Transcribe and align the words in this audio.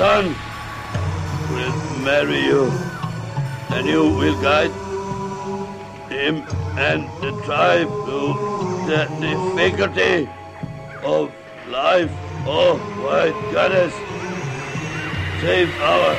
Son 0.00 0.34
will 1.52 1.74
marry 2.02 2.40
you, 2.40 2.72
and 3.68 3.86
you 3.86 4.02
will 4.20 4.40
guide 4.40 4.72
him 6.08 6.36
and 6.78 7.04
the 7.20 7.32
tribe 7.44 7.90
to 8.06 8.20
the 8.88 9.00
difficulty 9.20 10.26
of 11.04 11.30
life. 11.68 12.10
Oh, 12.46 12.80
my 13.04 13.26
goodness. 13.52 13.92
Save 15.42 15.68
our 15.82 16.16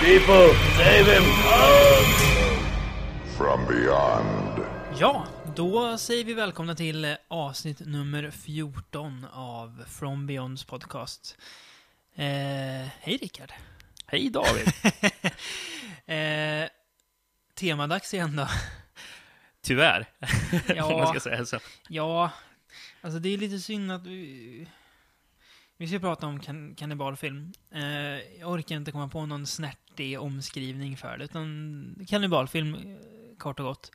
people. 0.00 0.48
Save 0.78 1.06
him. 1.06 1.24
Oh! 1.52 2.00
From 3.36 3.66
beyond. 3.66 4.66
Ja, 4.98 5.26
då 5.56 5.98
säger 5.98 6.24
vi 6.24 6.34
välkomna 6.34 6.74
till 6.74 7.04
eh, 7.04 7.12
avsnitt 7.28 7.80
nummer 7.80 8.30
14 8.30 9.26
av 9.32 9.84
From 9.88 10.26
Beyonds 10.26 10.64
podcast. 10.64 11.36
Eh, 12.18 12.88
hej 13.00 13.16
Rickard. 13.22 13.52
Hej 14.06 14.30
David! 14.30 14.68
eh, 16.06 16.68
temadags 17.54 18.14
igen 18.14 18.36
då. 18.36 18.48
Tyvärr, 19.62 20.06
Ja. 20.76 20.84
om 20.84 20.98
man 21.00 21.06
ska 21.08 21.20
säga 21.20 21.44
så. 21.46 21.58
Ja, 21.88 22.30
alltså 23.00 23.18
det 23.18 23.28
är 23.34 23.38
lite 23.38 23.58
synd 23.58 23.92
att 23.92 24.06
vi... 24.06 24.66
Vi 25.78 25.88
ska 25.88 25.98
prata 25.98 26.26
om 26.26 26.40
kan 26.40 26.74
kannibalfilm. 26.74 27.52
Eh, 27.74 27.82
jag 28.40 28.50
orkar 28.50 28.76
inte 28.76 28.92
komma 28.92 29.08
på 29.08 29.26
någon 29.26 29.46
snärtig 29.46 30.20
omskrivning 30.20 30.96
för 30.96 31.18
det, 31.18 31.24
utan 31.24 32.06
kannibalfilm, 32.08 32.74
eh, 32.74 32.80
kort 33.38 33.60
och 33.60 33.66
gott. 33.66 33.90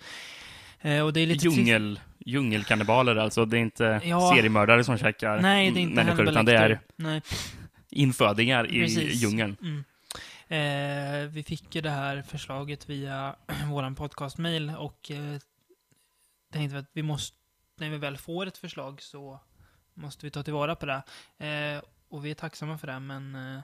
Eh, 0.81 1.01
och 1.01 1.13
det 1.13 1.19
är 1.19 1.27
lite 1.27 1.47
Djungel, 1.47 1.99
djungelkannibaler 2.19 3.15
alltså. 3.15 3.45
Det 3.45 3.57
är 3.57 3.61
inte 3.61 4.01
Ja. 4.03 4.33
seriemördare 4.35 4.83
som 4.83 4.97
käkar 4.97 5.39
Nej, 5.41 5.71
det 5.71 5.79
är 5.79 5.81
inte 5.81 5.95
människor, 5.95 6.29
utan 6.29 6.45
det 6.45 6.57
är. 6.57 6.79
Nej. 6.95 7.21
Infödingar 7.91 8.71
i 8.71 8.81
Precis. 8.81 9.23
djungeln. 9.23 9.57
Mm. 9.61 9.83
Eh, 10.47 11.29
vi 11.29 11.43
fick 11.43 11.75
ju 11.75 11.81
det 11.81 11.89
här 11.89 12.21
förslaget 12.21 12.89
via 12.89 13.35
våran 13.69 13.95
podcastmail 13.95 14.69
och 14.77 15.11
eh, 15.11 15.39
tänkte 16.51 16.77
att 16.77 16.89
vi 16.93 17.03
måste, 17.03 17.37
när 17.75 17.89
vi 17.89 17.97
väl 17.97 18.17
får 18.17 18.45
ett 18.45 18.57
förslag 18.57 19.01
så 19.01 19.39
måste 19.93 20.25
vi 20.25 20.31
ta 20.31 20.43
tillvara 20.43 20.75
på 20.75 20.85
det. 20.85 21.03
Eh, 21.47 21.81
och 22.09 22.25
vi 22.25 22.31
är 22.31 22.35
tacksamma 22.35 22.77
för 22.77 22.87
det, 22.87 22.99
men 22.99 23.35
eh, 23.35 23.61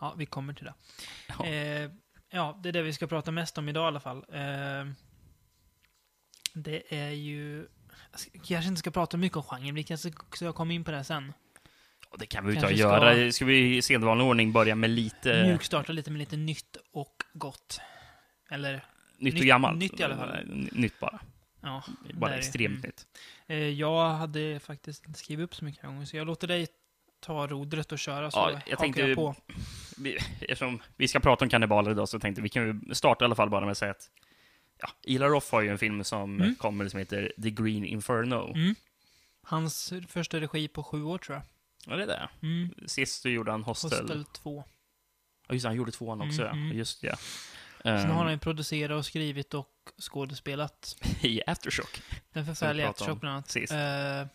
ja, 0.00 0.14
vi 0.18 0.26
kommer 0.26 0.52
till 0.52 0.64
det. 0.64 0.74
Ja. 1.28 1.46
Eh, 1.46 1.90
ja, 2.30 2.60
det 2.62 2.68
är 2.68 2.72
det 2.72 2.82
vi 2.82 2.92
ska 2.92 3.06
prata 3.06 3.30
mest 3.30 3.58
om 3.58 3.68
idag 3.68 3.84
i 3.84 3.86
alla 3.86 4.00
fall. 4.00 4.24
Eh, 4.28 4.92
det 6.54 6.94
är 6.94 7.10
ju... 7.10 7.68
Jag 8.32 8.44
kanske 8.44 8.68
inte 8.68 8.78
ska 8.78 8.90
prata 8.90 9.16
mycket 9.16 9.36
om 9.36 9.42
genren, 9.42 9.74
vi 9.74 9.82
kanske 9.82 10.12
ska 10.32 10.52
komma 10.52 10.72
in 10.72 10.84
på 10.84 10.90
det 10.90 11.04
sen. 11.04 11.32
Och 12.10 12.18
det 12.18 12.26
kan 12.26 12.46
vi 12.46 12.54
ju 12.54 12.60
ta 12.60 12.66
och 12.66 12.72
göra. 12.72 13.32
Ska 13.32 13.44
vi 13.44 13.76
i 13.76 13.82
sedvanlig 13.82 14.26
ordning 14.26 14.52
börja 14.52 14.74
med 14.74 14.90
lite 14.90 15.42
Mjukstarta 15.46 15.92
lite 15.92 16.10
med 16.10 16.18
lite 16.18 16.36
nytt 16.36 16.76
och 16.92 17.22
gott. 17.32 17.80
Eller, 18.50 18.72
nytt 19.18 19.34
och 19.34 19.40
nytt- 19.40 19.46
gammalt? 19.48 19.78
nytt 19.78 20.00
i 20.00 20.02
alla 20.02 20.16
fall. 20.16 20.46
Nytt 20.72 21.00
bara. 21.00 21.20
ja. 21.60 21.82
Bara 22.14 22.30
där 22.30 22.34
är- 22.36 22.38
extremt 22.38 22.72
mm. 22.78 22.80
nytt. 22.86 23.06
Eh, 23.46 23.56
Jag 23.56 24.10
hade 24.10 24.60
faktiskt 24.60 25.06
inte 25.06 25.18
skrivit 25.18 25.44
upp 25.44 25.54
så 25.54 25.64
mycket 25.64 25.82
gånger, 25.82 26.04
så 26.06 26.16
jag 26.16 26.26
låter 26.26 26.46
dig 26.48 26.66
ta 27.20 27.46
rodret 27.46 27.92
och 27.92 27.98
köra 27.98 28.30
så 28.30 28.38
Ja, 28.38 28.60
jag 28.66 28.78
tänkte- 28.78 29.00
jag 29.02 29.16
på. 29.16 29.34
Vi, 29.98 30.16
eftersom 30.40 30.82
vi 30.96 31.08
ska 31.08 31.20
prata 31.20 31.44
om 31.44 31.48
kannibaler 31.48 31.90
idag 31.90 32.08
så 32.08 32.18
tänkte 32.20 32.42
vi 32.42 32.48
kan 32.48 32.66
ju 32.88 32.94
starta 32.94 33.24
i 33.24 33.26
alla 33.26 33.34
fall 33.34 33.50
bara 33.50 33.60
med 33.64 33.70
att 33.72 33.78
säga 33.78 33.90
att 33.90 34.10
ja, 34.80 34.88
Ila 35.04 35.26
Roth 35.28 35.52
har 35.52 35.60
ju 35.60 35.68
en 35.68 35.78
film 35.78 36.04
som 36.04 36.40
Mm. 36.40 36.54
kommer 36.54 36.88
som 36.88 36.98
heter 36.98 37.32
The 37.42 37.50
Green 37.50 37.84
Inferno. 37.84 38.52
Mm. 38.54 38.74
Hans 39.42 39.92
första 40.08 40.40
regi 40.40 40.68
på 40.68 40.82
sju 40.82 41.02
år, 41.02 41.18
tror 41.18 41.36
jag. 41.36 41.44
Ja, 41.88 41.96
det 41.96 42.02
är 42.02 42.06
det. 42.06 42.28
Mm. 42.42 42.74
Sist 42.86 43.22
så 43.22 43.28
gjorde 43.28 43.50
han 43.50 43.62
Hostel. 43.62 44.00
Hostel 44.00 44.24
2. 44.24 44.64
Ja, 45.48 45.54
just 45.54 45.62
det, 45.62 45.68
han 45.68 45.76
gjorde 45.76 45.92
tvåan 45.92 46.20
också, 46.20 46.42
Mm, 46.42 46.56
mm. 46.58 46.68
ja. 46.68 46.74
Just 46.74 47.02
ja. 47.02 47.16
Sen 47.82 47.94
Ehm, 47.96 48.10
har 48.10 48.22
han 48.24 48.32
ju 48.32 48.38
producerat 48.38 48.98
och 48.98 49.06
skrivit 49.06 49.54
och 49.54 49.68
skådespelat. 50.00 50.96
i 51.22 51.42
Aftershock 51.46 52.02
Den 52.32 52.46
förfärliga 52.46 52.88
Aftershock 52.88 53.20
bland 53.20 53.34
annat. 53.34 53.50
sist. 53.50 53.72
Eh, 53.72 54.26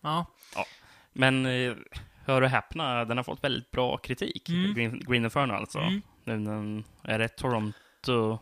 ja, 0.00 0.26
Men 1.12 1.46
eh, 1.46 1.74
hör 2.24 2.42
och 2.42 2.48
häpna, 2.48 3.04
den 3.04 3.16
har 3.16 3.24
fått 3.24 3.44
väldigt 3.44 3.70
bra 3.70 3.96
kritik. 3.96 4.48
Mm. 4.48 4.74
Green, 4.74 5.00
Green 5.00 5.24
Inferno 5.24 5.52
alltså. 5.52 5.78
Mm. 5.78 6.02
Den, 6.24 6.44
den, 6.44 6.84
är 7.02 7.18
det 7.18 7.28
Toronto? 7.28 8.38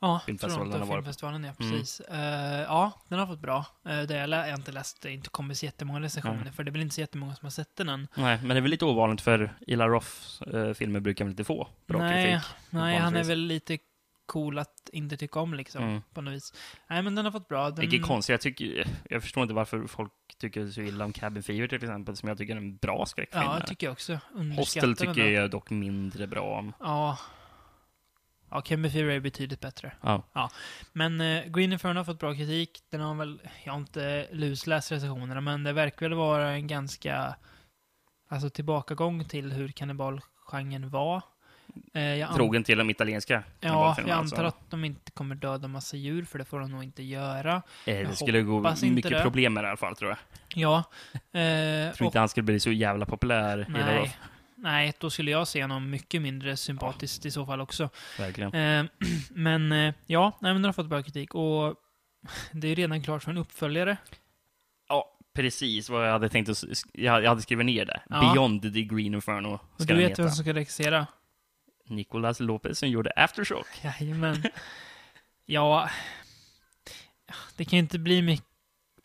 Ja 0.00 0.20
Filmfestivalen 0.26 0.72
Toronto. 0.72 0.92
Filmfestivalen, 0.94 1.44
ja. 1.44 1.52
Mm. 1.60 1.72
Precis. 1.72 2.00
Eh, 2.00 2.60
ja, 2.60 2.92
den 3.08 3.18
har 3.18 3.26
fått 3.26 3.40
bra. 3.40 3.66
Uh, 3.86 4.02
det 4.02 4.16
jag 4.16 4.28
har 4.28 4.54
inte 4.54 4.72
läst, 4.72 5.02
det 5.02 5.08
har 5.08 5.14
inte 5.14 5.30
kommit 5.30 5.58
så 5.58 5.64
jättemånga 5.64 6.00
recensioner, 6.00 6.44
Nej. 6.44 6.52
för 6.52 6.64
det 6.64 6.70
är 6.70 6.72
väl 6.72 6.82
inte 6.82 6.94
så 6.94 7.00
jättemånga 7.00 7.34
som 7.34 7.46
har 7.46 7.50
sett 7.50 7.76
den 7.76 7.88
än. 7.88 8.08
Nej, 8.14 8.38
men 8.38 8.48
det 8.48 8.56
är 8.56 8.60
väl 8.60 8.70
lite 8.70 8.84
ovanligt 8.84 9.20
för 9.20 9.52
Ila 9.66 9.88
Roths 9.88 10.42
eh, 10.42 10.72
filmer 10.74 11.00
brukar 11.00 11.24
väl 11.24 11.32
inte 11.32 11.44
få 11.44 11.68
bra 11.86 11.98
Nej, 11.98 12.32
kritik. 12.32 12.48
Nej, 12.70 12.98
han 12.98 13.16
är 13.16 13.24
väl 13.24 13.38
lite 13.38 13.78
cool 14.26 14.58
att 14.58 14.90
inte 14.92 15.16
tycka 15.16 15.40
om 15.40 15.54
liksom, 15.54 15.84
Mm. 15.84 16.02
på 16.14 16.20
något 16.20 16.34
vis. 16.34 16.54
Nej, 16.90 17.02
men 17.02 17.14
den 17.14 17.24
har 17.24 17.32
fått 17.32 17.48
bra. 17.48 17.70
Den... 17.70 17.80
Vilket 17.80 18.02
konstigt, 18.02 18.32
jag, 18.32 18.40
tycker, 18.40 18.86
jag 19.10 19.22
förstår 19.22 19.42
inte 19.42 19.54
varför 19.54 19.86
folk 19.86 20.12
tycker 20.38 20.66
så 20.66 20.80
illa 20.80 21.04
om 21.04 21.12
Cabin 21.12 21.42
Fever 21.42 21.68
till 21.68 21.78
exempel, 21.78 22.16
som 22.16 22.28
jag 22.28 22.38
tycker 22.38 22.52
är 22.52 22.56
en 22.56 22.76
bra 22.76 23.06
skräckfilm. 23.06 23.44
Ja, 23.44 23.58
det 23.60 23.66
tycker 23.66 23.86
jag 23.86 23.92
också. 23.92 24.18
Hostel 24.56 24.96
tycker 24.96 25.28
jag 25.28 25.50
dock 25.50 25.70
mindre 25.70 26.26
bra 26.26 26.58
om. 26.58 26.72
Ja. 26.80 27.18
Ja, 28.50 28.60
Cabin 28.60 28.90
Fever 28.92 29.12
är 29.12 29.20
betydligt 29.20 29.60
bättre. 29.60 29.92
Ja. 30.02 30.50
Men 30.92 31.20
eh, 31.20 31.44
Green 31.44 31.72
Inferno 31.72 31.98
har 31.98 32.04
fått 32.04 32.18
bra 32.18 32.34
kritik. 32.34 32.82
Den 32.90 33.00
har 33.00 33.14
väl, 33.14 33.40
jag 33.64 33.72
har 33.72 33.78
inte 33.78 34.26
lusläst 34.32 34.92
recensionerna, 34.92 35.40
men 35.40 35.64
det 35.64 35.72
verkar 35.72 36.08
väl 36.08 36.18
vara 36.18 36.50
en 36.50 36.66
ganska, 36.66 37.34
alltså 38.28 38.50
tillbakagång 38.50 39.24
till 39.24 39.52
hur 39.52 39.68
kannibalgenren 39.68 40.90
var. 40.90 41.22
Eh, 41.94 42.02
jag 42.02 42.34
Trogen 42.34 42.64
till 42.64 42.78
de 42.78 42.90
italienska 42.90 43.42
Ja, 43.60 43.96
jag 43.98 44.10
alltså. 44.10 44.36
antar 44.36 44.44
att 44.44 44.70
de 44.70 44.84
inte 44.84 45.10
kommer 45.10 45.34
döda 45.34 45.68
massa 45.68 45.96
djur, 45.96 46.24
för 46.24 46.38
det 46.38 46.44
får 46.44 46.60
de 46.60 46.70
nog 46.70 46.84
inte 46.84 47.02
göra. 47.02 47.62
Eh, 47.86 48.00
jag 48.00 48.10
det 48.10 48.16
skulle 48.16 48.42
gå 48.42 48.74
mycket 48.82 49.10
det. 49.10 49.22
problem 49.22 49.54
med 49.54 49.64
det 49.64 49.66
i 49.66 49.70
alla 49.70 49.76
fall, 49.76 49.96
tror 49.96 50.10
jag. 50.10 50.18
Ja. 50.54 50.84
Eh, 51.32 51.40
Jag 51.40 51.94
tror 51.94 52.06
och, 52.06 52.08
inte 52.08 52.18
han 52.18 52.28
skulle 52.28 52.44
bli 52.44 52.60
så 52.60 52.72
jävla 52.72 53.06
populär. 53.06 53.66
Nej. 53.68 54.16
Nej, 54.62 54.92
då 54.98 55.10
skulle 55.10 55.30
jag 55.30 55.48
se 55.48 55.62
honom 55.62 55.90
mycket 55.90 56.22
mindre 56.22 56.56
sympatiskt 56.56 57.26
i 57.26 57.30
så 57.30 57.46
fall 57.46 57.60
också. 57.60 57.90
Verkligen. 58.18 58.54
Eh, 58.54 58.90
men 59.30 59.72
eh, 59.72 59.94
ja, 60.06 60.38
nej, 60.40 60.52
men 60.52 60.62
den 60.62 60.64
har 60.64 60.72
fått 60.72 60.88
bra 60.88 61.02
kritik 61.02 61.34
och 61.34 61.74
det 62.52 62.68
är 62.68 62.76
redan 62.76 63.02
klart 63.02 63.22
för 63.22 63.30
en 63.30 63.36
uppföljare. 63.38 63.96
Ja, 64.88 65.18
precis 65.34 65.90
vad 65.90 66.06
jag 66.06 66.12
hade 66.12 66.28
tänkt 66.28 66.48
att... 66.48 66.64
Jag 66.92 67.28
hade 67.28 67.42
skrivit 67.42 67.66
ner 67.66 67.84
det. 67.84 68.00
Ja. 68.08 68.20
Beyond 68.20 68.62
the 68.62 68.82
Green 68.82 69.14
Inferno 69.14 69.48
Och 69.48 69.82
ska 69.82 69.94
du 69.94 69.94
den 69.94 69.96
vet 69.98 70.10
heta. 70.10 70.22
vem 70.22 70.30
som 70.30 70.44
ska 70.44 70.54
regissera? 70.54 71.06
Nicolas 71.86 72.40
Lopez 72.40 72.78
som 72.78 72.88
gjorde 72.88 73.12
Aftershock. 73.16 73.66
Jajamän. 73.82 74.42
ja, 75.46 75.90
det 77.56 77.64
kan 77.64 77.76
ju 77.76 77.78
inte 77.82 77.98
bli 77.98 78.22
mycket... 78.22 78.46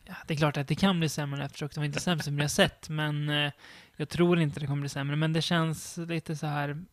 Ja, 0.08 0.14
det 0.28 0.34
är 0.34 0.38
klart 0.38 0.58
att 0.58 0.68
det 0.68 0.76
kan 0.76 1.00
bli 1.00 1.10
sämre 1.10 1.40
än 1.40 1.46
Aftershock. 1.46 1.74
Det 1.74 1.80
var 1.80 1.86
inte 1.86 2.00
sämst 2.00 2.26
som 2.26 2.40
jag 2.40 2.52
sett, 2.52 2.90
men 2.90 3.30
eh, 3.30 3.52
jag 3.98 4.10
tror 4.10 4.40
inte 4.40 4.60
det 4.60 4.68
kommer 4.68 4.80
bli 4.82 4.90
sämre. 4.90 5.16
Men 5.16 5.34
det 5.34 5.42
känns 5.42 5.98
lite 5.98 6.36
så 6.36 6.48
här... 6.48 6.84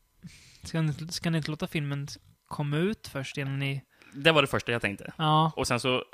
Ska 0.63 0.83
ni, 0.83 0.93
ska 0.93 1.31
ni 1.31 1.39
inte 1.39 1.51
låta 1.51 1.67
filmen 1.67 2.09
komma 2.49 2.77
ut 2.77 3.09
först 3.09 3.37
innan 3.39 3.59
ni... 3.59 3.83
Det 4.15 4.33
var 4.33 4.43
det 4.43 4.49
första 4.49 4.73
jag 4.73 4.83
tänkte. 4.83 5.13
Ja, 5.19 5.53
Och 5.57 5.67
sen 5.67 5.81
så... 5.81 6.05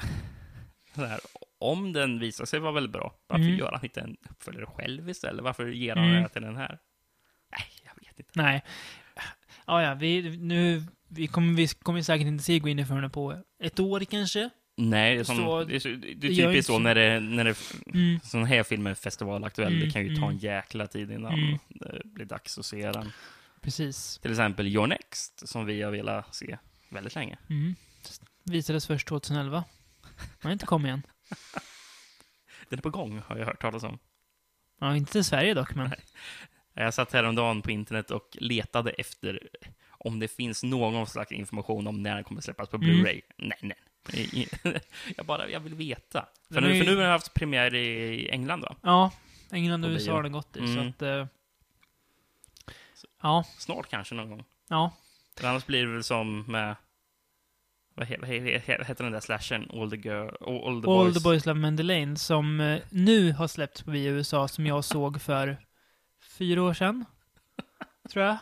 så 0.95 1.05
här, 1.05 1.21
om 1.59 1.93
den 1.93 2.19
visar 2.19 2.45
sig 2.45 2.61
vara 2.61 2.73
väldigt 2.73 2.93
bra, 2.93 3.15
varför 3.27 3.45
Mm. 3.45 3.59
gör 3.59 3.73
han 3.73 3.85
inte 3.85 4.01
en 4.01 4.17
uppföljare 4.31 4.67
själv 4.67 5.09
istället? 5.11 5.45
Varför 5.45 5.67
ger 5.69 5.97
han 5.97 6.09
Mm. 6.11 6.23
det 6.23 6.29
till 6.29 6.43
den 6.43 6.57
här? 6.57 6.79
Nej, 7.53 7.67
jag 7.85 7.93
vet 8.07 8.19
inte. 8.19 8.31
nej. 8.35 8.65
Ja, 9.67 9.83
ja, 9.83 9.95
vi, 9.95 10.37
nu, 10.39 10.83
vi, 11.09 11.27
kommer, 11.27 11.53
vi 11.55 11.69
kommer 11.69 12.03
säkert 12.03 12.27
inte 12.27 12.45
se 12.45 12.59
Green 12.59 12.79
Inferno 12.79 13.09
på 13.11 13.43
ett 13.63 13.81
år 13.81 14.01
kanske. 14.01 14.51
Nej, 14.81 15.15
det 15.15 15.21
är, 15.21 15.25
som, 15.25 15.37
Så- 15.37 15.65
det 15.65 15.77
är, 15.77 15.81
så, 15.81 15.89
det 15.89 16.27
är 16.29 16.35
typiskt 16.35 16.67
så 16.67 16.79
när 16.79 16.95
det, 16.95 17.21
när 17.21 17.45
det 17.45 17.55
Mm. 17.95 18.21
sån 18.21 18.45
här 18.45 18.63
film 18.63 18.87
är 18.87 18.95
festivalaktuell. 18.95 19.73
Mm, 19.73 19.85
det 19.87 19.91
kan 19.93 20.03
ju 20.03 20.09
ta 20.17 20.23
mm. 20.23 20.31
en 20.31 20.39
jäkla 20.39 20.87
tid 20.87 21.11
innan 21.11 21.33
Mm. 21.35 21.59
det 21.69 22.01
blir 22.05 22.25
dags 22.25 22.59
att 22.59 22.67
se 22.67 22.93
den. 22.93 23.13
Precis. 23.61 24.19
Till 24.23 24.31
exempel 24.31 24.67
Your 24.67 24.87
Next, 24.87 25.49
som 25.49 25.67
vi 25.67 25.83
har 25.83 25.91
velat 25.91 26.35
se 26.35 26.59
väldigt 26.89 27.15
länge. 27.15 27.39
Mm. 27.51 27.75
Visades 28.45 28.87
först 28.87 29.09
2011. 29.09 29.65
Har 30.43 30.51
inte 30.51 30.67
kommit 30.67 30.91
än. 30.91 31.03
Den 32.69 32.79
är 32.79 32.83
på 32.83 32.91
gång, 32.91 33.23
har 33.27 33.37
jag 33.37 33.47
hört 33.47 33.61
talas 33.61 33.83
om. 33.83 33.99
Ja, 34.81 34.97
inte 34.97 35.13
till 35.13 35.25
Sverige 35.25 35.55
dock, 35.55 35.75
men... 35.75 35.91
Jag 36.75 36.95
satt 36.95 37.13
häromdagen 37.13 37.63
på 37.63 37.71
internet 37.71 38.11
och 38.11 38.37
letade 38.41 38.91
efter 38.91 39.49
om 39.91 40.19
det 40.19 40.29
finns 40.29 40.63
någon 40.63 41.07
slags 41.07 41.33
information 41.33 41.87
om 41.87 42.03
när 42.03 42.15
den 42.15 42.25
kommer 42.25 42.41
släppas 42.41 42.69
på 42.69 42.77
Mm. 42.77 42.89
Blu-ray. 42.91 43.21
Nej, 43.39 43.59
nej. 43.63 43.77
Jag 45.17 45.27
bara, 45.27 45.49
jag 45.51 45.61
vill 45.61 45.75
veta. 45.75 46.27
För 46.53 46.61
nu, 46.61 46.79
för 46.79 46.85
nu 46.91 46.97
har 46.97 47.03
den 47.03 47.11
haft 47.11 47.35
premiär 47.35 47.75
i 47.75 48.29
England, 48.31 48.61
va? 48.61 48.77
Ja, 48.83 49.13
England 49.53 49.85
och 49.85 49.91
USA 49.91 50.13
har 50.13 50.23
den 50.23 50.33
gått 50.33 50.57
i, 50.57 50.59
så 50.61 50.65
Mm. 50.81 50.89
att... 50.89 51.03
eh, 51.03 51.27
ja, 53.23 53.45
Snart 53.59 53.89
kanske 53.91 54.15
någon 54.15 54.31
gång. 54.31 54.45
ja. 54.69 54.93
För 55.41 55.49
annars 55.49 55.67
blir 55.67 55.87
det 55.87 55.93
väl 55.93 56.05
som 56.05 56.43
med... 56.43 56.77
Vad 57.95 58.07
he- 58.07 58.21
he- 58.25 58.41
he- 58.43 58.61
he- 58.61 58.85
heter 58.85 59.05
den 59.05 59.13
där 59.13 59.21
slashen? 59.21 59.71
All 59.73 59.91
the, 59.91 59.97
girl, 59.97 60.29
all, 60.41 60.65
all 60.67 60.83
the 60.83 60.89
All 60.91 61.05
boys. 61.05 61.15
the 61.15 61.21
Boys 61.21 61.47
Love 61.47 61.61
Mandy 61.61 61.83
Lane, 61.83 62.17
som 62.17 62.61
eh, 62.61 62.81
nu 62.91 63.33
har 63.33 63.49
släppts 63.49 63.83
på 63.83 63.91
bio 63.91 64.03
i 64.13 64.15
USA, 64.15 64.49
som 64.49 64.67
jag 64.67 64.85
såg 64.85 65.21
för 65.23 65.57
fyra 66.23 66.63
år 66.63 66.75
sedan. 66.75 67.05
tror 68.13 68.25
jag. 68.25 68.37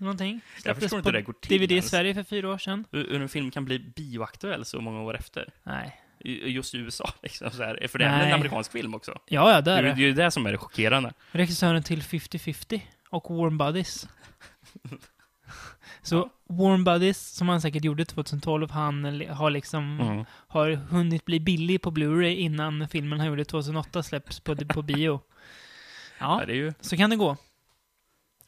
Någonting. 0.00 0.40
Jag 0.64 0.76
förstår 0.76 0.98
inte 0.98 1.08
hur 1.08 1.12
det 1.12 1.22
går 1.22 1.32
till 1.32 1.58
DVD 1.60 1.72
i. 1.72 1.82
Sverige 1.82 2.14
för 2.14 2.22
fyra 2.22 2.48
år 2.48 2.58
sedan. 2.58 2.84
Hur 2.92 3.22
en 3.22 3.28
film 3.28 3.50
kan 3.50 3.64
bli 3.64 3.78
bioaktuell 3.78 4.64
så 4.64 4.80
många 4.80 5.00
år 5.02 5.16
efter. 5.16 5.52
Nej. 5.62 6.00
Just 6.24 6.74
i 6.74 6.78
USA, 6.78 7.10
liksom. 7.22 7.50
Så 7.50 7.62
här. 7.62 7.86
För 7.88 7.98
det 7.98 8.04
är 8.04 8.26
en 8.26 8.32
amerikansk 8.34 8.72
film 8.72 8.94
också. 8.94 9.18
Ja, 9.28 9.52
ja, 9.52 9.60
Det 9.60 9.72
är 9.72 9.82
det 9.82 9.88
det. 9.88 9.94
är 9.94 9.96
ju 10.06 10.12
det 10.12 10.30
som 10.30 10.46
är 10.46 10.52
det 10.52 10.58
chockerande. 10.58 11.12
Regissören 11.32 11.82
till 11.82 12.02
50-50 12.02 12.80
och 13.10 13.36
Warm 13.36 13.58
Buddies. 13.58 14.08
Så 16.02 16.30
Warm 16.48 16.84
Buddies, 16.84 17.28
som 17.36 17.48
han 17.48 17.60
säkert 17.60 17.84
gjorde 17.84 18.04
2012, 18.04 18.70
han 18.70 19.04
har 19.30 19.50
liksom 19.50 20.00
Mm. 20.00 20.24
har 20.48 20.70
hunnit 20.70 21.24
bli 21.24 21.40
billig 21.40 21.82
på 21.82 21.90
Blu-ray 21.90 22.34
innan 22.36 22.88
filmen 22.88 23.18
han 23.20 23.28
gjorde 23.28 23.44
2008 23.44 24.02
släpps 24.02 24.40
på, 24.40 24.56
på 24.56 24.82
bio. 24.82 25.20
Ja, 26.18 26.42
Ja, 26.46 26.52
ju... 26.54 26.72
så 26.80 26.96
kan 26.96 27.10
det 27.10 27.16
gå. 27.16 27.36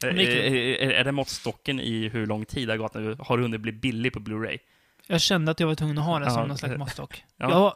Är, 0.08 0.19
är 0.19 0.90
är, 0.90 1.04
det 1.04 1.12
måttstocken 1.12 1.81
i 1.81 2.08
hur 2.08 2.26
lång 2.26 2.44
tid 2.44 2.69
det 2.69 2.72
har 2.72 2.78
gått 2.78 2.94
nu? 2.94 3.16
Har 3.20 3.38
hunnit 3.38 3.60
bli 3.60 3.72
billig 3.72 4.12
på 4.12 4.20
Blu-ray? 4.20 4.58
Jag 5.06 5.20
kände 5.20 5.50
att 5.50 5.60
jag 5.60 5.66
var 5.66 5.75
tvungen 5.75 5.99
att 5.99 6.04
ha 6.04 6.19
det 6.19 6.31
som 6.31 6.40
Ja, 6.40 6.46
någon 6.46 6.58
slags 6.58 6.76
måttstock. 6.78 7.25
ja. 7.37 7.50
Jag, 7.50 7.75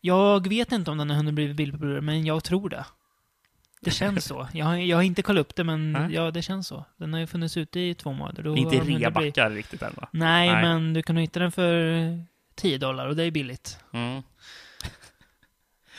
jag 0.00 0.48
vet 0.48 0.72
inte 0.72 0.90
om 0.90 0.98
den 0.98 1.10
har 1.10 1.16
hunnit 1.16 1.34
bli 1.34 1.54
billig 1.54 1.74
på 1.80 1.86
Blu-ray, 1.86 2.00
men 2.00 2.24
jag 2.24 2.44
tror 2.44 2.68
det. 2.68 2.84
Det 3.80 3.90
känns 3.90 4.24
så. 4.24 4.48
Jag, 4.52 4.66
har- 4.66 4.76
jag 4.76 4.96
har 4.96 5.02
inte 5.02 5.22
kollat 5.22 5.40
upp 5.40 5.56
det, 5.56 5.64
men 5.64 5.92
Nej. 5.92 6.12
ja, 6.14 6.30
det 6.30 6.42
känns 6.42 6.66
så. 6.68 6.84
Den 6.96 7.12
har 7.12 7.20
ju 7.20 7.26
funnits 7.26 7.56
ute 7.56 7.80
i 7.80 7.94
två 7.94 8.12
månader. 8.12 8.56
Inte 8.56 8.76
den 8.76 8.86
hunnit 8.92 9.14
bli- 9.14 9.30
riktigt 9.56 9.82
än 9.82 9.92
va? 9.96 10.08
Nej, 10.10 10.48
Nej. 10.52 10.62
men 10.62 10.94
du 10.94 11.02
kan 11.02 11.16
hitta 11.16 11.40
den 11.40 11.52
för 11.52 12.00
10 12.54 12.78
dollar 12.78 13.06
och 13.06 13.16
det 13.16 13.24
är 13.24 13.30
billigt. 13.30 13.78
Mm. 13.92 14.22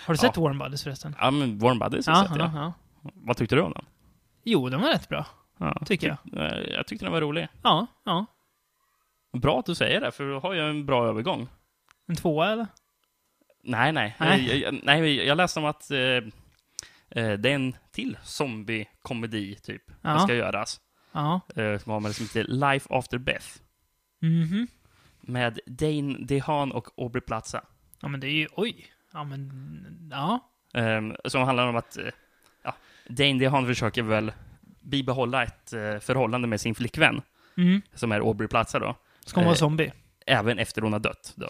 Har 0.05 0.13
du 0.13 0.17
Ja. 0.23 0.29
sett 0.29 0.37
Warm 0.37 0.57
Buddies 0.59 0.83
förresten? 0.83 1.15
Ja, 1.19 1.31
men 1.31 1.59
Warm 1.59 1.79
Buddies 1.79 2.07
har 2.07 2.13
jag 2.13 2.23
Ja, 2.23 2.29
sett 2.29 2.37
ja. 2.55 2.73
Vad 3.13 3.37
tyckte 3.37 3.55
du 3.55 3.61
om 3.61 3.71
den? 3.73 3.85
Jo, 4.43 4.69
den 4.69 4.81
var 4.81 4.89
rätt 4.89 5.09
bra, 5.09 5.25
Ja. 5.57 5.81
tycker 5.85 6.07
jag. 6.07 6.17
Eh, 6.51 6.59
Jag 6.73 6.87
tyckte 6.87 7.05
den 7.05 7.11
var 7.13 7.21
rolig. 7.21 7.47
Ja, 7.63 7.87
ja. 8.03 8.25
Bra 9.33 9.59
att 9.59 9.65
du 9.65 9.75
säger 9.75 10.01
det, 10.01 10.11
för 10.11 10.23
du 10.23 10.33
har 10.39 10.53
ju 10.53 10.69
en 10.69 10.85
bra 10.85 11.07
övergång. 11.07 11.47
En 12.07 12.15
tvåa 12.15 12.51
eller? 12.51 12.67
Nej, 13.63 13.91
nej. 13.91 14.15
Nej. 14.19 14.47
Jag, 14.49 14.57
jag, 14.57 14.79
nej, 14.83 15.25
jag 15.27 15.37
läste 15.37 15.59
om 15.59 15.65
att 15.65 15.91
eh, 15.91 15.99
eh, 15.99 16.21
det 17.09 17.49
är 17.49 17.55
en 17.55 17.75
till 17.91 18.17
zombie-komedi, 18.23 19.55
typ, 19.55 19.81
Ja. 20.01 20.17
som 20.17 20.27
ska 20.27 20.35
göras. 20.35 20.81
Ja. 21.11 21.41
Eh, 21.55 21.77
som 21.79 21.91
har 21.91 21.99
med 21.99 22.15
som 22.15 22.25
heter 22.25 22.43
Life 22.43 22.87
After 22.91 23.17
Beth. 23.17 23.47
Mhm. 24.21 24.67
Med 25.21 25.59
Dane 25.65 26.17
DeHaan 26.19 26.71
och 26.71 26.87
Aubrey 26.97 27.21
Plaza. 27.21 27.63
Ja, 28.01 28.07
men 28.07 28.19
det 28.19 28.27
är 28.27 28.31
ju... 28.31 28.47
Oj. 28.55 28.85
Ja, 29.13 29.23
men... 29.23 30.09
Ja. 30.11 30.39
Um, 30.73 31.15
som 31.25 31.43
handlar 31.43 31.67
om 31.67 31.75
att 31.75 31.97
eh, 31.97 32.05
ja, 32.63 32.75
Dane 33.09 33.39
DeHaan 33.39 33.65
försöker 33.65 34.03
väl 34.03 34.31
bibehålla 34.87 35.43
ett 35.43 35.73
eh, 35.73 35.99
förhållande 35.99 36.47
med 36.47 36.61
sin 36.61 36.75
flickvän, 36.75 37.21
Mm. 37.57 37.81
som 37.93 38.11
är 38.11 38.19
Aubrey 38.19 38.47
Plaza 38.47 38.79
då. 38.79 38.95
Ska 39.25 39.39
hon 39.39 39.45
vara 39.45 39.55
Eh, 39.55 39.59
zombie? 39.59 39.91
Även 40.25 40.59
efter 40.59 40.81
hon 40.81 40.93
har 40.93 40.99
dött 40.99 41.33
då. 41.35 41.49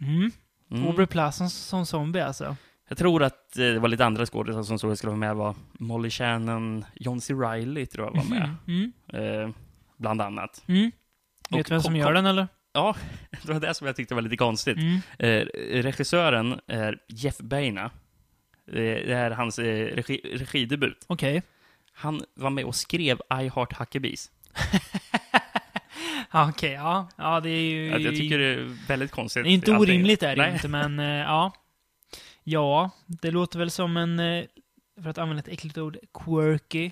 Mm. 0.00 0.30
Mm. 0.70 0.86
Aubrey 0.86 1.06
Plaza 1.06 1.48
som 1.48 1.86
zombie 1.86 2.20
alltså. 2.20 2.56
Jag 2.88 2.98
tror 2.98 3.22
att 3.22 3.58
eh, 3.58 3.60
det 3.64 3.78
var 3.78 3.88
lite 3.88 4.04
andra 4.06 4.26
skådespelare 4.26 4.64
som 4.64 4.78
såg 4.78 4.98
skulle 4.98 5.10
vara 5.10 5.18
med. 5.18 5.36
var 5.36 5.54
Molly 5.72 6.10
Shannon, 6.10 6.84
John 6.94 7.20
C. 7.20 7.34
Reilly 7.34 7.86
tror 7.86 8.06
jag 8.06 8.16
var 8.16 8.30
med. 8.30 8.54
Mhm. 8.66 8.92
Mm. 9.12 9.42
Eh, 9.44 9.50
bland 9.96 10.20
annat. 10.22 10.62
Mm. 10.66 10.90
Och 11.50 11.56
Vet 11.58 11.66
du 11.66 11.74
vem 11.74 11.82
som 11.82 11.96
gör 11.96 12.12
den 12.12 12.26
eller? 12.26 12.48
Ja, 12.72 12.96
det 13.42 13.52
var 13.52 13.60
det 13.60 13.74
som 13.74 13.86
jag 13.86 13.96
tyckte 13.96 14.14
var 14.14 14.22
lite 14.22 14.36
konstigt. 14.36 14.76
Mm. 14.76 15.00
Eh, 15.18 15.46
regissören 15.82 16.60
är 16.66 16.98
Jeff 17.08 17.38
Baina. 17.38 17.90
Det 18.66 19.12
är 19.12 19.30
hans 19.30 19.58
eh, 19.58 19.86
regi, 19.96 20.20
regidebut. 20.24 21.04
Okej. 21.06 21.42
Han 21.92 22.22
var 22.34 22.50
med 22.50 22.64
och 22.64 22.74
skrev 22.74 23.20
I 23.30 23.48
Heart 23.54 23.78
Huckabees. 23.78 24.30
Okej, 26.32 26.72
ja. 26.72 27.08
Ja, 27.16 27.40
det 27.40 27.50
är 27.50 27.70
ju... 27.70 27.88
Jag, 27.88 28.00
jag 28.00 28.16
tycker 28.16 28.38
det 28.38 28.44
är 28.44 28.86
väldigt 28.88 29.10
konstigt. 29.10 29.44
det 29.44 29.50
är 29.50 29.54
inte 29.54 29.76
orimligt 29.76 30.22
är 30.22 30.36
det 30.36 30.42
Nej. 30.42 30.52
inte, 30.52 30.68
men 30.68 30.98
eh, 30.98 31.06
ja. 31.06 31.52
Ja, 32.44 32.90
det 33.06 33.30
låter 33.30 33.58
väl 33.58 33.70
som 33.70 33.96
en, 33.96 34.18
eh, 34.18 34.44
för 35.02 35.10
att 35.10 35.18
använda 35.18 35.40
ett 35.40 35.48
äckligt 35.48 35.78
ord, 35.78 35.96
quirky, 36.24 36.90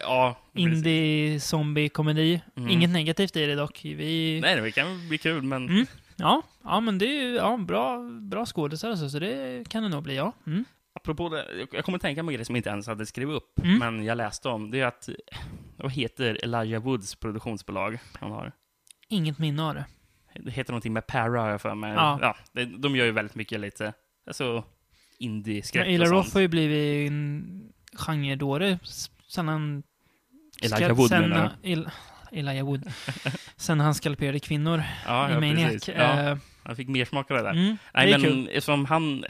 Ja, 0.00 0.36
indie-zombie-komedi. 0.52 2.40
Mm. 2.56 2.70
Inget 2.70 2.90
negativt 2.90 3.36
i 3.36 3.46
det 3.46 3.54
dock. 3.54 3.80
Vi... 3.84 4.40
Nej, 4.42 4.60
det 4.60 4.70
kan 4.70 5.08
bli 5.08 5.18
kul, 5.18 5.42
men 5.42 5.68
Mm. 5.68 5.86
Ja, 6.16 6.42
ja, 6.64 6.80
men 6.80 6.98
det 6.98 7.06
är 7.06 7.22
ju 7.22 7.34
ja, 7.34 7.56
bra, 7.56 7.98
bra 8.20 8.46
skådisar 8.46 8.90
alltså, 8.90 9.08
så 9.08 9.18
det 9.18 9.68
kan 9.68 9.82
det 9.82 9.88
nog 9.88 10.02
bli, 10.02 10.16
ja. 10.16 10.32
Mm. 10.46 10.64
Apropå 10.96 11.28
det, 11.28 11.66
jag- 11.72 11.84
kommer 11.84 11.98
tänka 11.98 12.24
på 12.24 12.30
grej 12.30 12.44
som 12.44 12.54
jag 12.54 12.58
inte 12.58 12.70
ens 12.70 12.86
hade 12.86 13.06
skrivit 13.06 13.34
upp, 13.34 13.58
Mm. 13.58 13.78
men 13.78 14.04
jag 14.04 14.16
läste 14.16 14.48
om. 14.48 14.70
Det 14.70 14.80
är 14.80 14.86
att, 14.86 15.08
vad 15.76 15.92
heter 15.92 16.44
Elijah 16.44 16.82
Woods 16.82 17.14
produktionsbolag 17.14 17.98
han 18.20 18.30
har? 18.30 18.52
Inget 19.08 19.38
minne 19.38 19.62
av 19.62 19.74
det. 19.74 19.84
Det 20.40 20.50
heter 20.50 20.72
någonting 20.72 20.92
med 20.92 21.06
Para, 21.06 21.40
har 21.40 21.48
jag 21.50 21.60
för 21.60 21.74
mig. 21.74 21.92
Ja. 21.92 22.18
Ja, 22.52 22.64
de 22.78 22.96
gör 22.96 23.04
ju 23.04 23.12
väldigt 23.12 23.34
mycket 23.34 23.60
lite, 23.60 23.92
alltså, 24.26 24.64
indie-skräck 25.18 25.88
Ila 25.88 26.04
Roth 26.04 26.34
har 26.34 26.40
ju 26.40 26.48
blivit 26.48 27.10
en 27.10 27.72
genredåre 27.96 28.78
sen 29.28 29.48
han... 29.48 29.82
Elijah 30.62 30.92
Wood 30.96 31.08
sen, 31.08 31.20
menar 31.22 31.52
Il, 31.62 31.90
Elijah 32.32 32.66
Wood. 32.66 32.82
sen 33.56 33.80
han 33.80 33.94
skalperade 33.94 34.40
kvinnor 34.40 34.82
Ja, 35.06 35.28
i 35.28 35.32
ja, 35.32 35.40
Maniac. 35.40 35.72
precis. 35.72 35.88
Ja, 35.88 36.20
Eh, 36.20 36.36
han 36.64 36.76
fick 36.76 36.88
mer 36.88 37.04
smak 37.04 37.30
av 37.30 37.36
det 37.36 37.42
där. 37.42 37.50
mm, 37.50 37.64
det 37.66 37.76
Nej, 37.94 38.12
är 38.12 38.18
men 38.18 38.30
kul. 38.30 38.48
eftersom 38.48 38.84
han, 38.84 39.24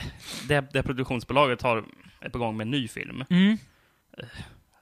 det, 0.49 0.61
det 0.73 0.83
produktionsbolaget 0.83 1.63
har, 1.63 1.85
är 2.21 2.29
på 2.29 2.39
gång 2.39 2.57
med 2.57 2.65
en 2.65 2.71
ny 2.71 2.89
film, 2.89 3.25
Mm, 3.31 3.59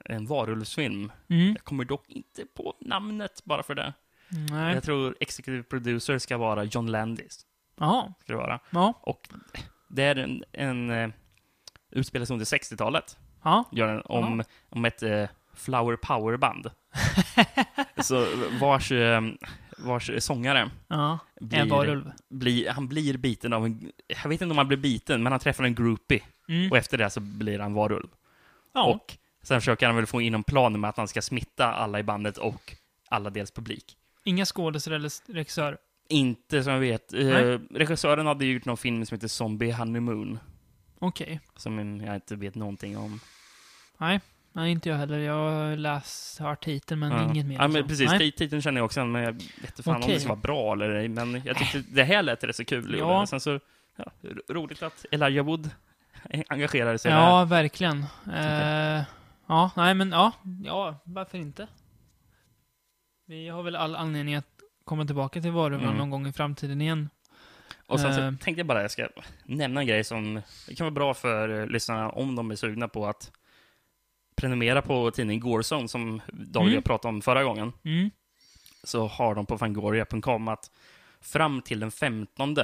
en 0.05 0.25
varulvsfilm. 0.25 1.11
mm, 1.29 1.47
Jag 1.47 1.63
kommer 1.63 1.85
dock 1.85 2.09
inte 2.09 2.45
på 2.55 2.75
namnet 2.81 3.41
bara 3.43 3.63
för 3.63 3.75
det. 3.75 3.93
nej. 4.49 4.73
Jag 4.73 4.83
tror 4.83 5.15
executive 5.19 5.63
producer 5.63 6.17
ska 6.19 6.37
vara 6.37 6.63
John 6.63 6.87
Landis. 6.87 7.45
Jaha, 7.79 8.13
Ska 8.23 8.33
det 8.33 8.37
vara. 8.37 8.59
ja, 8.69 8.93
Och 9.01 9.27
det 9.89 10.03
är 10.03 10.15
en, 10.15 10.43
en 10.51 10.89
uh, 10.89 11.09
utspelas 11.91 12.29
under 12.31 12.45
60-talet. 12.45 13.17
ja. 13.43 13.63
Gör 13.71 13.87
den 13.87 14.01
om, 14.05 14.43
om 14.69 14.85
ett 14.85 15.03
eh, 15.03 15.25
Flower 15.53 15.95
Power-band. 15.95 16.71
Så 18.01 18.27
vars, 18.61 18.91
eh, 18.91 19.21
vars 19.77 20.11
sångare 20.17 20.69
ja. 20.87 21.19
blir, 21.41 21.59
En 21.59 21.69
varulv. 21.69 22.11
blir, 22.29 22.69
han 22.69 22.87
blir 22.87 23.17
biten 23.17 23.53
av 23.53 23.65
en, 23.65 23.91
jag 24.23 24.29
vet 24.29 24.41
inte 24.41 24.51
om 24.51 24.57
han 24.57 24.67
blir 24.67 24.77
biten, 24.77 25.23
men 25.23 25.31
han 25.31 25.39
träffar 25.39 25.63
en 25.63 25.75
groupie. 25.75 26.21
Mm. 26.49 26.71
Och 26.71 26.77
efter 26.77 26.97
det 26.97 27.09
så 27.09 27.19
blir 27.19 27.59
han 27.59 27.73
varulv. 27.73 28.07
Ja. 28.73 28.85
Och 28.85 29.17
sen 29.43 29.61
försöker 29.61 29.85
han 29.85 29.95
väl 29.95 30.05
få 30.05 30.21
in 30.21 30.33
en 30.33 30.43
plan 30.43 30.79
med 30.79 30.89
att 30.89 30.97
han 30.97 31.07
ska 31.07 31.21
smitta 31.21 31.73
alla 31.73 31.99
i 31.99 32.03
bandet 32.03 32.37
och 32.37 32.75
alla 33.09 33.29
deras 33.29 33.51
publik. 33.51 33.97
Inga 34.23 34.45
skådisar 34.45 34.91
eller 34.91 35.33
regissör. 35.33 35.77
Inte 36.09 36.63
som 36.63 36.73
jag 36.73 36.79
vet. 36.79 37.13
Eh, 37.13 37.59
regissören 37.69 38.27
hade 38.27 38.45
gjort 38.45 38.65
någon 38.65 38.77
film 38.77 39.05
som 39.05 39.15
heter 39.15 39.27
Zombie 39.27 39.71
Honeymoon. 39.71 40.39
Okej. 40.99 41.39
Som 41.55 42.01
jag 42.01 42.15
inte 42.15 42.35
vet 42.35 42.55
någonting 42.55 42.97
om. 42.97 43.19
Nej. 43.97 44.19
Nej, 44.55 44.71
inte 44.71 44.89
jag 44.89 44.95
heller. 44.97 45.19
Jag 45.19 45.33
har 45.51 45.75
läst, 45.75 46.39
hört 46.39 46.63
titeln, 46.63 46.99
men 46.99 47.11
ja. 47.11 47.23
inget 47.23 47.45
mer. 47.45 47.55
Ja, 47.55 47.67
men 47.67 47.81
så. 47.83 47.87
precis. 47.87 48.09
Nej. 48.09 48.19
tit- 48.19 48.37
Titeln 48.37 48.61
känner 48.61 48.79
jag 48.79 48.85
också 48.85 49.05
men 49.05 49.21
jag 49.23 49.31
vet 49.33 49.83
fan 49.83 49.95
om 49.95 50.01
Okej. 50.01 50.13
det 50.13 50.19
ska 50.19 50.29
vara 50.29 50.39
bra 50.39 50.73
eller 50.73 50.89
ej. 50.89 51.07
Men 51.07 51.41
jag 51.45 51.57
tyckte 51.57 51.83
det 51.91 52.03
här 52.03 52.23
lät 52.23 52.43
rätt 52.43 52.55
så 52.55 52.65
kul. 52.65 52.95
Ja. 52.99 53.25
Sen 53.27 53.39
så, 53.39 53.59
ja, 53.95 54.05
ro- 54.21 54.53
roligt 54.53 54.83
att 54.83 55.05
Elijah 55.11 55.45
Wood 55.45 55.69
engagerade 56.47 56.97
sig 56.97 57.11
där. 57.11 57.17
Ja, 57.19 57.45
verkligen. 57.45 58.05
Eh, 58.33 59.03
ja, 59.47 59.71
nej 59.75 59.93
men 59.93 60.11
ja, 60.11 60.31
ja, 60.63 60.95
varför 61.03 61.37
inte? 61.37 61.67
Vi 63.27 63.47
har 63.49 63.63
väl 63.63 63.75
all 63.75 63.95
anledning 63.95 64.35
att 64.35 64.47
komma 64.83 65.05
tillbaka 65.05 65.41
till 65.41 65.51
varulvarna 65.51 65.85
Mm. 65.87 65.97
någon 65.97 66.09
gång 66.09 66.27
i 66.27 66.33
framtiden 66.33 66.81
igen. 66.81 67.09
Och 67.87 67.99
sen 67.99 68.13
så 68.15 68.21
Eh. 68.21 68.27
tänkte 68.31 68.59
jag 68.59 68.65
bara 68.67 68.81
jag 68.81 68.91
ska 68.91 69.07
nämna 69.43 69.81
en 69.81 69.87
grej 69.87 70.03
som 70.03 70.41
det 70.67 70.75
kan 70.75 70.85
vara 70.85 70.91
bra 70.93 71.13
för 71.13 71.59
eh, 71.61 71.67
lyssnarna 71.67 72.09
om 72.09 72.35
de 72.35 72.51
är 72.51 72.55
sugna 72.55 72.87
på 72.87 73.07
att 73.07 73.31
prenumerera 74.35 74.81
på 74.81 75.11
tidningen 75.11 75.39
Gorson 75.41 75.87
som 75.89 76.21
David 76.33 76.67
Mm. 76.67 76.73
jag 76.73 76.83
pratade 76.83 77.09
om 77.15 77.21
förra 77.21 77.43
gången. 77.43 77.71
Mm. 77.83 78.09
Så 78.83 79.07
har 79.07 79.35
de 79.35 79.45
på 79.45 79.57
fangoria.com 79.57 80.47
att 80.47 80.71
fram 81.21 81.61
till 81.61 81.79
den 81.79 81.91
15 81.91 82.55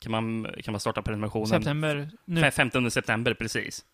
kan 0.00 0.12
man, 0.12 0.46
kan 0.64 0.72
man 0.72 0.80
starta 0.80 1.02
prenumerationen. 1.02 1.46
September 1.46 2.10
nu. 2.24 2.40
Fe- 2.40 2.50
15 2.50 2.90
september, 2.90 3.34
precis. 3.34 3.84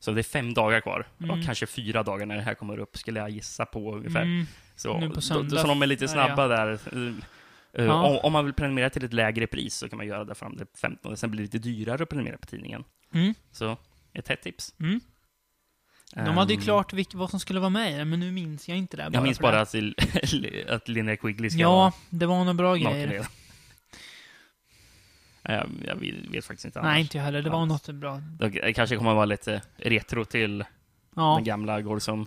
Så 0.00 0.10
det 0.12 0.20
är 0.20 0.22
fem 0.22 0.54
dagar 0.54 0.80
kvar. 0.80 1.06
Mm. 1.20 1.30
Och 1.30 1.44
kanske 1.46 1.66
fyra 1.66 2.02
dagar 2.02 2.26
när 2.26 2.36
det 2.36 2.42
här 2.42 2.54
kommer 2.54 2.78
upp, 2.78 2.96
skulle 2.96 3.20
jag 3.20 3.30
gissa 3.30 3.66
på 3.66 3.94
ungefär. 3.94 4.22
Mm. 4.22 4.46
Så, 4.76 4.98
Nu 5.00 5.08
på 5.08 5.14
då- 5.14 5.20
söndag 5.20 5.60
så 5.60 5.66
de 5.66 5.82
är 5.82 5.86
lite 5.86 6.08
snabba 6.08 6.48
där. 6.48 6.68
Eh, 6.72 7.02
eh, 7.72 7.84
Ja. 7.84 8.02
om, 8.06 8.18
om 8.22 8.32
man 8.32 8.44
vill 8.44 8.54
prenumerera 8.54 8.90
till 8.90 9.04
ett 9.04 9.12
lägre 9.12 9.46
pris 9.46 9.74
så 9.74 9.88
kan 9.88 9.96
man 9.96 10.06
göra 10.06 10.24
det 10.24 10.34
fram 10.34 10.56
till 10.56 10.66
15. 10.80 11.16
Sen 11.16 11.30
blir 11.30 11.38
det 11.38 11.42
lite 11.54 11.58
dyrare 11.68 12.02
att 12.02 12.08
prenumerera 12.08 12.38
på 12.38 12.46
tidningen. 12.46 12.84
Mm. 13.14 13.34
Så 13.52 13.76
ett 14.12 14.28
hett 14.28 14.42
tips. 14.42 14.74
Mm. 16.16 16.26
De 16.26 16.36
hade 16.36 16.52
ju 16.52 16.56
Ehm, 16.58 16.64
klart 16.64 16.92
vilk, 16.92 17.14
vad 17.14 17.30
som 17.30 17.40
skulle 17.40 17.60
vara 17.60 17.70
med 17.70 18.00
i 18.00 18.04
men 18.04 18.20
nu 18.20 18.32
minns 18.32 18.68
jag 18.68 18.78
inte 18.78 18.96
det. 18.96 19.10
Jag 19.12 19.22
minns 19.22 19.40
bara 19.40 19.60
att, 19.60 19.74
att 20.68 20.88
Linnea 20.88 21.16
Quigley 21.16 21.50
ska 21.50 21.60
Ja, 21.60 21.92
det 22.10 22.26
var 22.26 22.38
några 22.38 22.54
bra 22.54 22.76
grejer. 22.76 23.26
Jag, 25.42 25.70
jag 25.86 25.96
vet, 26.30 26.44
faktiskt 26.44 26.64
inte 26.64 26.82
Nej, 26.82 26.90
annars. 26.90 27.00
inte 27.00 27.16
jag 27.16 27.24
heller. 27.24 27.42
Det 27.42 27.50
var 27.50 27.66
något 27.66 27.88
bra. 27.88 28.22
Det 28.38 28.72
kanske 28.72 28.96
kommer 28.96 29.10
att 29.10 29.16
vara 29.16 29.24
lite 29.26 29.62
retro 29.76 30.24
till 30.24 30.64
Ja, 31.16 31.34
den 31.34 31.44
gamla 31.44 31.80
Gorson. 31.82 32.26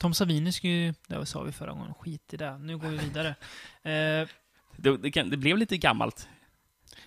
Tom 0.00 0.14
Savini 0.14 0.52
ska 0.52 0.68
ju... 0.68 0.94
Det 1.06 1.26
sa 1.26 1.42
vi 1.42 1.52
förra 1.52 1.72
gången. 1.72 1.94
Skit 1.94 2.34
i 2.34 2.36
det. 2.36 2.58
Nu 2.58 2.78
går 2.78 2.88
vi 2.88 2.96
vidare. 2.96 3.34
Eh, 3.82 4.28
Det, 4.76 4.96
det, 4.96 5.10
kan, 5.10 5.30
det 5.30 5.36
blev 5.36 5.58
lite 5.58 5.76
gammalt. 5.76 6.28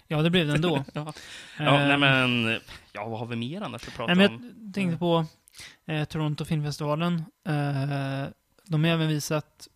ja, 0.08 0.22
det 0.22 0.30
blev 0.30 0.48
det 0.48 0.54
ändå. 0.54 0.84
Ja, 0.94 1.14
ja 1.58 1.82
Eh, 1.82 1.88
nej 1.88 1.98
men... 1.98 2.60
Ja, 2.94 3.06
vad 3.08 3.20
har 3.20 3.26
vi 3.26 3.36
mer 3.36 3.62
annars 3.62 3.88
att 3.88 3.94
prata 3.96 4.14
Nej, 4.14 4.30
men 4.30 4.36
om? 4.38 4.54
jag 4.66 4.74
tänkte 4.74 4.98
på 4.98 5.26
eh, 5.86 6.06
Toronto 6.06 6.46
Filmfestivalen. 6.46 7.14
Eh, 7.46 8.28
de 8.66 8.84
har 8.84 8.92
även 8.92 9.08
visat 9.08 9.68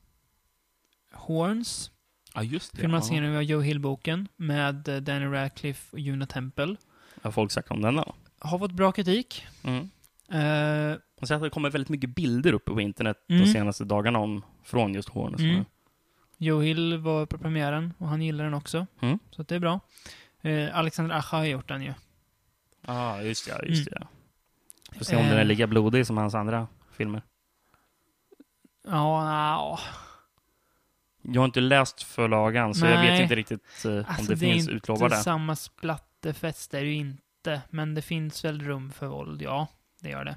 Horns, 1.14 1.92
Ja, 2.36 2.44
just 2.44 2.72
det. 2.76 2.82
filmatiseringen 2.82 3.36
av 3.36 3.44
Joe 3.44 3.62
Hill-boken 3.62 4.28
med 4.36 4.88
eh, 4.88 4.96
Danny 4.98 5.26
Radcliffe 5.26 5.88
och 5.94 6.00
Juna 6.00 6.26
Temple. 6.26 6.76
Har 7.22 7.32
folk 7.32 7.52
sagt 7.52 7.72
om 7.72 7.82
den 7.82 7.96
då? 7.96 8.16
Har 8.40 8.60
fått 8.60 8.72
bra 8.72 8.92
kritik. 8.92 9.46
Mm. 9.64 9.90
Eh, 10.32 10.98
Jag 11.20 11.28
ser 11.28 11.36
att 11.36 11.42
det 11.42 11.50
kommer 11.50 11.70
väldigt 11.70 11.90
mycket 11.90 12.10
bilder 12.16 12.54
uppe 12.54 12.72
på 12.72 12.82
internet 12.82 13.18
Mm. 13.30 13.42
de 13.46 13.52
senaste 13.52 13.84
dagarna 13.86 14.20
om, 14.20 14.46
från 14.64 14.94
just 14.94 15.10
Horn 15.10 15.34
och 15.34 15.40
så. 15.40 15.46
Mm. 15.46 15.66
Joe 16.38 16.62
Hill 16.62 16.98
var 16.98 17.26
på 17.26 17.38
premiären 17.38 17.94
och 17.98 18.08
han 18.08 18.22
gillar 18.22 18.44
den 18.44 18.54
också. 18.54 18.88
Mm. 19.02 19.20
Så 19.32 19.44
det 19.44 19.56
är 19.56 19.60
bra. 19.60 19.80
Eh, 20.42 20.78
Alexander 20.78 21.16
Acha 21.16 21.38
har 21.38 21.46
gjort 21.46 21.68
den 21.68 21.82
ju. 21.82 21.88
Ja, 21.88 22.94
ah, 22.94 23.22
just 23.22 23.46
det. 23.48 23.66
Just 23.70 23.88
Mm. 23.92 24.08
Det. 24.94 24.98
Får 24.98 25.06
se 25.06 25.16
om 25.16 25.24
den 25.24 25.32
är 25.34 25.40
Eh. 25.40 25.46
lika 25.46 25.68
blodig 25.68 26.08
som 26.08 26.18
hans 26.18 26.36
andra 26.36 26.68
filmer. 26.92 27.22
Ja, 28.88 29.26
ja. 29.32 29.80
Jag 31.22 31.42
har 31.42 31.46
inte 31.46 31.62
läst 31.62 32.04
förlagan, 32.04 32.76
så 32.76 32.86
jag 32.86 33.02
vet 33.02 33.10
Nej. 33.12 33.22
inte 33.24 33.36
riktigt 33.36 33.86
eh, 33.86 33.92
om 33.92 34.06
Alltså, 34.08 34.24
det, 34.24 34.36
det 34.40 34.46
är 34.46 34.52
finns 34.54 34.64
inte 34.64 34.74
utlovade. 34.74 35.16
samma 35.16 35.56
splatterfest 35.56 36.74
är 36.74 36.82
det 36.82 36.88
ju 36.90 36.96
inte. 36.96 37.62
Men 37.70 37.96
det 37.96 38.02
finns 38.02 38.46
väl 38.46 38.62
rum 38.62 38.92
för 38.92 39.08
våld, 39.08 39.42
ja. 39.42 39.68
Det 40.02 40.10
gör 40.10 40.26
det. 40.26 40.36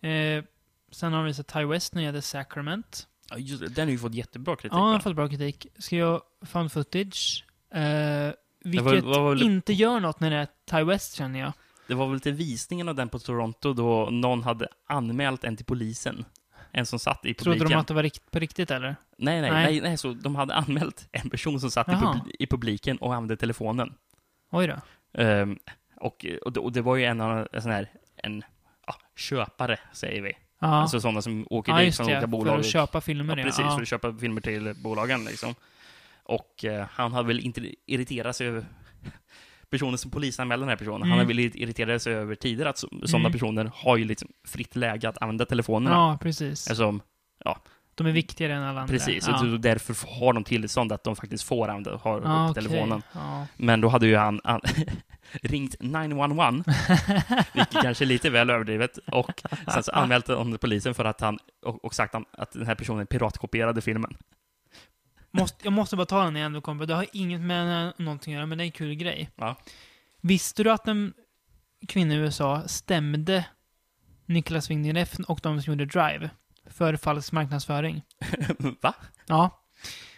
Mm. 0.00 0.38
Eh, 0.38 0.44
sen 0.90 1.12
har 1.12 1.22
vi 1.22 1.26
visat 1.28 1.46
Ty 1.52 1.64
West 1.64 1.92
det 1.92 2.02
gäller 2.02 2.20
Sacrament. 2.20 3.08
Ja, 3.30 3.36
just 3.38 3.60
det. 3.62 3.68
Den 3.68 3.86
har 3.86 3.92
ju 3.92 3.98
fått 3.98 4.14
jättebra 4.14 4.56
kritik. 4.56 4.72
Ja, 4.72 4.82
han 4.82 4.92
har 4.92 5.00
fått 5.00 5.16
bra 5.16 5.28
kritik. 5.28 5.66
Ska 5.78 5.96
jag 5.96 6.22
found 6.42 6.72
footage. 6.72 7.44
Eh, 7.70 7.80
vilket 8.64 8.84
var- 9.04 9.20
var 9.22 9.34
det- 9.34 9.44
inte 9.44 9.72
gör 9.72 10.00
något 10.00 10.20
när 10.20 10.30
det 10.30 10.36
är 10.36 10.48
Ty 10.70 10.82
West, 10.84 11.14
känner 11.14 11.40
jag. 11.40 11.52
Det 11.88 11.94
var 11.94 12.08
väl 12.08 12.20
till 12.20 12.32
visningen 12.32 12.88
av 12.88 12.94
den 12.94 13.08
på 13.08 13.18
Toronto 13.18 13.72
då 13.72 14.08
någon 14.10 14.42
hade 14.42 14.68
anmält 14.86 15.44
en 15.44 15.56
till 15.56 15.66
polisen. 15.66 16.24
En 16.72 16.86
som 16.86 16.98
satt 16.98 17.18
i 17.26 17.34
publiken. 17.34 17.44
Trodde 17.58 17.74
de 17.74 17.80
att 17.80 17.86
det 17.88 17.94
var 17.94 18.02
rikt 18.02 18.30
på 18.30 18.38
riktigt, 18.38 18.70
eller? 18.70 18.96
Nej, 19.18 19.40
nej, 19.40 19.50
Nej. 19.50 19.64
nej, 19.64 19.80
nej, 19.80 19.96
så 19.98 20.12
de 20.12 20.36
hade 20.36 20.54
anmält 20.54 21.08
en 21.12 21.30
person 21.30 21.60
som 21.60 21.70
satt 21.70 21.88
i, 21.88 21.92
pub- 21.92 22.30
i 22.38 22.46
publiken 22.46 22.98
och 22.98 23.14
använde 23.14 23.36
telefonen. 23.36 23.94
Oj 24.50 24.66
då. 24.66 24.74
Ehm, 25.22 25.58
och, 25.96 26.26
och, 26.42 26.52
det, 26.52 26.60
och 26.60 26.72
det 26.72 26.82
var 26.82 26.96
ju 26.96 27.04
en 27.04 27.20
en 27.20 27.62
sån 27.62 27.70
här, 27.72 27.88
en 28.16 28.44
ja, 28.86 28.94
köpare, 29.16 29.78
säger 29.92 30.22
vi. 30.22 30.32
Ja, 30.60 30.66
Alltså 30.68 31.00
sådana 31.00 31.22
som 31.22 31.46
åker 31.50 31.72
ja 31.72 31.78
dit 31.78 31.96
från 31.96 32.06
olika 32.06 32.20
För 32.20 32.26
bolag. 32.26 32.60
att 32.60 32.66
köpa 32.66 33.00
filmer, 33.00 33.36
ja, 33.36 33.40
ja. 33.40 33.44
precis, 33.44 33.64
ja. 33.64 33.74
för 33.74 33.82
att 33.82 33.88
köpa 33.88 34.14
filmer 34.14 34.40
till 34.40 34.74
bolagen 34.82 35.24
liksom. 35.24 35.54
Och 36.22 36.64
eh, 36.64 36.86
han 36.90 37.12
hade 37.12 37.28
väl 37.28 37.40
inte 37.40 37.74
irriterat 37.86 38.36
sig 38.36 38.46
över 38.46 38.64
personen 39.78 39.98
som 39.98 40.10
polisanmälde 40.10 40.62
den 40.62 40.68
här 40.68 40.76
personen. 40.76 40.96
Mm. 40.96 41.10
Han 41.10 41.18
hade 41.18 41.28
väl 41.28 41.38
irriterat 41.38 42.02
sig 42.02 42.14
över 42.14 42.34
tidigare 42.34 42.70
att 42.70 42.78
så, 42.78 42.88
sådana 43.04 43.28
Mm. 43.28 43.32
personer 43.32 43.70
har 43.74 43.96
ju 43.96 44.04
liksom 44.04 44.28
fritt 44.48 44.76
läge 44.76 45.08
att 45.08 45.22
använda 45.22 45.44
telefonerna. 45.46 45.96
Ja, 45.96 46.18
precis. 46.22 46.68
Alltså, 46.70 46.98
De 47.94 48.06
är 48.06 48.12
viktigare 48.12 48.54
än 48.54 48.62
alla 48.62 48.80
andra. 48.80 48.92
precis. 48.92 49.28
Ja. 49.28 49.40
Och 49.52 49.60
därför 49.60 50.20
har 50.20 50.32
de 50.32 50.44
tillstånd 50.44 50.92
att 50.92 51.04
de 51.04 51.16
faktiskt 51.16 51.44
får 51.44 51.68
använda 51.68 51.96
ha 51.96 52.10
Ja, 52.10 52.16
upp 52.18 52.50
okej. 52.50 52.54
telefonen. 52.64 53.02
Ja. 53.12 53.46
Men 53.56 53.80
då 53.80 53.88
hade 53.88 54.06
ju 54.06 54.16
han, 54.16 54.40
han 54.44 54.60
ringt 55.42 55.76
911, 55.80 56.50
vilket 57.52 57.82
kanske 57.82 58.04
är 58.04 58.06
lite 58.06 58.30
väl 58.30 58.50
överdrivet, 58.50 58.98
och 59.12 59.42
sen 59.74 59.82
så 59.82 59.92
anmält 59.92 60.28
honom 60.28 60.50
till 60.52 60.58
polisen 60.58 60.94
för 60.94 61.04
att 61.04 61.20
han, 61.20 61.38
och, 61.66 61.84
och 61.84 61.94
sagt 61.94 62.14
att 62.32 62.52
den 62.52 62.66
här 62.66 62.74
personen 62.74 63.06
piratkopierade 63.06 63.80
filmen. 63.80 64.16
Måste, 65.36 65.64
jag 65.64 65.72
måste 65.72 65.96
bara 65.96 66.06
ta 66.06 66.24
den 66.24 66.36
igen, 66.36 66.52
du 66.52 66.60
kommer. 66.60 66.86
Det 66.86 66.94
har 66.94 67.06
inget 67.12 67.40
med 67.40 67.92
någonting 67.96 68.34
att 68.34 68.36
göra, 68.36 68.46
men 68.46 68.58
det 68.58 68.64
är 68.64 68.66
en 68.66 68.72
kul 68.72 68.94
grej. 68.94 69.30
Ja. 69.36 69.56
Visste 70.20 70.62
du 70.62 70.70
att 70.70 70.88
en 70.88 71.14
kvinna 71.88 72.14
i 72.14 72.16
USA 72.16 72.62
stämde 72.68 73.44
Nicholas 74.26 74.70
Winding 74.70 74.94
Refn 74.94 75.22
och 75.24 75.40
de 75.42 75.62
som 75.62 75.72
gjorde 75.72 75.84
Drive 75.86 76.30
för 76.70 76.96
falsk 76.96 77.32
marknadsföring? 77.32 78.02
Va? 78.82 78.94
Ja. 79.26 79.62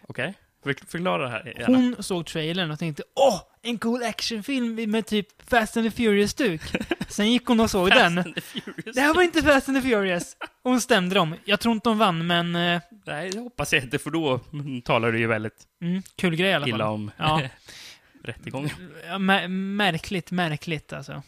Okej. 0.08 0.34
För, 0.34 0.47
förklara 0.62 1.22
det 1.22 1.28
här 1.28 1.54
gärna. 1.60 1.76
Hon 1.78 1.96
såg 2.02 2.26
trailern 2.26 2.70
och 2.70 2.78
tänkte 2.78 3.02
åh, 3.14 3.40
en 3.62 3.78
cool 3.78 4.02
actionfilm 4.02 4.90
med 4.90 5.06
typ 5.06 5.50
Fast 5.50 5.76
and 5.76 5.86
the 5.86 5.96
Furious-stuk. 5.96 6.60
Sen 7.08 7.32
gick 7.32 7.46
hon 7.46 7.60
och 7.60 7.70
såg 7.70 7.88
Fast 7.88 8.00
den. 8.00 8.18
and 8.18 8.34
the 8.34 8.40
Furious. 8.40 8.94
Det 8.94 9.00
här 9.00 9.14
var 9.14 9.22
inte 9.22 9.42
Fast 9.42 9.68
and 9.68 9.82
the 9.82 9.88
Furious. 9.88 10.36
Och 10.62 10.70
hon 10.70 10.80
stämde 10.80 11.14
dem. 11.14 11.34
Jag 11.44 11.60
tror 11.60 11.72
inte 11.74 11.88
de 11.88 11.98
vann, 11.98 12.26
men 12.26 12.56
eh, 12.56 12.80
Nej, 13.06 13.30
det 13.30 13.38
hoppas 13.40 13.72
jag 13.72 13.82
inte, 13.82 13.98
för 13.98 14.10
då 14.10 14.40
talar 14.84 15.12
du 15.12 15.18
ju 15.18 15.26
väldigt 15.26 15.62
mm, 15.82 16.02
kul 16.16 16.36
grej 16.36 16.50
i 16.50 16.54
alla 16.54 16.64
fall. 16.66 16.74
illa 16.74 16.88
om 16.90 17.10
Ja. 17.16 17.42
rättegången. 18.24 18.70
Ja, 19.06 19.14
mä- 19.14 19.48
märkligt, 19.48 20.30
märkligt 20.30 20.92
alltså. 20.92 21.22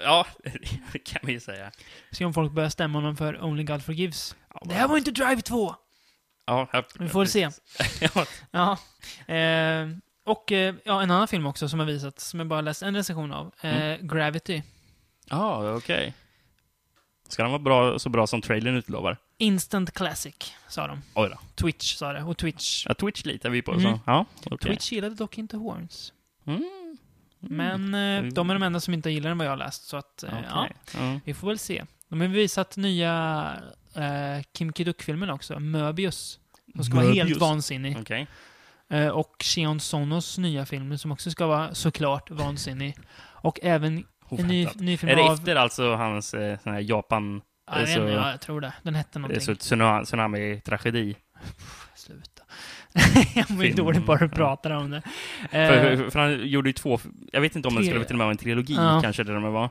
Ja, 0.00 0.26
det 0.92 0.98
kan 0.98 1.20
vi 1.22 1.32
ju 1.32 1.40
säga. 1.40 1.70
Se 2.12 2.24
om 2.24 2.34
folk 2.34 2.52
börjar 2.52 2.70
stämma 2.70 2.98
honom 2.98 3.16
för 3.16 3.44
Only 3.44 3.64
God 3.64 3.84
Forgives. 3.84 4.36
Det 4.64 4.74
här 4.74 4.88
var 4.88 4.98
inte 4.98 5.10
Drive 5.10 5.40
2! 5.42 5.74
Ja, 6.48 6.68
ja, 6.72 6.82
Vi 6.98 7.08
får 7.08 7.24
se. 7.24 7.50
ja, 8.00 8.26
Ja. 8.50 8.78
Eh, 9.34 9.88
och 10.24 10.52
eh, 10.52 10.74
ja, 10.84 11.02
en 11.02 11.10
annan 11.10 11.28
film 11.28 11.46
också 11.46 11.68
som 11.68 11.78
har 11.78 11.86
visats, 11.86 12.28
som 12.28 12.40
jag 12.40 12.46
bara 12.48 12.60
läst 12.60 12.82
en 12.82 12.94
recension 12.96 13.32
av. 13.32 13.52
Eh, 13.60 13.76
Mm. 13.82 14.08
Gravity. 14.08 14.62
ja 15.30 15.74
okej. 15.76 16.14
Ska 17.28 17.42
den 17.42 17.52
vara 17.52 17.62
bra, 17.62 17.98
så 17.98 18.08
bra 18.08 18.26
som 18.26 18.42
trailern 18.42 18.76
utlovar? 18.76 19.16
Instant 19.38 19.90
Classic, 19.94 20.54
sa 20.68 20.86
de. 20.86 21.02
Oj 21.14 21.28
då. 21.30 21.38
Twitch 21.54 21.94
sa 21.94 22.12
det. 22.12 22.22
Och 22.22 22.36
Twitch. 22.38 22.86
Ja, 22.88 22.94
Twitch 22.94 23.24
litar 23.24 23.50
vi 23.50 23.62
på. 23.62 23.72
Mm. 23.72 23.82
Så. 23.82 24.00
Ja, 24.06 24.24
okej. 24.44 24.58
Twitch 24.58 24.92
gillade 24.92 25.14
dock 25.14 25.38
inte 25.38 25.56
Horns. 25.56 26.12
Mm. 26.46 26.96
Men 27.40 27.94
eh, 27.94 28.00
Mm. 28.18 28.34
de 28.34 28.50
är 28.50 28.54
de 28.54 28.62
enda 28.62 28.80
som 28.80 28.94
inte 28.94 29.10
gillar 29.10 29.28
den 29.30 29.38
vad 29.38 29.46
jag 29.46 29.52
har 29.52 29.56
läst. 29.56 29.88
Så 29.88 29.96
att, 29.96 30.22
eh, 30.22 30.28
Okej. 30.54 30.76
Ja. 30.94 31.20
vi 31.24 31.34
får 31.34 31.48
väl 31.48 31.58
se. 31.58 31.84
De 32.08 32.20
har 32.20 32.28
visat 32.28 32.76
nya 32.76 33.52
eh, 33.98 34.42
Kim 34.52 34.72
Ki-Duk-filmen 34.72 35.30
också. 35.30 35.60
Möbius. 35.60 36.38
Som 36.74 36.84
ska 36.84 36.94
vara 36.94 37.04
helt 37.06 37.18
Möbius. 37.18 37.38
vansinnig. 37.40 37.96
Okej. 38.00 38.26
Eh, 38.90 39.08
och 39.08 39.34
Shion 39.44 39.80
Sonos 39.80 40.38
nya 40.38 40.66
film 40.66 40.98
som 40.98 41.12
också 41.12 41.30
ska 41.30 41.46
vara 41.46 41.74
såklart 41.74 42.30
vansinnig. 42.30 42.96
Och 43.40 43.58
även 43.62 44.04
en 44.30 44.46
ny, 44.46 44.62
Oväntat. 44.64 44.80
ny 44.82 44.96
film 44.96 45.12
Är 45.12 45.16
det 45.16 45.22
av... 45.22 45.34
efter 45.34 45.56
alltså 45.56 45.94
hans 45.94 46.34
eh, 46.34 46.58
sån 46.62 46.72
här 46.72 46.80
Japan... 46.80 47.40
Ja, 47.70 47.86
så- 47.86 48.00
ja, 48.00 48.30
jag 48.30 48.40
tror 48.40 48.60
det. 48.60 48.72
Den 48.82 48.94
hette 48.94 49.10
Det 49.12 49.16
är 49.18 49.20
någonting. 49.20 49.40
så 49.40 49.52
tsunami- 49.52 50.04
tsunami-tragedi. 50.04 51.14
Sluta. 51.96 52.42
jag 53.34 53.50
mår 53.50 53.64
ju 53.64 53.72
dåligt 53.72 54.06
bara 54.06 54.24
att 54.24 54.32
prata 54.32 54.76
om 54.78 54.90
det. 54.90 55.02
För, 55.50 55.58
Eh, 55.58 55.96
för, 55.98 56.10
för 56.10 56.18
han 56.20 56.48
gjorde 56.48 56.68
ju 56.68 56.72
två... 56.72 56.98
Jag 57.32 57.40
vet 57.40 57.56
inte 57.56 57.68
om 57.68 57.74
den 57.74 57.84
Tre- 57.84 57.90
skulle 57.90 58.04
till 58.04 58.14
och 58.14 58.18
med 58.18 58.24
vara 58.24 58.32
en 58.32 58.38
trilogi, 58.38 58.74
Ja. 58.74 59.00
kanske 59.02 59.24
det 59.24 59.34
de 59.34 59.42
var. 59.52 59.70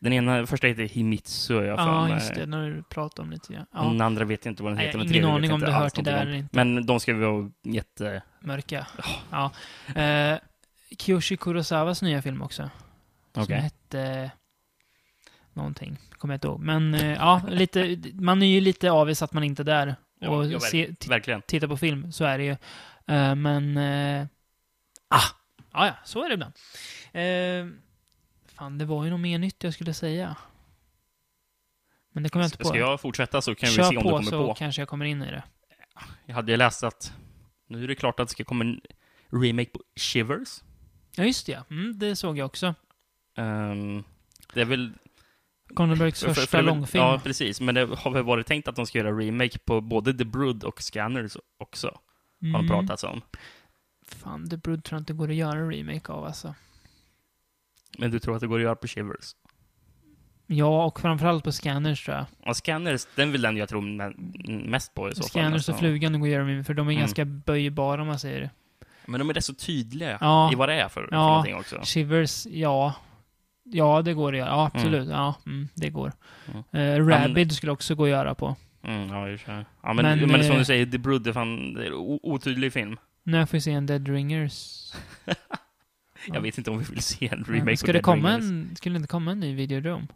Den 0.00 0.12
ena, 0.12 0.46
första 0.46 0.66
heter 0.66 0.82
Himitsu, 0.82 1.54
har 1.54 1.62
jag 1.62 1.78
ja, 1.78 2.02
mig. 2.04 2.12
just 2.12 2.34
det. 2.34 2.46
När 2.46 2.70
du 2.70 2.82
pratade 2.82 3.22
om 3.26 3.30
lite. 3.30 3.52
Ja. 3.52 3.58
Den 3.82 3.96
Ja, 3.98 4.04
andra 4.04 4.24
vet 4.24 4.44
jag 4.44 4.52
inte 4.52 4.62
vad 4.62 4.72
den 4.72 4.76
Nej, 4.76 4.86
heter. 4.86 4.98
den 4.98 5.08
har 5.08 5.14
ingen 5.14 5.30
aning 5.30 5.52
om 5.52 5.60
det 5.60 5.72
hör 5.72 5.88
till 5.88 6.04
där 6.04 6.22
eller 6.22 6.32
inte. 6.34 6.56
Men 6.56 6.86
de 6.86 7.00
ska 7.00 7.14
vara 7.14 7.50
jätte... 7.62 8.22
Mörka. 8.40 8.86
Ja. 9.30 9.50
Eh, 10.02 10.38
Kiyoshi 10.98 11.36
Kurosawas 11.36 12.02
nya 12.02 12.22
film 12.22 12.42
också. 12.42 12.70
Som 13.34 13.42
Okej. 13.42 13.56
hette... 13.60 14.30
Någonting. 15.54 15.96
Kommer 16.18 16.34
jag 16.34 16.36
inte 16.36 16.46
ihåg. 16.46 16.60
Men 16.60 16.94
eh, 16.94 17.12
ja, 17.12 17.42
lite, 17.48 17.98
man 18.14 18.42
är 18.42 18.46
ju 18.46 18.60
lite 18.60 18.90
avis 18.90 19.22
att 19.22 19.32
man 19.32 19.44
inte 19.44 19.62
är 19.62 19.64
där 19.64 19.96
och 20.28 20.46
ja, 20.46 20.60
se, 20.60 20.86
verk- 20.86 21.08
verkligen. 21.08 21.42
tittar 21.42 21.68
på 21.68 21.76
film. 21.76 22.12
Så 22.12 22.24
är 22.24 22.38
det 22.38 22.44
ju. 22.44 22.50
Eh, 23.14 23.34
men... 23.34 23.76
Eh, 23.76 24.26
ah! 25.08 25.20
Ja, 25.72 25.86
ja, 25.86 25.94
så 26.04 26.24
är 26.24 26.28
det 26.28 26.34
ibland. 26.34 26.52
Fan, 28.62 28.78
det 28.78 28.84
var 28.84 29.04
ju 29.04 29.10
något 29.10 29.20
mer 29.20 29.38
nytt 29.38 29.64
jag 29.64 29.74
skulle 29.74 29.94
säga. 29.94 30.36
Men 32.12 32.22
det 32.22 32.28
kommer 32.28 32.42
jag 32.44 32.46
inte 32.46 32.58
på. 32.58 32.64
Ska 32.68 32.78
jag 32.78 33.00
fortsätta 33.00 33.42
så 33.42 33.54
kan 33.54 33.68
vi 33.68 33.74
Kör 33.76 33.82
se 33.82 33.96
om 33.96 34.02
på 34.02 34.08
du 34.08 34.14
kommer 34.16 34.30
så 34.30 34.46
på. 34.46 34.54
kanske 34.54 34.80
jag 34.82 34.88
kommer 34.88 35.04
in 35.04 35.22
i 35.22 35.30
det. 35.30 35.42
Jag 36.26 36.34
hade 36.34 36.52
ju 36.52 36.56
läst 36.58 36.82
att 36.82 37.12
nu 37.68 37.84
är 37.84 37.88
det 37.88 37.94
klart 37.94 38.20
att 38.20 38.28
det 38.28 38.32
ska 38.32 38.44
komma 38.44 38.64
en 38.64 38.80
remake 39.30 39.70
på 39.70 39.80
Shivers. 39.96 40.62
Ja, 41.16 41.24
just 41.24 41.46
det. 41.46 41.62
Mm, 41.70 41.98
det 41.98 42.16
såg 42.16 42.38
jag 42.38 42.46
också. 42.46 42.74
Ehm, 43.36 44.04
det 44.54 44.60
är 44.60 44.64
väl... 44.64 44.92
Cronenbergs 45.76 46.20
för- 46.20 46.26
för- 46.26 46.34
första 46.34 46.50
för 46.50 46.58
väl- 46.58 46.66
långfilm. 46.66 47.04
Ja, 47.04 47.20
precis. 47.24 47.60
Men 47.60 47.74
det 47.74 47.86
har 47.98 48.10
väl 48.10 48.22
varit 48.22 48.46
tänkt 48.46 48.68
att 48.68 48.76
de 48.76 48.86
ska 48.86 48.98
göra 48.98 49.10
remake 49.18 49.58
på 49.58 49.80
både 49.80 50.14
The 50.18 50.24
Brood 50.24 50.64
och 50.64 50.82
Scanners 50.82 51.36
också. 51.58 51.86
Har 51.86 51.98
de 52.40 52.54
Mm. 52.54 52.68
pratats 52.68 53.04
om. 53.04 53.22
Fan, 54.06 54.50
The 54.50 54.56
Brood 54.56 54.84
tror 54.84 54.96
jag 54.96 55.00
inte 55.00 55.12
går 55.12 55.28
att 55.28 55.34
göra 55.34 55.58
en 55.58 55.70
remake 55.72 56.12
av 56.12 56.24
alltså. 56.24 56.54
Men 57.98 58.10
du 58.10 58.18
tror 58.18 58.34
att 58.34 58.40
det 58.40 58.46
går 58.46 58.56
att 58.58 58.62
göra 58.62 58.76
på 58.76 58.86
Shivers? 58.86 59.32
Ja, 60.46 60.84
och 60.84 61.00
framförallt 61.00 61.44
på 61.44 61.52
Scanners 61.52 62.04
tror 62.04 62.16
jag. 62.16 62.26
Ja, 62.44 62.54
Scanners, 62.54 63.06
den 63.16 63.32
vill 63.32 63.42
den 63.42 63.56
jag 63.56 63.68
tror 63.68 63.82
me- 63.82 64.68
mest 64.68 64.94
på 64.94 65.08
i 65.10 65.14
så 65.14 65.22
fall. 65.22 65.28
Scanners 65.28 65.54
alltså. 65.54 65.72
och 65.72 65.78
Flugan 65.78 66.20
går 66.20 66.26
att 66.26 66.32
göra 66.32 66.64
för 66.64 66.74
de 66.74 66.86
är 66.88 66.92
Mm. 66.92 67.00
ganska 67.00 67.24
böjbara 67.24 68.00
om 68.00 68.06
man 68.06 68.18
säger 68.18 68.40
det. 68.40 68.50
Men 69.06 69.18
de 69.18 69.30
är 69.30 69.34
rätt 69.34 69.44
så 69.44 69.54
tydliga 69.54 70.18
Ja. 70.20 70.52
i 70.52 70.54
vad 70.54 70.68
det 70.68 70.74
är 70.74 70.88
för, 70.88 71.06
för 71.06 71.08
Ja. 71.16 71.26
någonting 71.28 71.54
också. 71.54 71.80
Shivers, 71.84 72.46
ja. 72.46 72.94
Ja, 73.64 74.02
det 74.02 74.14
går 74.14 74.32
att 74.32 74.38
göra. 74.38 74.48
Ja, 74.48 74.70
absolut. 74.74 75.08
Ja, 75.08 75.34
mm, 75.46 75.68
det 75.74 75.90
går. 75.90 76.12
Mm. 76.72 77.00
Eh, 77.02 77.06
Rabid 77.06 77.52
skulle 77.52 77.72
också 77.72 77.94
gå 77.94 78.04
att 78.04 78.10
göra 78.10 78.34
på. 78.34 78.56
Mm, 78.84 79.08
ja, 79.08 79.28
i 79.28 79.38
för 79.38 79.52
ja, 79.82 79.92
men, 79.92 79.96
Men, 80.18 80.28
men, 80.30 80.42
som 80.44 80.52
eh, 80.52 80.58
du 80.58 80.64
säger, 80.64 80.86
The 80.86 80.98
Brood 80.98 81.34
fan 81.34 81.74
det 81.74 81.86
är 81.86 81.94
o- 81.94 82.20
otydlig 82.22 82.72
film. 82.72 82.96
När 83.22 83.46
får 83.46 83.52
vi 83.52 83.60
se 83.60 83.72
en 83.72 83.86
Dead 83.86 84.08
Ringers? 84.08 84.92
Jag 86.26 86.40
vet 86.40 86.58
inte 86.58 86.70
om 86.70 86.78
vi 86.78 86.84
vill 86.84 87.02
se 87.02 87.28
en 87.32 87.44
remake 87.44 87.76
Ska 87.76 87.86
på 87.86 87.92
det 87.92 88.00
komma 88.00 88.30
en, 88.32 88.76
skulle 88.76 88.94
det 88.94 88.96
inte 88.96 89.08
komma 89.08 89.30
en 89.32 89.40
ny 89.40 89.54
Videodrome? 89.54 90.06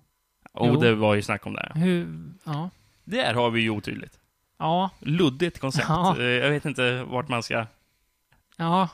Oh, 0.55 0.69
Jo. 0.75 0.81
det 0.81 0.95
var 0.95 1.15
ju 1.15 1.23
snack 1.23 1.47
om 1.47 1.53
det. 1.53 1.73
Hur, 1.75 2.09
ja. 2.45 2.71
Där 3.05 3.35
har 3.35 3.51
vi 3.51 3.61
ju 3.61 3.71
otydligt. 3.71 4.19
Ja, 4.59 4.91
Luddigt 5.01 5.59
koncept. 5.59 5.89
Ja. 5.89 6.17
Eh, 6.19 6.25
Jag 6.25 6.51
vet 6.51 6.65
inte 6.65 7.03
vart 7.03 7.29
man 7.29 7.43
ska... 7.43 7.67
ja, 8.57 8.89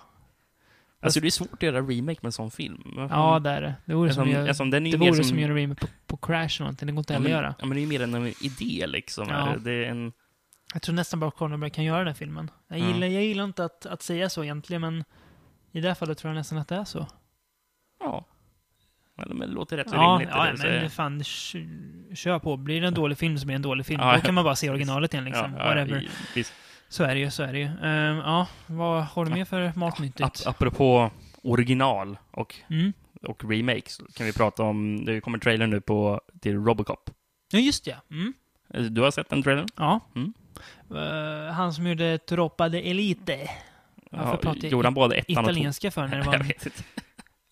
Alltså 1.01 1.21
det 1.21 1.29
är 1.29 1.31
svårt 1.31 1.53
att 1.53 1.63
göra 1.63 1.77
remake 1.81 2.19
med 2.21 2.25
en 2.27 2.33
sån 2.33 2.51
film. 2.51 2.83
ja 2.97 3.39
det 3.39 3.51
är 3.51 3.61
det. 3.63 3.75
Det 3.85 3.95
vore 3.95 4.13
som, 4.13 4.23
Eftersom, 4.23 4.41
gör, 4.41 4.49
eftersom 4.51 4.71
den 4.71 4.87
är 4.87 4.93
det 4.93 4.99
vore 4.99 5.15
som... 5.15 5.25
som 5.25 5.39
göra 5.39 5.55
remake 5.55 5.81
på, 5.81 5.87
på 6.07 6.17
Crash 6.17 6.39
eller 6.39 6.61
någonting. 6.61 6.87
Det 6.87 6.93
går 6.93 6.99
inte 7.01 7.13
ja, 7.13 7.19
heller 7.19 7.31
men, 7.31 7.39
att 7.39 7.43
göra. 7.45 7.55
ja, 7.59 7.67
men 7.67 7.77
det 7.77 7.83
är 7.83 7.87
mer 7.87 8.01
en 8.03 8.27
idé 8.41 8.87
liksom. 8.87 9.29
Ja. 9.29 9.55
det. 9.59 9.73
Är 9.73 9.91
en... 9.91 10.13
Jag 10.73 10.83
tror 10.83 10.95
nästan 10.95 11.21
bara 11.21 11.31
Cronenberg 11.31 11.71
kan 11.71 11.85
göra 11.85 12.05
den 12.05 12.15
filmen. 12.15 12.51
Jag 12.69 12.79
Ja. 12.79 12.87
gillar, 12.89 13.07
jag 13.07 13.23
gillar 13.25 13.45
inte 13.45 13.65
att, 13.65 13.87
att 13.87 14.03
säga 14.03 14.29
så 14.31 14.45
egentligen, 14.45 14.81
men 14.81 15.05
i 15.73 15.81
det 15.81 15.89
här 15.89 15.95
fallet 15.95 16.19
tror 16.19 16.31
jag 16.33 16.37
nästan 16.39 16.59
att 16.59 16.69
det 16.69 16.77
är 16.77 16.85
så. 16.85 17.07
Ja. 18.01 18.25
Eller, 19.23 19.35
men 19.35 19.49
det 19.49 19.55
låter 19.55 19.77
rätt 19.77 19.91
så 19.91 19.97
Ja, 19.97 20.13
rimligt. 20.13 20.29
ja 20.33 20.45
det, 20.69 20.81
men 20.81 20.91
fan, 20.91 21.23
kö- 21.25 22.15
kör 22.15 22.39
på. 22.39 22.57
Blir 22.57 22.81
det 22.81 22.87
en 22.87 22.95
dålig 22.95 23.19
film 23.19 23.39
så 23.39 23.47
blir 23.47 23.55
det 23.55 23.59
en 23.59 23.63
dålig 23.63 23.87
film. 23.87 24.01
Ja, 24.01 24.11
Då 24.13 24.17
ja. 24.19 24.21
kan 24.21 24.35
man 24.35 24.45
bara 24.45 24.57
se 24.57 24.71
originalet 24.71 25.15
igen 25.15 25.25
liksom. 25.25 25.53
ja, 25.59 25.65
Whatever. 25.65 26.09
visst. 26.35 26.53
Så 26.89 27.05
är 27.05 27.15
det 27.15 27.21
ju, 27.21 27.31
så 27.31 27.43
är 27.43 27.53
det 27.53 27.59
ju. 27.59 27.65
Ehm, 27.67 28.17
ja, 28.17 28.47
vad 28.67 29.05
har 29.05 29.25
du 29.25 29.31
mer 29.35 29.45
för 29.45 29.73
matnyttigt? 29.77 30.21
Ap 30.47 30.55
apropå 30.55 31.11
original 31.43 32.19
och, 32.31 32.55
Mm. 32.71 32.93
och 33.23 33.45
remakes 33.51 34.01
kan 34.15 34.27
vi 34.27 34.33
prata 34.33 34.63
om, 34.63 35.05
det 35.05 35.21
kommer 35.21 35.39
trailer 35.39 35.67
nu 35.67 35.81
på 35.81 36.21
till 36.41 36.55
Robocop. 36.65 37.11
Ja, 37.53 37.59
just 37.59 37.87
ja. 37.87 37.97
Mm. 38.11 38.33
Du 38.95 39.01
har 39.01 39.11
sett 39.11 39.29
den 39.31 39.43
trailern? 39.43 39.67
Ja. 39.77 40.01
Mm. 40.15 40.33
Eh, 40.95 41.53
han 41.55 41.73
som 41.73 41.87
gjorde 41.87 42.19
Troppa 42.19 42.69
de 42.69 42.91
Elite. 42.91 43.39
Varför 44.13 44.37
pratar 44.37 44.61
jag 44.63 44.73
gjorde 44.73 44.87
han 44.87 44.95
både 44.95 45.17
ettan 45.17 45.37
och? 45.37 45.43
Italienska 45.51 45.91
för 45.91 46.09
när 46.09 46.19
det 46.19 46.23
var 46.27 46.35
en, 46.35 46.51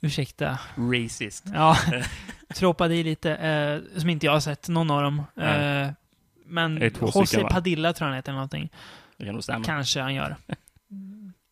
ursäkta. 0.00 0.59
Racist. 0.76 1.45
Ja, 1.55 1.76
Troppa 2.55 2.88
de 2.88 3.00
Elite, 3.00 3.35
eh, 3.35 4.00
som 4.00 4.11
inte 4.11 4.26
jag 4.26 4.33
har 4.33 4.40
sett, 4.40 4.69
någon 4.69 4.90
av 4.90 5.02
dem. 5.02 5.23
Eh, 5.37 5.90
men 6.47 6.90
José? 7.14 7.45
Padilla 7.50 7.93
tror 7.93 8.07
jag 8.07 8.11
han 8.11 8.17
heter 8.17 8.33
eller 8.33 8.37
någonting. 8.37 8.71
Det 9.17 9.25
kan 9.25 9.35
nog 9.35 9.45
stämma. 9.45 9.64
Kanske 9.64 10.00
han 10.00 10.14
gör. 10.14 10.37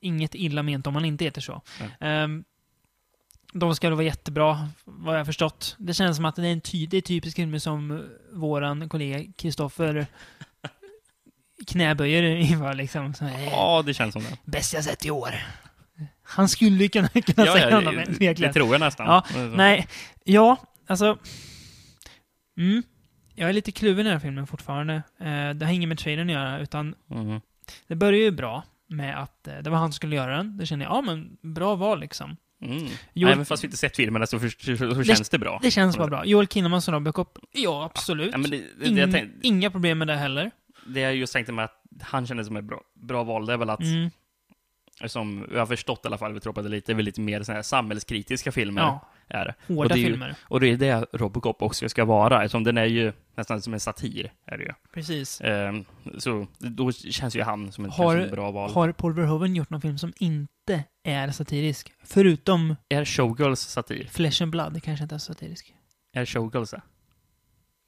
Inget 0.00 0.34
illa 0.34 0.62
ment 0.62 0.86
om 0.86 0.94
han 0.94 1.04
inte 1.04 1.24
heter 1.24 1.40
så. 1.40 1.62
Ehm, 2.00 2.44
de 3.52 3.76
ska 3.76 3.90
då 3.90 3.96
vara 3.96 4.04
jättebra, 4.04 4.68
vad 4.84 5.14
jag 5.14 5.20
har 5.20 5.24
förstått. 5.24 5.76
Det 5.78 5.94
känns 5.94 6.16
som 6.16 6.24
att 6.24 6.36
det 6.36 6.46
är 6.46 6.52
en 6.52 6.60
ty 6.60 6.86
det 6.86 6.96
är 6.96 7.00
typisk 7.00 7.36
film 7.36 7.60
som 7.60 7.90
eh, 7.90 7.98
våran 8.32 8.88
kollega 8.88 9.32
Kristoffer 9.36 10.06
knäböjer 11.66 12.22
inför 12.22 12.74
liksom. 12.74 13.14
Så 13.14 13.24
här, 13.24 13.44
Ja, 13.50 13.82
det 13.86 13.94
känns 13.94 14.12
som 14.12 14.22
det. 14.22 14.36
Bäst 14.44 14.74
jag 14.74 14.84
sett 14.84 15.06
i 15.06 15.10
år. 15.10 15.34
Han 16.22 16.48
skulle 16.48 16.88
kunna, 16.88 17.08
kunna 17.08 17.46
Ja, 17.46 17.52
säga 17.52 17.70
ja, 17.70 17.76
honom, 17.76 17.94
det, 18.18 18.34
det 18.34 18.52
tror 18.52 18.68
jag 18.74 18.80
nästan. 18.80 19.06
Ja, 19.06 19.24
Nej, 19.56 19.88
ja, 20.24 20.56
alltså... 20.86 21.18
Mm, 22.58 22.82
jag 23.34 23.48
är 23.48 23.52
lite 23.52 23.72
kluven 23.72 24.00
i 24.00 24.08
den 24.08 24.12
här 24.12 24.20
filmen 24.20 24.46
fortfarande. 24.46 24.94
Eh, 25.20 25.50
det 25.54 25.66
har 25.66 25.72
inget 25.72 25.88
med 25.88 25.98
trailern 25.98 26.28
att 26.28 26.34
göra, 26.34 26.58
utan 26.60 26.94
Mhm. 27.06 27.40
det 27.88 27.94
börjar 27.96 28.20
ju 28.20 28.30
bra 28.30 28.64
med 28.88 29.22
att 29.22 29.48
eh, 29.48 29.54
det 29.62 29.70
var 29.70 29.78
han 29.78 29.88
som 29.88 29.92
skulle 29.92 30.16
göra 30.16 30.36
den. 30.36 30.56
Det 30.58 30.66
kände 30.66 30.84
jag, 30.84 30.92
ja 30.92 31.00
men 31.00 31.36
bra 31.54 31.74
val 31.74 32.00
liksom. 32.00 32.36
Mm. 32.62 32.86
Joel- 33.14 33.32
Även 33.32 33.46
fast 33.46 33.64
vi 33.64 33.66
inte 33.66 33.76
sett 33.76 33.96
filmerna 33.96 34.26
så, 34.26 34.38
för, 34.40 34.76
så, 34.76 34.94
så 34.94 35.04
känns 35.04 35.28
det 35.28 35.38
bra. 35.38 35.58
Det 35.62 35.70
känns 35.70 35.96
bara 35.96 36.06
bra. 36.08 36.24
Joel 36.24 36.46
Kinnaman 36.48 36.82
som 36.82 36.94
Robocop, 36.94 37.38
ja 37.52 37.84
absolut. 37.84 38.32
Ja, 38.32 38.38
det, 38.38 38.62
det, 38.80 38.86
Ing, 38.88 38.96
tänkte, 39.12 39.28
Inga 39.42 39.70
problem 39.70 39.98
med 39.98 40.06
det 40.08 40.16
heller. 40.16 40.50
Det 40.88 41.00
jag 41.00 41.16
just 41.16 41.32
tänkte 41.32 41.52
med 41.52 41.64
att 41.64 41.82
han 42.02 42.26
kändes 42.26 42.46
som 42.46 42.56
ett 42.56 42.64
bra, 42.64 42.80
bra 42.94 43.24
val, 43.24 43.46
det 43.46 43.52
är 43.52 43.56
väl 43.56 43.70
att, 43.70 43.80
Mm, 43.80 44.10
som 45.06 45.46
jag 45.52 45.58
har 45.58 45.66
förstått 45.66 46.00
i 46.04 46.06
alla 46.08 46.18
fall, 46.18 46.32
vi 46.32 46.40
tropade 46.40 46.68
lite, 46.68 46.86
det 46.86 46.92
är 46.92 46.96
väl 46.96 47.04
lite 47.04 47.20
mer 47.20 47.42
såna 47.42 47.56
här 47.56 47.62
samhällskritiska 47.62 48.52
filmer. 48.52 48.82
ja, 48.82 49.08
Är 49.28 49.44
det. 49.44 49.54
hårda 49.74 49.82
och 49.82 49.88
det 49.88 49.94
är 49.94 49.98
ju- 49.98 50.04
filmer. 50.04 50.34
Och 50.42 50.60
det 50.60 50.66
är 50.66 50.76
det 50.76 51.06
Robocop 51.12 51.62
också 51.62 51.88
ska 51.88 52.04
vara, 52.04 52.44
eftersom 52.44 52.64
den 52.64 52.78
är 52.78 52.84
ju 52.84 53.12
nästan 53.36 53.62
som 53.62 53.74
en 53.74 53.80
satir. 53.80 54.32
Är 54.46 54.58
det 54.58 54.64
ju. 54.64 54.72
Precis. 54.94 55.40
Ehm, 55.40 55.84
så 56.18 56.46
då 56.58 56.92
känns 56.92 57.36
ju 57.36 57.42
han 57.42 57.72
som 57.72 57.84
en, 57.84 57.90
Har- 57.90 58.28
bra 58.28 58.50
val. 58.50 58.70
Har 58.70 58.92
Paul 58.92 59.12
Verhoeven 59.14 59.56
gjort 59.56 59.70
någon 59.70 59.80
film 59.80 59.98
som 59.98 60.12
inte 60.18 60.84
är 61.04 61.30
satirisk? 61.30 61.92
Förutom 62.04 62.76
Är 62.88 63.04
Showgirls 63.04 63.60
satir? 63.60 64.08
Flesh 64.10 64.42
and 64.42 64.52
Blood, 64.52 64.82
kanske 64.82 65.02
inte 65.02 65.14
är 65.14 65.18
satirisk. 65.18 65.74
Är 66.12 66.24
Showgirls 66.26 66.70
det? 66.70 66.82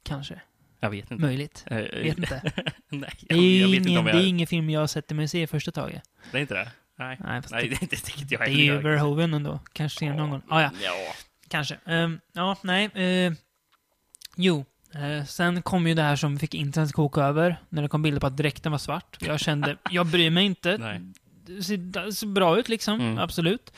Kanske. 0.03 0.41
Jag 0.83 0.89
vet 0.89 1.11
inte. 1.11 1.23
Möjligt. 1.25 1.63
Eh, 1.67 1.77
Vet 1.77 2.17
inte. 2.17 2.41
Nej, 2.89 3.13
Det 3.19 3.35
jag, 3.35 3.43
är, 3.45 3.61
jag 3.61 3.69
ingen, 3.75 3.97
om 3.97 4.05
det 4.05 4.11
jag... 4.11 4.19
är 4.21 4.25
ingen 4.27 4.47
film 4.47 4.69
jag 4.69 4.79
har 4.79 4.87
sett 4.87 5.11
i 5.11 5.13
mig 5.13 5.27
se 5.27 5.41
i 5.41 5.47
första 5.47 5.71
taget. 5.71 6.03
Det 6.31 6.37
är 6.37 6.41
inte 6.41 6.53
det? 6.53 6.71
Nej. 6.99 7.17
Nej, 7.19 7.41
Nej, 7.51 7.69
det, 7.69 7.89
det, 7.89 7.89
det 7.89 8.31
jag 8.31 8.41
det 8.41 8.45
är 8.45 8.55
ju. 8.55 8.77
Verhoeven 8.77 9.33
ändå. 9.33 9.59
Kanske 9.73 9.99
ser 9.99 10.13
någon 10.13 10.29
gång. 10.29 10.41
Ah, 10.49 10.61
ja, 10.61 10.71
ja. 10.83 10.91
kanske. 11.47 11.77
Ehm, 11.85 12.19
ja, 12.33 12.57
nej. 12.63 12.89
Uh, 13.27 13.33
jo. 14.35 14.65
Eh, 14.93 15.25
sen 15.25 15.61
kom 15.61 15.87
ju 15.87 15.93
det 15.93 16.01
här 16.01 16.15
som 16.15 16.39
fick 16.39 16.53
internet 16.53 16.91
koka 16.93 17.21
över. 17.21 17.61
När 17.69 17.81
det 17.81 17.87
kom 17.87 18.01
bilder 18.01 18.19
på 18.21 18.27
att 18.27 18.37
dräkten 18.37 18.71
var 18.71 18.79
svart. 18.79 19.17
Jag 19.19 19.39
kände, 19.39 19.77
jag 19.91 20.07
bryr 20.07 20.29
mig 20.29 20.45
inte. 20.45 20.77
Nej. 20.77 21.01
Det 21.45 21.63
ser, 21.63 21.77
det 21.77 22.13
ser 22.13 22.27
bra 22.27 22.59
ut 22.59 22.69
liksom, 22.69 23.01
Mm. 23.01 23.17
absolut. 23.17 23.73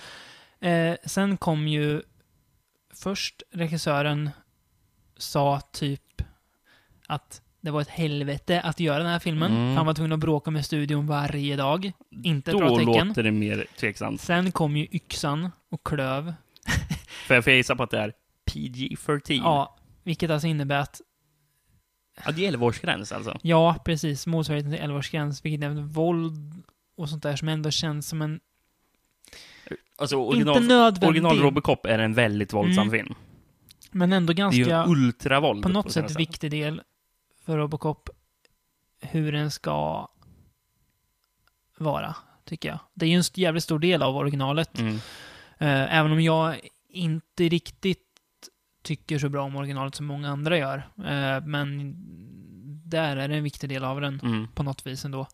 Eh, 0.60 0.96
sen 1.06 1.38
kom 1.38 1.68
ju 1.68 2.02
först 2.94 3.44
regissören 3.52 4.30
sa 5.18 5.60
typ 5.62 6.02
att 7.08 7.42
det 7.62 7.72
var 7.72 7.82
ett 7.82 7.88
helvete 7.90 8.62
att 8.62 8.80
göra 8.80 8.98
den 8.98 9.08
här 9.08 9.20
filmen. 9.20 9.52
Mm. 9.52 9.78
Han 9.78 9.86
var 9.86 9.94
tvungen 9.94 10.12
att 10.12 10.20
bråka 10.20 10.52
med 10.52 10.66
studion 10.66 11.08
varje 11.08 11.56
dag. 11.56 11.92
Inte 12.24 12.52
ett 12.52 12.54
Då 12.54 12.58
bra 12.60 12.78
tecken. 12.78 13.08
låter 13.08 13.24
det 13.24 13.32
mer 13.32 13.66
tveksamt. 13.80 14.22
Sen 14.22 14.52
kom 14.52 14.78
ju 14.78 14.88
yxan 14.92 15.52
och 15.72 15.88
klöv. 15.88 16.34
För 17.28 17.36
jag 17.36 17.44
får 17.44 17.54
gissa 17.54 17.76
på 17.76 17.84
att 17.84 17.90
det 17.92 18.00
är 18.00 18.14
PG-13. 18.52 19.22
Ja, 19.44 19.78
vilket 20.04 20.32
alltså 20.32 20.48
innebär 20.48 20.80
att, 20.80 21.02
Ja, 22.26 22.32
det 22.32 22.48
är 22.48 22.52
11-årsgräns 22.52 23.16
alltså. 23.16 23.38
ja, 23.42 23.76
precis, 23.86 24.28
motsvarigheten 24.28 24.72
till 24.72 24.82
11-årsgräns, 24.82 25.44
vilket 25.44 25.64
är 25.64 25.70
våld 25.82 26.64
och 26.98 27.10
sånt 27.10 27.24
där 27.24 27.36
som 27.36 27.48
ändå 27.50 27.72
känns 27.72 28.08
som 28.08 28.22
en, 28.22 28.40
Alltså 29.98 30.16
inte 30.16 30.28
original, 30.36 30.64
nödvändig, 30.68 31.10
original 31.10 31.40
Robocop 31.40 31.86
är 31.86 32.00
en 32.00 32.14
väldigt 32.14 32.54
våldsam 32.54 32.88
Mm. 32.88 33.00
film. 33.00 33.16
men 33.92 34.14
ändå 34.14 34.34
Det 34.34 34.42
är 34.42 34.52
ju 34.52 34.64
ganska, 34.66 34.92
ultravåld. 34.92 35.64
på 35.64 35.70
något 35.70 35.92
sina 35.92 36.08
sätt 36.10 36.20
viktig 36.20 36.52
del 36.52 36.82
för 37.46 37.58
Robocop, 37.58 38.10
hur 39.02 39.32
den 39.32 39.52
ska 39.52 40.08
vara, 41.78 42.16
tycker 42.46 42.70
jag. 42.70 42.80
Det 42.94 43.06
är 43.06 43.10
ju 43.10 43.16
en 43.16 43.24
jävligt 43.34 43.64
stor 43.64 43.80
del 43.80 44.04
av 44.04 44.16
originalet. 44.16 44.80
Mm. 44.80 44.96
Eh, 45.58 45.98
även 45.98 46.12
om 46.12 46.22
jag 46.22 46.60
inte 46.90 47.50
riktigt 47.50 48.00
tycker 48.84 49.20
så 49.20 49.30
bra 49.30 49.44
om 49.44 49.56
originalet 49.56 49.96
som 49.96 50.06
många 50.06 50.30
andra 50.30 50.58
gör. 50.58 50.78
Eh, 50.98 51.46
men 51.46 51.94
där 52.86 53.18
är 53.18 53.28
det 53.28 53.36
en 53.36 53.44
viktig 53.44 53.70
del 53.70 53.84
av 53.84 54.02
den. 54.02 54.20
Mm. 54.24 54.48
på 54.48 54.64
något 54.64 54.88
vis 54.88 55.06
ändå. 55.06 55.28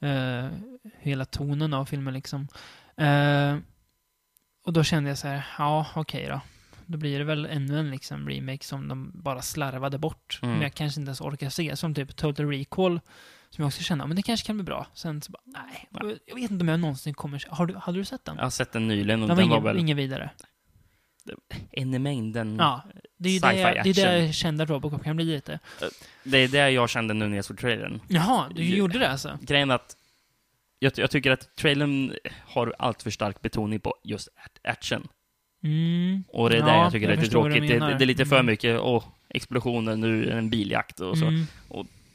Eh, 0.00 0.48
hela 0.98 1.24
tonen 1.24 1.74
av 1.74 1.84
filmen 1.84 2.14
liksom. 2.14 2.48
Och 4.64 4.72
då 4.72 4.84
kände 4.84 5.10
jag 5.10 5.18
så 5.18 5.28
här, 5.28 5.46
ja 5.58 5.86
okej 5.94 6.26
då. 6.26 6.40
Då 6.86 6.98
blir 6.98 7.18
det 7.18 7.24
väl 7.24 7.46
ännu 7.46 7.78
en 7.78 7.90
liksom 7.90 8.28
remake 8.28 8.64
som 8.64 8.88
de 8.88 9.10
bara 9.14 9.42
slarvade 9.42 9.98
bort. 9.98 10.38
Mm. 10.42 10.54
Men 10.54 10.62
jag 10.62 10.74
kanske 10.74 11.00
inte 11.00 11.08
ens 11.08 11.20
orkar 11.20 11.48
se. 11.50 11.76
Som 11.76 11.94
typ 11.94 12.16
Total 12.16 12.46
Recall. 12.48 13.00
Som 13.50 13.62
jag 13.62 13.66
också 13.66 13.82
kände, 13.82 14.02
ja, 14.02 14.06
men 14.06 14.16
det 14.16 14.22
kanske 14.22 14.46
kan 14.46 14.56
bli 14.56 14.64
bra. 14.64 14.86
Sen 14.94 15.22
så 15.22 15.32
bara, 15.32 15.42
nej. 15.44 15.88
Nej. 15.90 16.18
Jag 16.26 16.34
vet 16.34 16.50
inte 16.50 16.62
om 16.62 16.68
jag 16.68 16.80
någonsin 16.80 17.14
kommer 17.14 17.44
Har 17.48 17.66
du, 17.66 17.74
hade 17.76 17.98
du 17.98 18.04
sett 18.04 18.24
den? 18.24 18.36
Jag 18.36 18.42
har 18.42 18.50
sett 18.50 18.72
den 18.72 18.88
nyligen 18.88 19.22
och 19.22 19.28
den 19.28 19.36
den 19.36 19.48
var 19.48 19.56
var, 19.56 19.60
ingen, 19.60 19.64
väl 19.74 19.78
ingen 19.80 19.96
vidare. 19.96 20.30
en 21.70 21.94
i 21.94 21.98
mängden. 21.98 22.56
Ja, 22.56 22.82
det 23.18 23.28
är 23.28 23.32
ju 23.32 23.38
det, 23.38 23.46
Sci-fi 23.48 23.60
jag- 23.60 23.74
det, 23.74 23.78
är 23.90 23.94
det 23.94 24.02
action. 24.02 24.24
jag 24.26 24.34
kände 24.34 24.62
att 24.64 24.70
Robocop 24.70 25.04
kan 25.04 25.16
bli 25.16 25.24
lite. 25.24 25.58
Det 26.24 26.38
är 26.38 26.48
det 26.48 26.70
jag 26.70 26.90
kände 26.90 27.14
nu 27.14 27.28
när 27.28 27.36
jag 27.36 27.44
såg 27.44 27.58
trailern. 27.58 28.00
Jaha, 28.08 28.48
du 28.54 28.62
Ju- 28.64 28.76
gjorde 28.76 28.98
det 28.98 29.08
alltså? 29.10 29.38
Grejen 29.42 29.70
att 29.70 29.96
jag, 30.78 30.92
jag 30.96 31.10
tycker 31.10 31.30
att 31.30 31.56
trailern 31.56 32.14
har 32.46 32.74
allt 32.78 33.02
för 33.02 33.10
stark 33.10 33.40
betoning 33.42 33.80
på 33.80 33.94
just 34.04 34.28
act- 34.28 34.70
action. 34.70 35.08
Mm. 35.62 36.24
Och 36.28 36.50
det 36.50 36.56
är 36.56 36.60
Ja, 36.60 36.66
det 36.66 36.72
jag 36.72 36.92
tycker 36.92 37.06
jag 37.08 37.12
är 37.12 37.16
lite 37.20 37.30
tråkigt. 37.30 37.68
Det, 37.68 37.78
det 37.78 38.04
är 38.04 38.06
lite 38.06 38.26
för 38.26 38.36
Mm. 38.36 38.46
mycket, 38.46 38.80
åh, 38.80 39.04
explosioner, 39.28 39.96
nu 39.96 40.22
är 40.26 40.30
det 40.32 40.38
en 40.38 40.50
biljakt 40.50 41.00
och 41.00 41.18
så. 41.18 41.24
Mm. 41.26 41.46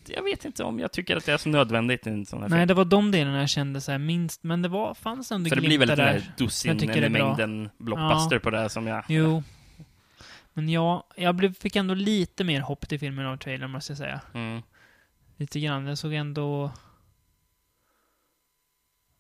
Jag 0.09 0.23
vet 0.23 0.45
inte 0.45 0.63
om 0.63 0.79
jag 0.79 0.91
tycker 0.91 1.17
att 1.17 1.25
det 1.25 1.31
är 1.31 1.37
så 1.37 1.49
nödvändigt 1.49 2.07
i 2.07 2.09
en 2.09 2.25
sån 2.25 2.41
här 2.41 2.49
Nej, 2.49 2.59
film. 2.59 2.67
det 2.67 2.73
var 2.73 2.85
de 2.85 3.11
delarna 3.11 3.39
jag 3.39 3.49
kände 3.49 3.81
så 3.81 3.91
här 3.91 3.97
minst, 3.99 4.43
men 4.43 4.61
det 4.61 4.69
var, 4.69 4.93
fanns 4.93 5.31
ändå 5.31 5.49
För 5.49 5.55
det 5.55 5.61
blir 5.61 5.77
väl 5.79 5.87
glimtar 5.87 6.05
den 6.05 6.13
där. 6.15 6.21
där 6.21 6.31
dussin, 6.37 6.71
Jag 6.71 6.79
tycker 6.79 7.01
en 7.01 7.13
det 7.13 7.19
i 7.19 7.23
mängden 7.23 7.69
blockbuster 7.77 8.39
på 8.39 8.49
det 8.49 8.69
som 8.69 8.87
jag... 8.87 9.03
Jo. 9.07 9.43
Men 10.53 10.69
jag, 10.69 11.03
jag 11.15 11.35
blev, 11.35 11.53
fick 11.53 11.75
ändå 11.75 11.93
lite 11.93 12.43
mer 12.43 12.61
hopp 12.61 12.89
till 12.89 12.99
filmen 12.99 13.25
av 13.25 13.37
trailern, 13.37 13.71
måste 13.71 13.91
jag 13.91 13.97
säga. 13.97 14.21
Mm. 14.33 14.61
Lite 15.37 15.59
grann. 15.59 15.87
Jag 15.87 15.97
såg 15.97 16.13
ändå... 16.13 16.71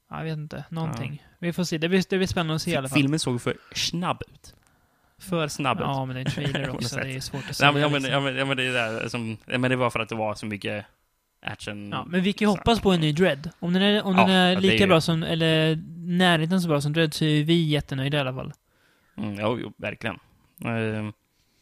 Jag 0.09 0.23
vet 0.23 0.37
inte. 0.37 0.63
Någonting. 0.69 1.23
Vi 1.39 1.53
får 1.53 1.63
se. 1.63 1.77
Det 1.77 1.89
blir, 1.89 2.03
det 2.09 2.17
blir 2.17 2.27
spännande 2.27 2.55
att 2.55 2.61
se 2.61 2.71
i 2.71 2.75
alla 2.75 2.89
fall. 2.89 2.99
Filmen 3.01 3.19
såg 3.19 3.41
för 3.41 3.57
snabb 3.75 4.21
ut. 4.33 4.55
För 5.19 5.47
snabb 5.47 5.77
ut. 5.77 5.83
Ja, 5.85 6.05
men 6.05 6.15
det 6.15 6.21
är 6.21 6.25
en 6.25 6.31
trailer 6.31 6.69
också. 6.75 6.95
Det 6.95 7.11
är 7.15 7.19
svårt 7.19 7.41
att 7.41 7.47
Ja, 7.47 7.53
säga. 7.53 7.71
men, 7.71 7.81
ja, 7.81 7.89
men, 7.89 8.01
liksom. 8.01 8.13
ja, 8.13 8.19
men, 8.19 8.35
ja, 8.35 8.45
men 8.45 8.57
det 8.57 8.63
är 8.67 8.73
där 8.73 9.07
som... 9.09 9.37
Ja, 9.45 9.57
men 9.57 9.71
det 9.71 9.75
var 9.77 9.89
för 9.89 9.99
att 9.99 10.09
det 10.09 10.15
var 10.15 10.35
så 10.35 10.45
mycket 10.45 10.85
action. 11.41 11.89
Ja, 11.89 12.05
men 12.07 12.21
vi 12.23 12.33
kan 12.33 12.45
ju 12.45 12.49
hoppas 12.49 12.79
på 12.79 12.91
en 12.91 12.99
ny 13.01 13.11
Dread. 13.13 13.49
Om 13.59 13.73
den 13.73 13.81
är, 13.81 14.03
om 14.05 14.15
Ja, 14.15 14.21
den 14.21 14.29
är 14.35 14.49
ja, 14.49 14.59
det 14.59 14.67
är 14.67 14.71
lika 14.71 14.83
ju- 14.83 14.87
bra 14.87 15.01
som, 15.01 15.23
eller 15.23 15.75
närheten 15.97 16.61
så 16.61 16.67
bra 16.67 16.81
som 16.81 16.93
Dread 16.93 17.13
så 17.13 17.25
är 17.25 17.43
vi 17.43 17.61
jättenöjda 17.63 18.17
i 18.17 18.21
alla 18.21 18.33
fall. 18.33 18.53
Mm, 19.17 19.35
ja, 19.35 19.57
jo, 19.61 19.73
verkligen. 19.77 20.15
Eh, 20.65 21.11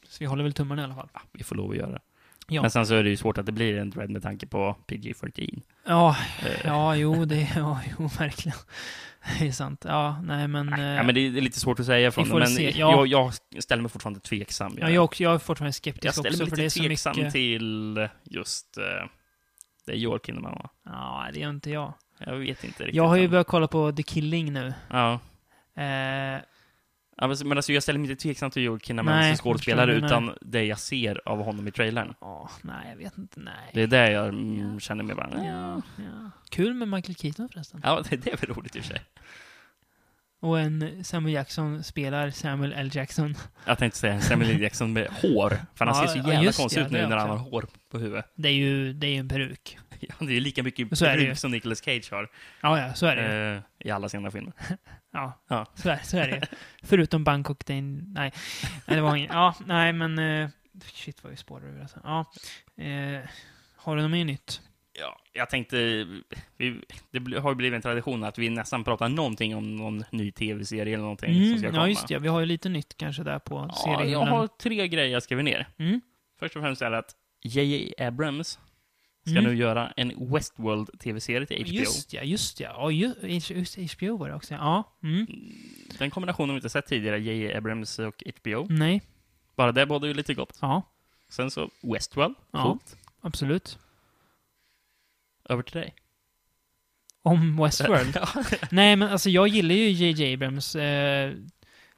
Så 0.07 0.17
vi 0.19 0.25
håller 0.25 0.43
väl 0.43 0.53
tummarna 0.53 0.81
i 0.81 0.85
alla 0.85 0.95
fall. 0.95 1.09
ja, 1.13 1.21
vi 1.31 1.43
får 1.43 1.55
lov 1.55 1.71
att 1.71 1.77
göra 1.77 1.91
det. 1.91 1.99
Ja. 2.47 2.61
Men 2.61 2.71
sen 2.71 2.85
så 2.85 2.95
är 2.95 3.03
det 3.03 3.09
ju 3.09 3.17
svårt 3.17 3.37
att 3.37 3.45
det 3.45 3.51
blir 3.51 3.77
en 3.77 3.89
Dread 3.89 4.09
med 4.09 4.23
tanke 4.23 4.47
på 4.47 4.75
PG-13. 4.87 5.61
Ja, 5.87 6.17
Eh, 6.45 6.51
ja, 6.65 6.95
jo, 6.95 7.25
det, 7.25 7.49
ja, 7.55 7.79
jo, 7.99 8.09
verkligen. 8.19 8.57
Det 9.39 9.47
är 9.47 9.51
sant. 9.51 9.85
Ja, 9.87 10.21
nej, 10.23 10.47
men... 10.47 10.73
eh, 10.73 10.79
Ja, 10.79 11.03
men 11.03 11.15
det 11.15 11.21
är 11.21 11.37
är 11.37 11.41
lite 11.41 11.59
svårt 11.59 11.79
att 11.79 11.85
säga 11.85 12.11
från 12.11 12.29
det, 12.29 12.35
men 12.35 12.47
se, 12.47 12.79
ja. 12.79 13.05
jag, 13.05 13.33
jag 13.49 13.63
ställer 13.63 13.81
mig 13.81 13.89
fortfarande 13.91 14.19
tveksam. 14.19 14.77
ja, 14.81 14.89
jag, 14.89 15.03
också, 15.03 15.23
jag 15.23 15.33
är 15.33 15.37
fortfarande 15.37 15.67
jag 15.67 15.75
skeptisk 15.75 16.13
ställer 16.13 16.29
också, 16.29 16.43
mig 16.43 16.49
för 16.49 16.57
det 16.57 16.63
är 16.63 16.65
lite 16.65 16.79
tveksam 16.79 17.15
mycket... 17.17 17.33
till 17.33 18.07
just... 18.23 18.77
eh, 18.77 18.83
det 19.85 19.91
är 19.91 19.95
Joel 19.95 20.19
Kinnaman, 20.19 20.51
va? 20.53 20.69
Ja, 20.85 21.27
det 21.33 21.39
gör 21.39 21.49
inte 21.49 21.69
jag. 21.69 21.93
Jag 22.19 22.35
vet 22.35 22.63
inte 22.63 22.83
riktigt. 22.83 22.95
Jag 22.95 23.07
har 23.07 23.15
ju 23.15 23.27
börjat 23.27 23.47
kolla 23.47 23.67
på 23.67 23.91
The 23.91 24.03
Killing 24.03 24.53
nu. 24.53 24.73
Ja. 24.89 25.19
Eh, 25.77 26.41
men 27.17 27.37
men 27.45 27.57
alltså, 27.57 27.73
jag 27.73 27.83
ställer 27.83 27.99
mig 27.99 28.11
inte 28.11 28.23
tveksam 28.23 28.51
till 28.51 28.63
Joel 28.63 28.79
Kinnaman 28.79 29.23
som 29.23 29.35
skådespelare, 29.37 29.93
utan 29.93 30.33
det 30.41 30.63
jag 30.63 30.79
ser 30.79 31.21
av 31.25 31.43
honom 31.43 31.67
i 31.67 31.71
trailern. 31.71 32.13
ja, 32.21 32.49
nej, 32.61 32.89
jag 32.89 32.97
vet 32.97 33.17
inte. 33.17 33.39
Nej. 33.39 33.71
Det 33.73 33.81
är 33.81 33.87
det 33.87 34.11
jag 34.11 34.27
mm, 34.27 34.79
känner 34.79 35.03
mig 35.03 35.15
bara... 35.15 35.29
Ja, 35.45 35.81
ja. 35.97 36.31
Kul 36.49 36.73
med 36.73 36.87
Michael 36.87 37.15
Keaton 37.15 37.49
förresten. 37.49 37.81
Ja, 37.83 38.03
det, 38.09 38.15
det 38.17 38.33
är 38.33 38.37
väl 38.37 38.55
roligt 38.55 38.75
i 38.75 38.79
och 38.79 38.83
för 38.83 38.93
sig. 38.93 39.01
Och 40.39 40.59
en 40.59 41.03
Samuel 41.03 41.33
Jackson 41.33 41.83
spelar 41.83 42.29
Samuel 42.29 42.73
L. 42.73 42.89
Jackson. 42.93 43.35
Jag 43.65 43.77
tänkte 43.77 43.99
säga 43.99 44.21
Samuel 44.21 44.51
L. 44.51 44.61
Jackson 44.61 44.93
med 44.93 45.07
hår, 45.21 45.57
för 45.75 45.85
han 45.85 45.95
Ja, 45.95 46.07
ser 46.07 46.21
så 46.21 46.29
jävla 46.29 46.51
konstig 46.51 46.81
ut 46.81 46.91
nu 46.91 47.07
när 47.07 47.17
han 47.17 47.29
har 47.29 47.37
hår 47.37 47.67
på 47.91 47.97
huvudet. 47.97 48.31
Det 48.35 48.49
är 48.49 48.53
ju, 48.53 48.93
det 48.93 49.07
är 49.07 49.11
ju 49.11 49.17
en 49.17 49.29
peruk. 49.29 49.77
Ja, 50.19 50.25
det 50.25 50.31
är 50.31 50.35
ju 50.35 50.39
lika 50.39 50.63
mycket 50.63 50.97
Så 50.97 51.05
peruk 51.05 51.37
som 51.37 51.51
Nicolas 51.51 51.79
Cage 51.83 52.11
har 52.11 52.29
Ja, 52.61 52.79
ja, 52.79 52.93
så 52.93 53.05
är 53.05 53.15
det 53.15 53.55
eh, 53.79 53.87
i 53.87 53.91
alla 53.91 54.09
sina 54.09 54.31
filmer. 54.31 54.53
Ja, 55.13 55.43
Ja. 55.49 55.65
Så, 55.75 55.89
är, 55.89 55.97
så 56.03 56.17
är 56.17 56.27
det. 56.27 56.47
Förutom 56.83 57.23
Bangkok, 57.23 57.69
en, 57.69 57.95
nej. 58.13 58.31
nej. 58.87 58.95
Det 58.97 59.01
var 59.01 59.15
inget. 59.15 59.31
Ja, 59.33 59.55
nej, 59.65 59.93
men... 59.93 60.19
eh, 60.19 60.49
shit 60.93 61.23
vad 61.23 61.31
vi 61.31 61.37
spårar 61.37 61.65
ur 61.67 61.81
alltså. 61.81 61.99
Ja. 62.03 62.19
Eh, 62.83 63.19
har 63.75 63.95
du 63.95 64.01
något 64.01 64.11
mer 64.11 64.25
nytt? 64.25 64.61
Ja, 64.99 65.19
jag 65.33 65.49
tänkte, 65.49 65.77
vi, 66.57 66.81
det 67.11 67.37
har 67.39 67.51
ju 67.51 67.55
blivit 67.55 67.75
en 67.75 67.81
tradition 67.81 68.23
att 68.23 68.37
vi 68.37 68.49
nästan 68.49 68.83
pratar 68.83 69.09
någonting 69.09 69.55
om 69.55 69.75
någon 69.75 70.03
ny 70.11 70.31
tv-serie 70.31 70.93
eller 70.93 71.03
någonting 71.03 71.33
som 71.49 71.57
ska 71.57 71.67
Mm, 71.67 71.71
komma. 71.71 71.83
ja, 71.83 71.89
just 71.89 72.07
det. 72.07 72.19
Vi 72.19 72.27
har 72.27 72.39
ju 72.39 72.45
lite 72.45 72.69
nytt 72.69 72.97
kanske 72.97 73.23
där 73.23 73.39
på 73.39 73.55
Ja, 73.55 73.67
jag 73.67 73.97
seriehimlen. 73.97 74.27
har 74.27 74.47
tre 74.47 74.87
grejer 74.87 75.13
jag 75.13 75.23
skriver 75.23 75.43
ner. 75.43 75.67
Mm. 75.77 76.01
Först 76.39 76.55
och 76.55 76.61
främst 76.61 76.81
är 76.81 76.91
det 76.91 76.97
att 76.97 77.11
J.J. 77.43 77.93
Abrams 77.97 78.59
ska 79.25 79.39
Mm. 79.39 79.43
nu 79.43 79.55
göra 79.55 79.91
en 79.97 80.31
Westworld-tv-serie 80.33 81.47
till 81.47 81.63
HBO. 81.63 81.73
Just 81.73 82.13
ja, 82.13 82.21
just 82.23 82.59
ja. 82.59 82.91
Ju- 82.91 83.13
just 83.21 83.77
HBO 83.93 84.17
var 84.17 84.29
det 84.29 84.35
också. 84.35 84.53
Ja. 84.53 84.83
Mm. 85.03 85.27
Den 85.97 86.09
kombinationen 86.11 86.49
har 86.49 86.53
vi 86.55 86.57
inte 86.57 86.69
sett 86.69 86.85
tidigare, 86.85 87.19
J.J. 87.19 87.53
Abrams 87.57 87.99
och 87.99 88.23
HBO. 88.43 88.65
Nej. 88.69 89.01
Bara 89.55 89.71
det 89.71 89.85
bådar 89.85 90.07
ju 90.07 90.13
lite 90.13 90.33
gott. 90.33 90.57
Ja, 90.61 90.81
Sen 91.29 91.51
så 91.51 91.69
Westworld, 91.81 92.35
Ja. 92.51 92.63
coolt. 92.63 92.97
absolut. 93.21 93.79
Över 95.49 95.63
till 95.63 95.79
dig. 95.79 95.93
Om 97.21 97.57
Westworld. 97.63 98.17
Nej, 98.71 98.95
men 98.95 99.09
alltså 99.09 99.29
jag 99.29 99.47
gillar 99.47 99.75
ju 99.75 99.89
J.J. 99.89 100.33
Abrams. 100.33 100.75
Eh, 100.75 101.33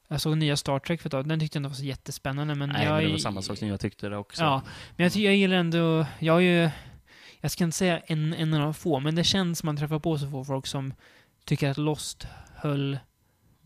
jag 0.08 0.22
såg 0.22 0.38
nya 0.38 0.58
Star 0.58 0.80
Trek 0.80 1.02
för 1.02 1.08
ett 1.08 1.12
tag. 1.12 1.28
Den 1.28 1.40
tyckte 1.40 1.58
jag 1.58 1.60
inte 1.62 1.70
var 1.70 1.76
så 1.76 1.84
jättespännande, 1.84 2.56
men 2.56 2.70
Nej, 2.70 2.86
jag... 2.86 2.94
men 2.96 3.04
det 3.06 3.12
var 3.12 3.18
samma 3.18 3.42
sak 3.42 3.58
som 3.58 3.68
jag 3.68 3.80
tyckte 3.80 4.10
det 4.10 4.18
också. 4.18 4.44
Ja, 4.44 4.62
men 4.96 5.04
jag, 5.04 5.16
jag 5.16 5.36
gillar 5.36 5.58
ändå... 5.58 6.06
Jag 6.20 6.34
har 6.34 6.40
ju... 6.40 6.70
Jag 7.48 7.52
ska 7.52 7.64
inte 7.64 7.78
säga 7.78 8.00
en, 8.00 8.34
en 8.34 8.54
av 8.54 8.74
få, 8.74 9.00
men 9.00 9.16
det 9.16 9.24
känns 9.24 9.60
som 9.60 9.68
man 9.68 9.78
träffar 9.78 10.00
på 10.00 10.18
så 10.18 10.30
få 10.30 10.44
folk 10.46 10.68
som 10.68 10.94
tycker 11.46 11.70
att 11.70 11.78
Lost 11.78 12.28
höll 12.56 12.98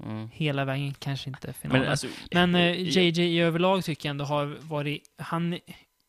Mm. 0.03 0.29
hela 0.33 0.65
vägen. 0.65 0.93
Kanske 0.99 1.29
inte 1.29 1.53
finalen. 1.53 1.81
Men 1.81 1.91
alltså, 1.91 2.07
Men 2.31 2.55
eh, 2.55 2.71
JJ 2.81 3.19
i 3.21 3.39
överlag 3.39 3.83
tycker 3.83 4.09
jag 4.09 4.11
ändå 4.11 4.25
har 4.25 4.57
varit... 4.61 5.03
Han 5.17 5.59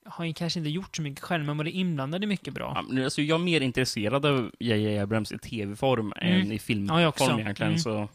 har 0.06 0.24
ju 0.24 0.32
kanske 0.32 0.58
inte 0.60 0.70
gjort 0.70 0.96
så 0.96 1.02
mycket 1.02 1.20
själv, 1.24 1.44
men 1.44 1.58
varit 1.58 1.74
inblandad 1.74 2.24
i 2.24 2.26
mycket 2.26 2.54
bra. 2.54 2.84
Ja, 2.90 3.04
alltså, 3.04 3.22
jag 3.22 3.40
är 3.40 3.44
mer 3.44 3.60
intresserad 3.60 4.26
av 4.26 4.50
J.J. 4.60 4.98
Abrams 4.98 5.32
i 5.32 5.38
tv-form 5.38 6.12
Mm. 6.16 6.40
än 6.40 6.46
i 6.46 6.48
Ja, 6.48 6.52
jag 6.52 6.62
filmform 6.62 7.06
också. 7.08 7.40
egentligen. 7.40 7.72
Mm. 7.72 7.78
Så, 7.78 8.08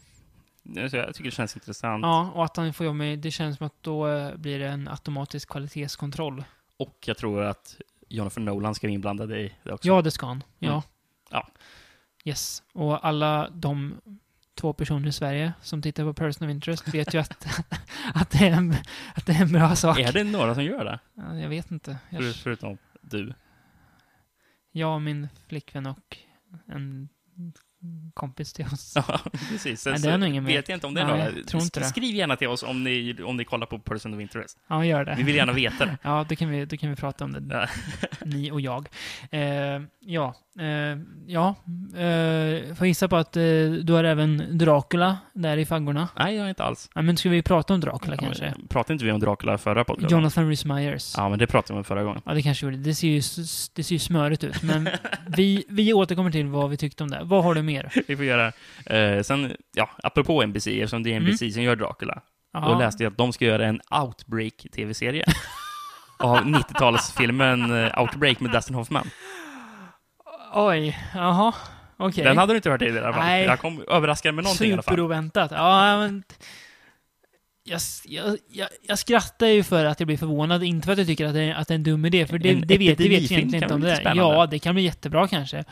så 0.90 0.96
jag 0.96 1.14
tycker 1.14 1.30
det 1.30 1.36
känns 1.36 1.56
intressant. 1.56 2.02
Ja, 2.02 2.30
och 2.34 2.44
att 2.44 2.56
han 2.56 2.72
får 2.74 2.86
jobba 2.86 2.94
med... 2.94 3.18
Det 3.18 3.30
känns 3.30 3.56
som 3.56 3.66
att 3.66 3.82
då 3.82 4.08
eh, 4.08 4.36
blir 4.36 4.58
det 4.58 4.68
en 4.68 4.88
automatisk 4.88 5.48
kvalitetskontroll. 5.48 6.44
Och 6.76 6.96
jag 7.06 7.16
tror 7.16 7.42
att 7.42 7.76
Jonathan 8.08 8.44
Nolan 8.44 8.74
ska 8.74 8.86
vara 8.86 8.94
inblandad 8.94 9.32
i 9.32 9.54
det 9.62 9.72
också. 9.72 9.88
Ja, 9.88 10.02
det 10.02 10.10
ska 10.10 10.26
han. 10.26 10.44
Ja. 10.58 10.68
Mm. 10.68 10.82
Ja. 11.30 11.48
Yes. 12.24 12.62
Och 12.72 13.06
alla 13.06 13.50
de 13.50 14.00
två 14.54 14.72
personer 14.72 15.08
i 15.08 15.12
Sverige 15.12 15.52
som 15.62 15.82
tittar 15.82 16.04
på 16.04 16.14
Person 16.14 16.48
of 16.48 16.50
Interest 16.50 16.94
vet 16.94 17.14
ju 17.14 17.18
att, 17.18 17.46
att, 18.14 18.30
det, 18.30 18.48
är 18.48 18.52
en, 18.52 18.74
att 19.14 19.26
det 19.26 19.32
är 19.32 19.42
en 19.42 19.52
bra 19.52 19.76
sak. 19.76 19.98
Är 19.98 20.12
det 20.12 20.24
några 20.24 20.54
som 20.54 20.64
gör 20.64 20.84
det? 20.84 21.00
Ja, 21.14 21.38
jag 21.38 21.48
vet 21.48 21.70
inte. 21.70 21.98
Jag, 22.10 22.22
För, 22.22 22.32
förutom 22.32 22.78
du. 23.00 23.34
jag, 24.72 25.02
min 25.02 25.28
flickvän 25.46 25.86
och 25.86 26.16
en 26.66 27.08
kompis 28.14 28.52
till 28.52 28.64
oss. 28.64 28.92
Ja, 29.08 29.20
precis. 29.50 29.80
Sen 29.80 29.98
så 29.98 30.06
det 30.06 30.12
är 30.14 30.18
nog 30.18 30.28
ingen 30.28 30.44
mer. 30.44 30.56
vet 30.56 30.68
jag 30.68 30.76
inte 30.76 30.86
om 30.86 30.94
det 30.94 31.00
är 31.00 31.06
Nej, 31.06 31.32
några. 31.32 31.44
tror 31.44 31.62
inte. 31.62 31.84
Skriv 31.84 32.14
gärna 32.14 32.36
till 32.36 32.48
oss 32.48 32.62
om 32.62 32.84
ni, 32.84 33.16
om 33.24 33.36
ni 33.36 33.44
kollar 33.44 33.66
på 33.66 33.78
Person 33.78 34.14
of 34.14 34.20
Interest. 34.20 34.58
Ja, 34.68 34.84
gör 34.84 35.04
det. 35.04 35.14
Vi 35.16 35.22
vill 35.22 35.34
gärna 35.34 35.52
veta 35.52 35.86
det. 35.86 35.98
Ja, 36.02 36.26
då 36.28 36.36
kan 36.36 36.48
vi, 36.50 36.64
då 36.64 36.76
kan 36.76 36.90
vi 36.90 36.96
prata 36.96 37.24
om 37.24 37.32
det. 37.32 37.68
Ni 38.24 38.50
och 38.50 38.60
jag. 38.60 38.88
Eh, 39.30 39.40
ja, 40.00 40.34
eh, 40.60 40.98
ja. 41.26 41.54
Eh, 41.98 42.74
får 42.74 42.86
gissa 42.86 43.08
på 43.08 43.16
att 43.16 43.36
eh, 43.36 43.42
du 43.82 43.92
har 43.92 44.04
även 44.04 44.58
Dracula 44.58 45.18
där 45.32 45.56
i 45.56 45.66
faggorna. 45.66 46.08
Nej, 46.16 46.36
jag 46.36 46.44
är 46.44 46.48
inte 46.48 46.64
alls. 46.64 46.90
Ja, 46.94 47.02
men 47.02 47.16
ska 47.16 47.28
vi 47.28 47.42
prata 47.42 47.74
om 47.74 47.80
Dracula 47.80 48.16
kanske? 48.16 48.44
Ja, 48.44 48.52
men 48.56 48.68
Pratade 48.68 48.92
inte 48.92 49.04
vi 49.04 49.12
om 49.12 49.20
Dracula 49.20 49.58
förra 49.58 49.84
podcasten? 49.84 50.18
Jonathan 50.18 50.48
Rhys 50.48 50.64
Meyers. 50.64 51.14
Ja, 51.16 51.28
men 51.28 51.38
det 51.38 51.46
pratade 51.46 51.74
vi 51.74 51.78
om 51.78 51.84
förra 51.84 52.02
gången. 52.02 52.22
Ja, 52.24 52.34
det 52.34 52.42
kanske 52.42 52.66
gjorde. 52.66 52.76
Det 52.76 52.94
ser 52.94 53.08
ju, 53.08 53.20
det 53.74 53.82
ser 53.84 53.92
ju 53.94 53.98
smörigt 53.98 54.44
ut. 54.44 54.62
Men 54.62 54.88
vi, 55.26 55.64
vi 55.68 55.92
återkommer 55.92 56.30
till 56.30 56.46
vad 56.46 56.70
vi 56.70 56.76
tyckte 56.76 57.02
om 57.02 57.10
det. 57.10 57.20
Vad 57.24 57.44
har 57.44 57.54
du 57.54 57.62
mer? 57.68 57.92
Vi 58.08 58.16
får 58.16 58.24
göra. 58.24 58.52
Eh, 58.86 59.22
sen, 59.22 59.56
ja, 59.76 59.90
apropå 60.02 60.42
NBC, 60.46 60.66
eftersom 60.66 61.02
det 61.02 61.14
är 61.14 61.20
NBC 61.20 61.38
som 61.54 61.62
gör 61.62 61.76
Dracula, 61.76 62.14
då 62.52 62.58
Mm. 62.58 62.70
Ja. 62.70 62.78
läste 62.78 63.02
jag 63.02 63.10
att 63.10 63.18
de 63.18 63.32
ska 63.32 63.44
göra 63.44 63.66
en 63.66 63.80
Outbreak-tv-serie. 63.90 65.24
av 66.18 66.36
90-talsfilmen 66.38 67.86
eh, 67.94 68.00
Outbreak 68.02 68.40
med 68.40 68.50
Dustin 68.52 68.74
Hoffman. 68.74 69.10
Oj, 70.54 70.98
jaha. 71.14 71.52
Okej. 71.96 72.24
Den 72.24 72.38
hade 72.38 72.52
du 72.52 72.56
inte 72.56 72.70
hört 72.70 72.80
tidigare 72.80 73.00
i 73.04 73.06
alla 73.06 73.16
fall. 73.16 73.24
Nej. 73.26 73.44
Jag 73.44 73.58
kom 73.60 73.84
överraskad 73.88 74.34
med 74.34 74.44
någonting 74.44 74.70
i 74.70 74.72
alla 74.72 74.82
fall. 74.82 74.92
Superoväntat. 74.92 75.50
Ja, 75.50 75.98
men... 75.98 76.22
Jag, 77.68 77.80
jag, 78.48 78.68
jag, 78.82 78.98
skrattar 78.98 79.46
ju 79.46 79.62
för 79.62 79.84
att 79.84 80.00
jag 80.00 80.06
blir 80.06 80.16
förvånad, 80.16 80.64
inte 80.64 80.86
för 80.86 80.92
att 80.92 80.98
jag 80.98 81.06
tycker 81.06 81.26
att 81.26 81.34
det 81.34 81.42
är, 81.42 81.54
att 81.54 81.68
det 81.68 81.74
är 81.74 81.76
en 81.76 81.82
dum 81.82 82.04
idé, 82.04 82.26
för 82.26 82.38
det, 82.38 82.48
En 82.50 82.60
det 82.60 82.66
vet, 82.66 82.68
det 82.68 82.78
vet 82.78 82.86
jag 82.88 82.92
epidemifilm 82.92 83.38
egentligen 83.38 83.62
inte 83.64 83.74
om 83.74 83.80
det 83.80 83.92
är. 83.92 84.16
Ja, 84.16 84.46
det 84.46 84.58
kan 84.58 84.74
bli 84.74 84.84
jättebra 84.84 85.28
kanske. 85.28 85.64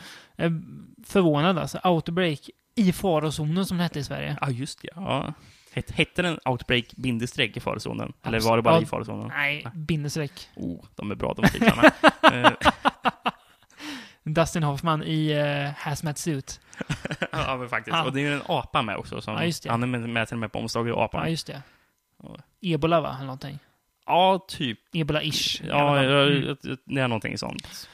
Förvånad 1.05 1.57
alltså. 1.57 1.79
Outbreak 1.83 2.39
i 2.75 2.93
farozonen 2.93 3.65
som 3.65 3.77
det 3.77 3.83
hette 3.83 3.99
i 3.99 4.03
Sverige. 4.03 4.37
Ja, 4.41 4.49
just 4.49 4.81
det. 4.81 4.89
Ja. 4.95 5.33
Het- 5.73 5.91
Hette 5.91 6.21
den 6.21 6.39
Outbreak 6.45 6.85
bindestreck 6.95 7.57
i 7.57 7.59
farozonen? 7.59 8.13
Eller 8.23 8.39
Abs- 8.39 8.43
var 8.49 8.57
det 8.57 8.63
bara 8.63 8.81
i 8.81 8.85
farozonen? 8.85 9.27
Nej, 9.27 9.67
bindestreck. 9.73 10.49
Oh, 10.55 10.85
de 10.95 11.11
är 11.11 11.15
bra 11.15 11.33
de 11.33 11.47
titlarna. 11.49 11.91
Eh, 12.33 12.51
Dustin 14.23 14.63
Hoffman 14.63 15.03
i 15.03 15.33
uh, 15.33 15.69
hazmat 15.77 16.17
suit. 16.17 16.59
ja, 17.31 17.57
men 17.57 17.69
faktiskt. 17.69 17.97
Ja. 17.97 18.05
Och 18.05 18.13
det 18.13 18.19
är 18.19 18.21
ju 18.21 18.33
en 18.33 18.41
apa 18.45 18.81
med 18.81 18.97
också. 18.97 19.21
Som, 19.21 19.51
Ja. 19.63 19.71
Han 19.71 19.83
är 19.83 19.87
med, 19.87 20.09
med 20.09 20.27
till 20.27 20.35
och 20.35 20.39
med 20.39 20.51
på 20.51 20.59
omslaget 20.59 20.95
apan. 20.95 21.21
Ja, 21.23 21.29
just 21.29 21.47
det. 21.47 21.61
Ja. 22.23 22.37
Ebola, 22.61 23.01
va? 23.01 23.09
Eller 23.15 23.25
någonting. 23.25 23.59
typ. 24.47 24.79
Ebola-ish. 24.93 25.61
Ja, 25.67 25.99
Mm. 26.03 26.57
det 26.85 27.01
är 27.01 27.07
någonting 27.07 27.37
sånt. 27.37 27.89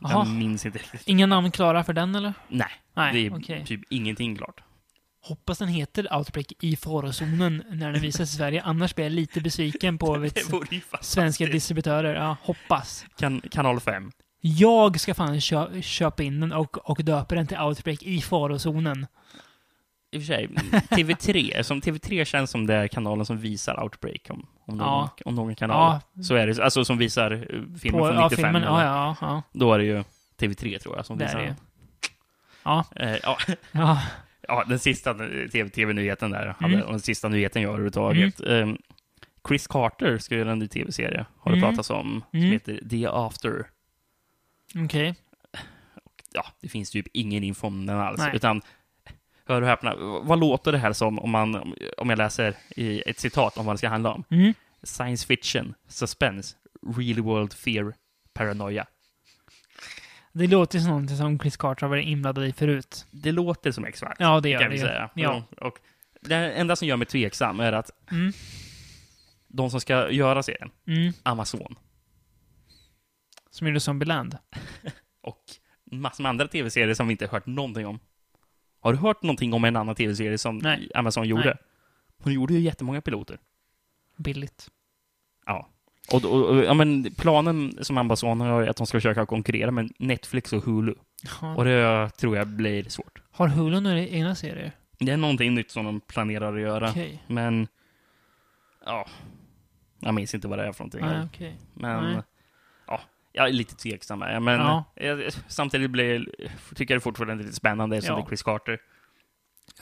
Jag 0.00 0.26
minns 0.28 0.66
inte 0.66 0.78
riktigt. 0.78 1.02
Inga 1.08 1.26
namn 1.26 1.50
klara 1.50 1.84
för 1.84 1.92
den, 1.92 2.14
eller? 2.14 2.34
Nej, 2.48 2.68
Nej, 2.94 3.12
det 3.12 3.26
är 3.26 3.38
okej. 3.38 3.64
typ 3.66 3.80
ingenting 3.90 4.36
klart. 4.36 4.60
Hoppas 5.22 5.58
den 5.58 5.68
heter 5.68 6.16
Outbreak 6.16 6.52
i 6.60 6.76
farozonen 6.76 7.64
när 7.70 7.92
den 7.92 8.00
visas 8.02 8.32
i 8.32 8.36
Sverige. 8.36 8.62
Annars 8.62 8.94
blir 8.94 9.04
jag 9.04 9.12
lite 9.12 9.40
besviken 9.40 9.98
på 9.98 10.14
vet, 10.18 10.38
svenska 11.00 11.46
distributörer. 11.46 12.14
Ja, 12.14 12.36
hoppas. 12.42 13.04
kan, 13.18 13.40
Kanal 13.40 13.80
5. 13.80 14.12
Jag 14.40 15.00
ska 15.00 15.14
fan 15.14 15.40
kö 15.40 15.82
köpa 15.82 16.22
in 16.22 16.40
den 16.40 16.52
och, 16.52 16.90
och 16.90 17.04
döpa 17.04 17.34
den 17.34 17.46
till 17.46 17.58
Outbreak 17.58 18.02
i 18.02 18.20
farozonen. 18.20 19.06
I 20.14 20.18
och 20.18 20.22
för 20.22 20.26
sig, 20.26 20.46
TV3, 20.90 21.62
som 21.62 21.80
TV3 21.80 22.24
känns 22.24 22.50
som 22.50 22.66
det 22.66 22.74
är 22.74 22.88
kanalen 22.88 23.26
som 23.26 23.38
visar 23.38 23.82
Outbreak, 23.82 24.26
om, 24.30 24.46
om, 24.66 24.76
någon, 24.76 24.86
Ja. 24.88 25.10
om 25.24 25.34
någon 25.34 25.54
kanal. 25.54 26.00
Ja, 26.14 26.22
Så 26.22 26.34
är 26.34 26.46
det, 26.46 26.58
alltså 26.64 26.84
som 26.84 26.98
visar 26.98 27.30
eh, 27.32 27.38
filmen 27.80 28.00
på, 28.00 28.06
från 28.06 28.16
ja, 28.16 28.28
95. 28.28 28.36
filmen. 28.36 28.56
eller- 28.56 28.66
Ja, 28.84 28.84
ja, 28.84 29.16
ja. 29.20 29.42
Då 29.52 29.72
är 29.74 29.78
det 29.78 29.84
ju 29.84 30.04
TV3 30.38 30.78
tror 30.78 30.96
jag 30.96 31.06
som 31.06 31.18
Det 31.18 31.24
är 31.24 31.28
visar 31.28 31.38
det 31.38 31.44
ju. 31.44 31.48
den. 31.48 31.56
Ja, 32.64 32.84
Eh, 32.96 33.16
ja, 33.22 33.38
ja. 33.72 34.02
ja, 34.48 34.64
den 34.68 34.78
sista 34.78 35.14
TV 35.52 35.68
TV-nyheten 35.68 36.30
där, 36.30 36.54
hade, 36.58 36.74
Mm. 36.74 36.86
och 36.86 36.90
den 36.92 37.00
sista 37.00 37.28
nyheten 37.28 37.62
jag 37.62 37.68
har 37.68 37.74
överhuvudtaget. 37.74 38.40
Eh, 38.40 38.68
Chris 39.48 39.66
Carter 39.66 40.18
ska 40.18 40.34
göra 40.36 40.52
en 40.52 40.58
ny 40.58 40.68
TV-serie, 40.68 41.26
har 41.38 41.52
det 41.52 41.58
Mm. 41.58 41.70
pratats 41.70 41.90
om, 41.90 42.24
som 42.30 42.38
Mm. 42.40 42.52
heter 42.52 42.80
The 42.90 43.06
After. 43.06 43.66
okej. 44.84 45.14
ja, 46.32 46.44
det 46.60 46.68
finns 46.68 46.90
typ 46.90 47.06
ingen 47.12 47.44
info 47.44 47.66
om 47.66 47.86
den 47.86 47.98
alls. 47.98 48.18
Nej. 48.18 48.36
Utan, 48.36 48.62
hör 49.46 49.62
och 49.62 49.68
häpna, 49.68 49.94
vad 50.22 50.40
låter 50.40 50.72
det 50.72 50.78
här 50.78 50.92
som 50.92 51.18
om, 51.18 51.30
man, 51.30 51.74
om 51.98 52.10
jag 52.10 52.16
läser 52.18 52.56
i 52.76 53.02
ett 53.10 53.18
citat 53.18 53.56
om 53.58 53.66
vad 53.66 53.74
det 53.74 53.78
ska 53.78 53.88
handla 53.88 54.12
om? 54.12 54.24
Mm. 54.30 54.54
Science 54.82 55.26
fiction, 55.26 55.74
suspense, 55.88 56.56
real 56.96 57.20
world 57.20 57.52
fear, 57.52 57.94
paranoia. 58.32 58.86
Det 60.32 60.46
låter 60.46 60.78
som 60.78 60.88
någonting 60.88 61.16
som 61.16 61.38
Chris 61.38 61.56
Carter 61.56 61.82
har 61.82 61.88
varit 61.88 62.06
inblandad 62.06 62.44
i 62.46 62.52
förut. 62.52 63.06
Det 63.10 63.32
låter 63.32 63.72
som 63.72 63.84
X-Files. 63.84 64.16
Ja, 64.18 64.40
det 64.40 64.48
gör 64.48 64.60
kan 64.60 64.70
det. 64.70 64.78
säga. 64.78 65.10
Ja. 65.14 65.42
Och 65.60 65.78
det 66.20 66.34
enda 66.36 66.76
som 66.76 66.88
gör 66.88 66.96
mig 66.96 67.06
tveksam 67.06 67.60
är 67.60 67.72
att 67.72 67.90
Mm. 68.10 68.32
de 69.48 69.70
som 69.70 69.80
ska 69.80 70.10
göra 70.10 70.42
serien, 70.42 70.70
Mm. 70.86 71.12
Amazon, 71.22 71.74
Som 73.50 73.66
gjorde 73.66 73.80
Zombieland. 73.80 74.38
och 75.22 75.42
massor 75.92 76.22
med 76.22 76.30
andra 76.30 76.48
tv-serier 76.48 76.94
som 76.94 77.08
vi 77.08 77.12
inte 77.12 77.26
hört 77.26 77.46
någonting 77.46 77.86
om. 77.86 77.98
Har 78.84 78.92
du 78.92 78.98
hört 78.98 79.22
någonting 79.22 79.52
om 79.52 79.64
en 79.64 79.76
annan 79.76 79.94
tv-serie 79.94 80.38
som 80.38 80.58
Nej. 80.58 80.90
Amazon 80.94 81.28
gjorde? 81.28 81.44
Nej. 81.44 81.56
Hon 82.22 82.32
gjorde 82.32 82.54
ju 82.54 82.60
jättemånga 82.60 83.00
piloter. 83.00 83.38
Billigt. 84.16 84.70
Ja. 85.46 85.68
Och, 86.12 86.24
och, 86.24 86.48
och 86.48 86.64
ja, 86.64 86.74
men 86.74 87.14
planen 87.18 87.78
som 87.84 87.98
Amazon 87.98 88.40
har 88.40 88.62
är 88.62 88.68
att 88.68 88.76
de 88.76 88.86
ska 88.86 88.96
försöka 88.96 89.26
konkurrera 89.26 89.70
med 89.70 89.92
Netflix 89.98 90.52
och 90.52 90.64
Hulu. 90.64 90.94
Ja. 91.40 91.54
Och 91.54 91.64
det 91.64 92.10
tror 92.10 92.36
jag 92.36 92.46
blir 92.46 92.84
svårt. 92.84 93.22
Har 93.30 93.48
Hulu 93.48 93.80
några 93.80 94.00
egna 94.00 94.34
serier? 94.34 94.72
Det 94.98 95.12
är 95.12 95.16
någonting 95.16 95.54
nytt 95.54 95.70
som 95.70 95.84
de 95.84 96.00
planerar 96.00 96.54
att 96.54 96.60
göra. 96.60 96.90
Okej. 96.90 97.22
Men... 97.26 97.68
Ja. 98.86 99.06
Jag 100.00 100.14
minns 100.14 100.34
inte 100.34 100.48
vad 100.48 100.58
det 100.58 100.66
är 100.66 100.72
för 100.72 100.84
någonting. 100.84 101.00
Nej, 101.00 101.26
okej. 101.26 101.56
Men... 101.74 102.04
Nej. 102.04 102.22
Ja, 103.36 103.42
jag 103.42 103.48
är 103.48 103.52
lite 103.52 103.74
tveksam. 103.76 104.22
här, 104.22 104.40
Men 104.40 104.60
Ja. 104.60 104.84
jag, 104.94 105.32
samtidigt 105.48 105.90
blir, 105.90 106.28
tycker 106.74 106.94
jag 106.94 107.00
det 107.00 107.04
fortfarande 107.04 107.34
är 107.34 107.46
lite 107.46 107.56
spännande 107.56 107.96
eftersom 107.96 108.16
Ja. 108.16 108.22
det 108.22 108.26
är 108.26 108.28
Chris 108.28 108.42
Carter. 108.42 108.78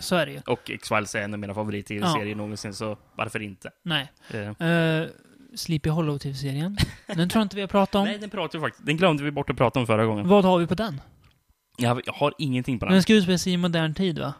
Så 0.00 0.16
är 0.16 0.26
det 0.26 0.32
ju. 0.32 0.40
Och 0.46 0.70
X-Files 0.70 1.14
är 1.14 1.22
en 1.22 1.32
av 1.34 1.38
mina 1.40 1.54
favorit-tv-serier 1.54 2.26
Ja. 2.26 2.36
någonsin, 2.36 2.74
så 2.74 2.98
varför 3.16 3.42
inte? 3.42 3.70
Nej. 3.82 4.12
Eh, 4.30 4.66
Uh, 4.66 5.08
Sleepy 5.54 5.90
Hollow 5.90 6.18
TV-serien. 6.18 6.76
Den 7.06 7.28
tror 7.28 7.40
jag 7.40 7.44
inte 7.44 7.56
vi 7.56 7.60
har 7.62 7.68
pratat 7.68 7.94
om. 7.94 8.04
nej, 8.08 8.18
den 8.18 8.30
pratade 8.30 8.58
vi 8.58 8.62
faktiskt... 8.68 8.86
Den 8.86 8.96
glömde 8.96 9.24
vi 9.24 9.30
bort 9.30 9.50
att 9.50 9.56
prata 9.56 9.80
om 9.80 9.86
förra 9.86 10.06
gången. 10.06 10.28
Vad 10.28 10.44
har 10.44 10.58
vi 10.58 10.66
på 10.66 10.74
den? 10.74 11.00
Jag, 11.78 12.00
jag 12.06 12.12
har 12.12 12.34
ingenting 12.38 12.78
på 12.78 12.84
den. 12.86 12.92
Den 12.92 13.02
ska 13.02 13.14
utspela 13.14 13.38
sig 13.38 13.52
i 13.52 13.56
modern 13.56 13.94
tid, 13.94 14.18
va? 14.18 14.34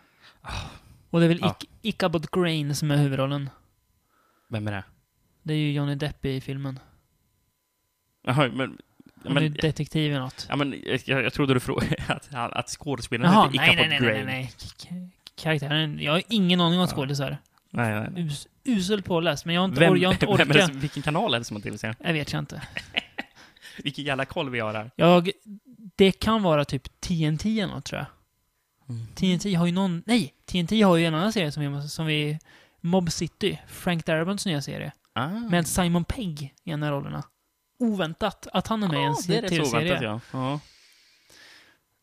Och 1.10 1.20
det 1.20 1.26
är 1.26 1.28
väl 1.28 1.38
Ja. 1.40 1.56
Ick- 1.60 1.68
Ichabod 1.82 2.30
Crane 2.30 2.74
som 2.74 2.90
är 2.90 2.96
huvudrollen. 2.96 3.50
Vem 4.50 4.68
är 4.68 4.72
det? 4.72 4.84
Det 5.42 5.52
är 5.54 5.58
ju 5.58 5.72
Johnny 5.72 5.94
Depp 5.94 6.24
i 6.24 6.40
filmen. 6.40 6.78
Jaha, 8.22 8.50
men... 8.54 8.78
Han 9.24 9.34
men 9.34 9.44
är 9.44 9.48
detektiv 9.48 10.10
eller 10.12 10.20
något. 10.20 10.46
Ja, 10.48 10.56
men 10.56 10.82
jag, 10.86 11.00
jag 11.24 11.32
trodde 11.32 11.54
du 11.54 11.60
frågade 11.60 11.96
att, 12.08 12.32
att 12.32 12.68
skådespelaren 12.68 13.32
Jaha, 13.34 13.44
hette 13.44 13.56
nej, 13.56 13.76
nej, 13.76 14.00
nej, 14.00 14.12
nej, 14.12 14.24
nej. 14.24 14.52
K- 14.88 15.08
Karaktären, 15.36 15.98
jag 16.02 16.12
har 16.12 16.22
ingen 16.28 16.60
aning 16.60 16.78
om 16.80 16.86
Ja. 16.90 16.94
skådisar. 16.96 17.36
nej, 17.70 17.94
nej. 17.94 18.08
nej. 18.12 18.22
Us, 18.24 18.48
usel 18.64 19.02
påläst, 19.02 19.44
men 19.44 19.54
jag 19.54 19.62
har 19.62 19.68
inte, 19.68 19.80
Vem, 19.80 19.92
or- 19.94 19.98
jag 19.98 20.08
har 20.08 20.12
inte 20.14 20.26
vem 20.38 20.50
orkat. 20.50 20.72
det, 20.72 20.78
vilken 20.78 21.02
kanal 21.02 21.34
är 21.34 21.38
det 21.38 21.44
som 21.44 21.56
har 21.56 21.62
tv-serien? 21.62 21.96
Jag 22.04 22.12
vet 22.12 22.32
jag 22.32 22.38
inte. 22.38 22.62
Vilken 23.82 24.04
jävla 24.04 24.24
koll 24.24 24.50
vi 24.50 24.60
har 24.60 24.74
här. 24.74 24.90
Jag, 24.96 25.30
det 25.96 26.12
kan 26.12 26.42
vara 26.42 26.64
typ 26.64 27.00
TNT 27.00 27.60
eller 27.60 27.66
något, 27.74 27.84
tror 27.84 27.98
jag. 27.98 28.06
Mm. 28.96 29.06
TNT 29.14 29.54
har 29.54 29.66
ju 29.66 29.72
någon... 29.72 30.02
Nej! 30.06 30.34
TNT 30.46 30.82
har 30.82 30.96
ju 30.96 31.06
en 31.06 31.14
annan 31.14 31.32
serie 31.32 31.52
som 31.52 31.76
vi... 31.80 31.88
Som 31.88 32.06
vi 32.06 32.38
Mob 32.80 33.12
City, 33.12 33.58
Frank 33.68 34.04
Darabont's 34.06 34.46
nya 34.48 34.62
serie. 34.62 34.92
Ah. 35.12 35.26
Med 35.28 35.66
Simon 35.66 36.04
Pegg 36.04 36.54
i 36.64 36.70
en 36.70 36.82
av 36.82 36.90
rollerna. 36.90 37.22
Oväntat 37.82 38.46
att 38.52 38.66
han 38.66 38.82
är 38.82 38.88
med 38.88 39.00
i 39.00 39.04
en 39.04 39.14
det 39.28 39.36
är 39.36 39.42
rätt 39.42 39.50
så 39.50 39.56
tv-serie. 39.56 39.92
oväntat, 39.92 40.22
ja. 40.32 40.38
ja. 40.38 40.60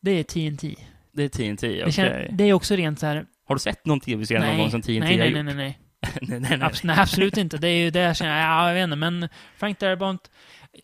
Det 0.02 0.12
är 0.12 0.24
TNT. 0.24 0.76
Det 1.12 1.24
är 1.24 1.30
TNT, 1.30 1.63
okej. 1.63 1.84
Det, 1.86 1.92
kän, 1.92 2.38
det 2.38 2.44
är 2.44 2.54
också 2.54 2.76
rent 2.76 3.00
så 3.00 3.06
här... 3.06 3.26
Har 3.48 3.56
du 3.56 3.60
sett 3.60 3.86
någon 3.86 4.00
tv-serie 4.00 4.48
någon 4.48 4.58
gång 4.58 4.72
som 4.72 4.82
TNT 4.82 5.00
nej, 5.00 5.18
nej, 5.18 5.32
nej, 5.32 5.44
nej, 5.44 5.56
nej. 5.56 5.80
nej, 6.22 6.39
nej, 6.39 6.58
nej. 6.58 6.60
Abs- 6.70 6.82
nej, 6.84 6.96
absolut 7.00 7.38
inte. 7.38 7.58
Det 7.58 7.68
är 7.68 7.78
ju 7.78 7.89
det 7.89 8.00
jag 8.00 8.18
känner, 8.18 8.42
ja, 8.42 8.68
jag 8.68 8.74
vet 8.74 8.84
inte, 8.84 8.96
men 8.96 9.30
Frank 9.58 9.80
Darabont... 9.80 10.32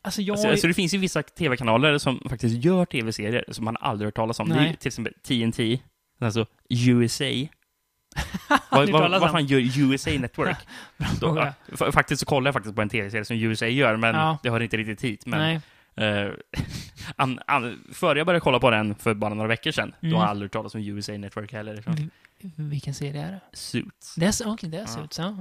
Alltså 0.02 0.22
jag... 0.22 0.34
Alltså, 0.34 0.48
alltså, 0.48 0.68
det 0.68 0.74
finns 0.74 0.94
ju 0.94 0.98
vissa 0.98 1.24
tv-kanaler 1.24 1.98
som 1.98 2.22
faktiskt 2.30 2.66
gör 2.66 2.86
tv-serier 2.86 3.46
som 3.52 3.66
man 3.66 3.78
aldrig 3.80 4.08
hört 4.08 4.16
talas 4.16 4.40
om. 4.40 4.50
Det 4.50 4.56
är 4.56 4.60
Nej. 4.60 4.70
ju 4.70 4.76
till 4.76 4.88
exempel 4.88 5.14
TNT, 5.28 5.80
alltså 6.20 6.46
USA. 6.70 7.26
vad, 8.70 8.90
vad, 8.90 9.12
vad 9.22 9.32
fan 9.32 9.46
gör 9.46 9.80
USA 9.80 10.12
Network? 10.12 10.58
Då, 11.20 11.38
ja, 11.38 11.54
fa- 11.72 11.92
faktiskt 11.92 12.20
så 12.20 12.26
kollar 12.26 12.48
jag 12.48 12.54
faktiskt 12.54 12.76
på 12.76 12.82
en 12.82 12.90
tv-serie 12.90 13.26
som 13.26 13.36
USA 13.36 13.66
gör, 13.66 13.96
men 13.98 14.16
Ja. 14.16 14.38
det 14.44 14.50
hör 14.50 14.60
inte 14.60 14.78
riktigt 14.78 15.02
hit. 15.04 15.26
Men, 15.26 15.62
eh, 15.96 16.32
an, 17.16 17.40
an, 17.48 17.84
före 17.94 18.18
jag 18.20 18.28
började 18.28 18.42
kolla 18.44 18.60
på 18.60 18.72
den 18.72 18.96
för 18.96 19.14
bara 19.14 19.34
några 19.34 19.48
veckor 19.48 19.72
sedan, 19.72 19.94
Mm. 20.02 20.12
då 20.12 20.18
har 20.18 20.24
jag 20.24 20.30
aldrig 20.30 20.46
hört 20.48 20.54
talas 20.54 20.76
om 20.76 20.82
USA 20.82 21.12
Network 21.18 21.54
heller. 21.54 21.84
V- 21.86 22.08
Vilken 22.56 22.94
serie 22.94 23.22
är 23.28 23.32
det? 23.32 23.40
Suits. 23.54 24.16
Det 24.16 24.26
är 24.42 24.48
okej, 24.48 24.70
det 24.70 24.78
är 24.78 24.82
Ja. 24.82 24.88
Suits, 24.88 25.20
ja. 25.20 25.36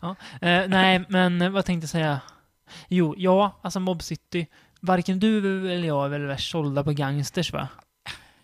ja. 0.00 0.16
Mm. 0.42 0.62
Eh, 0.64 0.68
nej, 0.68 1.04
men 1.08 1.52
vad 1.52 1.64
tänkte 1.64 1.82
jag 1.84 1.90
säga? 1.90 2.20
Jo, 2.88 3.14
ja, 3.18 3.58
alltså 3.62 3.80
Mob 3.80 4.02
City. 4.02 4.46
Varken 4.80 5.20
du 5.20 5.38
eller 5.72 5.88
jag 5.88 6.04
är 6.04 6.08
väl 6.08 6.26
värst 6.26 6.50
sålda 6.50 6.84
på 6.84 6.92
gangsters, 6.92 7.52
va? 7.52 7.68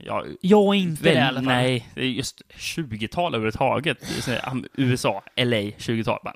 Ja, 0.07 0.25
Jag 0.41 0.75
inte 0.75 1.03
väl, 1.03 1.15
det 1.15 1.19
i 1.19 1.23
alla 1.23 1.35
fall. 1.41 1.45
Nej, 1.45 1.89
det 1.95 2.01
är 2.01 2.07
just 2.07 2.43
20-tal 2.49 3.35
överhuvudtaget. 3.35 4.01
Det 4.01 4.65
USA, 4.75 5.23
LA, 5.37 5.57
20-tal. 5.57 6.19
Bara, 6.25 6.35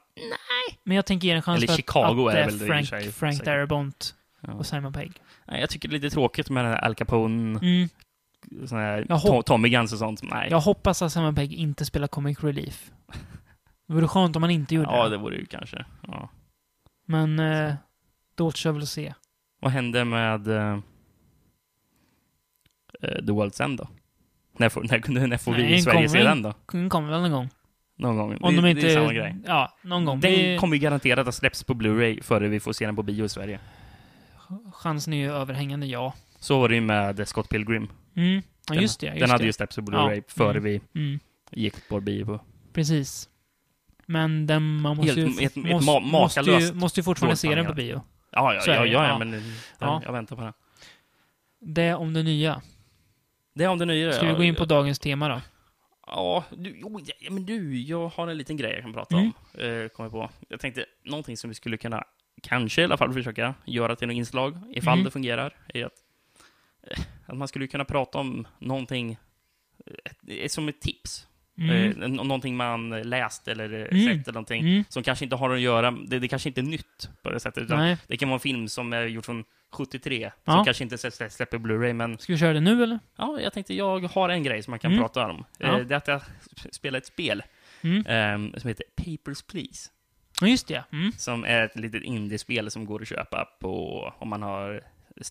Men 0.85 0.97
jag 0.97 1.07
tänker 1.07 1.29
ge 1.29 1.35
en 1.35 1.43
chans 1.43 1.57
Eller 1.59 1.67
för 1.67 1.73
att, 1.73 1.77
Chicago 1.77 2.29
att, 2.29 2.35
är 2.35 2.41
eh, 2.41 2.47
väl 2.47 2.59
det 2.59 2.67
Frank, 2.67 2.89
sig, 2.89 3.13
Frank 3.13 3.35
säkert. 3.35 3.47
Darabont 3.47 4.15
ja. 4.41 4.53
och 4.53 4.67
Simon 4.67 4.93
Pegg. 4.93 5.13
Nej, 5.47 5.61
jag 5.61 5.71
tycker 5.71 5.89
det 5.89 5.93
är 5.97 6.01
lite 6.01 6.15
tråkigt 6.15 6.51
med 6.51 6.65
den 6.65 6.73
här 6.73 6.85
Al 6.85 6.95
Capone, 6.95 7.59
Mm. 7.59 7.89
sån 8.69 8.79
här 8.79 9.07
hopp- 9.09 9.47
Tommy 9.47 9.69
Guns 9.69 9.93
och 9.93 9.99
sånt. 9.99 10.23
Nej. 10.23 10.49
Jag 10.51 10.61
hoppas 10.61 11.03
att 11.03 11.13
Simon 11.13 11.35
Pegg 11.35 11.53
inte 11.53 11.85
spelar 11.85 12.09
Comic 12.09 12.45
Relief. 12.45 12.91
Det 13.89 13.95
vore 13.95 14.09
skönt 14.09 14.37
om 14.37 14.43
han 14.43 14.51
inte 14.51 14.75
gjorde 14.75 14.89
ja, 14.91 15.05
det. 15.05 15.11
det 15.11 15.17
vore 15.17 15.37
ju 15.37 15.47
kanske. 15.47 15.85
Ja. 16.07 16.29
Men 17.07 17.39
eh, 17.39 17.75
det 18.35 18.43
återstår 18.43 18.73
väl 18.73 18.83
att 18.83 18.89
se. 18.89 19.15
Vad 19.61 19.73
hände 19.73 20.05
med 20.05 20.49
uh, 20.49 20.79
The 23.01 23.33
World's 23.33 23.63
End 23.63 23.79
då? 23.79 23.89
När 24.57 24.69
får, 24.69 24.83
när, 24.83 25.27
när 25.27 25.39
får 25.39 25.53
vi 25.55 25.75
i 25.75 25.83
Sverige 25.83 26.09
se 26.09 26.23
den 26.23 26.43
då? 26.43 26.55
Den 26.73 26.89
kommer 26.89 27.11
väl 27.11 27.21
någon 27.21 27.31
gång. 27.31 27.49
Någon 27.99 28.17
gång. 28.17 28.39
Om 28.41 28.57
det, 28.57 28.63
de 28.63 28.69
inte... 28.69 28.83
det 28.83 28.93
är 28.93 28.95
samma 28.95 29.13
grej. 29.13 29.37
Ja, 29.47 29.77
någon 29.83 30.05
gång. 30.05 30.21
Den 30.21 30.33
Det- 30.33 30.59
kommer 30.59 30.77
ju 30.77 30.81
garanterat 30.83 31.29
att 31.29 31.35
släpps 31.35 31.65
på 31.65 31.75
Blu-ray 31.75 32.23
före 32.23 32.49
vi 32.49 32.61
får 32.61 32.73
se 32.73 32.87
den 32.87 32.97
på 32.97 33.03
bio 33.03 33.25
i 33.25 33.29
Sverige. 33.29 33.61
Chansen 34.73 35.13
är 35.13 35.17
ju 35.19 35.33
överhängande, 35.33 35.87
ja. 35.87 36.15
Så 36.39 36.61
var 36.61 36.69
det 36.69 36.75
ju 36.75 36.81
med 36.81 37.29
Scott 37.29 37.49
Pilgrim. 37.49 37.89
Mm. 38.17 38.35
Ja, 38.69 38.75
Den- 38.75 38.83
just 38.83 39.01
det. 39.01 39.07
Just 39.07 39.21
den 39.21 39.31
hade 39.31 39.43
det. 39.43 39.47
ju 39.47 39.53
släppts 39.53 39.77
på 39.77 39.83
Blu-ray 39.83 40.15
Ja. 40.17 40.23
före 40.29 40.51
Mm. 40.59 40.63
vi 40.65 40.81
Mm. 41.01 41.21
gick 41.51 41.89
på 41.89 42.01
bio 42.01 42.25
på. 42.27 42.41
Precis. 42.73 43.29
Men 44.07 44.47
den, 44.47 44.81
man 44.81 44.97
måste 44.97 45.21
Helt- 45.21 45.41
ju... 45.43 45.47
ett- 45.47 45.57
ett 45.57 45.57
måste, 45.57 45.91
ma- 45.91 46.01
måste, 46.01 46.41
ju, 46.41 46.73
måste 46.75 47.01
ju 47.01 47.05
fortfarande 47.05 47.37
se 47.37 47.55
den 47.55 47.67
på 47.67 47.73
bio. 47.75 48.03
Ja, 48.33 48.55
ja, 48.55 48.63
ja, 48.67 48.87
ja, 48.87 49.19
men 49.19 49.31
den, 49.31 49.43
Ja. 49.79 50.03
jag 50.05 50.13
väntar 50.13 50.37
på 50.37 50.43
den. 50.43 50.53
Det 51.61 51.95
om 51.95 52.13
det 52.13 52.23
nya. 52.23 52.63
Det 53.59 53.65
är 53.65 53.69
om 53.69 53.79
det 53.79 53.85
nya. 53.85 54.13
Ska 54.13 54.27
vi 54.27 54.35
gå 54.35 54.43
in 54.45 54.55
på 54.55 54.65
dagens 54.65 54.99
tema 54.99 55.29
då? 55.29 55.41
Ja, 56.07 56.45
du, 56.57 56.79
jo, 56.81 57.01
ja, 57.21 57.31
men 57.31 57.47
du, 57.47 57.81
jag 57.81 58.09
har 58.09 58.29
en 58.29 58.39
liten 58.39 58.57
grej 58.57 58.73
jag 58.73 58.83
kan 58.83 58.93
prata 58.93 59.17
Mm. 59.17 59.33
om. 59.55 59.61
Eh, 59.61 59.89
kommer 59.89 60.11
på. 60.11 60.31
Jag 60.49 60.61
tänkte, 60.61 60.85
någonting 61.05 61.37
som 61.37 61.51
vi 61.51 61.55
skulle 61.55 61.77
kunna, 61.77 62.05
kanske 62.43 62.81
i 62.81 62.85
alla 62.85 62.97
fall 62.97 63.13
försöka 63.13 63.55
göra 63.65 63.97
till 63.97 64.09
något 64.09 64.15
inslag, 64.15 64.59
ifall 64.71 64.93
Mm. 64.93 65.05
det 65.05 65.11
fungerar, 65.11 65.57
är 65.75 65.85
att, 65.85 65.93
eh, 66.83 67.01
att 67.27 67.37
man 67.37 67.49
skulle 67.49 67.67
kunna 67.67 67.85
prata 67.85 68.19
om 68.19 68.47
någonting 68.59 69.19
eh, 69.87 70.45
ett, 70.45 70.53
som 70.53 70.69
ett 70.69 70.81
tips. 70.81 71.27
Mm. 71.59 72.03
Eh, 72.03 72.09
någonting 72.09 72.57
man 72.57 72.91
läst 72.91 73.49
eller 73.49 73.73
eh, 73.73 73.99
Mm. 74.01 74.05
sett 74.19 74.29
eller 74.29 74.33
någonting. 74.33 74.61
Mm. 74.61 74.85
Som 74.89 75.03
kanske 75.03 75.25
inte 75.25 75.37
har 75.37 75.51
att 75.51 75.61
göra, 75.61 75.91
det, 75.91 76.19
det 76.19 76.29
kanske 76.29 76.49
inte 76.49 76.61
är 76.61 76.63
nytt 76.63 77.11
på 77.23 77.31
det 77.31 77.41
sättet. 77.41 77.63
Utan 77.65 77.79
Nej. 77.79 77.97
det 78.07 78.17
kan 78.17 78.29
vara 78.29 78.37
en 78.37 78.41
film 78.41 78.69
som 78.69 78.93
är 78.93 79.03
gjord 79.07 79.25
från 79.25 79.45
73, 79.73 80.31
Ja. 80.45 80.53
som 80.53 80.65
kanske 80.65 80.85
inte 80.85 80.97
slä- 80.97 81.29
släpper 81.29 81.59
Blu-ray, 81.59 81.93
men 81.93 82.19
Ska 82.19 82.33
vi 82.33 82.39
köra 82.39 82.53
det 82.53 82.61
nu 82.61 82.83
eller? 82.83 82.99
Ja, 83.17 83.41
jag 83.41 83.53
tänkte 83.53 83.75
jag 83.75 84.01
har 84.05 84.29
en 84.29 84.43
grej 84.43 84.63
som 84.63 84.71
man 84.71 84.79
kan 84.79 84.91
Mm. 84.93 85.03
prata 85.03 85.27
om. 85.27 85.45
Ja. 85.59 85.79
Eh, 85.81 85.87
Det 85.87 85.95
är 85.95 85.97
att 85.97 86.09
jag 86.09 86.21
spelar 86.71 86.99
ett 86.99 87.07
spel 87.07 87.43
Mm. 87.83 88.05
ehm, 88.09 88.53
som 88.61 88.69
heter 88.69 88.85
Papers, 88.97 89.43
Please. 89.43 89.91
Ja, 90.41 90.47
just 90.47 90.69
det. 90.69 90.85
Mm. 90.93 91.13
Som 91.13 91.45
är 91.45 91.65
ett 91.65 91.77
litet 91.77 92.03
indiespel 92.03 92.71
som 92.71 92.85
går 92.85 93.03
att 93.03 93.09
köpa 93.09 93.49
på, 93.61 94.03
om 94.19 94.29
man 94.29 94.43
har 94.43 94.81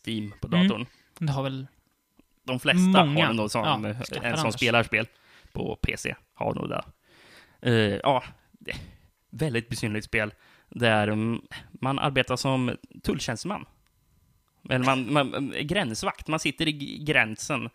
Steam 0.06 0.34
på 0.42 0.48
Mm. 0.48 0.68
datorn. 0.68 0.86
Det 1.20 1.32
har 1.32 1.44
väl... 1.44 1.68
De 2.44 2.60
flesta 2.60 3.06
Många. 3.06 3.26
har 3.28 3.34
nog 3.34 3.52
som, 3.52 3.64
Ja, 3.64 3.94
en 4.24 4.38
som 4.38 4.52
spelar 4.52 4.84
spel 4.84 5.06
på 5.58 5.76
PC. 5.76 6.16
Har 6.34 6.54
nog 6.54 6.70
det. 6.70 6.84
Eh, 7.62 8.00
ja, 8.04 8.24
det 8.52 8.72
är 8.72 8.78
väldigt 9.30 9.70
besynnerligt 9.70 10.06
spel 10.06 10.34
där 10.70 11.16
man 11.72 12.00
arbetar 12.00 12.36
som 12.36 12.78
tulltjänsteman. 13.04 13.66
Eller 14.70 14.86
man, 14.86 15.14
man, 15.14 15.54
gränsvakt. 15.62 16.28
Man 16.28 16.40
sitter 16.40 16.68
i 16.68 17.04
gränsen 17.04 17.70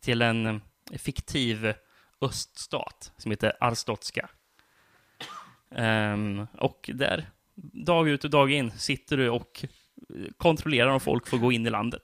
till 0.00 0.22
en 0.22 0.60
fiktiv 0.92 1.74
öststat 2.20 3.12
som 3.16 3.30
heter 3.30 3.52
Arstotska. 3.60 4.28
Um, 5.70 6.46
och 6.58 6.90
där, 6.94 7.30
dag 7.72 8.08
ut 8.08 8.24
och 8.24 8.30
dag 8.30 8.52
in, 8.52 8.70
sitter 8.70 9.16
du 9.16 9.28
och 9.28 9.64
kontrollerar 10.36 10.90
om 10.90 11.00
folk 11.00 11.26
får 11.26 11.38
gå 11.38 11.52
in 11.52 11.66
i 11.66 11.70
landet. 11.70 12.02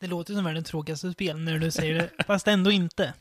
Det 0.00 0.06
låter 0.06 0.34
som 0.34 0.44
världens 0.44 0.68
tråkigaste 0.68 1.12
spel 1.12 1.38
när 1.38 1.58
du 1.58 1.70
säger 1.70 1.94
det, 1.94 2.24
fast 2.24 2.48
ändå 2.48 2.70
inte. 2.70 3.14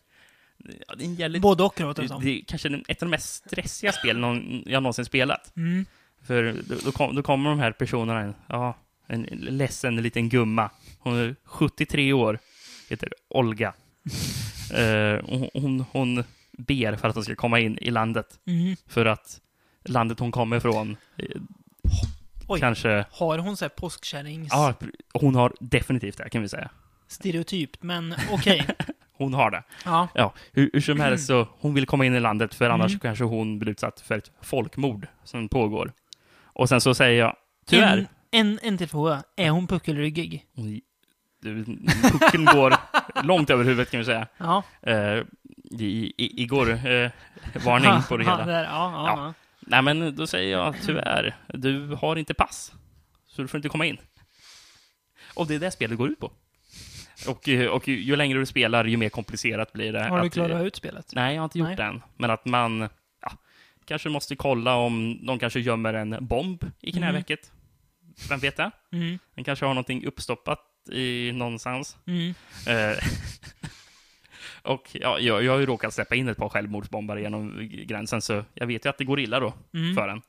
Ja, 0.87 0.95
det 0.95 1.03
är 1.03 1.05
en 1.05 1.15
jävligt... 1.15 1.41
Både 1.41 1.63
och 1.63 1.79
låter 1.79 2.01
det 2.01 2.07
som. 2.07 2.23
det 2.23 2.29
är 2.29 2.43
kanske 2.47 2.83
ett 2.87 3.03
av 3.03 3.07
de 3.07 3.09
mest 3.09 3.35
stressiga 3.35 3.91
spelen 3.91 4.21
någon, 4.21 4.63
jag 4.65 4.83
någonsin 4.83 5.05
spelat. 5.05 5.55
Mm. 5.57 5.85
För 6.21 6.61
då, 6.67 6.75
då, 6.85 6.91
kom, 6.91 7.15
då 7.15 7.23
kommer 7.23 7.49
de 7.49 7.59
här 7.59 7.71
personerna, 7.71 8.25
in. 8.25 8.33
ja, 8.47 8.77
en 9.07 9.21
ledsen 9.31 9.95
liten 9.95 10.29
gumma. 10.29 10.69
Hon 10.99 11.15
är 11.15 11.35
73 11.43 12.13
år, 12.13 12.39
heter 12.89 13.13
Olga. 13.27 13.73
Eh, 14.73 15.13
och 15.13 15.61
hon, 15.61 15.85
hon 15.91 16.23
ber 16.51 16.95
för 16.95 17.07
att 17.07 17.15
hon 17.15 17.23
ska 17.23 17.35
komma 17.35 17.59
in 17.59 17.77
i 17.81 17.91
landet. 17.91 18.39
Mm. 18.47 18.75
För 18.87 19.05
att 19.05 19.41
landet 19.85 20.19
hon 20.19 20.31
kommer 20.31 20.57
ifrån 20.57 20.97
eh, 21.17 21.41
Oj, 22.47 22.59
kanske... 22.59 23.05
har 23.11 23.37
hon 23.37 23.57
så 23.57 23.65
här 23.65 23.69
påskkärrings 23.69 24.49
Ja, 24.51 24.73
hon 25.13 25.35
har 25.35 25.53
definitivt 25.59 26.17
det, 26.17 26.29
kan 26.29 26.41
vi 26.41 26.49
säga. 26.49 26.69
stereotypt, 27.07 27.83
men 27.83 28.15
okej. 28.31 28.67
Hon 29.19 29.33
har 29.33 29.51
det. 29.51 29.63
ja. 29.85 30.07
Ja, 30.15 30.33
hur, 30.51 30.69
hur 30.73 30.81
som 30.81 30.99
helst 30.99 31.27
så, 31.27 31.47
hon 31.59 31.73
vill 31.73 31.85
komma 31.85 32.05
in 32.05 32.15
i 32.15 32.19
landet 32.19 32.53
för 32.55 32.69
annars 32.69 32.91
Mm. 32.91 32.99
kanske 32.99 33.23
hon 33.23 33.59
blir 33.59 33.71
utsatt 33.71 33.99
för 34.01 34.17
ett 34.17 34.31
folkmord 34.41 35.07
som 35.23 35.49
pågår. 35.49 35.91
Och 36.43 36.69
sen 36.69 36.81
så 36.81 36.93
säger 36.93 37.19
jag, 37.19 37.35
tyvärr, 37.65 37.97
En, 37.97 38.07
en, 38.31 38.59
en 38.63 38.77
till 38.77 38.87
fråga. 38.89 39.23
Är 39.35 39.49
hon 39.49 39.67
puckelryggig? 39.67 40.45
Pucken 42.11 42.45
går 42.45 42.73
långt 43.23 43.49
över 43.49 43.63
huvudet 43.63 43.91
kan 43.91 43.97
vi 43.99 44.05
säga. 44.05 44.27
Ja. 44.37 44.63
Uh, 44.87 45.23
i, 45.71 46.13
i, 46.17 46.43
igår, 46.43 46.69
eh, 46.71 47.11
varning 47.65 48.01
på 48.09 48.17
det 48.17 48.23
hela. 48.23 48.45
där, 48.45 48.63
ja, 48.63 48.69
Ja. 48.93 49.05
ja. 49.07 49.33
Nej 49.59 49.81
men 49.81 50.15
då 50.15 50.27
säger 50.27 50.51
jag 50.57 50.75
tyvärr, 50.85 51.35
du 51.47 51.95
har 52.01 52.15
inte 52.15 52.33
pass. 52.33 52.73
Så 53.27 53.41
du 53.41 53.47
får 53.47 53.57
inte 53.57 53.69
komma 53.69 53.85
in. 53.85 53.97
Och 55.33 55.47
det 55.47 55.55
är 55.55 55.59
det 55.59 55.71
spelet 55.71 55.97
går 55.97 56.09
ut 56.09 56.19
på. 56.19 56.31
Och, 57.27 57.49
eh, 57.49 57.67
och 57.67 57.87
ju, 57.87 58.01
ju 58.01 58.15
längre 58.15 58.39
du 58.39 58.45
spelar, 58.45 58.85
ju 58.85 58.97
mer 58.97 59.09
komplicerat 59.09 59.73
blir 59.73 59.93
det. 59.93 60.03
Har 60.03 60.23
du 60.23 60.29
klarat 60.29 60.63
ut 60.63 60.75
spelet? 60.75 61.11
Nej, 61.13 61.35
jag 61.35 61.41
har 61.41 61.45
inte 61.45 61.59
gjort 61.59 61.77
det 61.77 61.83
än. 61.83 62.01
Men 62.17 62.29
att 62.29 62.45
man 62.45 62.89
ja, 63.21 63.31
kanske 63.85 64.09
måste 64.09 64.35
kolla 64.35 64.75
om 64.75 65.25
de 65.25 65.39
kanske 65.39 65.59
gömmer 65.59 65.93
en 65.93 66.17
bomb 66.21 66.65
i 66.81 66.91
knävecket. 66.91 67.51
Vem 68.29 68.39
vet 68.39 68.57
det? 68.57 68.71
Mm. 68.91 69.19
Den 69.35 69.43
kanske 69.43 69.65
har 69.65 69.73
någonting 69.73 70.05
uppstoppat 70.05 70.59
i 70.91 71.31
någonstans. 71.31 71.97
Mm. 72.07 72.33
Eh, 72.67 72.97
och 74.61 74.89
ja, 74.93 75.19
jag, 75.19 75.43
jag 75.43 75.51
har 75.51 75.59
ju 75.59 75.65
råkat 75.65 75.93
släppa 75.93 76.15
in 76.15 76.27
ett 76.27 76.37
par 76.37 76.49
självmordsbombare 76.49 77.21
genom 77.21 77.69
gränsen, 77.71 78.21
så 78.21 78.43
jag 78.53 78.67
vet 78.67 78.85
ju 78.85 78.89
att 78.89 78.97
det 78.97 79.03
går 79.05 79.19
illa 79.19 79.39
då 79.39 79.53
Mm. 79.73 79.95
för 79.95 80.07
en. 80.07 80.21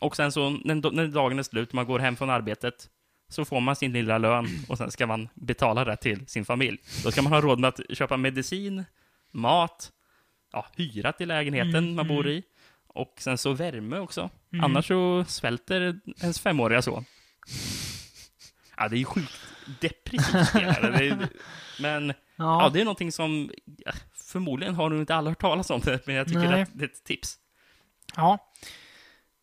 Och 0.00 0.16
sen 0.16 0.32
så, 0.32 0.50
när, 0.50 0.92
när 0.92 1.06
dagen 1.06 1.38
är 1.38 1.42
slut, 1.42 1.72
man 1.72 1.86
går 1.86 1.98
hem 1.98 2.16
från 2.16 2.30
arbetet, 2.30 2.88
så 3.28 3.44
får 3.44 3.60
man 3.60 3.76
sin 3.76 3.92
lilla 3.92 4.18
lön 4.18 4.46
och 4.68 4.78
sen 4.78 4.90
ska 4.90 5.06
man 5.06 5.28
betala 5.34 5.84
det 5.84 5.96
till 5.96 6.26
sin 6.26 6.44
familj. 6.44 6.78
Då 7.04 7.10
ska 7.10 7.22
man 7.22 7.32
ha 7.32 7.40
råd 7.40 7.58
med 7.60 7.68
att 7.68 7.80
köpa 7.90 8.16
medicin, 8.16 8.84
mat, 9.32 9.92
ja, 10.52 10.66
hyra 10.76 11.12
till 11.12 11.28
lägenheten 11.28 11.74
Mm, 11.84 11.94
man 11.94 12.08
bor 12.08 12.26
mm. 12.26 12.32
i 12.38 12.42
och 12.86 13.14
sen 13.18 13.38
så 13.38 13.52
värme 13.52 13.98
också. 13.98 14.30
Mm. 14.52 14.64
Annars 14.64 14.86
så 14.88 15.24
svälter 15.28 16.00
ens 16.22 16.40
femåriga 16.40 16.82
son. 16.82 17.04
Ja, 18.76 18.88
det 18.88 18.96
är 18.96 18.98
ju 18.98 19.04
sjukt 19.04 19.32
depressivt 19.80 20.48
spel. 20.48 20.64
är, 20.84 21.28
men 21.80 22.08
Ja. 22.38 22.62
Ja, 22.62 22.68
det 22.68 22.80
är 22.80 22.84
någonting 22.84 23.12
som 23.12 23.50
förmodligen 24.14 24.74
har 24.74 24.90
nog 24.90 25.00
inte 25.00 25.14
alla 25.14 25.30
hört 25.30 25.40
talas 25.40 25.70
om 25.70 25.80
det, 25.80 26.06
men 26.06 26.14
jag 26.16 26.26
tycker 26.26 26.40
Nej. 26.40 26.62
att 26.62 26.68
det 26.72 26.84
är 26.84 26.88
ett 26.88 27.04
tips. 27.04 27.34
ja. 28.16 28.38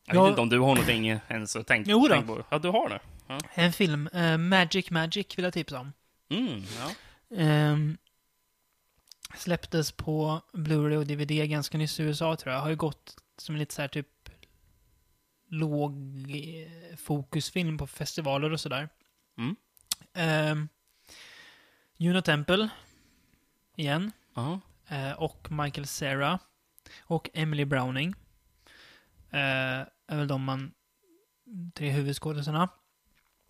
Jag 0.05 0.15
Ja. 0.15 0.23
vet 0.23 0.29
inte 0.29 0.41
om 0.41 0.49
du 0.49 0.59
har 0.59 0.67
någonting 0.67 1.07
ens 1.27 1.55
att 1.55 1.67
tänka 1.67 1.91
Jo 1.91 1.99
då. 1.99 2.07
tänk 2.13 2.27
på. 2.27 2.43
Ja, 2.49 2.59
du 2.59 2.67
har 2.69 2.89
det. 2.89 2.99
Ja. 3.27 3.39
En 3.53 3.73
film, 3.73 4.07
eh, 4.07 4.37
Magic 4.37 4.91
Magic, 4.91 5.37
vill 5.37 5.43
jag 5.43 5.53
tipsa 5.53 5.79
om. 5.79 5.93
Mm, 6.29 6.63
ja. 6.79 6.91
Ehm, 7.37 7.97
släpptes 9.35 9.91
på 9.91 10.41
Blu-ray 10.53 10.95
och 10.95 11.05
DVD 11.07 11.49
ganska 11.49 11.77
nyss 11.77 11.99
i 11.99 12.03
USA, 12.03 12.35
tror 12.35 12.53
jag. 12.53 12.61
Har 12.61 12.69
ju 12.69 12.75
gått 12.75 13.15
som 13.37 13.55
lite 13.55 13.73
så 13.75 13.81
här 13.81 13.87
typ 13.89 14.07
låg 15.47 15.93
eh, 16.29 16.95
fokusfilm 16.97 17.77
på 17.77 17.87
festivaler 17.87 18.51
och 18.53 18.59
sådär. 18.59 18.89
Mm. 19.37 19.55
Ehm, 20.13 20.69
Juno 21.97 22.21
Temple, 22.21 22.69
igen. 23.75 24.11
Ja. 24.33 24.59
Eh, 24.87 25.11
och 25.11 25.51
Michael 25.51 25.87
Cera. 25.87 26.39
Och 27.01 27.29
Emily 27.33 27.65
Browning. 27.65 28.15
Eh, 29.29 29.87
är 30.07 30.17
väl 30.17 30.27
de 30.27 30.43
man... 30.43 30.73
Tre 31.73 31.89
huvudskådisarna. 31.89 32.69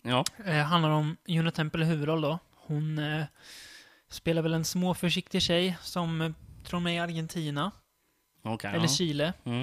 Ja. 0.06 0.24
Eh, 0.44 0.64
handlar 0.64 0.90
om 0.90 1.16
Juno 1.26 1.50
Temple 1.50 1.84
i 1.84 1.88
huvudroll 1.88 2.20
då. 2.20 2.38
Hon 2.54 2.98
eh, 2.98 3.24
spelar 4.08 4.42
väl 4.42 4.54
en 4.54 4.64
små 4.64 4.94
försiktig 4.94 5.42
tjej 5.42 5.76
som 5.80 6.20
eh, 6.20 6.32
tror 6.64 6.80
hon 6.80 6.86
är 6.86 7.02
Argentina. 7.02 7.70
Okej. 8.42 8.70
Eller 8.70 8.84
ja. 8.84 8.88
Chile. 8.88 9.32
Mm. 9.44 9.62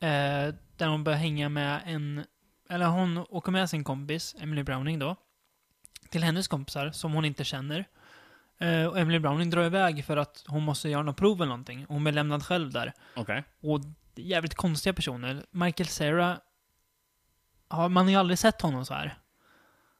Eh, 0.00 0.54
där 0.76 0.88
hon 0.88 1.04
börjar 1.04 1.18
hänga 1.18 1.48
med 1.48 1.82
en... 1.86 2.24
Eller 2.68 2.86
hon 2.86 3.18
åker 3.18 3.52
med 3.52 3.70
sin 3.70 3.84
kompis, 3.84 4.36
Emily 4.38 4.62
Browning 4.62 4.98
då. 4.98 5.16
Till 6.10 6.22
hennes 6.22 6.48
kompisar 6.48 6.90
som 6.90 7.12
hon 7.12 7.24
inte 7.24 7.44
känner. 7.44 7.84
Eh, 8.58 8.86
och 8.86 8.98
Emily 8.98 9.18
Browning 9.18 9.50
drar 9.50 9.64
iväg 9.64 10.04
för 10.04 10.16
att 10.16 10.44
hon 10.46 10.62
måste 10.62 10.88
göra 10.88 11.02
något 11.02 11.16
prov 11.16 11.36
eller 11.36 11.46
någonting. 11.46 11.86
Hon 11.88 12.04
blir 12.04 12.12
lämnad 12.12 12.44
själv 12.46 12.72
där. 12.72 12.92
Okej. 13.16 13.44
Och 13.60 13.80
jävligt 14.14 14.54
konstiga 14.54 14.92
personer. 14.92 15.44
Michael 15.50 15.88
Cera, 15.88 16.40
ja, 17.70 17.88
man 17.88 18.04
har 18.04 18.10
ju 18.10 18.16
aldrig 18.16 18.38
sett 18.38 18.60
honom 18.62 18.84
så 18.86 18.94
här. 18.94 19.18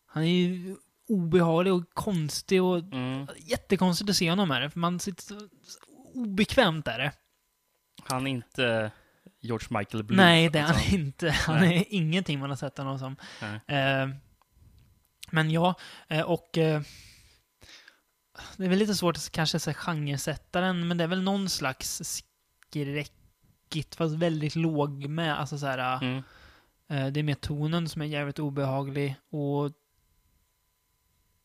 Han 0.07 0.23
är 0.23 0.27
ju 0.27 0.77
obehaglig 1.09 1.73
och 1.75 1.95
konstig 1.95 2.63
och 2.63 2.79
Mm. 2.79 3.27
jättekonstigt 3.39 4.11
att 4.11 4.17
se 4.17 4.31
honom 4.31 4.51
här. 4.51 4.69
För 4.69 4.79
man 4.79 5.01
sitter 5.01 5.23
så, 5.23 5.41
obekvämt 6.15 6.85
där. 6.85 7.13
Han 8.05 8.27
är 8.27 8.31
inte 8.31 8.91
George 9.41 9.67
Michael 9.79 10.05
Blue. 10.05 10.17
Nej, 10.17 10.49
det 10.51 10.59
är 10.59 10.63
han 10.63 10.81
inte. 10.95 11.31
Han 11.31 11.61
Nej. 11.61 11.77
är 11.77 11.85
ingenting 11.89 12.39
man 12.39 12.51
har 12.51 12.57
sett 12.57 12.79
honom 12.79 12.99
som. 12.99 13.17
Eh, 13.67 14.09
men 15.31 15.51
ja, 15.51 15.75
eh, 16.09 16.21
och 16.23 16.59
eh, 16.59 16.81
det 18.57 18.65
är 18.65 18.69
väl 18.69 18.79
lite 18.79 18.95
svårt 18.95 19.17
att 19.17 19.31
kanske 19.33 19.59
säga 19.59 19.75
genresätta 19.75 20.61
den, 20.61 20.89
men 20.89 20.97
det 20.99 21.05
är 21.05 21.09
väl 21.09 21.23
någon 21.23 21.49
slags 21.49 22.03
skräckigt, 22.05 23.95
fast 23.95 24.15
väldigt 24.15 24.57
låg 24.57 25.07
med. 25.09 25.41
Alltså 25.41 25.59
så 25.59 25.67
här, 25.67 26.03
Mm. 26.03 26.23
Eh, 26.89 27.07
det 27.07 27.21
är 27.21 27.23
mer 27.23 27.35
tonen 27.35 27.89
som 27.89 28.03
är 28.03 28.07
jävligt 28.07 28.39
obehaglig 28.39 29.17
och 29.31 29.73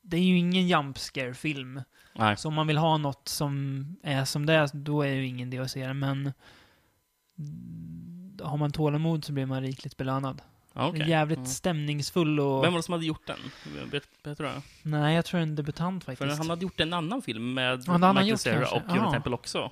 det 0.01 0.17
är 0.17 0.21
ju 0.21 0.37
ingen 0.37 0.67
jump 0.67 0.97
scare 0.97 1.33
film 1.33 1.81
Nej. 2.15 2.37
Så 2.37 2.47
om 2.47 2.53
man 2.53 2.67
vill 2.67 2.77
ha 2.77 2.97
något 2.97 3.27
som 3.27 3.85
är 4.03 4.25
som 4.25 4.45
det 4.45 4.53
är, 4.53 4.69
då 4.73 5.01
är 5.01 5.07
det 5.09 5.15
ju 5.15 5.27
ingen 5.27 5.47
idé 5.47 5.59
att 5.59 5.71
se 5.71 5.87
det, 5.87 5.93
men 5.93 6.33
har 8.41 8.57
man 8.57 8.71
tålamod 8.71 9.25
så 9.25 9.33
blir 9.33 9.45
man 9.45 9.61
rikligt 9.61 9.97
belönad. 9.97 10.41
Okej. 10.73 11.09
Jävligt 11.09 11.37
Mm. 11.37 11.47
stämningsfull 11.49 12.39
och... 12.39 12.63
Vem 12.63 12.73
var 12.73 12.79
det 12.79 12.83
som 12.83 12.91
hade 12.91 13.05
gjort 13.05 13.27
den? 13.27 13.37
Vet, 13.91 14.03
vet 14.23 14.37
du 14.37 14.43
det? 14.43 14.61
Nej, 14.83 15.15
jag 15.15 15.25
tror 15.25 15.39
en 15.39 15.55
debutant 15.55 16.03
För 16.03 16.15
faktiskt. 16.15 16.37
han 16.37 16.49
hade 16.49 16.61
gjort 16.61 16.79
en 16.79 16.93
annan 16.93 17.21
film 17.21 17.53
med 17.53 17.83
Ja, 17.87 17.97
det 17.97 18.13
Michael 18.13 18.37
Cera 18.37 18.67
och 18.71 18.81
Ja. 18.87 19.11
Temple 19.11 19.33
också. 19.33 19.71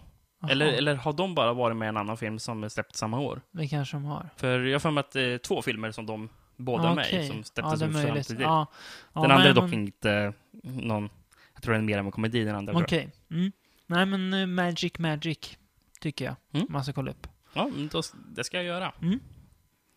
Eller, 0.49 0.65
eller 0.65 0.95
har 0.95 1.13
de 1.13 1.35
bara 1.35 1.53
varit 1.53 1.77
med 1.77 1.85
i 1.85 1.89
en 1.89 1.97
annan 1.97 2.17
film 2.17 2.39
som 2.39 2.69
släppts 2.69 2.99
samma 2.99 3.19
år? 3.19 3.41
Det 3.51 3.67
kanske 3.67 3.95
de 3.97 4.05
har. 4.05 4.29
För 4.35 4.59
jag 4.59 4.73
har 4.75 4.79
för 4.79 4.91
mig 4.91 4.99
att 4.99 5.11
det 5.11 5.21
är 5.21 5.37
två 5.37 5.61
filmer 5.61 5.91
som 5.91 6.05
de 6.05 6.29
båda 6.57 6.89
är 6.89 6.95
med 6.95 7.05
i, 7.05 7.09
Okej. 7.09 7.27
som 7.27 7.37
Ja, 7.37 7.43
släpptes 7.43 7.81
är 7.81 7.87
ut 7.87 7.93
samtidigt. 8.07 8.41
Ja. 8.43 8.67
Ja, 9.13 9.21
Den 9.21 9.31
andra 9.31 9.37
nej, 9.37 9.49
är 9.49 9.53
dock 9.53 9.69
men- 9.69 9.73
inte 9.79 10.33
någon... 10.63 11.09
Jag 11.53 11.63
tror 11.63 11.73
den 11.73 11.81
är 11.83 11.85
mer 11.85 11.97
av 11.99 12.05
en 12.05 12.11
komedi, 12.11 12.43
den 12.43 12.55
andra. 12.55 12.73
Okej. 12.77 13.09
Mm. 13.31 13.51
Nej, 13.87 14.05
men 14.05 14.33
eh, 14.33 14.45
Magic 14.47 14.99
Magic 14.99 15.57
tycker 15.99 16.25
jag 16.25 16.35
Mm. 16.53 16.67
man 16.69 16.83
ska 16.83 16.93
kolla 16.93 17.11
upp. 17.11 17.27
Ja, 17.53 17.69
då, 17.91 18.01
det 18.35 18.43
ska 18.43 18.57
jag 18.57 18.65
göra. 18.65 18.93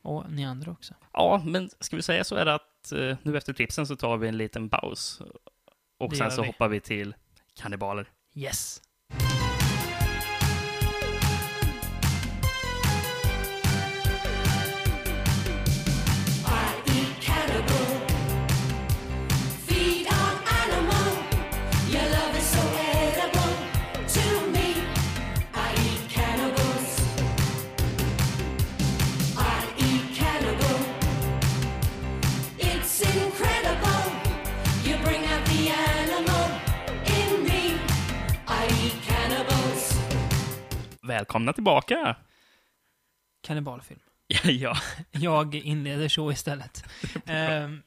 Och 0.03 0.31
ni 0.33 0.45
andra 0.45 0.71
också. 0.73 0.95
Ja, 1.13 1.43
men 1.47 1.71
ska 1.81 1.97
vi 1.97 2.03
säga 2.03 2.25
så 2.25 2.35
är 2.37 2.45
det 2.45 2.55
att 2.55 2.93
eh, 2.93 3.17
nu 3.23 3.37
efter 3.37 3.53
tipsen 3.53 3.87
så 3.87 3.97
tar 3.97 4.17
vi 4.17 4.29
en 4.29 4.37
liten 4.37 4.69
paus. 4.69 5.23
Och 5.99 6.11
Det 6.11 6.17
sen 6.17 6.31
så 6.31 6.41
vi. 6.43 6.47
hoppar 6.47 6.69
vi 6.69 6.81
till 6.81 7.15
kannibaler. 7.57 8.07
Yes. 8.35 8.83
Välkomna 41.33 41.53
tillbaka! 41.53 42.17
Kannibalfilm. 43.41 44.01
ja, 44.45 44.77
Jag 45.11 45.55
inleder 45.55 46.09
så 46.09 46.33
istället. 46.33 46.85
Ehm, 47.27 47.83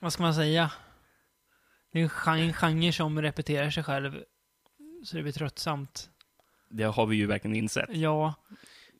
vad 0.00 0.12
ska 0.12 0.22
man 0.22 0.34
säga? 0.34 0.72
Det 1.92 2.00
är 2.00 2.02
en 2.02 2.38
gen- 2.38 2.48
en 2.48 2.52
genre 2.52 2.92
som 2.92 3.22
repeterar 3.22 3.70
sig 3.70 3.82
själv. 3.84 4.22
Så 5.04 5.16
det 5.16 5.22
blir 5.22 5.32
tröttsamt. 5.32 6.10
Det 6.68 6.82
har 6.84 7.06
vi 7.06 7.16
ju 7.16 7.26
verkligen 7.26 7.56
insett. 7.56 7.88
Ja. 7.92 8.34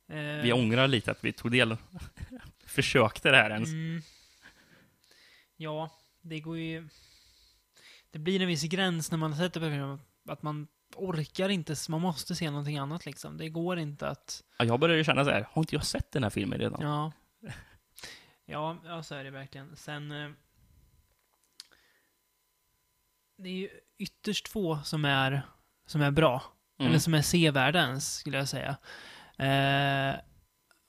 Eh, 0.08 0.16
Vi 0.42 0.52
ångrar 0.52 0.88
lite 0.88 1.10
att 1.10 1.24
vi 1.24 1.32
tog 1.32 1.50
del, 1.52 1.76
försökte 2.66 3.30
det 3.30 3.36
här 3.36 3.50
ens. 3.50 3.68
Mm. 3.68 4.02
Ja, 5.56 5.90
det 6.20 6.40
går 6.40 6.58
ju... 6.58 6.88
Det 8.10 8.18
blir 8.18 8.42
en 8.42 8.48
viss 8.48 8.62
gräns 8.62 9.10
när 9.10 9.18
man 9.18 9.36
sätter 9.36 9.60
på 9.60 9.66
film, 9.70 9.98
att 10.28 10.42
man 10.42 10.66
orkar 10.96 11.48
inte, 11.48 11.74
man 11.88 12.00
måste 12.00 12.34
se 12.34 12.50
någonting 12.50 12.78
annat 12.78 13.06
liksom. 13.06 13.36
Det 13.36 13.48
går 13.48 13.78
inte 13.78 14.08
att... 14.08 14.42
Ja, 14.58 14.64
jag 14.64 14.80
började 14.80 15.04
känna 15.04 15.24
så 15.24 15.30
här, 15.30 15.46
har 15.50 15.62
inte 15.62 15.74
jag 15.74 15.84
sett 15.84 16.12
den 16.12 16.22
här 16.22 16.30
filmen 16.30 16.58
redan? 16.58 16.82
Ja. 16.82 17.12
Ja, 18.46 18.76
ja 18.84 19.02
så 19.02 19.14
är 19.14 19.24
det 19.24 19.30
verkligen. 19.30 19.76
Sen... 19.76 20.12
eh, 20.12 20.30
Det 23.36 23.48
är 23.48 23.52
ju 23.54 23.68
ytterst 23.98 24.48
få 24.48 24.78
som 24.84 25.04
är, 25.04 25.42
som 25.86 26.02
är 26.02 26.10
bra. 26.10 26.42
Mm. 26.78 26.88
Eller 26.90 26.98
som 26.98 27.14
är 27.14 27.22
sevärda 27.22 27.78
ens, 27.80 28.14
skulle 28.16 28.38
jag 28.38 28.48
säga. 28.48 28.76
Eh, 29.38 30.20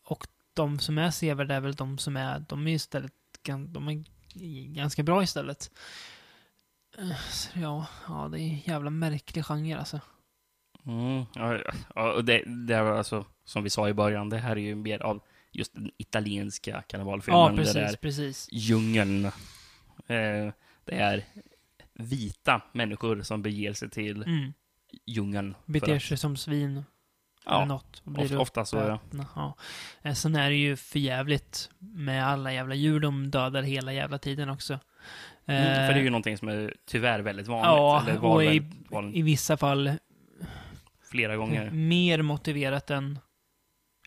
och 0.03 0.27
de 0.53 0.79
som 0.79 0.97
är 0.97 1.11
sevärda 1.11 1.55
är 1.55 1.59
väl 1.61 1.75
de 1.75 1.97
som 1.97 2.17
är, 2.17 2.39
de 2.39 2.67
är 2.67 2.73
istället, 2.73 3.13
de 3.67 3.87
är 3.89 4.03
ganska 4.73 5.03
bra 5.03 5.23
istället. 5.23 5.71
Så 7.29 7.59
ja, 7.59 7.87
ja, 8.07 8.27
det 8.31 8.39
är 8.39 8.49
en 8.49 8.59
jävla 8.65 8.89
märklig 8.89 9.45
genre 9.45 9.77
alltså. 9.77 9.99
Mm, 10.85 11.25
ja, 11.35 11.59
ja, 11.95 12.13
och 12.13 12.25
det, 12.25 12.43
det 12.67 12.83
var 12.83 12.91
alltså, 12.97 13.25
som 13.45 13.63
vi 13.63 13.69
sa 13.69 13.89
i 13.89 13.93
början, 13.93 14.29
det 14.29 14.37
här 14.37 14.51
är 14.51 14.61
ju 14.61 14.75
mer 14.75 14.99
av 15.01 15.21
just 15.51 15.73
den 15.73 15.91
italienska 15.97 16.81
karnevalfilmen. 16.87 17.39
Ja, 17.41 17.49
Det 17.49 17.55
precis, 17.55 17.73
där 17.73 17.95
precis. 18.01 18.47
djungeln. 18.51 19.25
Eh, 19.25 19.31
det 20.85 20.95
är 20.95 21.23
vita 21.93 22.61
människor 22.71 23.21
som 23.21 23.41
beger 23.41 23.73
sig 23.73 23.89
till 23.89 24.23
Mm. 24.23 24.53
djungeln. 25.05 25.55
Beter 25.65 25.95
att- 25.95 26.01
sig 26.03 26.17
som 26.17 26.37
svin. 26.37 26.71
eller 26.71 26.85
Ja, 27.59 27.65
något. 27.65 28.01
och 28.05 28.19
of- 28.19 28.31
ofta 28.31 28.65
så, 28.65 28.77
ja. 28.77 28.99
ja. 29.35 29.55
Eh, 30.01 30.13
Sen 30.13 30.35
är 30.35 30.49
det 30.49 30.55
ju 30.55 30.75
för 30.75 30.99
jävligt 30.99 31.69
med 31.79 32.27
alla 32.27 32.53
jävla 32.53 32.75
djur 32.75 32.99
de 32.99 33.31
dödar 33.31 33.61
hela 33.63 33.93
jävla 33.93 34.17
tiden 34.17 34.49
också. 34.49 34.79
Mm, 35.47 35.61
Eh, 35.61 35.87
för 35.87 35.93
det 35.93 35.99
är 35.99 36.03
ju 36.03 36.09
någonting 36.09 36.37
som 36.37 36.47
är 36.47 36.73
tyvärr 36.85 37.19
väldigt 37.19 37.47
vanligt. 37.47 37.65
Ja, 37.65 38.17
och 38.29 38.43
i, 38.43 38.61
vanligt 38.89 39.15
i 39.17 39.21
vissa 39.21 39.57
fall 39.57 39.91
flera 41.11 41.35
gånger. 41.37 41.71
mer 41.71 42.21
motiverat 42.21 42.89
än... 42.89 43.19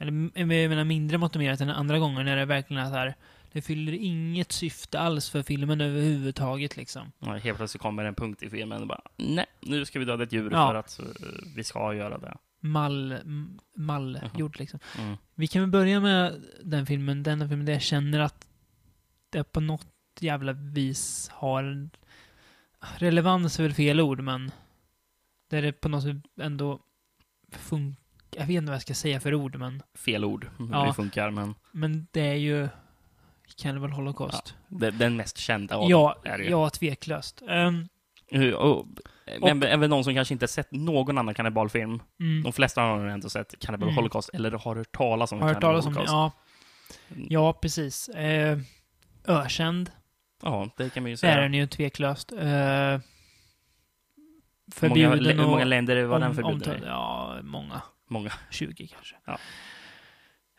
Eller 0.00 0.30
jag 0.34 0.48
menar 0.48 0.84
mindre 0.84 1.18
motiverat 1.18 1.60
än 1.60 1.70
andra 1.70 1.98
gånger 1.98 2.24
när 2.24 2.36
det 2.36 2.44
verkligen 2.44 2.82
är 2.82 2.90
så 2.90 2.96
här... 2.96 3.14
Det 3.52 3.62
fyller 3.62 3.92
inget 3.92 4.52
syfte 4.52 4.98
alls 5.00 5.30
för 5.30 5.42
filmen 5.42 5.80
överhuvudtaget 5.80 6.76
liksom. 6.76 7.12
Ja, 7.18 7.32
helt 7.36 7.56
plötsligt 7.58 7.82
kommer 7.82 8.04
en 8.04 8.14
punkt 8.14 8.42
i 8.42 8.50
filmen 8.50 8.80
och 8.82 8.86
bara 8.88 9.00
nej, 9.16 9.46
nu 9.60 9.84
ska 9.84 9.98
vi 9.98 10.04
döda 10.04 10.24
ett 10.24 10.32
djur 10.32 10.50
Ja. 10.52 10.68
för 10.68 10.74
att 10.74 10.98
eh, 10.98 11.04
vi 11.56 11.64
ska 11.64 11.94
göra 11.94 12.18
det. 12.18 12.34
Mall... 12.60 13.12
m- 13.12 13.58
Mallgjord 13.76 14.58
liksom. 14.58 14.80
Mm. 14.98 15.16
Vi 15.34 15.46
kan 15.46 15.62
väl 15.62 15.70
börja 15.70 16.00
med 16.00 16.42
den 16.64 16.86
filmen, 16.86 17.22
den 17.22 17.48
filmen 17.48 17.66
där 17.66 17.72
jag 17.72 17.82
känner 17.82 18.20
att 18.20 18.46
det 19.30 19.44
på 19.52 19.60
något 19.60 19.86
jävla 20.22 20.52
vis 20.52 21.30
har 21.32 21.88
relevans 22.98 23.58
är 23.58 23.62
väl 23.62 23.74
fel 23.74 24.00
ord, 24.00 24.20
men 24.20 24.50
där 25.50 25.62
det 25.62 25.72
på 25.72 25.88
något 25.88 26.02
sätt 26.02 26.16
ändå 26.40 26.80
funkar. 27.52 28.02
Jag 28.30 28.46
vet 28.46 28.50
inte 28.56 28.64
vad 28.66 28.74
jag 28.74 28.82
ska 28.82 28.94
säga 28.94 29.20
för 29.20 29.34
ord, 29.34 29.56
men, 29.56 29.82
Fel 29.94 30.24
ord, 30.24 30.50
Ja. 30.72 30.84
det 30.86 30.92
funkar, 30.94 31.30
men 31.30 31.54
men 31.72 32.06
det 32.10 32.20
är 32.20 32.34
ju 32.34 32.68
Cannibal 33.56 33.90
Holocaust. 33.92 34.54
det, 34.68 34.90
den 34.90 35.16
mest 35.16 35.38
kända 35.38 35.76
av 35.76 35.90
Ja, 35.90 36.16
är 36.24 36.38
ju. 36.38 36.50
ja, 36.50 36.70
tveklöst. 36.70 37.42
Um, 37.48 37.88
Eh, 38.30 38.52
Och, 38.52 38.86
men 39.42 39.62
även 39.62 39.90
de 39.90 40.04
som 40.04 40.14
kanske 40.14 40.34
inte 40.34 40.48
sett 40.48 40.72
någon 40.72 41.18
annan 41.18 41.34
kannibalfilm. 41.34 42.02
mm, 42.20 42.42
De 42.42 42.52
flesta 42.52 42.80
har 42.80 42.98
nog 42.98 43.10
ändå 43.12 43.28
sett 43.28 43.54
Cannibal 43.58 43.88
Mm. 43.88 43.96
Holocaust, 43.96 44.30
eller 44.34 44.50
har 44.50 44.76
hört 44.76 44.92
talas 44.92 45.32
om 45.32 45.40
har 45.40 45.48
hört 45.48 45.54
Cannibal 45.60 45.82
talas 45.82 45.86
om 45.86 45.92
det? 45.92 45.98
Holocaust. 46.10 46.36
Ja, 47.08 47.26
ja 47.28 47.52
precis. 47.52 48.08
Uh, 48.16 48.58
ökänd 49.24 49.90
Ja, 50.42 50.70
det 50.76 50.90
kan 50.90 51.02
man 51.02 51.10
ju 51.10 51.12
är 51.12 51.16
säga. 51.16 51.36
den 51.36 51.54
ju 51.54 51.66
tveklöst. 51.66 52.32
Uh, 52.32 52.38
Hur 52.40 52.48
många, 52.48 53.00
förbjuden 54.72 55.38
hur 55.38 55.46
många 55.46 55.60
och 55.60 55.66
länder 55.66 56.04
var 56.04 56.18
den 56.18 56.28
om- 56.28 56.34
förbjuden 56.34 56.62
omtal- 56.62 56.82
i? 56.84 56.86
Ja, 56.86 57.38
många. 57.42 57.82
Många. 58.08 58.32
20 58.50 58.86
kanske. 58.86 59.16
Ja. 59.24 59.38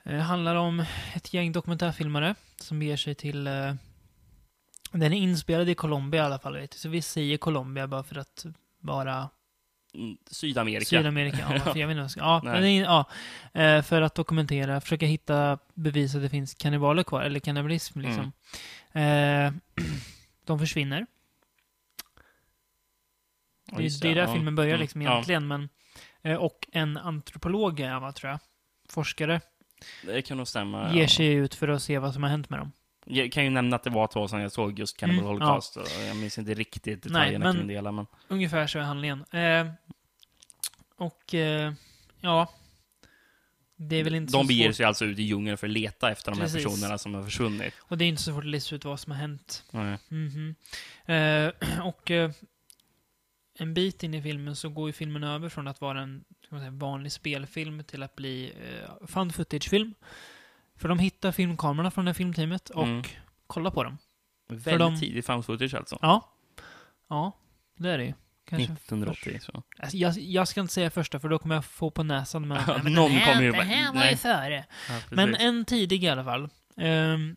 Det 0.03 0.19
handlar 0.21 0.55
om 0.55 0.86
ett 1.15 1.34
gäng 1.34 1.51
dokumentärfilmare 1.51 2.36
som 2.57 2.80
beger 2.80 2.97
sig 2.97 3.15
till... 3.15 3.47
eh, 3.47 3.73
den 4.91 5.13
är 5.13 5.17
inspelad 5.17 5.69
i 5.69 5.75
Colombia 5.75 6.21
i 6.21 6.25
alla 6.25 6.39
fall, 6.39 6.57
vet 6.57 6.71
du. 6.71 6.77
så 6.77 6.89
vi 6.89 7.01
säger 7.01 7.38
Colombia 7.38 7.88
bara 7.88 8.03
för 8.03 8.15
att 8.17 8.45
vara 8.82 9.30
Sydamerika. 10.32 10.86
Sydamerika. 10.86 11.38
Ja, 11.40 11.48
varför 11.66 11.80
jag 11.80 11.88
vet 11.88 11.98
inte 11.98 12.20
ja, 12.20 12.42
men 12.44 12.62
det 12.62 12.72
ja, 12.76 13.06
eh, 13.54 13.82
för 13.82 14.02
att 14.02 14.16
dokumentera, 14.16 14.82
försöka 14.82 15.06
hitta 15.06 15.60
bevis 15.74 16.16
att 16.16 16.22
det 16.22 16.30
finns 16.30 16.54
kannibaler 16.54 17.04
kvar, 17.04 17.22
eller 17.22 17.40
kannibalism 17.40 18.00
liksom. 18.00 18.32
Mm. 18.94 19.46
Eh, 19.46 19.84
de 20.46 20.60
försvinner. 20.60 21.06
Det, 23.78 23.84
just 23.84 24.02
det 24.02 24.12
är 24.12 24.16
där 24.16 24.22
ja. 24.22 24.34
filmen 24.34 24.56
börjar 24.56 24.70
Mm, 24.70 24.82
liksom 24.82 25.02
ja. 25.02 25.12
egentligen, 25.12 25.48
men... 25.48 25.70
eh, 26.22 26.36
Och 26.36 26.68
en 26.72 26.98
antropolog 26.98 27.80
är 27.80 27.90
han, 27.90 28.02
va, 28.02 28.12
tror 28.12 28.32
jag. 28.32 28.40
Forskare. 28.90 29.42
Det 30.06 30.22
kan 30.22 30.38
nog 30.38 30.48
stämma. 30.48 30.94
ger 30.94 31.02
ja. 31.02 31.08
sig 31.08 31.28
ut 31.34 31.56
för 31.56 31.68
att 31.68 31.84
se 31.84 32.00
vad 32.00 32.14
som 32.14 32.24
har 32.24 32.30
hänt 32.30 32.50
med 32.50 32.60
dem. 32.60 32.72
Jag 33.12 33.32
kan 33.32 33.43
ju 33.43 33.49
nämna 33.49 33.76
att 33.76 33.84
det 33.84 33.89
var 33.89 34.07
två 34.07 34.28
som 34.28 34.39
jag 34.41 34.51
såg 34.51 34.80
just 34.80 34.97
Cannibal 34.97 35.20
Mm, 35.20 35.28
Holocaust. 35.41 35.78
och 35.78 35.88
Jag 36.07 36.16
minns 36.18 36.38
inte 36.38 36.53
riktigt 36.53 37.03
detaljerna 37.03 37.45
men- 37.45 37.55
kring 37.55 37.68
det 37.68 37.74
hela, 37.74 37.91
men... 37.91 38.05
Ungefär 38.28 38.68
så 38.68 38.80
är 38.80 38.84
handlingen. 38.84 39.26
Eh, 39.32 39.68
och, 40.95 41.34
eh, 41.34 41.74
ja. 42.22 42.53
Det 43.76 43.95
är 43.95 44.03
väl 44.03 44.16
inte 44.16 44.32
De 44.34 44.41
så 44.43 44.47
beger 44.47 44.66
svårt. 44.68 44.76
sig 44.76 44.86
alltså 44.86 45.05
ut 45.05 45.20
i 45.20 45.24
djungeln 45.24 45.57
för 45.57 45.68
att 45.68 45.74
leta 45.74 46.12
efter 46.12 46.32
de 46.32 46.41
här 46.41 46.53
personerna 46.53 46.97
som 46.97 47.14
har 47.14 47.24
försvunnit. 47.24 47.74
Och 47.80 47.97
det 47.97 48.05
är 48.05 48.10
inte 48.10 48.22
så 48.22 48.32
svårt 48.32 48.43
att 48.43 48.49
lista 48.49 48.76
ut 48.76 48.86
vad 48.86 48.99
som 48.99 49.12
har 49.12 49.20
hänt. 49.20 49.64
Nej. 49.72 49.97
Mhm. 50.07 50.55
Eh, 51.05 51.80
och 51.86 52.12
eh, 52.12 52.32
en 53.60 53.74
bit 53.74 54.03
in 54.03 54.14
i 54.14 54.22
filmen 54.22 54.55
så 54.55 54.70
går 54.70 54.89
ju 54.89 54.93
filmen 54.93 55.24
över 55.24 55.49
från 55.49 55.68
att 55.68 55.82
vara 55.82 56.01
en 56.01 56.24
säga, 56.49 56.72
vanlig 56.72 57.12
spelfilm 57.12 57.84
till 57.84 58.03
att 58.03 58.16
bli 58.16 58.53
eh, 58.64 59.07
fun 59.07 59.32
footage-film. 59.34 59.93
För 60.80 60.89
de 60.89 60.99
hittar 60.99 61.32
filmkamerorna 61.32 61.91
från 61.91 62.05
det 62.05 62.13
filmteamet 62.13 62.69
och 62.69 62.84
Mm. 62.84 63.03
kollar 63.47 63.71
på 63.71 63.84
dem. 63.84 63.97
Väldigt 64.47 64.80
de- 64.80 64.99
tidig 64.99 65.25
found 65.25 65.45
footage 65.45 65.73
alltså. 65.73 65.97
Ja. 66.01 66.34
Ja, 67.09 67.38
det 67.77 67.89
är 67.89 67.97
det 67.97 68.03
ju. 68.05 68.13
Kanske. 68.45 68.73
1980. 68.73 69.39
Så. 69.41 69.63
Alltså, 69.80 69.97
jag, 69.97 70.17
jag 70.17 70.47
ska 70.47 70.61
inte 70.61 70.73
säga 70.73 70.89
första 70.89 71.19
för 71.19 71.30
då 71.30 71.39
kommer 71.39 71.55
jag 71.55 71.65
få 71.65 71.89
på 71.91 72.03
näsan. 72.03 72.47
Men, 72.47 72.61
Ja, 72.67 72.80
men 72.84 72.93
någon 72.93 73.11
det 73.13 73.19
kommer 73.25 73.41
ju 73.41 73.51
det 73.51 73.57
bara, 73.57 73.63
här 73.63 73.93
var 73.93 74.05
ju 74.05 74.15
före. 74.17 74.65
Ja. 74.89 74.99
Men 75.09 75.36
en 75.36 75.65
tidig 75.65 76.03
i 76.03 76.09
alla 76.09 76.23
fall. 76.23 76.49
Um, 76.75 77.36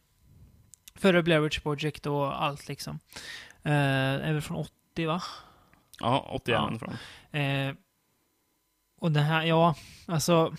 före 0.95 1.22
Blair 1.22 1.40
Witch 1.40 1.59
Project 1.59 2.07
och 2.07 2.43
allt 2.45 2.68
liksom. 2.68 2.99
Uh, 3.66 3.72
är 3.72 4.32
väl 4.32 4.43
från 4.43 4.57
80 4.57 5.07
va? 5.07 5.22
Ja, 6.01 6.26
81 6.30 6.49
Ja. 6.72 6.78
från. 6.78 6.97
Eh, 7.40 7.74
och 9.01 9.12
det 9.12 9.20
här, 9.20 9.43
ja, 9.43 9.74
alltså. 10.07 10.57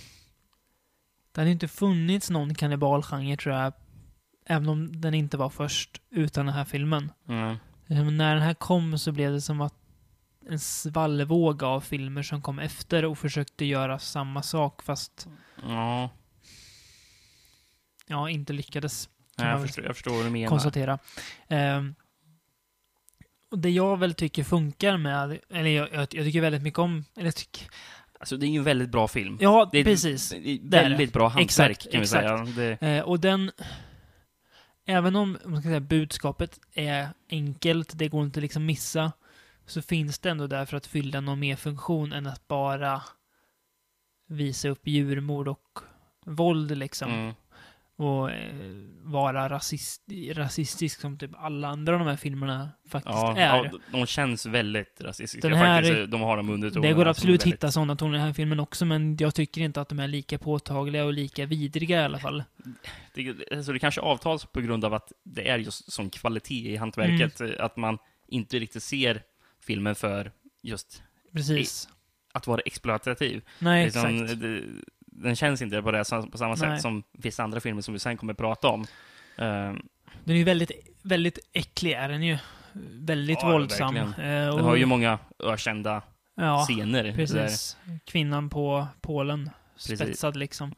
Det 1.33 1.41
hade 1.41 1.51
inte 1.51 1.67
funnits 1.67 2.29
någon 2.29 2.55
kannibalgenre 2.55 3.37
tror 3.37 3.55
jag. 3.55 3.73
Även 4.45 4.69
om 4.69 5.01
den 5.01 5.13
inte 5.13 5.37
var 5.37 5.49
först 5.49 6.01
utan 6.09 6.45
den 6.45 6.55
här 6.55 6.65
filmen. 6.65 7.11
Mm. 7.27 7.57
Eh, 7.89 8.03
när 8.11 8.33
den 8.33 8.43
här 8.43 8.53
kom 8.53 8.97
så 8.97 9.11
blev 9.11 9.31
det 9.31 9.41
som 9.41 9.61
att 9.61 9.73
en 10.49 10.59
svallvåg 10.59 11.63
av 11.63 11.81
filmer 11.81 12.23
som 12.23 12.41
kom 12.41 12.59
efter 12.59 13.05
och 13.05 13.17
försökte 13.17 13.65
göra 13.65 13.99
samma 13.99 14.41
sak 14.43 14.83
fast 14.83 15.27
Ja, 15.67 16.09
ja, 18.07 18.29
inte 18.29 18.53
lyckades. 18.53 19.09
kan 19.37 19.47
jag 19.47 19.61
förstår, 19.61 19.85
jag 19.85 19.95
förstår 19.95 20.15
vad 20.15 20.25
du 20.25 20.29
menar. 20.29 20.49
konstatera. 20.49 20.99
Ehm, 21.47 21.95
och 23.51 23.59
det 23.59 23.69
jag 23.69 23.99
väl 23.99 24.13
tycker 24.13 24.43
funkar 24.43 24.97
med, 24.97 25.39
eller 25.49 25.69
jag, 25.69 25.93
jag, 25.93 25.99
jag 26.01 26.25
tycker 26.25 26.41
väldigt 26.41 26.61
mycket 26.63 26.79
om, 26.79 27.05
eller 27.15 27.25
jag 27.25 27.35
tycker, 27.35 27.67
Alltså, 28.23 28.37
det 28.37 28.45
är 28.45 28.49
ju 28.49 28.57
en 28.57 28.63
väldigt 28.63 28.89
bra 28.89 29.07
film. 29.07 29.37
ja 29.41 29.69
Det 29.71 29.79
är, 29.79 29.83
precis. 29.83 30.29
det. 30.29 30.59
väldigt 30.61 31.13
bra 31.13 31.27
hantverk, 31.27 31.45
Exakt, 31.45 31.91
kan 31.91 31.99
vi 32.01 32.03
exakt. 32.03 32.55
säga. 32.55 32.77
Det, 32.79 32.87
Eh, 32.87 33.03
och 33.03 33.19
den, 33.19 33.51
även 34.85 35.15
om 35.15 35.37
man 35.45 35.61
ska 35.61 35.69
säga, 35.69 35.79
budskapet 35.79 36.59
är 36.73 37.07
enkelt, 37.29 37.91
det 37.95 38.07
går 38.07 38.23
inte 38.23 38.41
liksom 38.41 38.65
missa, 38.65 39.11
så 39.65 39.81
finns 39.81 40.19
det 40.19 40.29
ändå 40.29 40.47
där 40.47 40.65
för 40.65 40.77
att 40.77 40.87
fylla 40.87 41.21
någon 41.21 41.39
mer 41.39 41.55
funktion 41.55 42.13
än 42.13 42.27
att 42.27 42.47
bara 42.47 43.01
visa 44.27 44.69
upp 44.69 44.87
djurmord 44.87 45.47
och 45.47 45.79
våld 46.25 46.77
liksom. 46.77 47.11
mm. 47.11 47.33
Och 47.95 48.31
eh, 48.31 48.53
vara 49.03 49.49
rasist, 49.49 50.01
rasistisk 50.31 51.01
som 51.01 51.17
typ 51.17 51.31
alla 51.37 51.67
andra 51.67 51.97
de 51.97 52.07
här 52.07 52.15
filmerna 52.15 52.69
faktiskt 52.89 53.15
ja, 53.15 53.37
är. 53.37 53.63
ja, 53.65 53.71
de 53.91 54.05
känns 54.05 54.45
väldigt 54.45 55.01
rasistiska 55.01 55.49
Den 55.49 55.57
här- 55.57 55.81
faktiskt. 55.83 56.11
De 56.11 56.21
har 56.21 56.37
de 56.37 56.49
undertonerna. 56.49 56.87
Det 56.87 56.93
går 56.93 57.03
som 57.03 57.09
absolut 57.09 57.41
väldigt- 57.41 57.53
hitta 57.53 57.71
sådana 57.71 57.95
toner 57.95 58.13
i 58.13 58.17
den 58.17 58.25
här 58.27 58.33
filmen 58.33 58.59
också, 58.59 58.85
men 58.85 59.17
jag 59.19 59.35
tycker 59.35 59.61
inte 59.61 59.81
att 59.81 59.89
de 59.89 59.99
är 59.99 60.07
lika 60.07 60.37
påtagliga 60.37 61.05
och 61.05 61.13
lika 61.13 61.45
vidriga 61.45 62.01
i 62.01 62.03
alla 62.03 62.19
fall. 62.19 62.43
Det, 63.13 63.35
alltså 63.51 63.73
det 63.73 63.79
kanske 63.79 64.01
avtas 64.01 64.45
på 64.45 64.61
grund 64.61 64.85
av 64.85 64.93
att 64.93 65.11
det 65.23 65.49
är 65.49 65.57
just 65.57 65.91
sån 65.91 66.09
kvalitet 66.09 66.71
i 66.73 66.75
hantverket, 66.75 67.41
Mm. 67.41 67.55
att 67.59 67.77
man 67.77 67.97
inte 68.27 68.59
riktigt 68.59 68.83
ser 68.83 69.21
filmen 69.65 69.95
för 69.95 70.31
just 70.61 71.03
Precis. 71.33 71.89
att 72.33 72.47
vara 72.47 72.61
exploatativ. 72.61 73.41
Nej, 73.59 73.85
Liksom, 73.85 74.21
exakt. 74.23 74.41
det, 74.41 74.61
den 75.15 75.35
känns 75.35 75.61
inte 75.61 75.81
på, 75.81 75.91
det, 75.91 76.03
på 76.31 76.37
samma 76.37 76.55
sätt 76.55 76.69
Nej. 76.69 76.79
som 76.79 77.03
vissa 77.11 77.43
andra 77.43 77.59
filmer 77.59 77.81
som 77.81 77.93
vi 77.93 77.99
sen 77.99 78.17
kommer 78.17 78.33
att 78.33 78.39
prata 78.39 78.67
om. 78.67 78.85
Ehm, 79.37 79.81
Den 80.23 80.35
är 80.35 80.39
ju 80.39 80.43
väldigt, 80.43 80.71
väldigt 81.01 81.39
äcklig, 81.53 81.91
är 81.91 82.09
den 82.09 82.23
ju. 82.23 82.37
Väldigt 82.91 83.39
Ja, 83.41 83.51
våldsam. 83.51 83.95
verkligen. 83.95 84.31
Eh, 84.43 84.49
och, 84.49 84.55
den 84.57 84.65
har 84.65 84.75
ju 84.75 84.85
många 84.85 85.19
ökända 85.43 86.01
ja, 86.35 86.65
scener. 86.69 87.03
Där, 87.03 87.13
precis. 87.13 87.77
Kvinnan 88.05 88.49
på 88.49 88.87
Polen. 89.01 89.49
Precis. 89.75 89.99
Spetsad 89.99 90.35
liksom. 90.37 90.75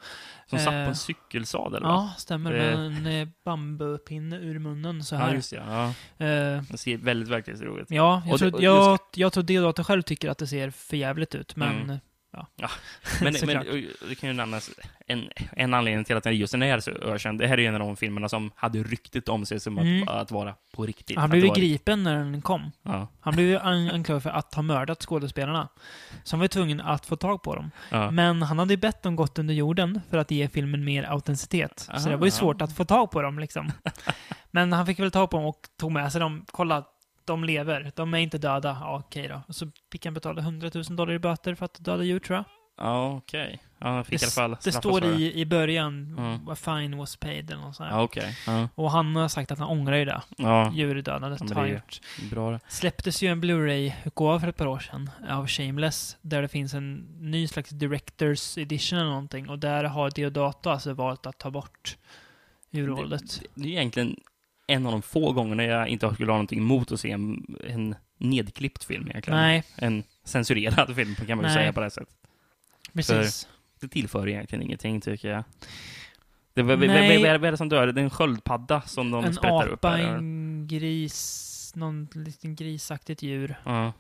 som 0.50 0.60
satt 0.60 0.68
på 0.68 0.74
Eh, 0.74 0.88
en 0.88 0.96
cykelsadel, 0.96 1.84
va? 1.84 1.90
Ja, 1.90 2.14
stämmer. 2.18 2.54
Eh. 2.54 2.78
Med 2.80 2.86
en 2.86 3.06
eh, 3.22 3.28
bambupinne 3.46 4.36
ur 4.38 4.60
munnen 4.60 5.04
så 5.04 5.16
Ja, 5.16 5.20
här. 5.20 5.34
just 5.34 5.52
det. 5.52 5.64
Ja. 5.68 5.86
Eh, 6.26 6.62
Den 6.64 6.78
ser 6.78 6.98
väldigt 6.98 7.30
verklighetstroget 7.30 7.82
ut. 7.84 7.92
ja, 7.92 8.22
jag 8.26 8.34
Och 8.34 8.40
det- 8.40 8.50
tror, 8.52 8.64
jag, 8.64 9.00
jag 9.16 9.34
tror 9.34 9.44
Deodato 9.44 9.84
själv 9.84 10.02
tycker 10.02 10.30
att 10.30 10.38
det 10.38 10.48
ser 10.48 10.70
för 10.70 10.98
jävligt 10.98 11.36
ut, 11.36 11.56
men... 11.56 11.82
Mm. 11.82 11.98
Ja. 12.36 12.48
Men, 13.22 13.24
men 13.24 13.34
Såklart. 13.34 13.66
det 14.10 14.16
kan 14.16 14.30
ju 14.30 14.34
nämnas 14.36 14.70
en, 15.08 15.30
en 15.52 15.74
anledning 15.74 16.04
till 16.06 16.18
att 16.18 16.24
den 16.24 16.36
just 16.38 16.52
den 16.52 16.64
är 16.64 16.80
så 16.80 16.92
ökänd. 16.92 17.40
Det 17.40 17.48
här 17.48 17.58
är 17.58 17.62
ju 17.62 17.68
en 17.68 17.74
av 17.74 17.80
de 17.80 17.96
filmerna 17.98 18.30
som 18.30 18.52
hade 18.56 18.84
ryktet 18.84 19.30
om 19.30 19.46
sig 19.46 19.60
som 19.60 19.78
Mm. 19.78 20.04
att, 20.04 20.10
att 20.10 20.32
vara 20.32 20.56
på 20.76 20.86
riktigt. 20.86 21.18
Han 21.18 21.30
blev 21.30 21.44
ju 21.44 21.48
var- 21.50 21.56
gripen 21.56 22.04
när 22.04 22.16
den 22.16 22.42
kom. 22.42 22.72
Ja, 22.84 23.08
Han 23.20 23.36
blev 23.36 23.48
ju 23.48 23.58
an- 23.60 23.92
anklagad 23.92 24.24
för 24.24 24.30
att 24.30 24.54
ha 24.54 24.62
mördat 24.62 25.02
skådespelarna. 25.02 25.68
Så 26.24 26.34
han 26.36 26.40
var 26.40 26.44
ju 26.44 26.48
tvungen 26.48 26.82
att 26.82 27.06
få 27.06 27.16
tag 27.16 27.44
på 27.44 27.56
dem. 27.56 27.72
ja. 27.90 28.12
Men 28.12 28.42
han 28.42 28.60
hade 28.60 28.74
ju 28.74 28.78
bett 28.78 29.04
dem 29.04 29.16
gått 29.16 29.40
under 29.40 29.54
jorden 29.54 30.02
för 30.10 30.18
att 30.18 30.32
ge 30.32 30.48
filmen 30.48 30.86
mer 30.86 31.04
autenticitet. 31.04 31.90
så 31.98 32.10
det 32.10 32.18
var 32.18 32.26
ju 32.26 32.32
svårt 32.32 32.62
att 32.62 32.76
få 32.76 32.86
tag 32.86 33.12
på 33.12 33.22
dem 33.22 33.40
liksom. 33.40 33.72
Men 34.52 34.74
han 34.74 34.86
fick 34.86 35.00
väl 35.00 35.12
tag 35.12 35.30
på 35.30 35.38
dem 35.38 35.46
och 35.46 35.60
tog 35.80 35.92
med 35.92 36.12
sig 36.12 36.22
dem. 36.22 36.46
Kolla, 36.52 36.84
de 37.26 37.44
lever. 37.44 37.92
De 37.96 38.14
är 38.14 38.18
inte 38.18 38.38
döda. 38.38 38.78
Ja, 38.82 38.98
okej 39.08 39.28
då. 39.28 39.42
Och 39.48 39.56
så 39.56 39.72
fick 39.92 40.06
han 40.06 40.14
betala 40.14 40.42
100 40.42 40.70
000 40.74 40.84
dollar 40.96 41.14
i 41.14 41.20
böter 41.20 41.56
för 41.56 41.66
att 41.66 41.78
döda 41.80 42.04
djur, 42.04 42.20
tror 42.20 42.36
jag. 42.38 42.46
ja 42.78 43.14
okej. 43.18 43.60
Ja, 43.80 43.88
han 43.88 44.06
fick 44.06 44.20
det, 44.20 44.24
i 44.24 44.26
alla 44.26 44.32
fall 44.56 44.58
det 44.64 44.72
står 44.72 45.02
det. 45.02 45.08
i, 45.08 45.40
i 45.42 45.46
början, 45.46 46.16
Mm. 46.18 46.56
fine 46.56 46.98
was 46.98 47.16
paid 47.18 47.52
eller 47.52 47.62
något 47.62 47.76
sånt. 47.76 47.90
Ja, 47.92 48.02
okej. 48.02 48.38
Ja, 48.48 48.70
Och 48.76 48.92
han 48.92 49.16
har 49.16 49.28
sagt 49.28 49.52
att 49.52 49.60
han 49.60 49.68
ångrar 49.68 49.96
ju 49.96 50.06
det. 50.06 50.22
ja. 50.38 50.72
Djurdödandet 50.74 51.42
Ja, 51.42 51.56
har 51.56 51.62
han 51.62 51.70
gjort. 51.72 52.02
bra 52.32 52.52
det. 52.52 52.60
släpptes 52.68 53.24
ju 53.24 53.28
en 53.28 53.42
Blu-ray-utgåva 53.42 54.40
för 54.40 54.48
ett 54.48 54.58
par 54.58 54.68
år 54.68 54.80
sedan 54.80 55.10
av 55.30 55.48
Shameless, 55.48 56.18
där 56.22 56.42
det 56.42 56.48
finns 56.48 56.74
en 56.74 56.96
ny 57.20 57.48
slags 57.48 57.70
Directors 57.70 58.58
Edition 58.58 59.00
eller 59.00 59.10
någonting, 59.10 59.50
och 59.50 59.60
där 59.60 59.84
har 59.84 60.10
Deodato 60.16 60.70
alltså 60.70 60.94
valt 60.94 61.26
att 61.26 61.38
ta 61.38 61.52
bort 61.52 61.98
urvalet. 62.72 63.42
Det, 63.42 63.62
det 63.62 63.68
är 63.68 63.72
egentligen 63.72 64.16
en 64.68 64.86
av 64.86 64.92
de 64.92 65.02
få 65.02 65.32
gångerna 65.32 65.64
jag 65.64 65.88
inte 65.88 66.14
skulle 66.14 66.32
ha 66.32 66.38
någonting 66.38 66.60
emot 66.60 66.92
att 66.92 67.00
se 67.00 67.12
en, 67.12 67.58
en 67.68 67.96
nedklippt 68.18 68.84
film 68.84 69.08
egentligen. 69.08 69.40
Nej, 69.40 69.64
En 69.76 70.04
censurerad 70.24 70.96
film 70.96 71.16
kan 71.16 71.38
man 71.38 71.46
Nej. 71.46 71.54
säga 71.54 71.74
på 71.74 71.80
det 71.80 71.86
här 71.86 71.90
sättet. 71.90 72.16
precis. 72.94 73.48
Det 73.80 73.88
tillför 73.88 74.28
egentligen 74.28 74.62
ingenting 74.64 75.02
tycker 75.02 75.30
jag. 75.30 75.44
Det, 76.54 76.62
vad, 76.64 76.80
vad, 76.80 76.90
är 76.90 77.52
det 77.52 77.58
som 77.58 77.70
dör? 77.70 77.88
Det 77.88 78.02
är 78.02 78.04
en 78.04 78.10
sköldpadda 78.10 78.82
som 78.82 79.12
de 79.12 79.26
En 79.26 79.34
sprättar 79.34 79.68
upp 79.68 79.86
apa, 79.86 79.96
här. 79.96 80.04
en 80.04 80.68
gris, 80.68 81.72
någon 81.76 82.08
liten 82.14 82.56
grisaktigt 82.56 83.22
djur. 83.22 83.56
Ja. 83.66 83.94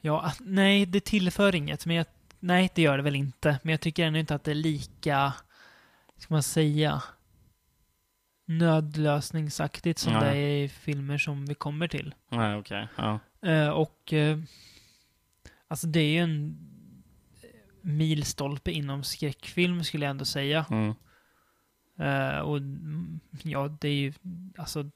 Ja, 0.00 0.32
nej, 0.40 0.86
det 0.86 1.04
tillför 1.04 1.54
inget, 1.54 1.86
men 1.86 1.96
jag, 1.96 2.06
nej, 2.40 2.70
det 2.74 2.82
gör 2.82 2.96
det 2.96 3.02
väl 3.02 3.16
inte. 3.16 3.58
Men 3.62 3.70
jag 3.70 3.80
tycker 3.80 4.06
ändå 4.06 4.18
inte 4.18 4.34
att 4.34 4.44
det 4.44 4.50
är 4.50 4.54
lika, 4.54 5.32
ska 6.18 6.34
man 6.34 6.42
säga, 6.42 7.02
nödlösningsaktigt 8.44 9.98
som 9.98 10.12
Nej. 10.12 10.22
det 10.22 10.36
är 10.40 10.64
i 10.64 10.68
filmer 10.68 11.18
som 11.18 11.46
vi 11.46 11.54
kommer 11.54 11.88
till. 11.88 12.14
Nej, 12.28 12.56
okej. 12.56 12.88
Ja. 12.96 13.18
Eh, 13.42 13.68
och 13.68 14.12
eh, 14.12 14.38
alltså 15.68 15.86
det 15.86 16.00
är 16.00 16.12
ju 16.12 16.18
en 16.18 16.68
milstolpe 17.80 18.72
inom 18.72 19.04
skräckfilm 19.04 19.84
skulle 19.84 20.04
jag 20.04 20.10
ändå 20.10 20.24
säga. 20.24 20.66
Mm. 20.70 20.94
Eh, 21.98 22.38
och 22.38 22.56
mm, 22.56 23.20
ja, 23.42 23.68
det 23.80 23.88
är 23.88 23.94
ju 23.94 24.12
alltså 24.56 24.90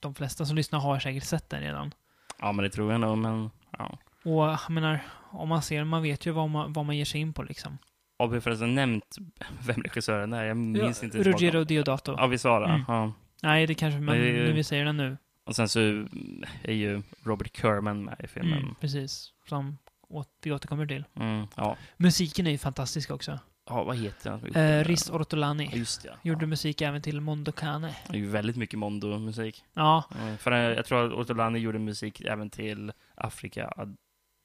de 0.00 0.14
flesta 0.14 0.46
som 0.46 0.56
lyssnar 0.56 0.78
har 0.78 0.98
säkert 0.98 1.24
sett 1.24 1.50
den 1.50 1.60
redan. 1.60 1.94
ja, 2.38 2.52
men 2.52 2.62
det 2.62 2.70
tror 2.70 2.92
jag 2.92 3.00
nog, 3.00 3.18
men 3.18 3.50
ja. 3.78 3.98
Och 4.24 4.42
jag 4.42 4.70
menar, 4.70 5.00
om 5.30 5.48
man 5.48 5.62
ser 5.62 5.78
den, 5.78 5.88
man 5.88 6.02
vet 6.02 6.26
ju 6.26 6.30
vad 6.30 6.50
man, 6.50 6.72
vad 6.72 6.84
man 6.84 6.96
ger 6.96 7.04
sig 7.04 7.20
in 7.20 7.32
på 7.32 7.42
liksom. 7.42 7.78
Har 8.18 8.28
vi 8.28 8.40
förresten 8.40 8.74
nämnt 8.74 9.16
vem 9.66 9.82
regissören 9.82 10.32
är? 10.32 10.44
Jag 10.44 10.56
minns 10.56 11.02
inte. 11.02 11.16
ens 11.16 11.26
Ruggero 11.26 11.52
bakom. 11.60 11.66
Deodato. 11.66 12.14
Ja, 12.18 12.26
vi 12.26 12.38
sa 12.38 12.60
det. 12.60 12.66
Mm. 12.66 12.82
Ja. 12.88 13.12
Nej, 13.42 13.66
det 13.66 13.74
kanske, 13.74 13.98
ju- 13.98 14.44
nu 14.46 14.52
vi 14.52 14.64
säger 14.64 14.84
det 14.84 14.92
nu. 14.92 15.16
Och 15.44 15.56
sen 15.56 15.68
så 15.68 15.80
är 16.62 16.72
ju 16.72 17.02
Robert 17.24 17.56
Kerman 17.56 18.04
med 18.04 18.16
i 18.24 18.26
filmen. 18.28 18.58
Mm, 18.58 18.74
precis. 18.80 19.32
Som 19.48 19.78
vi 20.42 20.52
återkommer 20.52 20.86
till. 20.86 21.04
Mm. 21.20 21.46
Ja. 21.56 21.76
Musiken 21.96 22.46
är 22.46 22.50
ju 22.50 22.58
fantastisk 22.58 23.10
också. 23.10 23.38
ja, 23.68 23.84
vad 23.84 23.96
heter 23.96 24.30
han? 24.30 24.54
Eh, 24.54 24.84
Riz 24.84 25.10
Ortolani. 25.10 25.68
Ja, 25.72 25.78
just 25.78 26.02
det. 26.02 26.14
Gjorde 26.22 26.42
Ja. 26.44 26.46
musik 26.46 26.80
även 26.80 27.02
till 27.02 27.20
Mondo 27.20 27.52
Cane. 27.52 27.94
Det 28.08 28.14
är 28.16 28.18
ju 28.20 28.26
väldigt 28.28 28.56
mycket 28.56 28.78
Mondo-musik. 28.78 29.64
Ja, 29.74 30.04
Mm. 30.22 30.38
För 30.38 30.52
jag 30.52 30.86
tror 30.86 31.06
att 31.06 31.12
Ortolani 31.12 31.58
gjorde 31.58 31.78
musik 31.78 32.20
även 32.20 32.50
till 32.50 32.92
Afrika. 33.14 33.72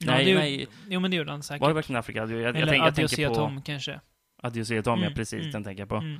Ja, 0.06 0.12
Nej, 0.12 0.26
det, 0.26 0.36
nej. 0.36 0.68
Jo, 0.90 1.00
men 1.00 1.12
det 1.12 1.18
gjorde 1.18 1.32
han 1.32 1.44
säkert. 1.44 1.62
Var 1.62 1.68
det 1.68 1.74
verkligen 1.74 2.00
Afrika? 2.00 2.20
Jag, 2.20 2.32
jag, 2.32 2.40
jag, 2.42 2.56
Eller 2.56 2.74
jag 2.74 2.88
Adios 2.88 3.12
tänker 3.12 3.30
på... 3.30 3.36
Tom 3.36 3.62
kanske. 3.62 4.00
Adios 4.44 4.68
Tom, 4.68 4.78
ja 4.86 4.94
Mm, 4.94 5.14
precis. 5.14 5.40
mm, 5.40 5.52
Den 5.52 5.64
tänker 5.64 5.82
jag 5.82 5.90
på. 5.90 5.96
Mm. 5.96 6.14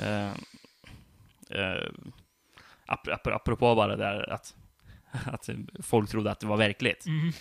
Uh, 0.00 0.32
uh, 1.58 1.90
ap 2.86 3.08
ap 3.08 3.26
apropå 3.26 3.74
bara 3.74 3.96
det 3.96 4.04
där 4.04 4.30
att, 4.32 4.54
att 5.24 5.48
folk 5.82 6.10
trodde 6.10 6.30
att 6.30 6.40
det 6.40 6.46
var 6.46 6.56
verkligt. 6.56 7.06
Mm. 7.06 7.32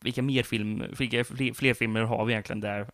Vilka 0.00 0.22
mer 0.22 0.42
film, 0.42 0.82
vilka 0.98 1.24
fler, 1.24 1.52
fler 1.54 1.74
filmer 1.74 2.00
har 2.00 2.24
vi 2.24 2.32
egentligen 2.32 2.60
där 2.60 2.86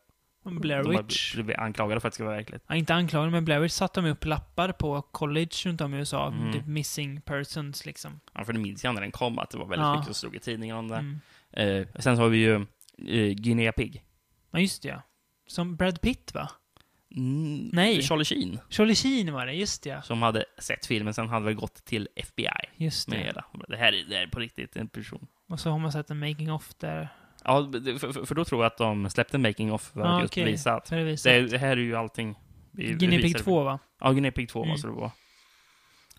Blair 0.45 0.83
de 0.83 0.91
Witch. 0.97 1.35
blivit 1.35 1.57
anklagade 1.59 2.01
för 2.01 2.09
att 2.09 2.13
det 2.13 2.15
ska 2.15 2.25
vara 2.25 2.37
verkligt? 2.37 2.65
Ja, 2.67 2.75
inte 2.75 2.95
anklagade, 2.95 3.31
men 3.31 3.45
Blair 3.45 3.61
Witch 3.61 3.73
satte 3.75 4.01
de 4.01 4.11
upp 4.11 4.25
lappar 4.25 4.73
på 4.73 5.03
college 5.03 5.51
runt 5.65 5.81
om 5.81 5.95
i 5.95 5.99
USA. 5.99 6.29
Mm. 6.29 6.53
Typ 6.53 6.67
missing 6.67 7.21
persons 7.21 7.87
liksom. 7.87 8.21
Ja, 8.33 8.45
för 8.45 8.53
det 8.53 8.59
minns 8.59 8.85
jag 8.85 8.95
när 8.95 9.01
den 9.01 9.11
kom, 9.13 9.39
att 9.39 9.51
det 9.51 9.59
var 9.59 9.67
väldigt 9.67 9.85
Ja. 9.85 9.93
mycket 9.93 10.07
som 10.07 10.15
stod 10.15 10.37
i 10.37 10.39
tidningen 10.39 10.77
om 10.77 10.89
det. 10.89 10.97
Mm. 10.97 11.21
Eh, 11.53 11.87
sen 11.99 12.17
så 12.17 12.23
har 12.23 12.29
vi 12.29 12.39
ju 12.39 12.55
uh, 12.57 13.35
Guinea 13.35 13.73
Pig. 13.73 14.03
Ja, 14.51 14.59
just 14.59 14.83
det 14.83 14.89
ja. 14.89 15.03
Som 15.47 15.77
Brad 15.77 16.01
Pitt 16.01 16.35
va? 16.35 16.51
Mm, 17.17 17.71
Nej. 17.73 18.03
Charlie 18.03 18.25
Sheen, 18.25 18.59
Charlie 18.69 18.95
Sheen 18.95 19.33
var 19.33 19.47
det, 19.47 19.53
just 19.53 19.83
det 19.83 19.91
ja. 19.91 20.03
som 20.03 20.23
hade 20.23 20.45
sett 20.59 20.87
filmen, 20.87 21.15
sen 21.15 21.29
hade 21.29 21.45
väl 21.45 21.55
gått 21.55 21.85
till 21.85 22.09
FBI 22.17 22.47
Just 22.77 23.09
med 23.09 23.19
det. 23.19 23.25
hela. 23.25 23.45
Det 23.69 23.77
här 23.77 23.93
är, 23.93 24.05
det 24.09 24.15
här 24.17 24.23
är 24.23 24.27
på 24.27 24.41
riktigt 24.41 24.77
en 24.77 24.89
person. 24.89 25.27
Och 25.49 25.61
så 25.61 25.71
har 25.71 25.79
man 25.79 25.93
sett 25.93 26.11
en 26.11 26.19
making 26.19 26.53
of 26.53 26.75
där. 26.79 27.09
Ja, 27.45 27.61
det- 27.61 27.99
för, 27.99 28.13
för- 28.13 28.25
för 28.25 28.35
då 28.35 28.45
tror 28.45 28.63
jag 28.63 28.67
att 28.73 28.79
de 28.79 29.11
släppte 29.11 29.39
making 29.39 29.73
of 29.73 29.83
för 29.95 30.01
att 30.01 30.23
just 30.23 30.33
okej. 30.33 30.45
visa 30.45 30.75
att 30.75 30.85
det 30.91 31.05
visar. 31.05 31.31
det, 31.31 31.47
det 31.47 31.59
här 31.59 31.71
är 31.71 31.77
ju 31.81 31.97
allting. 31.97 32.35
vi- 32.71 32.93
Guinea 32.93 33.19
Pig 33.21 33.27
visar- 33.27 33.39
2 33.45 33.63
va? 33.65 33.79
Ja, 34.01 34.11
Guinea 34.13 34.33
Pig 34.33 34.49
2 34.49 34.59
Mm. 34.61 34.69
måste 34.71 34.87
det 34.87 34.93
vara. 34.93 35.13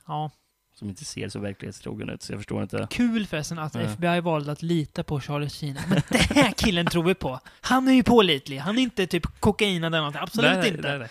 Ja. 0.07 0.31
Som 0.75 0.89
inte 0.89 1.05
ser 1.05 1.29
så 1.29 1.39
verklighetstrogen 1.39 2.09
ut, 2.09 2.21
så 2.23 2.31
jag 2.33 2.39
förstår 2.39 2.63
inte. 2.63 2.87
Kul 2.91 3.27
förresten 3.27 3.59
att 3.59 3.75
Ja. 3.75 3.81
FBI 3.81 4.19
valde 4.19 4.51
att 4.51 4.61
lita 4.61 5.03
på 5.03 5.19
Charlie 5.21 5.49
Sheen. 5.49 5.77
Men 5.89 6.01
den 6.09 6.19
här 6.43 6.51
killen 6.51 6.85
tror 6.85 7.03
vi 7.03 7.15
på. 7.15 7.39
Han 7.61 7.87
är 7.87 7.93
ju 7.93 8.03
pålitlig. 8.03 8.57
Han 8.57 8.77
är 8.77 8.81
inte 8.81 9.07
typ 9.07 9.39
kokainad 9.39 9.87
eller 9.87 9.97
någonting. 9.97 10.21
Absolut 10.21 10.51
Nej, 10.57 10.69
inte. 10.69 10.89
nej, 10.89 10.99
nej. 10.99 11.09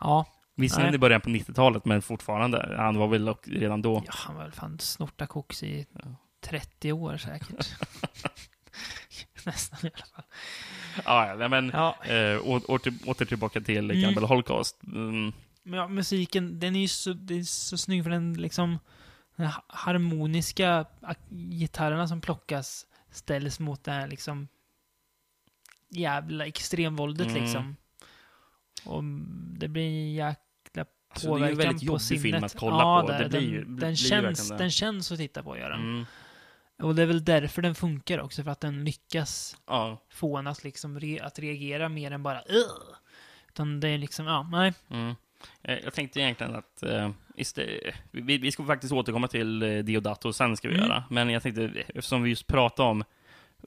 Ja. 0.00 0.26
Visserligen 0.56 0.86
Nej. 0.90 0.94
i 0.94 0.98
början 0.98 1.20
på 1.20 1.28
90-talet, 1.28 1.84
men 1.84 2.02
fortfarande. 2.02 2.74
Han 2.76 2.98
var 2.98 3.08
väl 3.08 3.34
redan 3.44 3.82
då. 3.82 4.02
ja, 4.06 4.12
han 4.16 4.36
var 4.36 4.42
väl 4.42 4.52
fan 4.52 4.78
snorta 4.78 5.26
koks 5.26 5.62
i 5.62 5.86
Ja. 5.92 6.00
30 6.44 6.92
år 6.92 7.16
säkert. 7.16 7.66
Nästan 9.46 9.78
i 9.82 9.90
alla 9.94 10.06
fall. 10.06 11.40
Ja, 11.40 11.48
men 11.48 11.70
Ja, 11.74 11.96
å- 12.44 12.60
åter, 12.68 12.92
åter 13.06 13.24
tillbaka 13.24 13.60
till 13.60 13.90
Mm. 13.90 14.02
Cannibal 14.02 14.24
Holocaust. 14.24 14.82
Mm, 14.86 15.32
men 15.64 15.78
ja, 15.78 15.88
musiken, 15.88 16.58
den 16.60 16.76
är 16.76 16.80
ju 16.80 16.88
så, 16.88 17.12
det 17.12 17.34
är 17.38 17.42
så 17.42 17.78
snygg 17.78 18.02
för 18.02 18.10
den 18.10 18.34
liksom 18.34 18.78
den 19.36 19.46
ha- 19.46 19.64
harmoniska 19.68 20.86
gitarrerna 21.30 22.08
som 22.08 22.20
plockas 22.20 22.86
ställs 23.10 23.60
mot 23.60 23.84
det 23.84 23.92
här 23.92 24.08
liksom 24.08 24.48
jävla 25.88 26.46
extremvåldet 26.46 27.26
Mm. 27.26 27.42
liksom. 27.42 27.76
Och 28.84 29.04
det 29.58 29.68
blir 29.68 29.82
en 29.82 30.12
jäkla 30.12 30.84
Alltså, 31.08 31.34
det 31.36 31.44
är 31.44 31.46
ju 31.46 31.50
en 31.50 31.56
påverkan 31.56 31.56
väldigt 31.68 31.80
på 31.88 31.92
jobbig 31.92 32.00
sinnet. 32.02 32.22
film 32.22 32.44
att 32.44 32.56
kolla 32.58 32.78
ja, 32.78 33.02
på. 33.06 33.12
Det, 33.12 33.18
Det 33.18 33.28
blir 33.28 33.40
den, 33.40 33.50
ju- 33.50 33.64
den, 33.64 33.76
blir 33.76 33.94
känns, 33.94 34.48
den 34.48 34.70
känns 34.70 35.12
att 35.12 35.18
titta 35.18 35.42
på, 35.42 35.56
gör 35.58 35.70
den. 35.70 35.80
mm, 35.80 36.04
Och 36.82 36.94
det 36.94 37.02
är 37.02 37.06
väl 37.06 37.24
därför 37.24 37.62
den 37.62 37.74
funkar 37.74 38.18
också, 38.18 38.42
för 38.42 38.50
att 38.50 38.60
den 38.60 38.84
lyckas 38.84 39.56
ja, 39.66 40.02
få 40.10 40.36
en 40.36 40.46
att, 40.46 40.64
liksom 40.64 41.00
re, 41.00 41.20
att 41.22 41.38
reagera 41.38 41.88
mer 41.88 42.10
än 42.10 42.22
bara 42.22 42.40
Ugh! 42.42 42.96
Utan 43.48 43.80
det 43.80 43.88
är 43.88 43.98
liksom, 43.98 44.26
ja, 44.26 44.42
nej. 44.52 44.74
mm. 44.90 45.14
Eh, 45.62 45.78
Jag 45.84 45.94
tänkte 45.94 46.20
egentligen 46.20 46.54
att 46.54 46.82
eh, 46.82 47.10
iste- 47.36 47.92
vi, 48.10 48.38
vi 48.38 48.52
ska 48.52 48.64
faktiskt 48.64 48.92
återkomma 48.92 49.28
till 49.28 49.62
eh, 49.62 49.78
Diodato 49.78 50.32
sen, 50.32 50.56
ska 50.56 50.68
vi 50.68 50.74
Mm. 50.74 50.86
göra. 50.88 51.04
Men 51.10 51.30
jag 51.30 51.42
tänkte, 51.42 51.64
eftersom 51.88 52.22
vi 52.22 52.30
just 52.30 52.46
pratade 52.46 52.88
om 52.90 53.04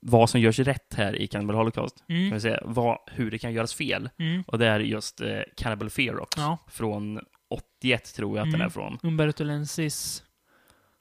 vad 0.02 0.30
som 0.30 0.42
görs 0.42 0.60
rätt 0.60 0.94
här 0.94 1.16
i 1.16 1.28
Cannibal 1.28 1.56
Holocaust, 1.56 2.04
kan 2.08 2.16
Mm. 2.16 2.34
vi 2.34 2.40
säga, 2.40 2.60
vad, 2.66 2.98
hur 3.12 3.32
det 3.32 3.38
kan 3.38 3.54
göras 3.54 3.74
fel. 3.74 4.10
Mm. 4.18 4.44
Och 4.48 4.60
det 4.60 4.68
är 4.68 4.80
just 4.80 5.22
eh, 5.22 5.40
Cannibal 5.58 5.90
Ferox 5.90 6.38
Ja. 6.38 6.58
från 6.68 7.20
81, 7.50 8.14
tror 8.16 8.38
jag 8.38 8.44
att 8.44 8.52
den 8.52 8.56
Mm. 8.62 8.66
är 8.66 8.70
från. 8.70 9.00
Umberto 9.04 9.44
Lensis 9.44 10.24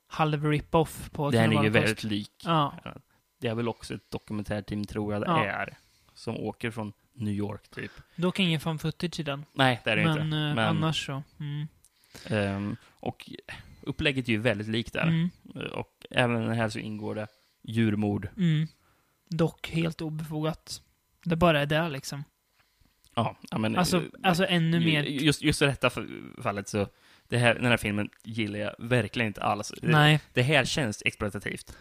halv 0.09 0.45
rip-off 0.51 1.11
på 1.13 1.31
Den 1.31 1.41
är 1.41 1.45
ju 1.49 1.55
Cannibal 1.57 1.73
väldigt 1.73 2.05
lik. 2.05 2.31
Ja, 2.45 2.75
Det 3.41 3.49
är 3.49 3.55
väl 3.55 3.69
också 3.69 3.95
ett 3.95 4.11
dokumentärteam, 4.11 4.85
tror 4.85 5.13
jag 5.13 5.23
det 5.23 5.27
Ja. 5.27 5.45
är, 5.45 5.77
som 6.15 6.37
åker 6.37 6.71
från 6.71 6.93
New 7.17 7.35
York, 7.35 7.69
typ. 7.69 7.93
dock 8.17 8.41
ingen 8.41 8.61
fan 8.61 8.79
footage 8.79 9.21
i 9.21 9.23
den. 9.23 9.45
Nej, 9.53 9.81
det 9.85 9.91
är 9.91 9.97
det 9.97 10.05
men, 10.05 10.11
inte. 10.13 10.37
eh, 10.37 10.55
Men, 10.55 10.59
annars 10.59 11.07
så. 11.07 11.23
Mm. 11.41 11.67
ehm, 12.27 12.77
och 13.01 13.31
upplägget 13.83 14.29
är 14.29 14.33
ju 14.33 14.39
väldigt 14.39 14.69
likt 14.69 14.93
där. 14.93 15.03
Mm. 15.07 15.31
Och 15.73 16.07
även 16.11 16.51
här 16.51 16.69
så 16.69 16.79
ingår 16.79 17.15
det 17.15 17.27
djurmord. 17.63 18.29
Mm. 18.37 18.67
Dock 19.29 19.71
helt 19.71 20.01
obefogat. 20.01 20.83
Det 21.25 21.37
bara 21.37 21.61
är 21.61 21.67
där 21.67 21.89
liksom. 21.91 22.25
Ja, 23.15 23.37
men, 23.59 23.77
Alltså, 23.77 23.97
eh, 23.97 24.03
alltså 24.23 24.47
ännu 24.47 24.81
mer... 24.81 25.03
Just, 25.03 25.43
just 25.43 25.63
i 25.63 25.65
detta 25.65 25.91
fallet 26.43 26.69
så, 26.69 26.89
det 27.29 27.39
här, 27.39 27.55
den 27.55 27.65
här 27.65 27.77
filmen 27.77 28.11
gillar 28.25 28.59
jag 28.59 28.75
verkligen 28.79 29.27
inte 29.27 29.43
alls. 29.43 29.73
Det, 29.83 29.89
Nej, 29.89 30.21
det 30.33 30.43
här 30.43 30.65
känns 30.65 31.03
exploatativt. 31.07 31.77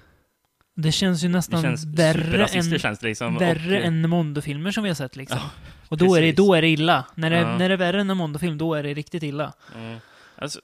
Det 0.76 0.92
känns 0.92 1.24
ju 1.24 1.28
Det 1.28 1.32
nästan 1.34 1.62
känns 1.62 1.86
värre 1.86 2.46
än, 2.46 2.80
känns 2.80 3.00
det 3.00 3.08
liksom. 3.08 3.38
värre 3.38 3.80
och, 3.80 3.86
än 3.86 4.10
Mondo-filmer 4.10 4.72
som 4.72 4.84
vi 4.84 4.90
har 4.90 4.96
sett 4.96 5.16
liksom. 5.16 5.38
Ja, 5.38 5.50
och 5.90 5.98
då 5.98 6.16
är, 6.16 6.22
det, 6.22 6.32
då 6.32 6.54
är 6.54 6.62
det 6.62 6.68
illa. 6.70 7.06
När 7.16 7.30
det, 7.30 7.38
Ja. 7.38 7.58
när 7.58 7.70
det 7.70 7.76
är 7.76 7.78
värre 7.78 8.02
än 8.02 8.10
en 8.10 8.18
Mondo-film, 8.18 8.58
då 8.58 8.74
är 8.74 8.84
det 8.84 8.94
riktigt 8.94 9.24
illa. 9.24 9.54
Mm. 9.76 9.98
Alltså, 10.36 10.60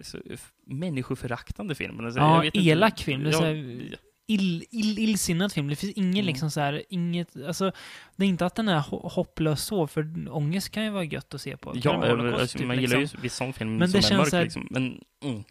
så, 0.00 0.18
människoföraktande 0.66 1.74
film. 1.74 2.00
Alltså, 2.04 2.20
Ja, 2.20 2.40
vet 2.40 2.54
inte- 2.54 2.68
elak 2.68 3.00
film. 3.00 3.22
Det 3.22 3.28
är 3.28 3.32
så 3.32 3.44
här- 3.44 3.96
Ill, 4.26 4.64
ill, 4.70 4.98
illsinnad 4.98 5.52
film. 5.52 5.68
Det 5.68 5.76
finns 5.76 5.92
ingen 5.96 6.12
Mm. 6.14 6.26
liksom 6.26 6.50
så 6.50 6.60
här, 6.60 6.82
inget, 6.88 7.36
alltså, 7.46 7.72
det 8.16 8.24
är 8.24 8.28
inte 8.28 8.46
att 8.46 8.54
den 8.54 8.68
är 8.68 8.80
ho- 8.80 9.08
hopplös 9.10 9.62
så, 9.64 9.86
för 9.86 10.28
ångest 10.30 10.70
kan 10.70 10.84
ju 10.84 10.90
vara 10.90 11.04
gött 11.04 11.34
att 11.34 11.40
se 11.40 11.56
på. 11.56 11.72
Ja, 11.82 11.92
eh, 11.92 12.10
Holocaust, 12.10 12.40
alltså, 12.40 12.58
typ, 12.58 12.66
man 12.66 12.80
gillar 12.80 12.98
liksom. 12.98 13.18
ju 13.18 13.22
viss 13.22 13.34
sån 13.34 13.52
film 13.52 13.76
Men 13.76 13.88
som 13.88 13.92
det 14.00 14.06
är 14.06 14.08
känns 14.08 14.18
mörk 14.18 14.28
så 14.28 14.36
här- 14.36 14.42
liksom. 14.44 14.66
Men, 14.70 15.00
mm. 15.24 15.42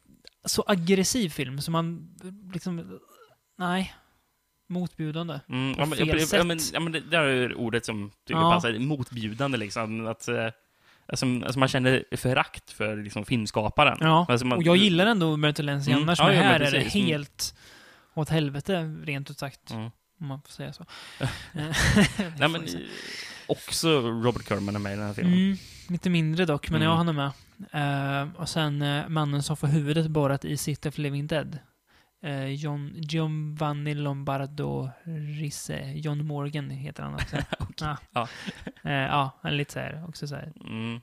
Så 0.45 0.63
aggressiv 0.67 1.29
film, 1.29 1.61
som 1.61 1.71
man 1.71 2.09
liksom, 2.53 2.99
nej. 3.69 3.93
Motbjudande. 4.69 5.39
Mm, 5.49 5.75
ja, 5.77 5.85
men, 5.85 5.97
fel 5.97 6.07
ja, 6.07 6.15
ja, 6.17 6.25
sätt. 6.25 6.45
men, 6.47 6.59
ja, 6.73 6.79
men 6.79 6.91
det 6.91 6.99
där 6.99 7.23
är 7.23 7.53
ordet 7.55 7.85
som 7.85 8.11
tycker 8.27 8.41
Ja. 8.41 8.51
passar. 8.51 8.79
Motbjudande 8.79 9.57
liksom. 9.57 10.07
Att, 10.07 10.27
eh, 10.27 10.47
alltså, 11.07 11.25
alltså 11.25 11.59
man 11.59 11.67
känner 11.67 12.03
förakt 12.17 12.71
för 12.71 12.95
liksom, 12.97 13.25
filmskaparen. 13.25 13.97
Ja, 14.01 14.25
Alltså, 14.29 14.45
man, 14.47 14.57
och 14.57 14.63
jag 14.63 14.77
gillar 14.77 15.05
ändå 15.05 15.25
Umberto 15.33 15.63
Lenzi 15.63 15.91
Mm, 15.91 16.03
annars, 16.03 16.19
ja, 16.19 16.25
men 16.25 16.35
ja, 16.35 16.41
men 16.41 16.51
här 16.51 16.59
är 16.59 16.71
det. 16.71 16.77
Mm. 16.77 16.89
helt 16.89 17.55
åt 18.13 18.29
helvete, 18.29 18.95
rent 19.03 19.29
ut 19.31 19.39
sagt. 19.39 19.71
Mm. 19.71 19.83
Om 20.19 20.27
man 20.27 20.41
får 20.41 20.51
säga 20.51 20.73
så. 20.73 20.85
Nej, 21.53 21.73
men, 22.49 22.55
eh, 22.55 22.61
också 23.47 23.89
Robert 24.01 24.47
Kerman 24.47 24.75
är 24.75 24.79
med 24.79 24.93
i 24.93 24.95
den 24.95 25.05
här 25.07 25.13
filmen. 25.13 25.33
Mm, 25.33 25.57
lite 25.87 26.09
mindre 26.09 26.45
dock, 26.45 26.69
men 26.69 26.81
Mm. 26.81 26.89
ja, 26.91 26.95
han 26.95 27.09
är 27.09 27.13
med. 27.13 27.31
Eh, 28.23 28.27
och 28.41 28.49
sen 28.49 28.81
eh, 28.81 29.07
mannen 29.09 29.43
som 29.43 29.57
får 29.57 29.67
huvudet 29.67 30.07
borrat 30.07 30.45
i 30.45 30.57
City 30.57 30.89
of 30.89 30.97
Living 30.97 31.27
Dead. 31.27 31.59
Eh, 32.23 32.45
John, 32.45 32.93
Giovanni 32.95 33.93
Lombardo 33.93 34.89
Risse. 35.39 35.93
John 35.95 36.25
Morgan 36.25 36.69
heter 36.69 37.03
han 37.03 37.13
också. 37.13 37.37
ja. 37.79 37.97
Ja. 38.11 38.27
Eh, 38.83 38.91
ja, 38.91 39.39
han 39.41 39.51
är 39.53 39.55
lite 39.57 39.73
så 39.73 39.79
här, 39.79 40.05
också 40.07 40.27
så 40.27 40.35
här 40.35 40.53
Mm, 40.65 41.01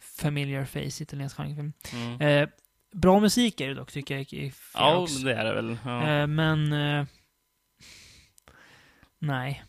familiar 0.00 0.64
face, 0.64 1.02
italiensk 1.02 1.36
genrefilm. 1.36 1.72
mm. 1.94 2.20
Eh, 2.20 2.48
bra 2.92 3.20
musik 3.20 3.60
är 3.60 3.68
det 3.68 3.74
dock, 3.74 3.92
tycker 3.92 4.14
jag. 4.14 4.32
i 4.32 4.46
Ja, 4.46 4.52
Ferox. 5.06 5.16
det 5.22 5.34
är 5.34 5.44
det 5.44 5.54
väl. 5.54 5.78
Ja. 5.84 6.08
Eh, 6.08 6.26
men... 6.26 6.72
Eh, 6.72 7.06
nej. 9.18 9.62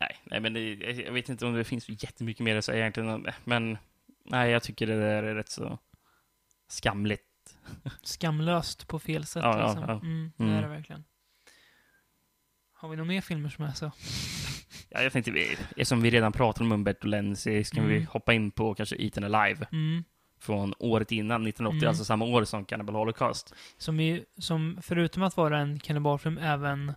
Nej, 0.00 0.16
nej, 0.24 0.40
men 0.40 0.52
det, 0.52 0.74
jag 0.74 1.12
vet 1.12 1.28
inte 1.28 1.46
om 1.46 1.54
det 1.54 1.64
finns 1.64 1.88
jättemycket 1.88 2.44
mer 2.44 2.56
att 2.56 2.64
säga 2.64 2.78
egentligen. 2.78 3.26
Men 3.44 3.78
nej, 4.24 4.50
jag 4.50 4.62
tycker 4.62 4.86
det 4.86 5.00
där 5.00 5.22
är 5.22 5.34
rätt 5.34 5.48
så 5.48 5.78
skamligt. 6.68 7.27
Skamlöst 8.02 8.86
på 8.88 8.98
fel 8.98 9.26
sätt. 9.26 9.42
Ja, 9.42 9.58
ja, 9.58 9.66
liksom. 9.66 9.84
ja. 9.88 9.94
Mm, 10.00 10.32
det 10.36 10.44
Mm. 10.44 10.56
är 10.56 10.62
det 10.62 10.68
verkligen. 10.68 11.04
Har 12.72 12.88
vi 12.88 12.96
några 12.96 13.08
mer 13.08 13.20
filmer 13.20 13.48
som 13.48 13.64
är 13.64 13.72
så? 13.72 13.90
Ja, 14.90 15.02
jag 15.02 15.12
tänkte, 15.12 15.30
vi- 15.30 15.52
eftersom 15.70 16.02
vi 16.02 16.10
redan 16.10 16.32
pratar 16.32 16.62
om 16.64 16.72
Umberto 16.72 17.06
Lenzi, 17.06 17.64
ska 17.64 17.82
vi 17.82 17.96
Mm. 17.96 18.06
hoppa 18.06 18.32
in 18.34 18.50
på 18.50 18.74
kanske 18.74 18.96
Eaten 19.02 19.24
Alive 19.24 19.66
Mm. 19.72 20.04
från 20.40 20.74
året 20.78 21.12
innan, 21.12 21.42
1980, 21.44 21.78
Mm. 21.78 21.88
alltså 21.88 22.04
samma 22.04 22.24
år 22.24 22.44
som 22.44 22.64
Cannibal 22.64 22.94
Holocaust. 22.94 23.54
Som, 23.78 24.00
ju, 24.00 24.24
som 24.38 24.78
förutom 24.82 25.22
att 25.22 25.36
vara 25.36 25.58
en 25.58 25.78
kannibalfilm 25.80 26.38
även 26.38 26.92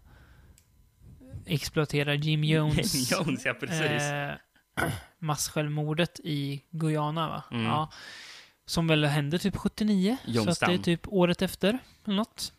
exploaterar 1.46 2.14
Jim 2.14 2.44
Jones, 2.44 3.12
Jones, 3.12 3.46
ja 3.46 3.54
precis. 3.54 4.02
eh, 4.02 4.34
masssjälvmordet 5.20 6.20
i 6.24 6.64
Guyana, 6.72 7.30
va? 7.30 7.44
Mm. 7.52 7.64
Ja. 7.66 7.92
Som 8.66 8.88
väl 8.88 9.06
hände 9.06 9.40
typ 9.40 9.56
79? 9.56 10.18
så 10.34 10.50
att 10.50 10.60
det 10.60 10.74
är 10.74 10.78
typ 10.78 11.02
året 11.08 11.42
efter, 11.42 11.80
eller 12.06 12.16
något. 12.16 12.54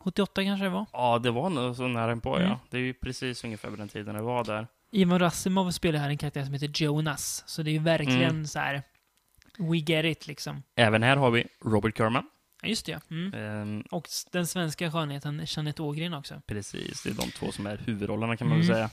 78 0.00 0.44
kanske 0.44 0.64
det 0.64 0.70
var. 0.70 0.86
Ja, 0.92 1.18
det 1.18 1.30
var 1.30 1.50
nog 1.50 1.76
så 1.76 1.88
nära 1.88 2.16
på, 2.16 2.36
Mm. 2.36 2.48
ja. 2.48 2.60
Det 2.70 2.76
är 2.76 2.80
ju 2.80 2.94
precis 2.94 3.44
ungefär 3.44 3.70
vid 3.70 3.78
den 3.78 3.88
tiden 3.88 4.14
det 4.14 4.22
var 4.22 4.44
där. 4.44 4.66
Ivan 4.90 5.18
Rassimov 5.18 5.70
spelar 5.70 5.98
här 5.98 6.08
en 6.08 6.18
karaktär 6.18 6.44
som 6.44 6.52
heter 6.52 6.82
Jonas. 6.82 7.44
Så 7.46 7.62
det 7.62 7.70
är 7.70 7.72
ju 7.72 7.78
verkligen 7.78 8.22
Mm. 8.30 8.46
så 8.46 8.58
här. 8.58 8.82
We 9.58 9.76
get 9.76 10.04
it, 10.04 10.26
liksom. 10.26 10.62
Även 10.74 11.02
här 11.02 11.16
har 11.16 11.30
vi 11.30 11.46
Robert 11.64 11.96
Kerman. 11.98 12.26
Ja, 12.62 12.68
just 12.68 12.86
det. 12.86 12.92
ja. 12.92 12.98
Mm. 13.10 13.34
Ehm, 13.34 13.84
Och 13.90 14.08
den 14.32 14.46
svenska 14.46 14.90
skönheten 14.92 15.42
Jeanette 15.46 15.82
Ågren 15.82 16.14
också. 16.14 16.42
Precis, 16.46 17.02
det 17.02 17.10
är 17.10 17.14
de 17.14 17.30
två 17.30 17.52
som 17.52 17.66
är 17.66 17.76
huvudrollerna 17.76 18.36
kan 18.36 18.48
man 18.48 18.60
Mm. 18.60 18.68
väl 18.68 18.76
säga. 18.76 18.90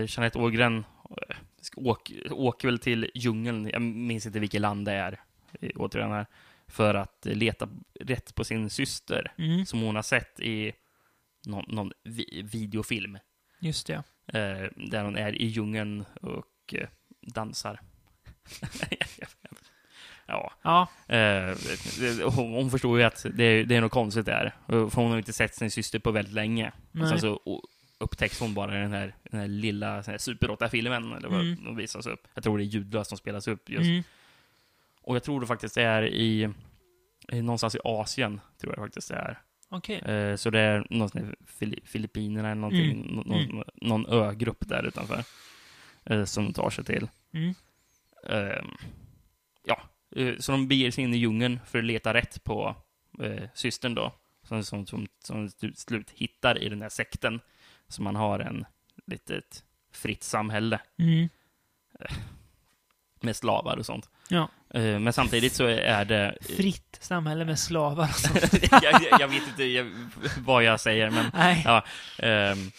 Eh, 0.00 0.04
Jeanette 0.08 0.38
Ågren 0.38 0.84
eh, 1.10 1.36
ska 1.60 1.80
åk, 1.80 2.12
åker 2.30 2.68
väl 2.68 2.78
till 2.78 3.10
djungeln, 3.14 3.70
jag 3.72 3.82
minns 3.82 4.26
inte 4.26 4.38
vilket 4.40 4.60
land 4.60 4.84
det 4.86 4.92
är, 4.92 5.20
återigen 5.74 6.10
här, 6.10 6.26
för 6.68 6.94
att 6.94 7.26
eh, 7.26 7.34
leta 7.34 7.68
rätt 8.00 8.34
på 8.34 8.44
sin 8.44 8.70
syster, 8.70 9.32
Mm. 9.38 9.66
som 9.66 9.80
hon 9.80 9.96
har 9.96 10.02
sett 10.02 10.40
i 10.40 10.72
någon, 11.46 11.64
någon 11.68 11.92
vi, 12.02 12.42
videofilm, 12.52 13.18
Just 13.60 13.86
det. 13.86 13.94
eh, 14.26 14.70
där 14.76 15.04
hon 15.04 15.16
är 15.16 15.32
i 15.42 15.46
djungeln 15.46 16.04
och 16.22 16.74
eh, 16.74 16.88
dansar. 17.20 17.80
ja, 20.26 20.52
Ja, 20.62 20.88
Eh, 21.08 21.56
det- 22.00 22.24
hon, 22.24 22.52
hon 22.52 22.70
förstår 22.70 22.98
ju 22.98 23.04
att 23.04 23.26
det 23.34 23.44
är, 23.44 23.64
det 23.64 23.76
är 23.76 23.80
något 23.80 23.92
konstigt 23.92 24.26
där. 24.26 24.54
För 24.66 24.96
hon 25.00 25.10
har 25.10 25.18
inte 25.18 25.32
sett 25.32 25.54
sin 25.54 25.70
syster 25.70 25.98
på 25.98 26.10
väldigt 26.10 26.34
länge. 26.34 26.68
Och 26.68 26.74
Nej. 26.92 27.08
sen 27.08 27.20
så 27.20 27.40
upptäcks 27.98 28.40
hon 28.40 28.54
bara 28.54 28.78
i 28.78 28.80
den 28.80 28.92
här, 28.92 29.14
den 29.30 29.40
här 29.40 29.48
lilla 29.48 30.02
Super 30.18 30.48
8-filmen, 30.48 31.12
eller 31.12 31.28
vad 31.28 31.40
Mm. 31.40 31.64
de 31.64 31.76
visas 31.76 32.06
upp. 32.06 32.28
Jag 32.34 32.44
tror 32.44 32.58
det 32.58 32.64
är 32.64 32.66
ljudlöst 32.66 33.08
som 33.08 33.18
spelas 33.18 33.48
upp 33.48 33.68
just. 33.70 33.84
mm. 33.86 34.02
Och 35.06 35.16
jag 35.16 35.22
tror 35.22 35.40
det 35.40 35.46
faktiskt 35.46 35.76
är 35.76 36.02
i, 36.02 36.48
i 37.32 37.42
någonstans 37.42 37.74
i 37.74 37.78
Asien, 37.84 38.40
tror 38.60 38.74
jag 38.76 38.84
faktiskt 38.84 39.08
det 39.08 39.14
är. 39.16 39.38
okej. 39.68 39.98
Eh, 39.98 40.36
så 40.36 40.50
det 40.50 40.60
är 40.60 40.86
någonstans 40.90 41.24
i 41.30 41.44
Fili- 41.46 41.80
Filippinerna 41.86 42.50
eller 42.50 42.60
någonting, 42.60 42.90
Mm. 42.90 43.14
nå- 43.14 43.22
någon, 43.22 43.64
någon 43.74 44.06
ögrupp 44.06 44.68
där 44.68 44.82
utanför. 44.82 45.24
Eh, 46.04 46.24
som 46.24 46.52
tar 46.52 46.70
sig 46.70 46.84
till. 46.84 47.08
Mm. 47.32 47.54
Ehm, 48.28 48.70
ja, 49.64 49.82
eh, 50.16 50.34
så 50.38 50.52
de 50.52 50.68
beger 50.68 50.90
sig 50.90 51.04
in 51.04 51.14
i 51.14 51.16
djungeln 51.16 51.60
för 51.66 51.78
att 51.78 51.84
leta 51.84 52.14
rätt 52.14 52.44
på 52.44 52.76
eh, 53.22 53.48
systern 53.54 53.94
då. 53.94 54.12
Som, 54.42 54.64
som, 54.64 54.86
som, 54.86 55.06
som 55.18 55.48
slut 55.74 56.10
hittar 56.10 56.58
i 56.62 56.68
den 56.68 56.82
här 56.82 56.88
sekten. 56.88 57.40
Så 57.88 58.02
man 58.02 58.16
har 58.16 58.38
en 58.40 58.64
litet 59.06 59.64
fritt 59.92 60.22
samhälle 60.22 60.80
Mm. 60.98 61.28
med 63.20 63.36
slavar 63.36 63.76
och 63.76 63.86
sånt. 63.86 64.10
Ja. 64.28 64.48
Eh, 64.74 64.98
men 64.98 65.12
samtidigt 65.12 65.52
så 65.52 65.66
är 65.66 66.04
det... 66.04 66.36
Fritt 66.56 66.98
samhälle 67.00 67.44
med 67.44 67.58
slavar 67.58 68.04
och 68.04 68.14
sånt. 68.14 68.72
jag, 68.82 69.02
jag, 69.20 69.28
vet 69.28 69.48
inte 69.48 69.64
jag, 69.64 69.90
vad 70.38 70.64
jag 70.64 70.80
säger, 70.80 71.10
men... 71.10 71.26
Nej. 71.34 71.62
Ja, 71.64 71.84
ehm, 72.18 72.58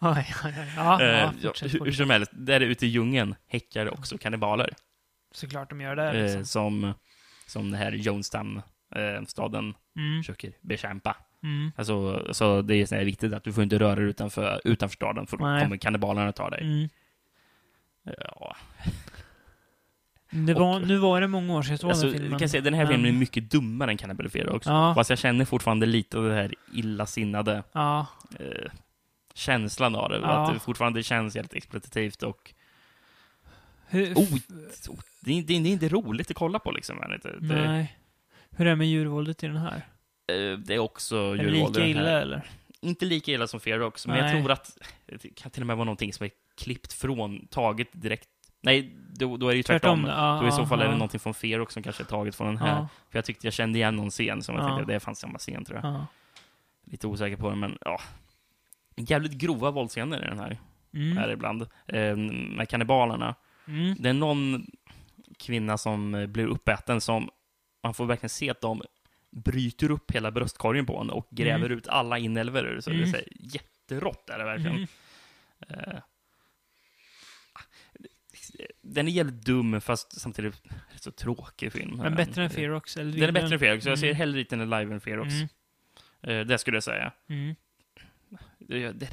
Oj, 0.00 0.34
oj, 0.44 0.54
oj. 0.58 0.72
Ja, 0.76 1.02
eh, 1.02 1.08
ja, 1.08 1.32
ja, 1.40 1.48
fortsätt, 1.48 1.74
hur, 1.74 1.84
hur 1.84 1.92
som 1.92 2.10
helst, 2.10 2.30
där 2.34 2.60
ute 2.60 2.86
i 2.86 2.88
djungeln 2.88 3.34
häckar 3.48 3.84
det 3.84 3.90
också 3.90 4.18
kannibaler. 4.18 4.74
Såklart 5.32 5.70
de 5.70 5.80
gör 5.80 5.96
det. 5.96 6.10
Eh, 6.12 6.22
Liksom. 6.22 6.44
som, 6.44 6.92
som 7.46 7.70
den 7.70 7.80
här 7.80 7.92
Jonestown, 7.92 8.62
eh, 8.94 9.24
staden, 9.26 9.74
Mm. 9.96 10.22
försöker 10.22 10.52
bekämpa. 10.60 11.16
Mm. 11.42 11.72
Alltså, 11.76 12.26
så 12.34 12.62
det 12.62 12.74
är 12.74 12.86
så 12.86 12.96
viktigt 12.96 13.32
att 13.32 13.44
du 13.44 13.52
får 13.52 13.62
inte 13.62 13.78
röra 13.78 13.94
dig 13.94 14.04
utanför, 14.04 14.60
utanför 14.64 14.94
staden, 14.96 15.26
för 15.26 15.36
då 15.36 15.44
Nej. 15.46 15.64
kommer 15.64 15.76
kannibalerna 15.76 16.32
ta 16.32 16.50
dig. 16.50 16.60
Mm. 16.62 16.88
Ja. 18.18 18.56
Var, 20.30 20.60
Och- 20.76 20.86
nu 20.86 20.96
var 20.96 21.20
det 21.20 21.26
många 21.28 21.54
år 21.56 21.62
sedan 21.62 21.70
jag 21.72 21.80
såg 21.80 21.90
Alltså, 21.90 22.06
den 22.06 22.12
jag 22.14 22.20
filmen. 22.22 22.38
kan 22.38 22.48
säga, 22.48 22.60
den 22.60 22.74
här 22.74 22.84
men- 22.84 22.92
filmen 22.92 23.14
är 23.14 23.18
mycket 23.18 23.50
dummare 23.50 23.90
än 23.90 23.96
Cannibal 23.96 24.28
Fear 24.30 24.48
också. 24.52 24.70
Ja. 24.70 24.94
Fast 24.94 25.10
jag 25.10 25.18
känner 25.18 25.44
fortfarande 25.44 25.86
lite 25.86 26.18
av 26.18 26.24
det 26.24 26.34
här 26.34 26.54
illasinnade 26.72 27.62
Ja, 27.72 28.06
eh, 28.40 28.70
känslan 29.34 29.94
av 29.96 30.08
det. 30.10 30.18
Ja. 30.18 30.26
Att 30.28 30.54
det 30.54 30.60
fortfarande 30.60 31.02
känns 31.02 31.34
helt 31.34 31.54
exploatativt 31.54 32.22
och 32.22 32.54
hur, 33.88 34.14
Oh, 34.14 34.38
det, 35.20 35.38
är, 35.38 35.42
det, 35.42 35.54
är, 35.54 35.66
inte 35.66 35.88
roligt 35.88 36.30
att 36.30 36.36
kolla 36.36 36.58
på 36.58 36.70
liksom. 36.70 36.96
det? 36.98 37.18
Det, 37.22 37.38
nej. 37.40 37.98
Hur 38.50 38.66
är 38.66 38.70
det 38.70 38.76
med 38.76 38.88
djurvåldet 38.88 39.44
i 39.44 39.46
den 39.46 39.56
här? 39.56 39.76
eh, 40.32 40.58
det 40.58 40.74
är 40.74 40.78
också 40.78 41.16
Är 41.16 41.36
det 41.36 41.42
djurvåld 41.42 41.76
i 41.76 41.80
lika 41.80 41.98
den 41.98 42.06
här. 42.06 42.10
illa 42.10 42.20
eller? 42.22 42.50
Inte 42.80 43.04
lika 43.04 43.32
illa 43.32 43.46
som 43.46 43.60
Fear 43.60 43.80
också, 43.80 44.08
men 44.08 44.18
jag 44.18 44.24
Nej. 44.26 44.40
tror 44.42 44.52
att 44.52 44.78
det 45.06 45.28
kan 45.36 45.50
till 45.50 45.62
och 45.62 45.66
med 45.66 45.76
vara 45.76 45.84
någonting 45.84 46.12
som 46.12 46.24
är 46.24 46.30
klippt 46.56 46.92
från, 46.92 47.46
taget 47.46 47.88
direkt 47.92 48.28
Nej, 48.60 48.96
då, 49.14 49.36
då 49.36 49.46
är 49.48 49.50
det 49.50 49.56
ju 49.56 49.62
Tvärtom, 49.62 50.04
tvärtom. 50.04 50.24
ja, 50.24 50.38
då 50.42 50.48
i 50.48 50.52
så 50.52 50.66
fall 50.66 50.80
är 50.80 50.84
det 50.84 50.92
någonting 50.92 51.20
från 51.20 51.34
Fear 51.34 51.66
som 51.70 51.82
kanske 51.82 52.02
är 52.02 52.06
taget 52.06 52.34
från 52.34 52.46
den 52.46 52.56
här. 52.58 52.68
Ja, 52.68 52.88
För 53.10 53.18
jag 53.18 53.24
tyckte 53.24 53.46
jag 53.46 53.54
kände 53.54 53.78
igen 53.78 53.96
någon 53.96 54.10
scen 54.10 54.42
som 54.42 54.54
jag 54.54 54.64
Ja. 54.64 54.76
tänkte, 54.76 54.92
det 54.92 55.00
fanns 55.00 55.18
samma 55.18 55.38
scen 55.38 55.64
tror 55.64 55.80
jag. 55.82 55.92
ja. 55.94 56.06
Lite 56.84 57.06
osäker 57.06 57.36
på 57.36 57.50
det, 57.50 57.56
men 57.56 57.78
ja. 57.84 58.00
Jävligt 58.96 59.32
grova 59.32 59.70
våldsscener 59.70 60.24
i 60.24 60.28
den 60.28 60.38
här, 60.38 60.58
Mm. 60.94 61.16
här 61.16 61.28
ibland. 61.30 61.62
Eh, 61.86 62.16
med 62.16 62.68
kannibalerna. 62.68 63.34
Mm. 63.68 63.94
Det 63.98 64.08
är 64.08 64.12
någon 64.12 64.66
kvinna 65.38 65.78
som 65.78 66.14
eh, 66.14 66.26
blir 66.26 66.46
uppäten 66.46 67.00
som 67.00 67.30
man 67.82 67.94
får 67.94 68.06
verkligen 68.06 68.30
se 68.30 68.50
att 68.50 68.60
de 68.60 68.82
bryter 69.30 69.90
upp 69.90 70.10
hela 70.10 70.30
bröstkorgen 70.30 70.86
på 70.86 70.98
henne 70.98 71.12
och 71.12 71.26
gräver 71.30 71.66
Mm. 71.66 71.78
ut 71.78 71.88
alla 71.88 72.18
inälvor 72.18 72.66
ur. 72.66 72.80
Så 72.80 72.90
det 72.90 72.96
är 72.96 72.98
Mm. 72.98 73.10
så 73.10 73.16
här, 73.16 73.26
jätterått 73.40 74.30
är 74.30 74.38
det 74.38 74.44
verkligen. 74.44 74.76
Mm. 74.76 74.88
Eh, 75.68 75.98
den 78.82 79.08
är 79.08 79.12
jävligt 79.12 79.44
dum, 79.44 79.80
fast 79.80 80.20
samtidigt 80.20 80.62
rätt 80.92 81.02
så 81.02 81.10
tråkig 81.10 81.72
film. 81.72 81.96
Men 81.96 82.14
bättre 82.14 82.44
än. 82.44 82.50
Eller 82.50 83.12
Den 83.12 83.22
är 83.22 83.32
bättre 83.32 83.54
än 83.54 83.58
Fear, 83.60 83.80
så 83.80 83.88
jag 83.88 83.98
ser 83.98 84.06
Mm. 84.06 84.16
hellre 84.16 84.38
dit 84.38 84.50
den 84.50 84.70
live 84.70 84.94
än 84.94 85.20
också. 85.20 85.36
Mm. 85.36 85.48
Eh, 86.22 86.46
det 86.46 86.58
skulle 86.58 86.76
jag 86.76 86.84
säga. 86.84 87.12
Mm. 87.28 87.54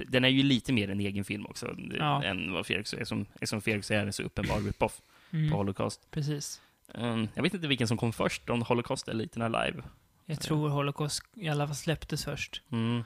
Den 0.07 0.23
är 0.25 0.29
ju 0.29 0.43
lite 0.43 0.73
mer 0.73 0.89
en 0.89 0.99
egen 0.99 1.23
film 1.25 1.45
också, 1.45 1.75
Ja. 1.99 2.23
än 2.23 2.51
vad 2.53 2.65
Felix 2.65 2.93
är. 2.93 3.03
Som, 3.05 3.25
som 3.43 3.61
Felix 3.61 3.91
är 3.91 3.99
en 4.05 4.13
så 4.13 4.23
uppenbar 4.23 4.59
rip-off 4.59 5.01
på 5.31 5.37
Mm. 5.37 5.51
Holocaust. 5.51 6.11
Precis. 6.11 6.61
Um, 6.93 7.27
jag 7.33 7.43
vet 7.43 7.53
inte 7.53 7.67
vilken 7.67 7.87
som 7.87 7.97
kom 7.97 8.13
först, 8.13 8.49
om 8.49 8.61
Holocaust 8.61 9.07
eller 9.07 9.23
Liten 9.23 9.41
Alive. 9.41 9.83
Jag 10.25 10.41
tror 10.41 10.69
Holocaust 10.69 11.23
i 11.35 11.49
alla 11.49 11.67
fall 11.67 11.75
släpptes 11.75 12.25
först. 12.25 12.61
Mm. 12.71 13.03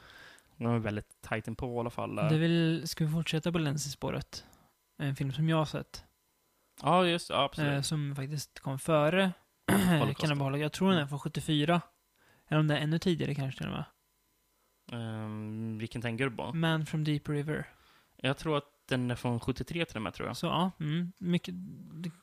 De 0.58 0.66
var 0.68 0.80
väldigt 0.80 1.22
tajt 1.22 1.58
på 1.58 1.76
i 1.76 1.80
alla 1.80 1.90
fall. 1.90 2.16
Det 2.16 2.22
är 2.22 2.40
väl, 2.40 2.88
ska 2.88 3.06
vi 3.06 3.12
fortsätta 3.12 3.52
på 3.52 3.58
Lensi-spåret? 3.58 4.44
En 4.98 5.16
film 5.16 5.34
som 5.34 5.50
jag 5.50 5.58
har 5.58 5.66
sett. 5.66 6.04
Ja, 6.82 7.06
just 7.06 7.30
ja, 7.30 7.44
absolut. 7.44 7.72
Eh, 7.72 7.82
som 7.82 8.16
faktiskt 8.16 8.60
kom 8.60 8.80
före. 8.80 9.32
Cannibal. 10.18 10.60
Jag 10.60 10.72
tror 10.72 10.90
den 10.92 11.00
är 11.00 11.08
från 11.08 11.20
74. 11.20 11.82
Eller 12.50 12.60
om 12.60 12.68
det 12.68 12.78
är 12.78 12.82
ännu 12.82 13.00
tidigare 13.00 13.36
kanske 13.36 13.58
till 13.58 13.68
och 13.68 13.74
med. 13.74 13.86
Ehm, 14.92 15.78
vilken 15.78 16.02
tänker 16.02 16.26
du 16.30 16.32
på? 16.36 16.54
Man 16.54 16.86
from 16.86 17.04
Deep 17.04 17.30
River. 17.30 17.68
Jag 18.18 18.38
tror 18.38 18.58
att 18.58 18.64
den 18.90 19.12
är 19.12 19.16
från 19.16 19.40
73 19.40 19.86
till 19.86 19.96
och 19.96 20.02
med, 20.02 20.14
tror 20.14 20.28
jag. 20.28 20.38
Så 20.38 20.46
ja, 20.46 20.72
mm, 20.80 21.12
mycket, 21.20 21.54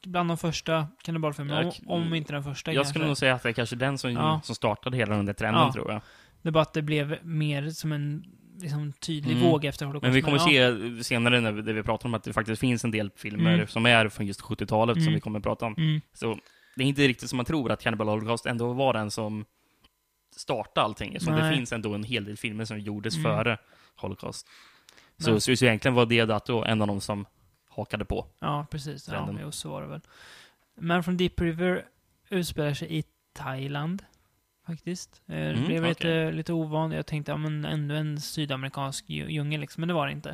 bland 0.07 0.31
de 0.31 0.39
första 0.39 0.89
kannibalfilmerna. 1.03 1.61
Om, 1.87 1.89
om 1.91 2.15
inte 2.15 2.33
den 2.33 2.45
första 2.45 2.71
Jag 2.73 2.77
kanske. 2.77 2.91
skulle 2.91 3.07
nog 3.07 3.17
säga 3.17 3.35
att 3.35 3.43
det 3.43 3.49
är 3.49 3.53
kanske 3.53 3.77
den 3.77 3.99
som, 3.99 4.13
Ja. 4.13 4.41
som 4.45 4.55
startade 4.55 4.97
hela 4.97 5.17
den 5.17 5.27
där 5.27 5.33
trenden, 5.33 5.63
Ja. 5.63 5.73
tror 5.73 5.93
jag. 5.93 6.01
Det 6.43 6.49
är 6.49 6.53
bara 6.53 6.63
att 6.63 6.73
det 6.73 6.83
blev 6.83 7.19
mer 7.27 7.71
som 7.71 7.93
en 7.93 8.25
liksom, 8.61 8.93
tydlig 8.93 9.37
Mm. 9.37 9.49
våg 9.49 9.65
efter 9.65 9.87
Holocaust. 9.87 10.03
Men 10.03 10.15
vi 10.15 10.23
kommer 10.23 10.39
ja. 10.53 10.77
se 10.99 11.05
senare 11.05 11.41
när 11.41 11.53
vi, 11.53 11.63
när 11.63 11.73
vi 11.73 11.83
pratar 11.83 12.09
om 12.09 12.15
att 12.15 12.25
det 12.25 12.33
faktiskt 12.33 12.61
finns 12.61 12.85
en 12.85 12.91
del 12.91 13.11
filmer 13.17 13.55
Mm. 13.55 13.67
som 13.67 13.87
är 13.87 14.09
från 14.09 14.27
just 14.27 14.41
70-talet 14.41 14.95
som 14.97 15.03
Mm. 15.03 15.15
vi 15.15 15.21
kommer 15.21 15.39
att 15.39 15.43
prata 15.43 15.67
om. 15.67 15.75
Mm, 15.79 16.01
Så 16.13 16.39
det 16.77 16.83
är 16.83 16.87
inte 16.87 17.09
riktigt 17.09 17.29
som 17.31 17.37
man 17.37 17.47
tror 17.47 17.71
att 17.73 17.83
Cannibal 17.83 18.09
Holocaust 18.09 18.47
ändå 18.47 18.73
var 18.73 18.93
den 18.93 19.11
som 19.11 19.45
startade 20.37 20.85
allting. 20.85 21.21
Så 21.21 21.31
det 21.31 21.51
finns 21.55 21.73
ändå 21.73 21.95
en 21.95 22.05
hel 22.05 22.25
del 22.25 22.37
filmer 22.37 22.65
som 22.65 22.81
gjordes 22.81 23.17
Mm. 23.17 23.25
före 23.25 23.59
Holocaust. 23.97 24.47
Så, 25.19 25.31
Men- 25.31 25.41
så, 25.41 25.57
så 25.57 25.65
egentligen 25.65 25.95
var 25.95 26.07
det 26.07 26.25
Dato 26.25 26.63
en 26.65 26.83
av 26.83 26.89
de 26.89 27.01
som 27.01 27.27
hakade 27.69 28.05
på. 28.05 28.27
ja, 28.41 28.67
precis. 28.71 29.09
Ja, 29.13 29.35
jo, 29.43 29.53
så 29.53 29.71
var 29.71 29.83
det 29.83 29.89
väl. 29.89 30.01
Man 30.81 31.05
from 31.05 31.17
Deep 31.17 31.41
River 31.41 31.85
utspelar 32.31 32.75
sig 32.75 32.99
i 32.99 33.05
Thailand. 33.33 34.03
Faktiskt. 34.67 35.23
Eh, 35.29 35.35
det 35.35 35.43
Mm, 35.51 35.65
blev 35.67 35.79
okej. 35.79 35.89
lite, 35.89 36.33
lite 36.33 36.53
ovan. 36.53 36.93
Jag 36.93 37.07
tänkte, 37.07 37.33
ja 37.33 37.37
men 37.37 37.65
ändå 37.65 37.95
en 37.95 38.21
sydamerikansk 38.21 39.05
dju- 39.09 39.29
djungel 39.29 39.61
liksom. 39.61 39.81
Men 39.81 39.89
det 39.89 39.95
var 39.95 40.07
det 40.07 40.13
inte. 40.13 40.31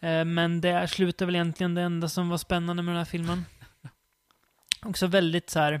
Eh, 0.00 0.24
men 0.24 0.60
det 0.60 0.88
slutar 0.88 1.26
väl 1.26 1.34
egentligen 1.34 1.74
det 1.74 1.82
enda 1.82 2.08
som 2.08 2.28
var 2.28 2.38
spännande 2.38 2.82
med 2.82 2.92
den 2.94 2.98
här 2.98 3.04
filmen. 3.04 3.44
Också 4.82 5.06
väldigt 5.06 5.50
så 5.50 5.58
här 5.60 5.80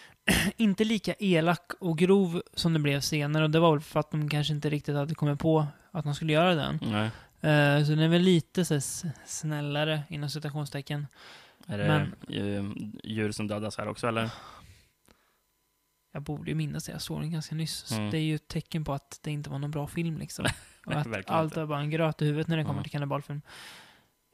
inte 0.56 0.84
lika 0.84 1.14
elak 1.18 1.72
och 1.80 1.98
grov 1.98 2.42
som 2.54 2.72
det 2.72 2.78
blev 2.78 3.00
senare. 3.00 3.44
Och 3.44 3.50
det 3.50 3.58
var 3.60 3.72
väl 3.72 3.80
för 3.80 4.00
att 4.00 4.10
de 4.10 4.28
kanske 4.30 4.52
inte 4.54 4.70
riktigt 4.70 4.94
hade 4.96 5.14
kommit 5.14 5.38
på 5.38 5.66
att 5.90 6.04
de 6.04 6.14
skulle 6.14 6.32
göra 6.32 6.54
den. 6.54 6.78
Nej. 6.82 7.10
Eh, 7.40 7.84
så 7.84 7.90
den 7.90 7.98
är 7.98 8.08
väl 8.08 8.22
lite 8.22 8.64
så 8.64 8.74
här, 8.74 8.82
snällare, 9.26 10.02
inom 10.08 10.30
citationstecken. 10.30 11.06
Är 11.66 11.78
det 11.78 11.86
Men- 11.88 12.94
djur 13.04 13.32
som 13.32 13.48
dödas 13.48 13.78
här 13.78 13.88
också, 13.88 14.08
eller? 14.08 14.30
Jag 16.18 16.22
borde 16.22 16.50
ju 16.50 16.54
minnas 16.54 16.84
det, 16.84 16.92
jag 16.92 17.02
såg 17.02 17.20
den 17.20 17.30
ganska 17.30 17.54
nyss. 17.54 17.76
Så 17.76 17.94
Mm. 17.94 18.10
det 18.10 18.18
är 18.18 18.22
ju 18.22 18.34
ett 18.34 18.48
tecken 18.48 18.84
på 18.84 18.92
att 18.92 19.20
det 19.22 19.30
inte 19.30 19.50
var 19.50 19.58
någon 19.58 19.70
bra 19.70 19.86
film 19.86 20.18
liksom. 20.18 20.44
Och 20.86 20.92
att 20.92 21.30
allt 21.30 21.52
inte. 21.52 21.60
var 21.60 21.66
bara 21.66 21.80
en 21.80 21.90
gröt 21.90 22.22
i 22.22 22.24
huvudet 22.24 22.48
när 22.48 22.56
det 22.56 22.64
kommer 22.64 22.78
Ja. 22.78 22.82
till 22.82 22.92
kannibalfilm. 22.92 23.40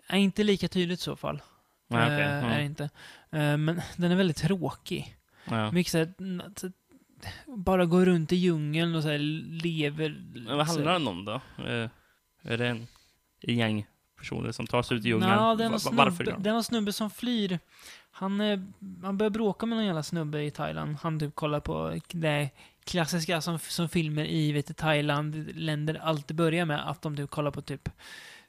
Är 0.08 0.16
inte 0.18 0.44
lika 0.44 0.68
tydligt 0.68 1.00
i 1.00 1.02
så 1.02 1.16
fall. 1.16 1.42
Nej, 1.88 2.02
okej. 2.04 2.20
Eh, 2.20 2.28
Är 2.32 2.42
det 2.48 2.54
Mm. 2.54 2.64
inte. 2.66 2.84
Eh, 3.30 3.56
men 3.56 3.80
den 3.96 4.10
är 4.12 4.16
väldigt 4.16 4.36
tråkig. 4.36 5.16
Ja. 5.50 5.72
Mycket 5.72 5.90
så 5.90 5.98
här, 5.98 6.12
så- 6.56 6.72
bara 7.46 7.84
gå 7.86 8.04
runt 8.04 8.32
i 8.32 8.36
djungeln 8.36 8.94
och 8.94 9.02
så 9.02 9.16
lever... 9.18 10.22
Men 10.34 10.56
vad 10.56 10.66
handlar 10.66 10.92
den 10.92 11.08
om 11.08 11.24
då? 11.24 11.34
Eh, 11.58 11.88
är 12.42 12.58
det 12.58 12.68
en 12.68 12.86
gäng 13.40 13.86
personer 14.24 14.52
som 14.52 14.66
tar 14.66 14.82
sig 14.82 14.96
ut 14.96 15.04
i 15.04 15.08
djungeln? 15.08 15.30
Nå, 15.36 15.54
det 15.54 15.64
är 15.64 15.68
någon 15.68 15.80
Varför 15.96 16.14
snubbe, 16.24 16.30
de? 16.30 16.42
det 16.42 16.48
är 16.48 16.52
någon 16.54 16.64
snubbe 16.64 16.92
som 16.92 17.10
flyr. 17.10 17.58
Han, 18.10 18.40
eh, 18.40 18.58
han 19.02 19.18
börjar 19.18 19.30
bråka 19.30 19.66
med 19.66 19.76
någon 19.76 19.86
jävla 19.86 20.02
snubbe 20.02 20.42
i 20.42 20.50
Thailand. 20.50 20.96
Han 21.02 21.20
typ 21.20 21.34
kollar 21.34 21.60
på 21.60 21.98
det 22.12 22.48
klassiska 22.84 23.40
som, 23.40 23.58
som 23.58 23.88
filmer 23.88 24.24
i 24.24 24.52
vet 24.52 24.66
du, 24.66 24.74
Thailand, 24.74 25.50
länder 25.54 26.00
alltid 26.02 26.36
börjar 26.36 26.64
med 26.64 26.88
att 26.90 27.02
de 27.02 27.16
typ 27.16 27.30
kollar 27.30 27.50
på 27.50 27.60
typ 27.62 27.88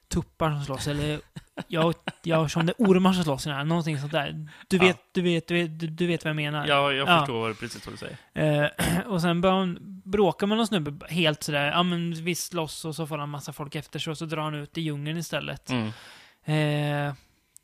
tuppar 0.08 0.50
som 0.50 0.64
slåss, 0.64 0.86
eller 0.86 1.20
jag, 1.68 1.94
jag 2.22 2.50
som 2.50 2.66
det 2.66 2.72
är 2.78 2.84
ormar 2.86 3.12
som 3.12 3.24
slåss, 3.24 3.46
eller 3.46 3.64
någonting 3.64 3.98
sånt 4.00 4.12
där. 4.12 4.48
Du 4.68 4.76
Ja. 4.76 4.82
vet, 4.82 4.98
du 5.12 5.22
vet, 5.22 5.46
du 5.48 5.54
vet, 5.54 5.96
du, 5.98 6.06
vet 6.06 6.24
vad 6.24 6.28
jag 6.30 6.36
menar. 6.36 6.66
Ja, 6.66 6.92
jag 6.92 7.08
Ja. 7.08 7.18
förstår 7.18 7.52
precis 7.54 7.86
vad 7.86 7.94
du 7.94 7.98
säger. 7.98 8.64
Eh, 8.64 9.06
och 9.06 9.20
sen 9.20 9.40
börjar 9.40 9.56
han 9.56 9.95
bråka 10.06 10.46
med 10.46 10.56
någon 10.58 10.66
snubbe 10.66 11.06
helt 11.08 11.42
sådär, 11.42 11.66
ja 11.66 11.82
men 11.82 12.14
vi 12.24 12.34
slåss 12.34 12.84
och 12.84 12.96
så 12.96 13.06
får 13.06 13.18
han 13.18 13.28
massa 13.28 13.52
folk 13.52 13.74
efter 13.74 13.98
sig 13.98 14.10
och 14.10 14.18
så 14.18 14.26
drar 14.26 14.42
han 14.42 14.54
ut 14.54 14.78
i 14.78 14.80
djungeln 14.80 15.18
istället. 15.18 15.70
Mm. 15.70 17.08
Eh, 17.08 17.14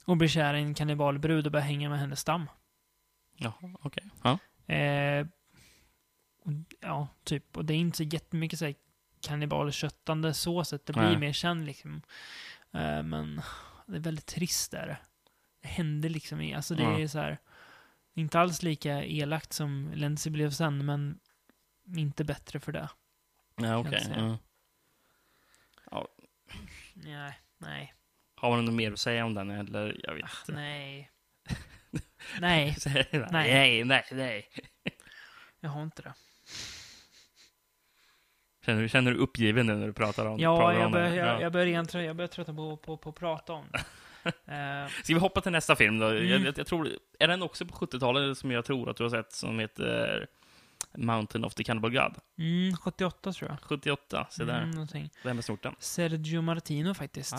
och 0.05 0.16
blir 0.16 0.28
kär 0.28 0.55
i 0.55 0.59
en 0.59 0.74
kannibalbrud 0.74 1.47
och 1.47 1.53
börjar 1.53 1.66
hänga 1.66 1.88
med 1.90 1.99
hennes 1.99 2.20
stam. 2.20 2.51
Jaha, 3.36 3.55
okej. 3.82 4.05
Ja. 4.22 4.38
Eh, 4.74 5.26
och, 6.45 6.53
ja, 6.80 7.09
typ. 7.24 7.57
Och 7.57 7.64
det 7.64 7.74
är 7.74 7.78
inte 7.78 7.97
så 7.97 8.03
jättemycket 8.03 8.59
så 8.59 8.64
här 8.64 8.74
kannibalköttande 9.20 10.34
så 10.34 10.64
sätt. 10.64 10.86
Det 10.86 10.93
blir 10.93 11.03
Nej. 11.03 11.18
mer 11.18 11.32
känd 11.32 11.66
liksom. 11.66 12.03
Eh, 12.72 13.03
men 13.03 13.43
det 13.86 13.97
är 13.97 14.01
väldigt 14.01 14.26
trist 14.26 14.70
där. 14.70 14.97
Det 15.62 15.68
händer 15.68 16.09
liksom 16.09 16.40
i, 16.40 16.55
alltså 16.55 16.74
det 16.74 16.82
Ja. 16.82 16.99
är 16.99 17.07
så 17.07 17.18
här, 17.18 17.38
inte 18.14 18.40
alls 18.40 18.62
lika 18.62 19.05
elakt 19.05 19.53
som 19.53 19.90
Lenzi 19.95 20.30
blev 20.30 20.51
sen, 20.51 20.86
men 20.86 21.18
inte 21.99 22.24
bättre 22.24 22.61
för 22.61 22.72
det. 22.72 22.88
Ja, 23.57 23.66
jag 23.66 23.80
okej. 23.80 24.01
säga. 24.01 24.38
Ja. 25.90 26.09
Nej, 26.95 27.38
nej, 27.59 27.95
Har 28.34 28.51
man 28.51 28.64
något 28.64 28.74
mer 28.74 28.93
att 28.93 28.99
säga 29.01 29.24
om 29.24 29.34
den, 29.34 29.51
eller? 29.51 30.01
Jag 30.03 30.14
vet 30.14 30.24
inte. 30.24 30.53
nej. 30.53 31.11
nej, 32.40 32.76
nej, 32.86 33.28
nej, 33.30 33.84
nej, 33.84 34.05
nej. 34.12 34.49
jag 35.61 35.70
har 35.70 35.82
inte 35.82 36.03
det. 36.03 36.14
Känner, 38.64 38.82
du- 38.82 38.88
känner 38.88 39.11
du 39.11 39.16
uppgiven 39.18 39.66
nu 39.66 39.74
när 39.74 39.86
du 39.86 39.93
pratar 39.93 40.26
om, 40.26 40.38
Ja, 40.40 40.57
pratar 40.59 40.72
jag 40.78 40.86
om 40.86 40.93
börjar, 40.93 41.07
den? 41.09 41.16
jag, 41.16 41.26
Ja. 41.28 41.40
jag 41.40 41.53
börjar 41.53 41.82
trö- 41.84 42.01
jag 42.03 42.16
börjar 42.16 42.28
trötta 42.28 42.55
på, 42.55 42.76
på, 42.76 42.97
på 42.97 43.09
att 43.11 43.14
prata 43.16 43.53
om 43.53 43.64
det. 43.72 43.84
Eh, 44.24 44.88
Ska 44.88 45.14
vi 45.14 45.20
hoppa 45.20 45.40
till 45.40 45.53
nästa 45.53 45.76
film 45.76 45.99
då? 45.99 46.07
Mm. 46.07 46.28
Jag, 46.28 46.40
jag, 46.40 46.59
jag 46.59 46.66
tror, 46.66 46.88
är 47.18 47.28
den 47.28 47.43
också 47.43 47.66
på 47.66 47.74
70-talet 47.86 48.38
som 48.38 48.51
jag 48.51 48.64
tror 48.64 48.90
att 48.90 48.97
du 48.97 49.03
har 49.03 49.11
sett, 49.11 49.32
som 49.32 49.59
heter 49.59 50.26
Mountain 50.97 51.45
of 51.45 51.55
the 51.55 51.64
Cannibal 51.64 51.91
God? 51.91 52.14
mm, 52.39 52.76
78 52.76 53.33
tror 53.33 53.51
jag. 53.51 53.59
78, 53.62 54.26
se 54.30 54.45
där. 54.45 54.59
Mm, 54.59 54.70
någonting. 54.70 55.11
Vem 55.24 55.39
är 55.39 55.43
stort 55.43 55.62
den? 55.62 55.74
Sergio 55.78 56.41
Martino 56.43 56.95
faktiskt. 56.95 57.35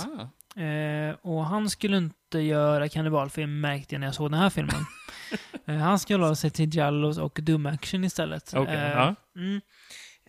Ah. 0.56 0.62
Eh, 0.62 1.16
och 1.22 1.46
han 1.46 1.70
skulle 1.70 1.98
inte 1.98 2.40
göra 2.40 2.90
kannibalfilm 2.90 3.62
märkte 3.62 3.96
jag 3.96 4.00
när 4.00 4.08
jag 4.08 4.16
såg 4.16 4.32
den 4.32 4.40
här 4.40 4.50
filmen. 4.50 4.86
eh, 5.66 5.76
han 5.78 6.00
skulle 6.00 6.24
hålla 6.24 6.36
sig 6.36 6.50
till 6.52 6.76
Jallos 6.76 7.18
och 7.18 7.40
Doom 7.42 7.66
Action 7.66 8.04
istället. 8.04 8.54
Okej, 8.56 8.76
Eh, 8.76 8.90
ja. 8.92 9.16
mm. 9.36 9.62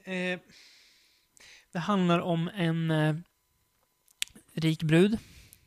eh, 0.05 0.41
det 1.73 1.79
handlar 1.79 2.19
om 2.21 2.51
en 2.55 2.91
eh, 2.91 3.15
rik 4.55 4.83
brud, 4.83 5.19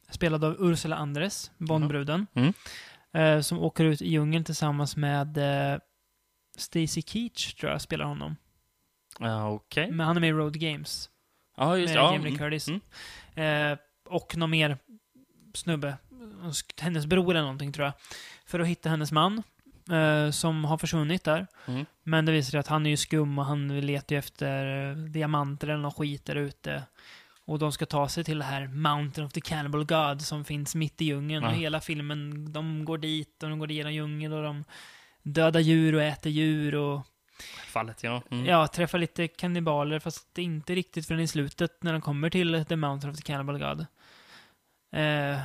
spelad 0.10 0.44
av 0.44 0.56
Ursula 0.60 0.96
Andres, 0.96 1.52
Bondbruden, 1.58 2.28
Mm. 2.34 2.54
eh, 3.14 3.42
som 3.42 3.60
åker 3.60 3.84
ut 3.86 4.02
i 4.02 4.10
djungeln 4.10 4.44
tillsammans 4.44 4.96
med 4.96 5.38
Stacy 6.58 7.02
Keach, 7.02 7.54
tror 7.54 7.72
jag, 7.72 7.82
spelar 7.82 8.06
honom. 8.06 8.36
Ja, 9.20 9.50
okej. 9.50 9.92
Men 9.92 10.08
han 10.08 10.16
är 10.16 10.22
med 10.22 10.30
i 10.30 10.34
Road 10.34 10.60
Games. 10.60 11.10
Ja, 11.58 11.78
just 11.78 11.94
med 11.94 11.98
det. 11.98 12.06
Ja. 12.06 12.14
Jamie 12.14 12.28
mm, 12.28 12.38
Curtis. 12.38 12.68
mm. 12.68 13.72
Eh, 13.72 13.78
och 14.06 14.38
någon 14.38 14.50
mer 14.50 14.78
snubbe, 15.54 15.98
hennes 16.80 17.06
bror 17.06 17.32
eller 17.32 17.42
någonting 17.42 17.74
tror 17.74 17.86
jag, 17.86 17.94
för 18.46 18.60
att 18.60 18.68
hitta 18.68 18.90
hennes 18.90 19.12
man 19.12 19.44
eh, 19.92 20.32
som 20.32 20.66
har 20.66 20.78
försvunnit 20.78 21.24
där. 21.24 21.48
Mm. 21.66 21.86
Men 22.04 22.26
det 22.26 22.32
visar 22.32 22.52
sig 22.52 22.60
att 22.60 22.68
han 22.68 22.86
är 22.86 22.90
ju 22.90 22.98
skum 22.98 23.40
och 23.40 23.46
han 23.46 23.82
letar 23.82 24.16
ju 24.16 24.20
efter 24.20 24.90
eh, 24.90 24.96
diamanter 24.96 25.68
eller 25.68 25.82
någon 25.82 25.92
skit 25.92 26.26
där 26.26 26.36
ute. 26.36 26.84
Och 27.46 27.60
de 27.60 27.72
ska 27.72 27.86
ta 27.86 28.10
sig 28.10 28.24
till 28.24 28.38
det 28.38 28.46
här 28.46 28.68
Mountain 28.68 29.28
of 29.28 29.34
the 29.34 29.42
Cannibal 29.42 29.86
God 29.86 30.22
som 30.22 30.46
finns 30.46 30.76
mitt 30.76 31.02
i 31.02 31.06
djungeln. 31.06 31.44
Och 31.44 31.54
hela 31.54 31.82
filmen, 31.82 32.54
de 32.54 32.86
går 32.86 32.98
dit 32.98 33.44
och 33.44 33.50
de 33.50 33.60
går 33.60 33.72
igenom 33.72 33.94
djungeln 33.94 34.34
och 34.34 34.44
de 34.44 34.64
dödar 35.28 35.60
djur 35.60 35.96
och 35.96 36.02
äter 36.02 36.30
djur 36.30 36.76
och 36.76 37.02
Fallet, 37.68 38.04
ja. 38.04 38.22
Mm. 38.32 38.46
ja, 38.46 38.68
träffar 38.68 38.98
lite 38.98 39.28
kannibaler 39.28 40.00
fast 40.00 40.38
inte 40.38 40.76
riktigt 40.76 41.08
förrän 41.08 41.22
i 41.22 41.28
slutet 41.28 41.84
när 41.84 41.94
de 41.94 42.02
kommer 42.02 42.30
till 42.30 42.66
The 42.70 42.76
Mountain 42.76 43.12
of 43.12 43.18
the 43.18 43.24
Cannibal 43.24 43.60
God. 43.60 43.86
Eh, 44.92 45.40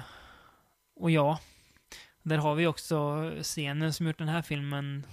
och 0.97 1.11
ja, 1.11 1.39
där 2.23 2.39
har 2.39 2.55
vi 2.55 2.67
också 2.67 3.31
scenen 3.43 3.93
som 3.93 4.07
gjort 4.07 4.19
den 4.19 4.29
här 4.29 4.43
filmen, 4.43 5.07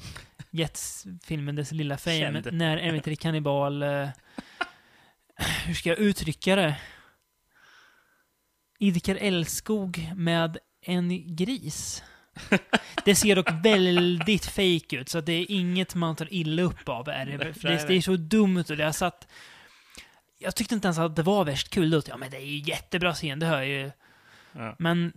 gett 0.52 0.80
filmen 1.24 1.56
dess 1.56 1.72
lilla 1.72 1.98
fame, 1.98 2.20
Känd. 2.20 2.54
när 2.54 3.00
till 3.00 3.18
kannibal, 3.18 3.84
eh, 3.84 4.10
hur 5.66 5.74
ska 5.74 5.90
jag 5.90 6.00
uttrycka 6.00 6.56
det? 6.56 6.76
Idkar 8.80 9.16
älskog 9.16 10.12
med 10.16 10.58
en 10.82 11.36
gris. 11.36 12.04
Det 13.06 13.16
ser 13.16 13.36
dock 13.36 13.50
väldigt 13.64 14.46
fake 14.46 14.96
ut, 14.98 15.10
så 15.10 15.18
att 15.18 15.26
det 15.26 15.34
är 15.34 15.46
inget 15.50 15.96
man 15.96 16.16
tar 16.16 16.34
illa 16.34 16.62
upp 16.62 16.90
av. 16.90 17.10
Är 17.10 17.26
det, 17.26 17.38
det, 17.38 17.88
det 17.88 17.94
är 17.98 18.02
så 18.02 18.16
dumt 18.16 18.66
och 18.70 18.78
det 18.78 18.84
har 18.84 18.92
satt... 18.92 19.28
Jag 20.38 20.56
tyckte 20.56 20.76
inte 20.76 20.88
ens 20.88 21.00
att 21.00 21.16
det 21.16 21.24
var 21.24 21.46
värst 21.46 21.70
kul. 21.70 21.90
Då. 21.90 22.02
Ja, 22.08 22.18
men 22.18 22.32
det 22.32 22.38
är 22.38 22.46
ju 22.46 22.58
jättebra 22.58 23.14
scen, 23.14 23.40
det 23.40 23.46
hör 23.46 23.58
jag 23.58 23.68
ju. 23.68 23.92
Ja. 24.52 24.76
Men, 24.80 25.14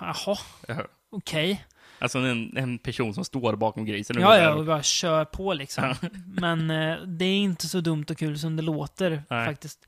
jaha, 0.00 0.38
Ja. 0.68 0.86
okej. 1.10 1.64
Alltså 1.98 2.18
en, 2.18 2.56
en 2.56 2.78
person 2.78 3.14
som 3.14 3.24
står 3.24 3.56
bakom 3.56 3.84
grisen. 3.84 4.16
Ja, 4.20 4.38
ja, 4.38 4.54
och 4.54 4.64
bara 4.64 4.82
kör 4.82 5.24
på 5.24 5.54
liksom. 5.54 5.94
Men 6.24 6.70
eh, 6.70 6.96
det 7.02 7.24
är 7.24 7.36
inte 7.36 7.68
så 7.68 7.80
dumt 7.80 8.06
och 8.10 8.18
kul 8.18 8.38
som 8.38 8.56
det 8.56 8.62
låter 8.62 9.22
Nej. 9.30 9.46
faktiskt. 9.46 9.86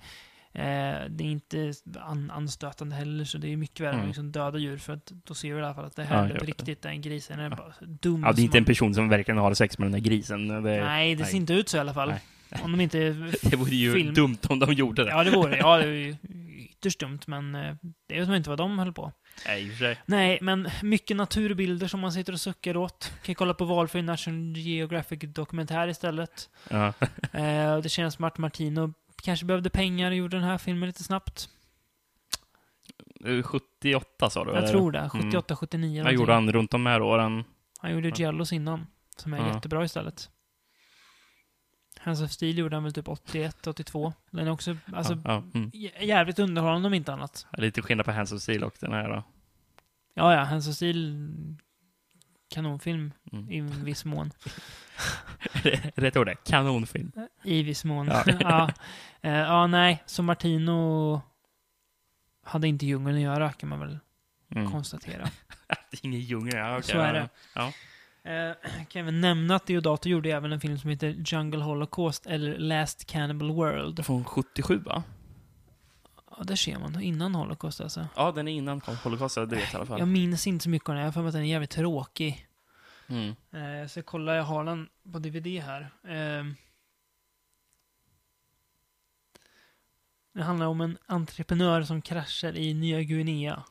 Eh, 0.55 0.63
det 1.11 1.25
är 1.25 1.29
inte 1.31 1.73
an 2.01 2.31
anstötande 2.31 2.97
heller, 2.97 3.25
så 3.25 3.39
det 3.39 3.53
är 3.53 3.57
mycket 3.57 3.81
värre 3.81 3.91
än 3.91 3.95
Mm. 3.97 4.07
liksom 4.07 4.33
döda 4.33 4.59
djur. 4.59 4.79
För 4.79 4.93
att 4.93 5.07
då 5.25 5.35
ser 5.35 5.55
vi 5.55 5.61
i 5.61 5.65
alla 5.65 5.75
fall 5.75 5.85
att 5.85 5.97
det 5.97 6.05
här 6.05 6.17
Ja, 6.17 6.25
är 6.25 6.29
ja, 6.29 6.35
på 6.39 6.45
ja. 6.45 6.49
riktigt, 6.49 6.83
den 6.83 7.01
grisen 7.01 7.41
är 7.41 7.51
bara 7.51 7.73
dum. 7.81 8.23
Ja, 8.23 8.33
det 8.33 8.43
är 8.43 8.45
inte 8.45 8.59
en 8.59 8.65
person 8.65 8.95
som 8.95 9.09
verkligen 9.09 9.39
har 9.39 9.55
sex 9.55 9.79
med 9.79 9.87
den 9.87 9.93
där 9.93 9.99
grisen. 10.11 10.49
Det, 10.49 10.61
Nej, 10.85 11.15
det 11.15 11.25
ser 11.25 11.37
inte 11.37 11.53
ut 11.55 11.69
så 11.69 11.77
i 11.77 11.81
alla 11.81 11.95
fall. 11.95 12.09
Nej. 12.09 12.61
Om 12.65 12.73
de 12.73 12.81
inte... 12.81 12.99
det 13.43 13.57
vore 13.57 13.75
ju 13.75 13.93
film- 13.93 14.15
dumt 14.15 14.39
om 14.49 14.59
de 14.59 14.73
gjorde 14.73 15.05
det. 15.05 15.11
Ja, 15.11 15.25
det 15.25 15.31
vore 15.31 15.57
Ja, 15.59 15.77
det 15.77 15.85
är 15.89 15.89
ju 15.93 16.17
ytterst 16.71 17.01
dumt, 17.01 17.21
men 17.27 17.55
eh, 17.55 17.75
det 18.09 18.19
är 18.19 18.25
som 18.25 18.35
inte 18.35 18.49
vad 18.51 18.59
de 18.59 18.79
höll 18.79 18.93
på. 18.93 19.13
Nej, 19.47 19.63
i 19.63 19.69
och 19.69 19.73
för 19.73 19.79
sig. 19.85 19.99
Nej, 20.07 20.39
men 20.43 20.69
mycket 20.83 21.17
naturbilder 21.17 21.87
som 21.87 22.01
man 22.01 22.13
sitter 22.13 22.33
och 22.33 22.41
suckar 22.41 22.77
åt. 22.77 23.13
Kan 23.23 23.35
kolla 23.35 23.55
på 23.55 23.65
valfri 23.65 24.03
National 24.03 24.57
Geographic-dokumentär 24.57 25.89
istället. 25.89 26.49
Ja. 26.71 26.93
Eh, 27.33 27.79
det 27.79 27.89
känns 27.89 28.15
som 28.15 28.25
att 28.25 28.39
Martino 28.39 28.93
kanske 29.23 29.47
behövde 29.47 29.70
pengar 29.70 30.11
och 30.11 30.16
gjorde 30.16 30.37
den 30.37 30.45
här 30.45 30.59
filmen 30.59 30.87
lite 30.87 31.05
snabbt. 31.05 31.49
Eh, 33.25 33.43
78 33.43 34.31
sa 34.31 34.45
du? 34.45 34.51
Jag 34.51 34.59
eller? 34.59 34.68
tror 34.68 34.93
det. 34.93 34.99
Mm. 34.99 35.11
78, 35.11 35.57
79. 35.57 36.03
Vad 36.05 36.12
gjorde 36.12 36.33
han 36.33 36.53
runt 36.53 36.70
de 36.70 36.87
här 36.87 37.03
åren? 37.03 37.45
Han 37.79 37.93
gjorde. 37.93 38.09
Giallos 38.09 38.53
innan, 38.53 38.87
som 39.16 39.33
är 39.35 39.39
Ja. 39.39 39.55
jättebra 39.55 39.85
istället. 39.85 40.31
Hands 41.99 42.20
of 42.23 42.31
Steel 42.31 42.59
gjorde 42.59 42.77
han 42.77 42.85
väl 42.85 42.93
typ 42.93 43.09
81, 43.09 43.66
82. 43.66 44.12
Den 44.31 44.47
är 44.47 44.51
också, 44.51 44.77
alltså, 44.93 45.12
ja, 45.14 45.20
ja, 45.25 45.43
mm. 45.55 45.70
jä- 45.70 46.03
jävligt 46.05 46.39
underhållande 46.39 46.87
om 46.87 46.95
inte 46.95 47.12
annat. 47.12 47.47
Lite 47.53 47.83
skillnad 47.83 48.07
på 48.07 48.12
Hands 48.12 48.33
of 48.33 48.41
Steel 48.43 48.64
och 48.64 48.75
den 48.81 48.93
här 48.93 49.09
då. 49.09 49.23
Ja, 50.14 50.35
ja, 50.35 50.41
Hands 50.45 50.68
of 50.68 50.75
Steel, 50.75 51.29
kanonfilm 52.53 53.13
Mm. 53.33 53.51
i 53.51 53.61
viss 53.61 54.05
mån. 54.05 54.31
Rätt 55.95 56.17
ord 56.17 56.27
det. 56.27 56.35
Kanonfilm. 56.45 57.13
I 57.45 57.63
viss 57.63 57.85
mån. 57.85 58.07
Ja. 58.07 58.25
Ja. 58.41 58.71
Eh, 59.23 59.33
ja, 59.33 59.67
nej, 59.67 60.03
så 60.07 60.23
Martino 60.23 61.21
hade 62.45 62.69
inte 62.69 62.87
djungeln 62.87 63.17
att 63.17 63.23
göra, 63.23 63.53
kan 63.53 63.69
man 63.69 63.81
väl 63.81 63.99
Mm. 64.55 64.71
konstatera. 64.71 65.25
Det 65.91 65.97
är 66.05 66.07
ingen 66.07 66.21
djungel. 66.21 66.55
Ja, 66.57 66.73
okej. 66.79 66.83
Så 66.95 66.99
är 66.99 67.13
det. 67.13 67.29
Ja. 67.55 67.73
Eh, 68.31 68.53
kan 68.89 69.01
även 69.03 69.21
nämna 69.21 69.57
att 69.57 69.67
Deodato 69.67 70.09
gjorde 70.09 70.31
även 70.31 70.53
en 70.53 70.61
film 70.61 70.79
som 70.79 70.91
heter 70.91 71.09
Jungle 71.27 71.63
Holocaust, 71.65 72.27
eller 72.27 72.59
Last 72.59 73.07
Cannibal 73.07 73.51
World. 73.53 74.05
Från 74.07 74.25
77 74.25 74.79
va? 74.79 75.03
Ja, 76.39 76.45
där 76.45 76.57
ser 76.57 76.78
man. 76.78 77.03
Innan 77.03 77.35
Holocaust 77.35 77.80
alltså. 77.80 78.07
Ja, 78.16 78.33
den 78.33 78.49
är 78.49 78.53
innan 78.53 78.80
Holocaust, 78.80 79.35
det 79.35 79.47
vet 79.47 79.53
jag 79.53 79.72
i 79.72 79.76
alla 79.76 79.87
fall. 79.87 79.99
Jag 79.99 80.09
minns 80.09 80.47
inte 80.47 80.62
så 80.62 80.70
mycket 80.70 80.89
av 80.89 80.95
den. 80.95 81.01
Jag 81.01 81.07
har 81.07 81.12
för 81.12 81.20
mig 81.20 81.28
att 81.28 81.35
den 81.35 81.43
är 81.43 81.47
jävligt 81.47 81.70
tråkig. 81.70 82.47
Mm. 83.09 83.28
Eh, 83.28 83.89
så 83.89 83.99
jag 83.99 84.07
kollar, 84.07 84.35
jag 84.35 84.45
har 84.45 84.64
den 84.64 84.89
på 85.12 85.18
DVD 85.18 85.47
här. 85.47 85.80
Eh, 86.05 86.45
det 90.35 90.43
handlar 90.43 90.66
om 90.66 90.80
en 90.80 90.99
entreprenör 91.07 91.83
som 91.83 92.03
kraschar 92.03 92.57
i 92.57 92.74
Nya 92.74 93.03
Guinea. 93.03 93.62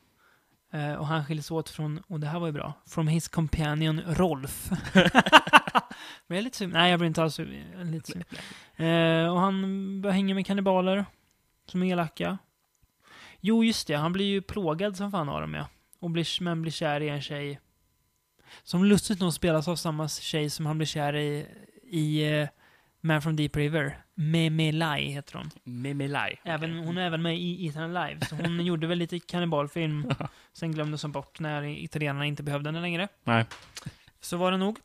Eh, 0.72 0.94
och 0.94 1.06
han 1.06 1.24
skiljs 1.24 1.50
åt 1.50 1.68
från, 1.68 2.02
och 2.06 2.20
det 2.20 2.26
här 2.26 2.38
var 2.40 2.46
ju 2.46 2.52
bra, 2.52 2.72
from 2.86 3.08
his 3.08 3.28
companion 3.28 4.00
Rolf. 4.06 4.70
Men 6.26 6.36
jag 6.36 6.38
är 6.38 6.42
lite 6.42 6.56
sugen. 6.58 6.72
Nej, 6.72 6.90
jag 6.90 7.00
blir 7.00 7.06
inte 7.06 7.22
alls. 7.22 7.38
Jag 7.38 7.48
är 7.48 7.84
lite 7.84 8.12
sugen. 8.12 8.24
Eh, 8.76 9.32
och 9.32 9.40
han 9.40 10.00
börjar 10.00 10.14
hänga 10.14 10.34
med 10.34 10.46
kannibaler. 10.46 11.04
Som 11.66 11.82
är 11.82 11.86
elaka. 11.86 12.38
Jo, 13.44 13.64
just 13.64 13.86
det. 13.86 13.94
Han 13.94 14.12
blir 14.12 14.24
ju 14.26 14.42
plågad 14.42 14.96
som 14.96 15.10
fan 15.10 15.28
av 15.28 15.40
dem, 15.40 15.54
ja. 15.54 15.68
Och 16.00 16.10
blir, 16.10 16.42
men 16.42 16.62
blir 16.62 16.72
kär 16.72 17.00
i 17.00 17.08
en 17.08 17.22
tjej. 17.22 17.60
Som 18.62 18.84
lustigt 18.84 19.20
nog 19.20 19.32
spelas 19.34 19.68
av 19.68 19.76
samma 19.76 20.08
tjej 20.08 20.50
som 20.50 20.66
han 20.66 20.78
blir 20.78 20.86
kär 20.86 21.16
i 21.16 21.46
i 21.92 22.32
eh, 22.32 22.48
Man 23.00 23.22
from 23.22 23.36
Deep 23.36 23.56
River. 23.56 23.98
Memelai 24.14 25.06
heter 25.06 25.38
hon. 25.38 25.50
Memelai. 25.64 26.36
Även, 26.44 26.78
hon 26.78 26.98
är 26.98 27.06
även 27.06 27.22
med 27.22 27.38
i 27.38 27.66
Ethan 27.66 27.96
Alive, 27.96 28.26
så 28.26 28.36
hon 28.36 28.60
gjorde 28.64 28.86
väl 28.86 28.98
lite 28.98 29.18
kannibalfilm. 29.20 30.10
Sen 30.52 30.72
glömdes 30.72 31.02
hon 31.02 31.12
bort 31.12 31.40
när 31.40 31.62
italienarna 31.64 32.26
inte 32.26 32.42
behövde 32.42 32.68
henne 32.68 32.80
längre. 32.80 33.08
Nej. 33.24 33.44
Så 34.20 34.36
var 34.36 34.50
det 34.52 34.56
nog. 34.56 34.78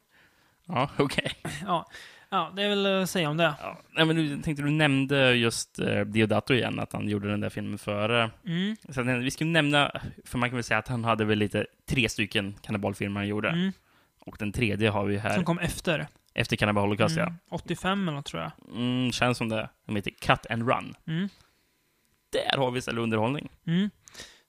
Ja, 0.66 0.90
okej. 0.98 1.32
Ja, 1.62 1.86
ja 2.30 2.52
det 2.56 2.64
är 2.64 2.70
väl 2.70 2.86
att 3.04 3.10
säga 3.10 3.30
om 3.30 3.38
det. 3.38 3.54
Ja. 3.62 3.78
Nej, 3.92 4.06
men 4.06 4.16
du 4.16 4.42
tänkte 4.42 4.64
du 4.64 4.70
nämnde 4.72 5.34
just 5.36 5.80
eh, 5.80 6.02
Diodato 6.02 6.54
igen, 6.54 6.80
att 6.80 6.94
han 6.94 7.10
gjorde 7.10 7.30
den 7.30 7.40
där 7.40 7.50
filmen 7.50 7.78
före. 7.78 8.32
Mm, 8.46 8.76
Så 8.90 9.02
att, 9.02 9.08
eh, 9.08 9.14
vi 9.16 9.32
skulle 9.32 9.50
nämna, 9.50 9.92
för 10.26 10.38
man 10.38 10.50
kan 10.50 10.56
väl 10.58 10.64
säga 10.64 10.78
att 10.78 10.88
han 10.88 11.04
hade 11.04 11.26
väl 11.26 11.38
lite 11.40 11.66
tre 11.90 12.10
stycken 12.10 12.56
kannibalfilmer 12.62 13.20
han 13.20 13.28
gjorde. 13.28 13.50
mm, 13.50 13.72
Och 14.20 14.36
den 14.40 14.52
tredje 14.52 14.90
har 14.90 15.06
vi 15.06 15.18
här, 15.18 15.34
som 15.34 15.46
kom 15.46 15.60
efter. 15.60 16.08
efter 16.34 16.56
Cannibal 16.56 16.84
Holocaust, 16.84 17.18
Mm, 17.18 17.34
85 17.52 18.08
eller 18.08 18.16
något, 18.18 18.26
tror 18.26 18.42
jag. 18.44 18.52
ja. 18.68 18.74
Mm, 18.76 19.12
känns 19.12 19.38
som 19.38 19.50
det. 19.50 19.70
De 19.86 19.96
heter 19.96 20.12
Cut 20.12 20.46
and 20.50 20.70
Run. 20.70 20.96
Mm, 21.08 21.30
Där 22.30 22.58
har 22.58 22.72
vi 22.72 22.80
istället 22.80 23.02
underhållning. 23.02 23.50
mm. 23.68 23.90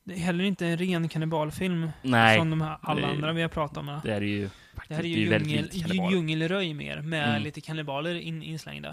Det 0.09 0.15
är 0.15 0.19
heller 0.19 0.45
inte 0.45 0.67
en 0.67 0.77
ren 0.79 1.09
kannibalfilm 1.09 1.91
Nej, 2.03 2.39
som 2.39 2.51
de 2.51 2.61
här 2.61 2.79
alla 2.83 3.01
det- 3.01 3.07
andra 3.07 3.33
vi 3.33 3.43
har 3.43 3.49
pratat 3.49 3.77
om. 3.79 4.01
det 4.05 4.13
är 4.15 4.21
ju 4.21 4.51
Det 4.89 4.95
här 4.95 5.03
är 5.05 5.09
ju 5.09 5.29
väldigt 5.29 5.75
djungel, 5.75 6.11
djungelröj 6.13 6.75
mer, 6.75 7.01
med 7.03 7.29
Mm. 7.29 7.43
lite 7.43 7.61
kannibaler 7.61 8.15
in, 8.15 8.43
inslängda. 8.43 8.89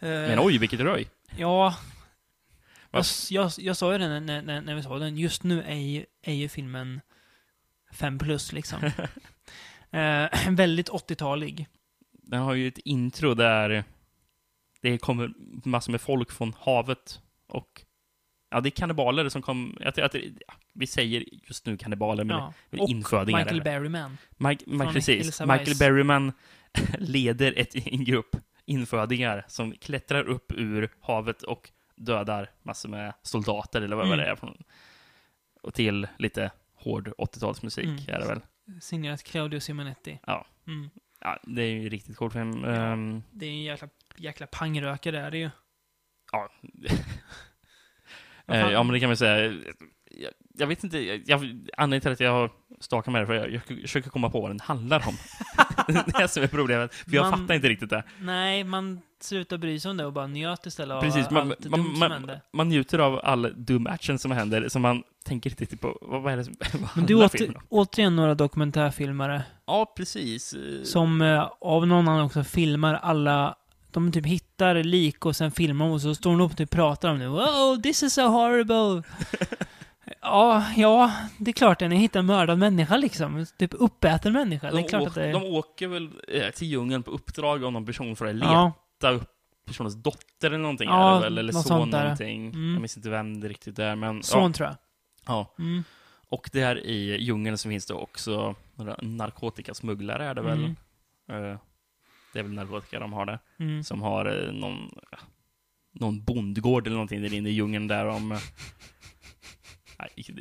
Eh, 0.00 0.08
Men 0.08 0.38
oj, 0.40 0.58
vilket 0.58 0.80
röj. 0.80 1.08
Ja. 1.36 1.76
Jag, 2.90 3.04
jag, 3.30 3.50
jag 3.58 3.76
sa 3.76 3.92
ju 3.92 3.98
det 3.98 4.20
när, 4.20 4.42
när, 4.42 4.60
när 4.60 4.74
vi 4.74 4.82
såg 4.82 5.00
den. 5.00 5.16
Just 5.16 5.42
nu 5.42 5.62
är 5.62 5.74
ju, 5.74 6.04
är 6.22 6.34
ju 6.34 6.48
filmen 6.48 7.00
5 7.92 8.18
plus 8.18 8.52
liksom. 8.52 8.84
eh, 9.90 10.28
väldigt 10.50 10.88
80-talig. 10.90 11.66
Den 12.12 12.40
har 12.42 12.54
ju 12.54 12.68
ett 12.68 12.78
intro 12.78 13.34
där 13.34 13.84
det 14.82 14.98
kommer 14.98 15.30
massor 15.68 15.92
med 15.92 16.00
folk 16.00 16.32
från 16.32 16.54
havet 16.60 17.20
och 17.48 17.83
ja, 18.54 18.60
det 18.60 18.68
är 18.68 18.70
kannibaler 18.70 19.28
som 19.28 19.42
kom, 19.42 19.78
att, 19.84 19.98
att, 19.98 20.14
ja, 20.14 20.54
vi 20.72 20.86
säger 20.86 21.24
just 21.48 21.66
nu 21.66 21.76
kannibaler, 21.76 22.24
men 22.24 22.36
Ja. 22.36 22.52
Och 22.78 22.88
infödingar. 22.88 23.38
Michael 23.38 23.54
eller? 23.60 23.64
Berryman. 23.64 24.18
Mike, 24.36 24.64
Mike, 24.70 24.92
precis. 24.92 25.40
Michael. 25.40 25.76
Berryman 25.78 26.32
leder 26.98 27.54
ett, 27.58 27.74
en 27.74 28.04
grupp 28.04 28.36
infödingar 28.64 29.44
som 29.48 29.72
klättrar 29.72 30.24
upp 30.24 30.52
ur 30.52 30.88
havet 31.00 31.42
och 31.42 31.70
dödar 31.96 32.50
massor 32.62 32.88
med 32.88 33.14
soldater, 33.22 33.82
eller 33.82 33.96
vad 33.96 34.06
Mm. 34.06 34.18
det 34.18 34.24
är. 34.24 34.36
Från, 34.36 34.62
och 35.62 35.74
till 35.74 36.06
lite 36.18 36.50
hård 36.74 37.08
80-talsmusik 37.18 37.84
Mm. 37.84 37.96
är 38.08 38.18
det 38.18 38.26
väl. 38.26 38.40
Signerat 38.80 39.22
Claudio 39.22 39.60
Simonetti. 39.60 40.18
Ja. 40.26 40.46
Mm. 40.66 40.90
Ja, 41.20 41.38
det 41.42 41.62
är 41.62 41.70
ju 41.70 41.88
riktigt 41.88 42.16
cool 42.16 42.30
film. 42.30 42.64
Ehm, 42.64 43.22
Det 43.30 43.46
är 43.46 43.50
en 43.50 43.62
jäkla, 43.62 43.88
jäkla 44.16 44.46
pangrökare, 44.46 45.16
det 45.16 45.22
är 45.26 45.30
det 45.30 45.38
ju. 45.38 45.50
ja. 46.32 46.48
Eh, 48.48 48.70
ja, 48.70 48.82
men 48.82 48.92
det 48.92 49.00
kan 49.00 49.08
man 49.08 49.16
säga. 49.16 49.52
Jag, 50.16 50.32
jag 50.58 50.66
vet 50.66 50.84
inte, 50.84 50.98
jag, 50.98 51.40
anledningen 51.76 52.00
till 52.00 52.12
att 52.12 52.20
jag 52.20 52.30
har 52.32 52.50
stakat 52.80 53.12
med 53.12 53.22
det, 53.22 53.26
för 53.26 53.34
jag, 53.34 53.50
jag 53.52 53.62
försöker 53.82 54.10
komma 54.10 54.30
på 54.30 54.40
vad 54.40 54.50
den 54.50 54.60
handlar 54.60 55.08
om. 55.08 55.14
det 56.06 56.22
är 56.22 56.26
som 56.26 56.42
är 56.42 56.46
problemet. 56.46 56.94
För 56.94 57.14
jag 57.14 57.30
Man- 57.30 57.40
fattar 57.40 57.54
inte 57.54 57.68
riktigt 57.68 57.90
det. 57.90 58.02
Nej, 58.20 58.64
man 58.64 59.00
slutar 59.20 59.58
bry 59.58 59.80
sig 59.80 59.90
om 59.90 59.96
det 59.96 60.04
och 60.06 60.12
bara 60.12 60.26
njöt 60.26 60.66
istället 60.66 60.94
av 60.94 61.00
Precis, 61.02 61.30
man, 61.30 61.50
allt 61.50 61.68
man, 61.68 61.80
dumt 61.80 61.90
som 61.90 61.98
man, 62.00 62.12
hände. 62.12 62.40
man 62.52 62.68
njuter 62.68 62.98
av 62.98 63.20
all 63.24 63.52
dum 63.56 63.86
action 63.86 64.18
som 64.18 64.30
händer, 64.30 64.68
som 64.68 64.82
man 64.82 65.02
tänker 65.24 65.50
inte 65.50 65.62
riktigt 65.62 65.80
på. 65.80 65.98
Vad, 66.02 66.22
vad 66.22 66.32
är 66.32 66.36
det 66.36 66.44
som 66.44 66.54
vad 66.72 66.72
Men 66.72 66.88
handlar 67.08 67.16
åter, 67.26 67.38
filmen 67.38 67.56
om? 67.56 67.62
återigen 67.68 68.16
några 68.16 68.34
dokumentärfilmare 68.34 69.42
Ja, 69.66 69.92
precis. 69.96 70.54
Som 70.84 71.22
eh, 71.22 71.50
av 71.60 71.86
någon 71.86 72.08
annan 72.08 72.24
också 72.24 72.44
filmar 72.44 72.94
alla 72.94 73.56
de 73.94 74.12
typ 74.12 74.26
hittar 74.26 74.74
lik 74.74 75.26
och 75.26 75.36
sen 75.36 75.50
filmar 75.50 75.84
de 75.84 75.92
och 75.92 76.00
så 76.00 76.14
står 76.14 76.30
hon 76.30 76.40
upp 76.40 76.50
och 76.50 76.56
typ 76.56 76.70
pratar 76.70 77.08
om 77.08 77.18
det. 77.18 77.28
Wow, 77.28 77.82
this 77.82 78.02
is 78.02 78.14
so 78.14 78.22
horrible! 78.26 79.02
ja, 80.20 80.64
ja, 80.76 81.12
det 81.38 81.50
är 81.50 81.52
klart 81.52 81.78
det. 81.78 81.88
Ni 81.88 81.96
hittar 81.96 82.20
en 82.20 82.26
mördad 82.26 82.58
människa 82.58 82.96
liksom. 82.96 83.46
Typ 83.58 83.70
uppäten 83.74 84.32
människa. 84.32 84.70
det 84.70 84.78
är 84.78 84.82
De, 84.82 84.88
klart 84.88 85.02
åk, 85.02 85.08
att 85.08 85.14
det 85.14 85.32
de 85.32 85.42
åker 85.44 85.88
väl 85.88 86.10
eh, 86.28 86.50
till 86.50 86.68
djungeln 86.68 87.02
på 87.02 87.10
uppdrag 87.10 87.64
av 87.64 87.72
någon 87.72 87.86
person 87.86 88.16
för 88.16 88.26
att 88.26 88.36
Ja. 88.36 88.72
leta 89.00 89.14
upp 89.14 89.30
personens 89.66 89.94
dotter 89.94 90.46
eller 90.46 90.58
någonting. 90.58 90.88
Ja, 90.88 91.18
väl, 91.18 91.38
eller 91.38 91.52
något 91.52 91.66
son 91.66 91.90
någonting. 91.90 92.46
Mm. 92.46 92.72
Jag 92.72 92.80
minns 92.80 92.96
inte 92.96 93.10
vem 93.10 93.40
det 93.40 93.48
riktigt 93.48 93.78
är, 93.78 93.96
men... 93.96 94.22
Son 94.22 94.52
tror 94.52 94.68
jag. 94.68 94.76
Ja, 95.26 95.52
ja. 95.58 95.64
Mm. 95.64 95.84
Och 96.28 96.50
där 96.52 96.86
i 96.86 97.22
djungeln 97.22 97.58
så 97.58 97.68
finns 97.68 97.86
det 97.86 97.94
också 97.94 98.54
några 98.74 98.96
narkotikasmugglare 99.02 100.24
är 100.26 100.34
det 100.34 100.42
väl. 100.42 100.74
Mm. 101.28 101.52
Eh, 101.52 101.58
Det 102.34 102.38
är 102.38 102.42
väl 102.42 102.52
narkotika 102.52 102.98
de 103.00 103.12
har 103.12 103.26
där. 103.26 103.38
Mm. 103.58 103.82
Som 103.82 104.02
har 104.02 104.46
eh, 104.46 104.52
någon, 104.52 104.90
någon 105.92 106.24
bondgård 106.24 106.86
eller 106.86 106.94
någonting 106.96 107.22
där 107.22 107.32
inne 107.34 107.48
i 107.48 107.52
djungeln 107.52 107.86
där 107.88 108.04
de... 108.04 108.32
eh, 108.32 108.38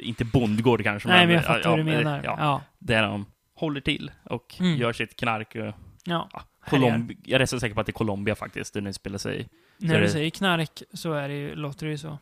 inte 0.07 0.25
bondgård 0.25 0.83
kanske, 0.83 1.09
Nej, 1.09 1.25
men 1.25 1.35
jag 1.35 1.43
ja, 1.43 1.47
fattar 1.47 1.61
ja, 1.63 1.69
vad 1.69 1.79
du 1.79 1.83
men 1.83 1.93
det- 1.97 2.03
menar. 2.03 2.21
Ja, 2.23 2.35
Ja. 2.39 2.61
Där 2.79 3.03
de 3.03 3.25
håller 3.55 3.81
till 3.81 4.11
och 4.23 4.55
Mm. 4.59 4.77
gör 4.77 4.93
sitt 4.93 5.15
knark. 5.19 5.55
Och, 5.55 5.61
ja. 5.61 5.73
ja, 6.03 6.29
Härjar. 6.61 6.91
Colombi- 6.91 7.17
jag 7.23 7.35
är 7.35 7.39
rätt 7.39 7.49
så 7.49 7.59
säker 7.59 7.75
på 7.75 7.81
att 7.81 7.87
det 7.87 7.89
är 7.89 7.93
Colombia 7.93 8.35
faktiskt, 8.35 8.73
den 8.73 8.93
spelar 8.93 9.17
sig. 9.17 9.49
När 9.77 9.95
är 9.95 9.99
du 9.99 10.05
det- 10.05 10.11
säger 10.11 10.29
knark 10.29 10.83
så 10.93 11.13
är 11.13 11.29
det 11.29 11.35
ju, 11.35 11.55
låter 11.55 11.85
det 11.85 11.91
ju 11.91 11.97
så. 11.97 12.17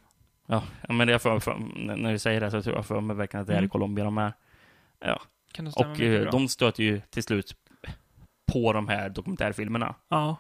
Ja, 0.48 0.64
ja, 0.88 0.94
men 0.94 1.10
är 1.10 1.18
för, 1.18 1.40
för, 1.40 1.58
när 1.96 2.12
du 2.12 2.20
säger 2.20 2.42
det 2.42 2.52
så 2.52 2.62
tror 2.62 2.76
jag 2.76 2.86
för 2.86 3.02
mig 3.02 3.16
verkligen 3.16 3.42
att 3.42 3.48
det 3.48 3.54
är 3.54 3.58
Mm. 3.58 3.70
Colombia 3.70 4.04
de 4.06 4.18
är. 4.18 4.34
Ja, 5.00 5.22
och 5.76 6.02
eh, 6.02 6.32
de 6.32 6.48
stöter 6.48 6.84
ju 6.84 7.02
till 7.10 7.24
slut 7.24 7.56
på 8.52 8.74
de 8.74 8.88
här 8.88 9.10
dokumentärfilmerna. 9.10 9.96
Ja. 10.10 10.36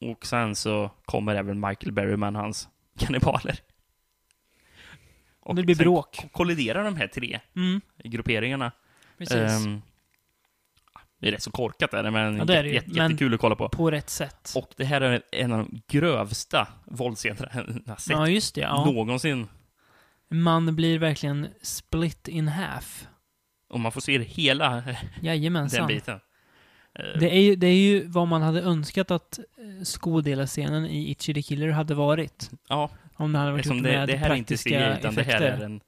Och 0.00 0.26
sen 0.26 0.54
så 0.54 0.90
kommer 1.04 1.34
även 1.34 1.60
Michael 1.60 1.92
Berryman, 1.92 2.34
hans 2.36 2.68
kannibaler. 2.98 3.58
Och 5.40 5.54
Det 5.54 5.62
blir 5.62 5.76
bråk. 5.76 6.16
ko- 6.16 6.28
kolliderar 6.28 6.84
de 6.84 6.96
här 6.96 7.06
tre 7.06 7.40
Mm, 7.56 7.80
grupperingarna. 8.04 8.72
precis. 9.18 9.36
Ehm, 9.36 9.82
det 11.20 11.28
är 11.28 11.32
rätt 11.32 11.42
så 11.42 11.50
korkat 11.50 11.94
är 11.94 12.02
det, 12.02 12.10
men, 12.10 12.36
Ja, 12.36 12.44
det 12.44 12.56
är 12.58 12.62
det 12.62 12.68
ju. 12.68 12.74
jätte, 12.74 12.88
Men- 12.90 12.96
jättekul 13.10 13.34
att 13.34 13.40
kolla 13.40 13.56
på. 13.56 13.68
På 13.68 13.90
rätt 13.90 14.10
sätt. 14.10 14.52
Och 14.56 14.68
det 14.76 14.84
här 14.84 15.00
är 15.00 15.22
en 15.32 15.52
av 15.52 15.58
de 15.58 15.82
grövsta 15.88 16.68
våldsscenerna 16.84 17.82
jag 17.86 18.00
sett 18.00 18.10
Ja, 18.16 18.28
just 18.28 18.54
det. 18.54 18.60
Ja. 18.60 18.84
någonsin. 18.84 19.48
Man 20.28 20.76
blir 20.76 20.98
verkligen 20.98 21.48
split 21.62 22.28
in 22.28 22.48
half. 22.48 23.08
Och 23.68 23.80
man 23.80 23.92
får 23.92 24.00
se 24.00 24.18
hela 24.18 24.70
den 24.80 24.94
Jajamensan. 25.20 25.86
biten. 25.86 26.20
Eh, 26.94 27.04
Det 27.20 27.36
är, 27.36 27.40
ju, 27.40 27.56
det 27.56 27.66
är 27.66 27.74
ju 27.76 28.06
vad 28.06 28.28
man 28.28 28.42
hade 28.42 28.60
önskat 28.62 29.10
att 29.10 29.38
eh, 29.38 29.82
skodelarscenen 29.84 30.86
i 30.86 31.10
Itchy 31.10 31.34
the 31.34 31.42
Killer 31.42 31.68
hade 31.68 31.94
varit. 31.94 32.50
ja, 32.68 32.90
Om 33.14 33.32
det 33.32 33.38
hade 33.38 33.50
varit 33.52 33.60
eftersom 33.60 33.76
gjort 33.76 33.84
det, 33.86 33.92
med 33.98 34.08
det 34.08 34.16
här 34.16 34.30
är 34.30 34.34
inte 34.34 34.48
praktiska 34.54 34.70
CGI, 34.70 34.98
utan 34.98 35.14
det 35.14 35.22
här 35.22 35.40
är 35.40 35.60
en... 35.64 35.80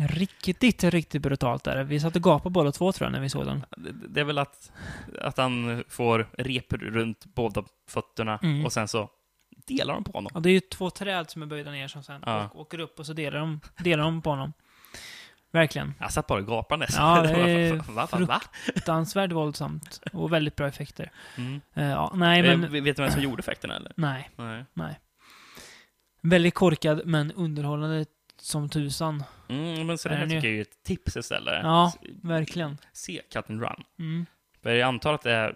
Riktigt, 0.00 0.84
riktigt 0.84 1.22
brutalt 1.22 1.64
där. 1.64 1.84
Vi 1.84 2.00
satt 2.00 2.16
och 2.16 2.22
gapade 2.22 2.50
båda 2.52 2.72
två 2.72 2.92
tror 2.92 3.06
jag 3.06 3.12
när 3.12 3.20
vi 3.20 3.28
såg 3.28 3.46
den. 3.46 3.64
Det, 4.08 4.20
är 4.20 4.24
väl 4.24 4.38
att, 4.38 4.72
att 5.20 5.36
han 5.38 5.84
får 5.88 6.28
rep 6.38 6.72
runt 6.72 7.24
båda 7.34 7.64
fötterna 7.88 8.38
Mm. 8.42 8.64
och 8.64 8.72
sen 8.72 8.88
så 8.88 9.10
delar 9.66 9.94
de 9.94 10.04
på 10.04 10.12
honom. 10.12 10.30
Ja, 10.34 10.40
det 10.40 10.48
är 10.50 10.52
ju 10.52 10.60
två 10.60 10.90
träd 10.90 11.30
som 11.30 11.42
är 11.42 11.46
böjda 11.46 11.70
ner 11.70 11.88
som 11.88 12.02
sen 12.02 12.22
Ja. 12.26 12.44
åk- 12.44 12.56
åker 12.56 12.80
upp 12.80 12.98
och 12.98 13.06
så 13.06 13.12
delar 13.12 13.38
de, 13.38 13.60
delar 13.78 14.04
de 14.04 14.22
på 14.22 14.30
honom. 14.30 14.52
Verkligen. 15.52 15.94
Jag 16.00 16.12
satt 16.12 16.26
bara 16.26 16.40
gapandes. 16.40 16.94
Ja, 16.96 17.22
det 17.22 17.30
är 17.30 17.74
va, 17.76 18.08
va, 18.12 18.18
va? 18.18 18.40
Fruktansvärt 18.64 19.32
våldsamt. 19.32 20.00
Och 20.12 20.32
väldigt 20.32 20.56
bra 20.56 20.68
effekter. 20.68 21.10
Mm. 21.36 21.60
Eh, 21.74 21.88
ja, 21.88 22.12
nej, 22.14 22.42
men... 22.42 22.64
Eh, 22.64 22.70
vet 22.70 22.96
du 22.96 23.02
vem 23.02 23.12
som 23.12 23.22
gjorde 23.22 23.40
effekterna 23.40 23.76
eller? 23.76 23.92
Nej, 23.96 24.30
Nej. 24.36 24.64
nej. 24.74 25.00
Väldigt 26.22 26.54
korkad, 26.54 27.02
men 27.04 27.32
underhållande 27.32 28.06
som 28.36 28.68
tusan. 28.68 29.24
Mm, 29.48 29.86
men 29.86 29.98
så 29.98 30.08
det 30.08 30.14
Är 30.14 30.18
här 30.18 30.26
tycker 30.26 30.48
jag 30.48 30.56
är 30.56 30.62
ett 30.62 30.82
tips 30.82 31.16
istället. 31.16 31.60
Ja, 31.62 31.92
verkligen. 32.22 32.78
Se 32.92 33.22
Cut 33.32 33.50
and 33.50 33.62
Run. 33.62 33.84
Mm. 33.98 34.26
För 34.62 34.70
jag 34.70 34.88
antar 34.88 35.14
att 35.14 35.22
det 35.22 35.32
är 35.32 35.54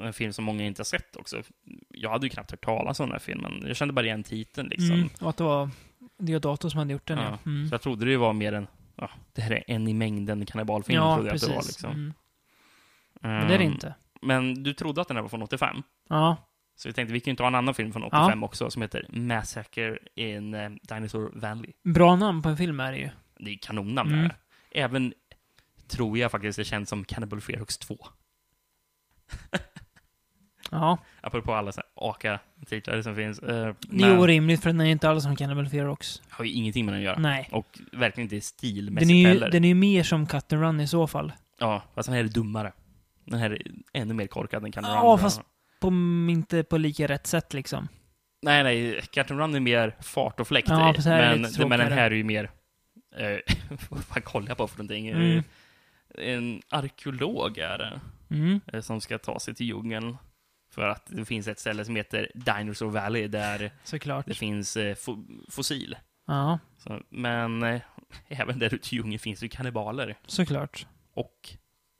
en 0.00 0.12
film 0.12 0.32
som 0.32 0.44
många 0.44 0.64
inte 0.64 0.80
har 0.80 0.84
sett 0.84 1.16
också. 1.16 1.42
Jag 1.88 2.10
hade 2.10 2.26
ju 2.26 2.30
knappt 2.30 2.50
hört 2.50 2.64
talas 2.64 3.00
om 3.00 3.06
den 3.06 3.12
här 3.12 3.18
filmen. 3.18 3.64
Jag 3.66 3.76
kände 3.76 3.94
bara 3.94 4.06
igen 4.06 4.22
titeln 4.22 4.68
liksom. 4.68 4.90
Mm. 4.90 5.08
Och 5.20 5.30
att 5.30 5.36
det 5.36 5.44
var 5.44 5.70
Deodato 6.18 6.70
som 6.70 6.78
hade 6.78 6.92
gjort 6.92 7.08
den, 7.08 7.18
ja. 7.18 7.24
Ja, 7.24 7.38
Mm. 7.50 7.68
Så 7.68 7.74
jag 7.74 7.82
trodde 7.82 8.06
det 8.06 8.16
var 8.16 8.32
mer 8.32 8.52
en, 8.52 8.66
ja, 9.00 9.10
det 9.32 9.42
här 9.42 9.50
är 9.52 9.64
en 9.66 9.88
i 9.88 9.94
mängden 9.94 10.46
kannibalfilm. 10.46 10.96
Ja, 10.96 11.14
trodde 11.14 11.28
jag 11.28 11.34
precis. 11.34 11.48
att 11.48 11.52
det 11.52 11.56
var, 11.56 11.62
liksom. 11.62 11.90
mm. 11.90 12.12
Men 13.20 13.48
det 13.48 13.54
är 13.54 13.58
det 13.58 13.64
Ehm, 13.64 13.72
inte. 13.72 13.94
Men 14.22 14.62
du 14.62 14.72
trodde 14.74 15.00
att 15.00 15.08
den 15.08 15.16
här 15.16 15.22
var 15.22 15.28
från 15.28 15.42
85? 15.42 15.82
Ja, 16.08 16.36
Så 16.76 16.88
vi 16.88 16.92
tänkte 16.92 17.12
vi 17.12 17.20
kan 17.20 17.32
ju 17.32 17.36
ta 17.36 17.46
en 17.46 17.54
annan 17.54 17.74
film 17.74 17.92
från 17.92 18.02
85 18.04 18.44
också 18.44 18.70
som 18.70 18.82
heter 18.82 19.06
Massacre 19.08 19.98
in 20.14 20.54
eh, 20.54 20.70
Dinosaur 20.82 21.30
Valley. 21.34 21.72
bra 21.84 22.16
namn 22.16 22.42
på 22.42 22.48
en 22.48 22.56
film 22.56 22.80
är 22.80 22.92
det 22.92 22.98
ju. 22.98 23.10
Det 23.38 23.50
är 23.50 23.58
kanonnamn 23.62 24.14
Mm. 24.14 24.30
Även, 24.72 25.14
tror 25.88 26.18
jag 26.18 26.30
faktiskt, 26.30 26.58
det 26.58 26.64
känns 26.64 26.88
som 26.88 27.04
Cannibal 27.04 27.40
Ferox 27.40 27.78
2. 27.78 27.98
Ja, 30.70 30.98
Apropå 31.20 31.54
alla 31.54 31.72
så 31.72 31.80
här 31.80 32.10
aka-titlar 32.10 33.02
som 33.02 33.14
finns. 33.16 33.38
Eh, 33.38 33.48
det 33.80 34.04
är 34.04 34.08
men 34.08 34.18
orimligt 34.18 34.62
för 34.62 34.70
den 34.70 34.80
är 34.80 34.84
inte 34.84 35.08
alls 35.10 35.22
som 35.24 35.36
Cannibal 35.36 35.68
Ferox. 35.68 36.22
har 36.30 36.44
ju 36.44 36.50
ingenting 36.50 36.86
med 36.86 36.94
den 36.94 37.00
att 37.00 37.04
göra. 37.04 37.18
Nej. 37.18 37.48
Och 37.52 37.78
verkligen 37.92 38.24
inte 38.32 38.46
stilmässigt 38.46 39.08
Den 39.08 39.16
är, 39.16 39.20
ju, 39.20 39.28
heller. 39.28 39.50
den 39.50 39.64
är 39.64 39.68
ju 39.68 39.74
mer 39.74 40.02
som 40.02 40.26
Cut 40.26 40.52
and 40.52 40.62
Run 40.62 40.80
i 40.80 40.86
så 40.88 41.06
fall. 41.06 41.32
Ja, 41.58 41.82
fast 41.94 42.06
den 42.08 42.16
här 42.16 42.24
är 42.24 42.28
dummare. 42.28 42.72
Den 43.24 43.38
här 43.40 43.50
är 43.50 43.62
ännu 43.92 44.14
mer 44.14 44.26
korkad 44.26 44.64
än 44.64 44.72
Cannibal 44.72 44.96
Ja, 44.96 45.10
Run. 45.12 45.18
fast- 45.18 45.40
På, 45.80 45.88
inte 46.30 46.62
på 46.62 46.78
lika 46.78 47.08
rätt 47.08 47.26
sätt 47.26 47.54
liksom. 47.54 47.88
Nej, 48.42 48.62
nej. 48.62 49.00
Cat 49.12 49.30
and 49.30 49.40
Run 49.40 49.54
är 49.54 49.60
mer 49.60 49.96
fart 50.00 50.40
och 50.40 50.48
fläkt 50.48 50.68
Ja, 50.68 50.90
i. 50.90 50.94
fast 50.94 51.06
här 51.08 51.22
är 51.22 51.36
det 51.36 51.48
men, 51.58 51.68
men 51.68 51.78
den 51.78 51.92
här 51.92 52.10
är 52.10 52.14
ju 52.14 52.24
mer... 52.24 52.50
Eh, 53.16 53.38
vad 53.88 54.04
fan 54.04 54.22
kollar 54.22 54.48
jag 54.48 54.56
på 54.56 54.66
för 54.66 54.78
någonting? 54.78 55.08
Mm. 55.08 55.42
En 56.18 56.62
arkeolog 56.70 57.58
är 57.58 57.78
det. 57.78 58.00
Mm. 58.30 58.60
eh, 58.72 58.80
Som 58.80 59.00
ska 59.00 59.18
ta 59.18 59.38
sig 59.40 59.54
till 59.54 59.66
djungeln. 59.66 60.16
För 60.70 60.88
att 60.88 61.06
det 61.06 61.24
finns 61.24 61.48
ett 61.48 61.58
ställe 61.58 61.84
som 61.84 61.96
heter 61.96 62.30
Dinosaur 62.34 62.90
Valley 62.90 63.28
där 63.28 63.70
Såklart. 63.84 64.26
det 64.26 64.34
finns 64.34 64.76
eh, 64.76 64.94
fo 64.94 65.24
fossil. 65.48 65.96
Ja, 66.26 66.58
Så, 66.78 67.02
men 67.08 67.62
eh, 67.62 67.80
även 68.28 68.58
där 68.58 68.74
ute 68.74 68.94
i 68.94 68.98
djungeln 68.98 69.18
finns 69.18 69.40
det 69.40 69.48
kannibaler. 69.48 70.18
såklart. 70.26 70.86
Och 71.14 71.50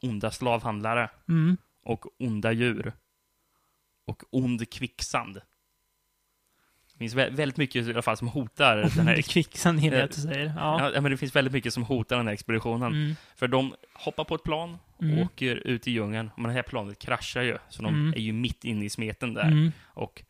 onda 0.02 0.30
slavhandlare. 0.30 1.10
Mm. 1.28 1.56
Och 1.84 2.06
onda 2.22 2.52
djur. 2.52 2.92
Och 4.06 4.22
ond 4.30 4.70
kvicksand. 4.72 5.40
Det 7.00 7.04
finns 7.04 7.14
vä- 7.14 7.30
väldigt 7.36 7.56
mycket 7.56 7.86
i 7.86 7.90
alla 7.92 8.02
fall 8.02 8.16
som 8.16 8.28
hotar 8.28 8.76
den 8.76 9.06
här 9.08 9.16
Det 9.16 9.22
kvicksand 9.22 9.80
gillar 9.80 9.96
jag 9.96 10.02
Eh, 10.02 10.04
att 10.04 10.14
du 10.16 10.20
säger. 10.20 10.52
Ja. 10.56 10.90
Ja, 10.94 11.00
men 11.00 11.10
det 11.10 11.16
finns 11.16 11.36
väldigt 11.36 11.52
mycket 11.52 11.74
som 11.74 11.82
hotar 11.82 12.16
den 12.16 12.26
här 12.26 12.34
expeditionen. 12.34 12.92
Mm. 12.92 13.16
För 13.36 13.48
de 13.48 13.74
hoppar 13.94 14.24
på 14.24 14.34
ett 14.34 14.42
plan, 14.42 14.78
Mm. 15.02 15.18
åker 15.18 15.56
ut 15.56 15.88
i 15.88 15.90
djungeln, 15.90 16.30
men 16.36 16.44
det 16.46 16.52
här 16.52 16.62
planet 16.62 16.98
kraschar 16.98 17.42
ju. 17.42 17.58
Så 17.68 17.82
de 17.82 17.94
Mm. 17.94 18.12
är 18.14 18.18
ju 18.18 18.32
mitt 18.32 18.64
inne 18.64 18.84
i 18.84 18.90
smeten 18.90 19.34
där. 19.34 19.42
Mm. 19.44 19.72
Och 19.86 20.22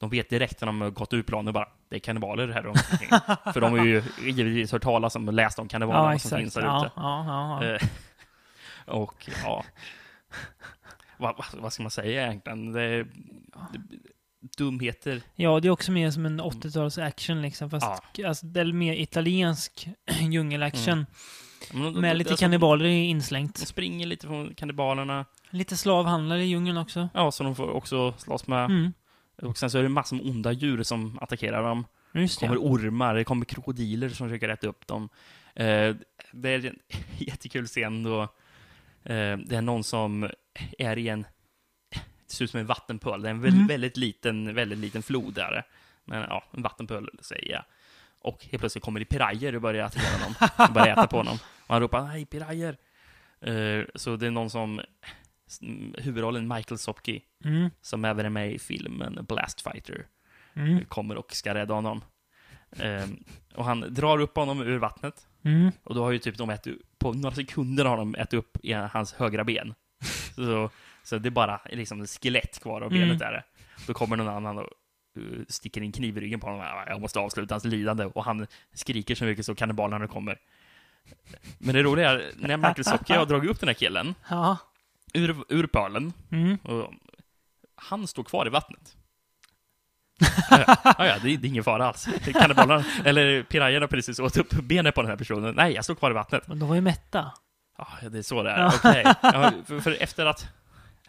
de 0.00 0.10
vet 0.10 0.30
direkt 0.30 0.60
när 0.60 0.66
de 0.66 0.80
har 0.80 0.90
gått 0.90 1.12
ur 1.12 1.22
planet 1.22 1.54
bara, 1.54 1.68
det 1.88 1.96
är 1.96 2.00
kannibaler 2.00 2.48
här 2.48 2.62
runt. 2.62 2.78
För 3.54 3.60
de 3.60 3.72
har 3.78 3.84
ju 3.84 4.02
givetvis 4.22 4.72
hört 4.72 4.82
talas 4.82 5.16
om 5.16 5.28
och 5.28 5.34
läst 5.34 5.58
om 5.58 5.68
kannibalerna 5.68 6.12
Ja, 6.12 6.18
som 6.18 6.38
finns 6.38 6.54
där 6.54 6.62
Ja, 6.62 6.86
ute. 6.86 6.92
ja. 6.96 7.64
Eh, 7.64 7.80
och 8.96 9.28
ja, 9.44 9.64
vad, 11.16 11.34
vad, 11.54 11.72
ska 11.72 11.82
man 11.82 11.90
säga 11.90 12.22
egentligen? 12.26 12.72
Det, 12.72 13.04
det, 13.04 13.06
dumheter. 14.58 15.22
Ja, 15.34 15.60
det 15.60 15.68
är 15.68 15.72
också 15.72 15.92
mer 15.92 16.10
som 16.10 16.26
en 16.26 16.40
80-tals 16.40 16.98
action 16.98 17.42
liksom. 17.42 17.70
Fast 17.70 17.86
alltså, 18.26 18.46
det 18.46 18.60
är 18.60 18.72
mer 18.72 18.94
italiensk 18.94 19.88
djungelaction. 20.20 21.06
Men 21.72 21.82
de- 21.82 22.00
Med 22.00 22.10
de- 22.14 22.18
lite 22.18 22.30
alltså, 22.30 22.44
kannibaler 22.44 22.84
De 22.84 22.90
inslängt. 22.90 23.58
springer 23.58 24.06
lite 24.06 24.26
från 24.26 24.54
kannibalerna. 24.54 25.24
Lite 25.50 25.76
slavhandlare 25.76 26.42
i 26.44 26.46
djungeln 26.46 26.76
också. 26.76 27.08
Ja, 27.14 27.30
så 27.30 27.44
de 27.44 27.54
får 27.56 27.70
också 27.70 28.14
slåss 28.18 28.46
med. 28.46 28.64
Mm. 28.64 28.92
Och 29.42 29.58
sen 29.58 29.70
så 29.70 29.78
är 29.78 29.82
det 29.82 29.88
massor 29.88 30.16
med 30.16 30.26
onda 30.26 30.52
djur 30.52 30.82
som 30.82 31.18
attackerar 31.18 31.62
dem. 31.62 31.86
Just 32.14 32.40
Det 32.40 32.46
kommer 32.46 32.60
ormar, 32.60 33.14
det 33.14 33.24
kommer 33.24 33.44
krokodiler 33.44 34.08
som 34.08 34.28
försöker 34.28 34.48
äta 34.48 34.66
upp 34.68 34.86
dem. 34.86 35.08
Eh, 35.54 35.94
det 36.32 36.48
är 36.50 36.66
en 36.66 36.78
jättekul 37.18 37.66
scen 37.66 38.02
då 38.02 38.22
eh, 38.22 38.28
det 39.46 39.52
är 39.52 39.62
någon 39.62 39.84
som 39.84 40.30
är 40.78 40.98
i 40.98 41.08
en, 41.08 41.26
det 42.30 42.34
ser 42.36 42.44
ut 42.44 42.50
som 42.50 42.60
en 42.60 42.66
vattenpöl, 42.66 43.22
det 43.22 43.28
är 43.28 43.30
en 43.30 43.40
väldigt, 43.40 43.56
Mm. 43.58 43.66
väldigt 43.68 43.96
liten, 43.96 44.54
väldigt 44.54 44.78
liten 44.78 45.02
flod 45.02 45.34
där. 45.34 45.62
Men 46.04 46.20
ja, 46.20 46.44
en 46.56 46.62
vattenpöl 46.62 47.10
säger 47.20 47.52
jag. 47.52 47.64
Och 48.22 48.44
helt 48.50 48.60
plötsligt 48.60 48.84
kommer 48.84 49.00
det 49.00 49.06
pirajer 49.06 49.54
och 49.54 49.60
börjar 49.62 49.84
attackera 49.86 50.18
honom. 50.18 50.34
Och 50.68 50.74
börjar 50.74 50.92
äta 50.92 51.06
på 51.06 51.16
honom. 51.16 51.38
Och 51.66 51.74
han 51.74 51.80
ropar 51.80 52.02
nej, 52.04 52.26
pirajer! 52.26 52.76
Eh, 53.40 53.84
så 53.94 54.16
det 54.16 54.26
är 54.26 54.30
någon 54.30 54.50
som, 54.50 54.80
huvudrollen 55.98 56.48
Michael 56.48 56.78
Sopke, 56.78 57.20
Mm. 57.44 57.70
som 57.80 58.04
även 58.04 58.26
är 58.26 58.30
med 58.30 58.52
i 58.52 58.58
filmen 58.58 59.24
Blast 59.28 59.60
Fighter 59.60 60.06
Mm. 60.54 60.84
kommer 60.84 61.16
och 61.16 61.32
ska 61.34 61.54
rädda 61.54 61.74
honom. 61.74 62.04
Ehm, 62.76 63.24
och 63.54 63.64
han 63.64 63.94
drar 63.94 64.20
upp 64.20 64.36
honom 64.36 64.60
ur 64.62 64.78
vattnet. 64.78 65.26
Mm. 65.44 65.70
Och 65.82 65.94
då 65.94 66.04
har 66.04 66.10
ju 66.10 66.18
typ 66.18 66.36
de 66.38 66.50
ätit, 66.50 66.98
på 66.98 67.12
några 67.12 67.34
sekunder 67.36 67.84
har 67.84 67.96
de 67.96 68.14
ätit 68.14 68.34
upp 68.34 68.56
i 68.62 68.72
hans 68.72 69.12
högra 69.12 69.44
ben. 69.44 69.74
Så, 70.34 70.70
så 71.02 71.18
det 71.18 71.28
är 71.28 71.30
bara 71.30 71.60
liksom 71.70 72.02
ett 72.02 72.10
skelett 72.22 72.62
kvar 72.62 72.80
av 72.80 72.92
Mm. 72.92 73.00
benet 73.08 73.18
där. 73.18 73.44
Då 73.86 73.94
kommer 73.94 74.16
någon 74.16 74.28
annan 74.28 74.58
och 74.58 74.68
uh, 75.18 75.42
sticker 75.48 75.80
en 75.80 75.92
kniv 75.92 76.18
i 76.18 76.20
ryggen 76.20 76.40
på 76.40 76.46
honom. 76.46 76.60
"Ah, 76.60 76.84
Jag 76.88 77.00
måste 77.00 77.18
avsluta 77.18 77.54
hans 77.54 77.64
lidande. 77.64 78.04
Och 78.04 78.24
han 78.24 78.46
skriker 78.74 79.14
så 79.14 79.24
mycket 79.24 79.46
så 79.46 79.54
kannibalerna 79.54 80.06
kommer. 80.06 80.38
Men 81.58 81.74
det 81.74 81.82
roliga 81.82 82.10
är, 82.10 82.30
när 82.36 82.56
Michael 82.56 82.84
Sopke 82.84 83.18
har 83.18 83.26
dragit 83.26 83.50
upp 83.50 83.60
den 83.60 83.68
här 83.68 83.74
killen 83.74 84.14
Ja. 84.30 84.56
ur, 85.14 85.36
ur 85.48 85.66
pölen, 85.66 86.12
Mm. 86.30 86.56
och 86.56 86.92
han 87.74 88.06
står 88.06 88.24
kvar 88.24 88.46
i 88.46 88.50
vattnet. 88.50 88.96
ja, 90.50 90.76
ja, 90.84 91.18
det, 91.22 91.30
är- 91.32 91.36
det 91.38 91.46
är 91.46 91.48
ingen 91.48 91.64
fara 91.64 91.86
alls. 91.88 92.08
Kannibalerna, 92.32 92.84
eller 93.04 93.42
pirajerna 93.42 93.88
precis 93.88 94.18
åt 94.20 94.36
upp 94.36 94.50
benet 94.50 94.94
på 94.94 95.02
den 95.02 95.10
här 95.10 95.16
personen. 95.18 95.54
Nej, 95.54 95.72
jag 95.74 95.84
står 95.84 95.94
kvar 95.94 96.10
i 96.10 96.14
vattnet. 96.14 96.48
Men 96.48 96.58
de 96.58 96.68
var 96.68 96.74
ju 96.76 96.80
mätta. 96.80 97.32
Ja, 97.78 97.88
det 98.10 98.18
är 98.18 98.22
så 98.22 98.42
det 98.42 98.50
är. 98.50 98.66
Okej. 98.68 99.02
Ja, 99.22 99.52
för, 99.66 99.80
för 99.80 100.02
efter 100.02 100.26
att 100.26 100.48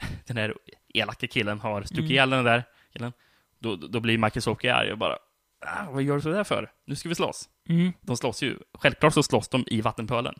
den 0.28 0.38
här 0.38 0.56
elaka 0.93 1.28
killen 1.28 1.60
har 1.60 1.82
stuckit 1.82 1.99
Mm. 1.99 2.12
ihjäl 2.12 2.30
den 2.30 2.45
där 2.45 2.64
killen, 2.93 3.14
då, 3.60 3.76
då 3.76 3.99
blir 3.99 4.18
Michael 4.18 4.41
Sopke 4.41 4.74
arg 4.74 4.91
och 4.91 4.97
bara 4.97 5.18
ah, 5.66 5.91
Vad 5.91 6.04
gör 6.04 6.16
du 6.16 6.22
sådär 6.22 6.43
för? 6.43 6.72
Nu 6.86 6.95
ska 6.95 7.10
vi 7.10 7.16
slåss. 7.16 7.49
Mm. 7.70 7.93
De 8.02 8.18
slåss 8.18 8.43
ju. 8.43 8.60
Självklart 8.74 9.14
så 9.14 9.24
slåss 9.24 9.49
de 9.49 9.64
i 9.68 9.82
vattenpölen. 9.82 10.36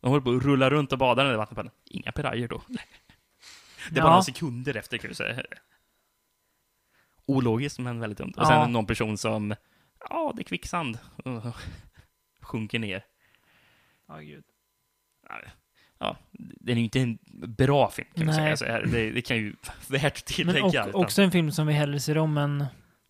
De 0.00 0.08
håller 0.10 0.20
på 0.24 0.30
att 0.30 0.42
rulla 0.42 0.70
runt 0.70 0.92
och 0.92 0.98
badar 0.98 1.22
i 1.24 1.26
den 1.26 1.32
där 1.32 1.38
vattenpölen. 1.38 1.72
Inga 1.84 2.12
pirajer 2.12 2.48
då. 2.48 2.62
Det 3.90 3.98
är 3.98 4.02
bara 4.02 4.06
Ja. 4.06 4.10
några 4.10 4.22
sekunder 4.22 4.76
efter 4.76 4.98
kan 4.98 5.08
du 5.08 5.14
säga. 5.14 5.42
Ologiskt 7.26 7.78
men 7.78 8.00
väldigt 8.00 8.18
dumt. 8.18 8.32
Och 8.36 8.46
sen 8.46 8.56
Ja. 8.56 8.66
någon 8.66 8.86
person 8.86 9.18
som, 9.18 9.54
ja, 10.10 10.32
det 10.36 10.42
är 10.42 10.44
kvicksand. 10.44 10.98
Sjunker 12.42 12.78
ner. 12.78 13.04
Ja, 14.08 14.16
gud. 14.18 14.44
Ja, 16.00 16.16
den 16.38 16.76
är 16.76 16.80
ju 16.80 16.84
inte 16.84 17.00
en 17.00 17.18
bra 17.56 17.90
film 17.90 18.08
kan 18.14 18.26
Nej. 18.26 18.34
säga. 18.34 18.56
Så 18.56 18.64
här, 18.64 18.82
det, 18.92 19.10
det 19.10 19.22
kan 19.22 19.36
ju 19.36 19.54
värt 19.88 20.04
att 20.04 20.38
Men 20.38 20.54
tillägga. 20.54 20.84
och, 20.84 21.00
också 21.00 21.22
en 21.22 21.30
film 21.30 21.52
som 21.52 21.66
vi 21.66 21.72
hellre 21.72 22.00
ser 22.00 22.18
om 22.18 22.38
än 22.38 22.64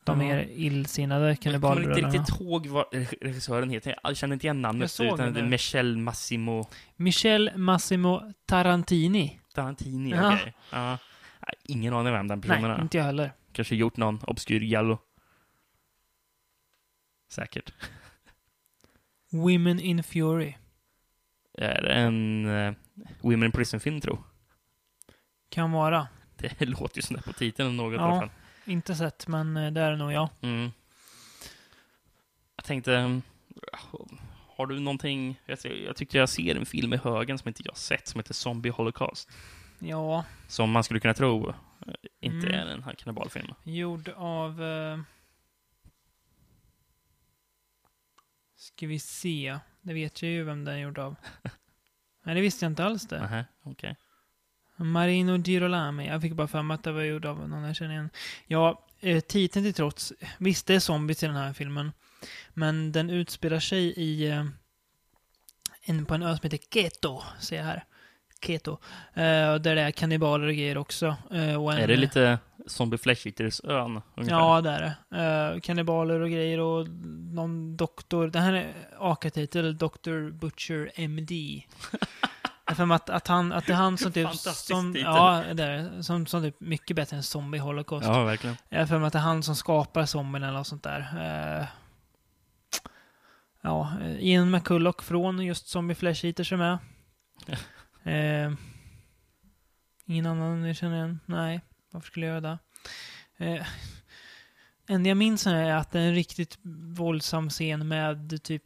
de 0.04 0.18
mer 0.18 0.48
illsinnade 0.54 1.36
jag 1.42 1.60
kommer 1.60 1.82
inte 1.82 2.18
riktigt 2.18 2.40
ihåg 2.40 2.66
vad 2.66 2.84
regissören 3.20 3.70
heter. 3.70 3.98
Jag 4.02 4.16
känner 4.16 4.34
inte 4.34 4.46
igen 4.46 4.62
namnet. 4.62 5.00
Utan 5.00 5.32
det 5.32 5.40
är. 5.40 5.44
Michel 5.46 5.96
Massimo 5.96 6.68
Michel 6.96 7.50
Massimo 7.56 8.32
Tarantini. 8.46 9.40
Tarantini. 9.54 10.10
Ja. 10.10 10.34
okej. 10.34 10.54
Ja. 10.70 10.90
Nej, 11.40 11.54
Ingen 11.64 11.94
aning 11.94 12.12
vem 12.12 12.28
den 12.28 12.40
personen 12.40 12.62
Nej, 12.62 12.70
är. 12.70 12.82
inte 12.82 12.96
jag 12.96 13.04
heller. 13.04 13.32
Kanske 13.52 13.76
gjort 13.76 13.96
någon 13.96 14.20
obskyr 14.26 14.60
gallo. 14.60 14.98
Säkert. 17.32 17.72
Women 19.32 19.80
in 19.80 20.02
Fury. 20.02 20.54
Är 21.58 21.84
en 21.84 22.46
uh, 22.46 22.74
Women 23.20 23.42
in 23.44 23.52
Prison-film, 23.52 24.00
tro? 24.00 24.24
Kan 25.48 25.72
vara. 25.72 26.08
Det 26.36 26.60
låter 26.68 26.96
ju 26.98 27.02
sådär 27.02 27.22
på 27.22 27.32
titeln 27.32 27.76
något 27.76 27.94
Ja. 27.94 28.00
i 28.00 28.02
alla 28.10 28.20
fall. 28.20 28.30
Inte 28.64 28.94
sett, 28.94 29.26
men 29.28 29.56
eh, 29.56 29.72
det 29.72 29.80
är 29.80 29.90
det 29.90 29.96
nog 29.96 30.12
jag. 30.12 30.28
Mm. 30.40 30.70
Jag 32.56 32.64
tänkte, 32.64 32.96
mm, 32.96 33.22
har 34.56 34.66
du 34.66 34.80
någonting? 34.80 35.40
Jag, 35.46 35.58
jag 35.64 35.96
tyckte 35.96 36.18
jag 36.18 36.28
ser 36.28 36.56
en 36.56 36.66
film 36.66 36.92
i 36.92 36.96
högen 36.96 37.38
som 37.38 37.48
inte 37.48 37.62
jag 37.64 37.76
sett, 37.76 38.06
som 38.08 38.18
heter 38.18 38.34
Zombie 38.34 38.70
Holocaust. 38.70 39.30
Ja, 39.78 40.24
Som 40.48 40.70
man 40.70 40.84
skulle 40.84 41.00
kunna 41.00 41.14
tro 41.14 41.48
eh, 41.48 41.54
inte 42.20 42.46
Mm. 42.46 42.68
är 42.68 42.72
en 42.72 42.96
kannibalfilm. 42.96 43.54
gjord 43.64 44.08
av... 44.16 44.62
Eh... 44.62 44.98
Ska 48.56 48.86
vi 48.86 48.98
se. 48.98 49.58
Det 49.82 49.94
vet 49.94 50.22
jag 50.22 50.30
ju 50.30 50.44
vem 50.44 50.64
den 50.64 50.74
är 50.74 50.78
gjord 50.78 50.98
av. 50.98 51.16
Nej, 52.22 52.34
det 52.34 52.40
visste 52.40 52.64
jag 52.64 52.70
inte 52.70 52.84
alls 52.84 53.08
det. 53.08 53.20
Nähä, 53.20 53.44
okej. 53.62 53.96
Marino 54.76 55.42
Girolami. 55.42 56.06
Jag 56.06 56.22
fick 56.22 56.32
bara 56.32 56.48
för 56.48 56.62
mig 56.62 56.74
att 56.74 56.84
det 56.84 56.92
var 56.92 57.02
gjord 57.02 57.24
av 57.24 57.48
någon 57.48 57.62
jag 57.62 57.76
känner 57.76 57.92
igen. 57.92 58.10
Ja, 58.46 58.86
eh, 59.00 59.20
titeln 59.20 59.64
till 59.64 59.74
trots. 59.74 60.12
Visst, 60.38 60.66
det 60.66 60.74
är 60.74 60.80
zombies 60.80 61.22
i 61.22 61.26
den 61.26 61.36
här 61.36 61.52
filmen. 61.52 61.92
Men 62.50 62.92
den 62.92 63.10
utspelar 63.10 63.60
sig 63.60 63.84
i... 63.84 64.28
Eh, 64.28 64.46
en, 65.82 66.06
på 66.06 66.14
en 66.14 66.22
ö 66.22 66.36
som 66.36 66.50
heter 66.50 66.66
Keto, 66.74 67.22
ser 67.40 67.56
jag 67.56 67.64
här. 67.64 67.84
Keto. 68.46 68.78
Eh, 69.14 69.50
och 69.52 69.60
där 69.60 69.74
det 69.74 69.82
är 69.82 69.90
kannibaler 69.90 70.46
och 70.46 70.54
grejer 70.54 70.78
också. 70.78 71.16
Eh, 71.30 71.62
och 71.62 71.72
en, 71.72 71.78
Är 71.78 71.88
det 71.88 71.96
lite 71.96 72.38
Zombie 72.70 72.98
Flesh 72.98 73.26
Eaters-ön? 73.26 74.00
Ja, 74.14 74.60
det 74.60 74.70
är 74.70 74.96
det. 75.10 75.54
Eh, 75.54 75.60
kannibaler 75.60 76.20
och 76.20 76.30
grejer 76.30 76.60
och 76.60 76.88
någon 77.34 77.76
doktor. 77.76 78.28
Det 78.28 78.40
här 78.40 78.52
är 78.52 78.74
AKA-titel, 78.98 79.78
Dr. 79.78 80.30
Butcher 80.30 80.90
MD. 80.94 81.62
Jag 82.64 82.72
har 82.72 82.74
för 82.74 82.86
mig 82.86 82.94
att, 82.94 83.10
att, 83.10 83.28
han, 83.28 83.52
att 83.52 83.66
det 83.66 83.72
är 83.72 83.76
han 83.76 83.98
som 83.98 84.12
typ... 84.12 84.34
Som, 84.34 84.92
titel. 84.92 85.06
ja, 85.06 85.44
det 85.54 85.64
är. 85.64 86.02
Som, 86.02 86.26
som 86.26 86.42
typ 86.42 86.60
mycket 86.60 86.96
bättre 86.96 87.16
än 87.16 87.22
Zombie 87.22 87.58
Holocaust. 87.58 88.06
Ja, 88.06 88.24
verkligen. 88.24 88.56
Jag 88.68 88.88
för 88.88 88.98
mig 88.98 89.06
att 89.06 89.12
det 89.12 89.18
är 89.18 89.22
han 89.22 89.42
som 89.42 89.56
skapar 89.56 90.06
zombien 90.06 90.42
eller 90.42 90.58
något 90.58 90.66
sånt 90.66 90.82
där. 90.82 91.00
Eh, 91.60 91.66
ja, 93.62 93.92
Ian 94.18 94.50
McCulloch 94.50 95.02
från 95.02 95.40
just 95.40 95.68
Zombie 95.68 95.94
Flesh 95.94 96.26
Eaters 96.26 96.52
är 96.52 96.56
med. 96.56 96.78
Eh, 98.02 98.52
ingen 100.06 100.26
annan 100.26 100.64
jag 100.64 100.76
känner 100.76 100.96
igen? 100.96 101.20
Nej, 101.26 101.60
varför 101.90 102.06
skulle 102.06 102.26
jag 102.26 102.32
göra 102.42 102.58
det? 103.38 103.44
Eh, 103.46 103.66
enda 104.88 105.08
jag 105.08 105.16
minns 105.16 105.46
är 105.46 105.72
att 105.72 105.90
det 105.92 106.00
är 106.00 106.08
en 106.08 106.14
riktigt 106.14 106.58
våldsam 106.96 107.50
scen 107.50 107.88
med 107.88 108.42
typ 108.42 108.62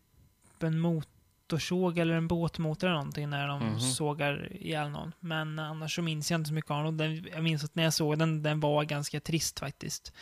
en 0.61 0.79
motorsåg 0.79 1.99
eller 1.99 2.15
en 2.15 2.29
båtmotor 2.29 2.87
eller 2.87 2.97
någonting 2.97 3.31
när 3.31 3.49
de 3.49 3.63
Mhm. 3.67 3.81
sågar 3.81 4.53
ihjäl 4.53 4.91
någon. 4.91 5.13
Men 5.21 5.59
annars 5.59 5.95
så 5.95 6.03
minns 6.03 6.31
jag 6.31 6.41
inte 6.41 6.49
så 6.49 6.55
mycket 6.55 6.71
av 6.71 6.85
den. 6.85 6.97
Den- 6.97 7.29
Jag 7.35 7.43
minns 7.43 7.65
att 7.65 7.75
när 7.75 7.83
jag 7.83 7.95
såg 7.95 8.19
den, 8.19 8.43
den 8.43 8.61
var 8.61 8.85
ganska 8.85 9.21
trist 9.21 9.61
faktiskt. 9.61 10.13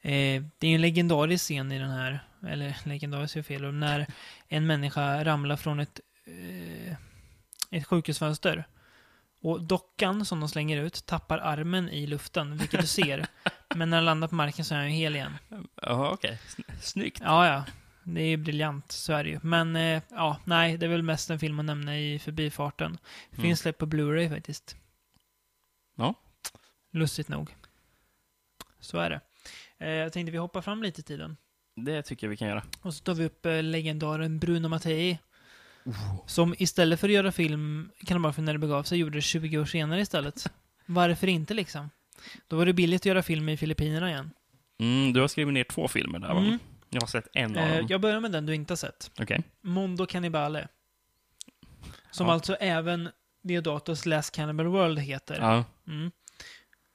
Eh, 0.00 0.42
det 0.58 0.66
är 0.66 0.68
ju 0.68 0.74
en 0.74 0.80
legendarisk 0.80 1.44
scen 1.44 1.72
i 1.72 1.78
den 1.78 1.90
här, 1.90 2.24
eller 2.46 2.76
legendarisk 2.84 3.36
är 3.36 3.42
fel, 3.42 3.72
när 3.74 4.06
en 4.48 4.66
människa 4.66 5.24
ramlar 5.24 5.56
från 5.56 5.80
ett, 5.80 6.00
eh, 6.26 6.96
ett 7.70 7.86
sjukhusfönster. 7.86 8.64
Och 9.42 9.62
dockan 9.62 10.24
som 10.24 10.40
de 10.40 10.48
slänger 10.48 10.82
ut 10.82 11.06
tappar 11.06 11.38
armen 11.38 11.88
i 11.88 12.06
luften, 12.06 12.56
vilket 12.58 12.80
du 12.80 12.86
ser. 12.86 13.26
Men 13.74 13.90
när 13.90 13.96
den 13.96 14.04
landar 14.04 14.28
på 14.28 14.34
marken 14.34 14.64
så 14.64 14.74
är 14.74 14.78
den 14.78 14.90
ju 14.90 14.96
hel 14.96 15.16
igen. 15.16 15.32
Ja, 15.82 16.10
okej. 16.12 16.38
Sn- 16.46 16.72
Snyggt. 16.80 17.20
Ja, 17.24 17.46
ja. 17.46 17.64
Det 18.04 18.20
är 18.22 18.26
ju 18.26 18.36
briljant, 18.36 18.92
så 18.92 19.12
är 19.12 19.24
det 19.24 19.30
ju. 19.30 19.40
Men, 19.42 19.76
eh, 19.76 20.02
ja, 20.10 20.36
nej, 20.44 20.76
det 20.78 20.86
är 20.86 20.90
väl 20.90 21.02
mest 21.02 21.30
en 21.30 21.38
film 21.38 21.58
att 21.58 21.64
nämna 21.64 21.98
i 21.98 22.18
förbifarten. 22.18 22.98
Finns 23.30 23.38
Mm. 23.44 23.56
släppt 23.56 23.78
på 23.78 23.86
Blu-ray 23.86 24.28
faktiskt. 24.28 24.76
Ja. 25.96 26.14
Lustigt 26.92 27.28
nog. 27.28 27.56
Så 28.80 28.98
är 28.98 29.10
det. 29.10 29.20
Eh, 29.78 29.90
jag 29.90 30.12
tänkte 30.12 30.32
vi 30.32 30.38
hoppar 30.38 30.60
fram 30.62 30.82
lite 30.82 31.00
i 31.00 31.04
tiden. 31.04 31.36
Det 31.76 32.02
tycker 32.02 32.26
jag 32.26 32.30
vi 32.30 32.36
kan 32.36 32.48
göra. 32.48 32.62
Och 32.82 32.94
så 32.94 33.04
tar 33.04 33.14
vi 33.14 33.24
upp 33.24 33.46
eh, 33.46 33.62
legendaren 33.62 34.38
Bruno 34.38 34.68
Mattei. 34.68 35.18
Som 36.26 36.54
istället 36.58 37.00
för 37.00 37.08
att 37.08 37.14
göra 37.14 37.32
film, 37.32 37.90
kan 38.06 38.16
det 38.16 38.20
bara 38.20 38.32
för 38.32 38.42
när 38.42 38.52
det 38.52 38.58
begav 38.58 38.82
sig, 38.82 38.98
gjorde 38.98 39.18
det 39.18 39.22
20 39.22 39.58
år 39.58 39.64
senare 39.64 40.00
istället. 40.00 40.46
Varför 40.86 41.26
inte 41.26 41.54
liksom? 41.54 41.90
Då 42.48 42.56
var 42.56 42.66
det 42.66 42.72
billigt 42.72 43.02
att 43.02 43.06
göra 43.06 43.22
film 43.22 43.48
i 43.48 43.56
Filippinerna 43.56 44.10
igen. 44.10 44.30
Mm, 44.78 45.12
du 45.12 45.20
har 45.20 45.28
skrivit 45.28 45.54
ner 45.54 45.64
två 45.64 45.88
filmer 45.88 46.18
där, 46.18 46.34
va? 46.34 46.40
Mm. 46.40 46.58
Jag 46.90 47.00
har 47.00 47.06
sett 47.08 47.28
en 47.32 47.56
av 47.56 47.62
Eh, 47.64 47.76
dem. 47.76 47.86
jag 47.90 48.00
börjar 48.00 48.20
med 48.20 48.32
den 48.32 48.46
du 48.46 48.54
inte 48.54 48.72
har 48.72 48.76
sett. 48.76 49.10
Okej. 49.20 49.42
Mondo 49.60 50.06
Cannibale. 50.06 50.68
Som 52.10 52.26
Ja. 52.26 52.32
alltså 52.32 52.54
även 52.54 53.08
Deodatos 53.42 54.06
Last 54.06 54.34
Cannibal 54.34 54.66
World 54.66 54.98
heter. 54.98 55.38
Ja. 55.40 55.64
Mm. 55.86 56.10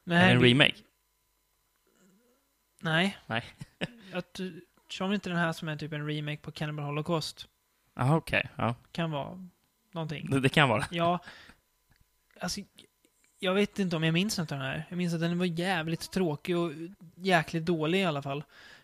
Det 0.06 0.16
Är 0.16 0.26
det 0.28 0.32
en 0.34 0.42
remake? 0.42 0.76
Nej. 2.82 3.18
Nej. 3.28 3.44
Jag 4.12 4.24
tror 4.98 5.14
inte 5.14 5.30
den 5.30 5.38
här 5.40 5.54
som 5.54 5.68
är 5.68 5.76
typ 5.78 5.94
en 5.94 6.08
remake 6.08 6.38
på 6.38 6.52
Cannibal 6.52 6.86
Holocaust. 6.86 7.48
Ja, 7.98 8.16
okej. 8.16 8.50
Ja. 8.56 8.76
Kan 8.92 9.12
vara 9.12 9.48
någonting. 9.94 10.30
Det, 10.30 10.40
det 10.40 10.50
kan 10.50 10.70
vara. 10.70 10.86
Ja, 10.92 11.20
alltså, 12.42 12.62
jag 13.40 13.54
vet 13.54 13.80
inte 13.80 13.96
om 13.96 14.04
jag 14.04 14.14
minns 14.14 14.38
något 14.38 14.52
av 14.52 14.58
den 14.58 14.68
här. 14.68 14.86
Jag 14.90 14.98
minns 14.98 15.14
att 15.14 15.20
den 15.20 15.38
var 15.40 15.46
jävligt 15.46 16.12
tråkig 16.12 16.58
och 16.58 16.72
jäkligt 17.16 17.66
dålig 17.66 18.00
i 18.00 18.04
alla 18.04 18.22
fall. 18.22 18.44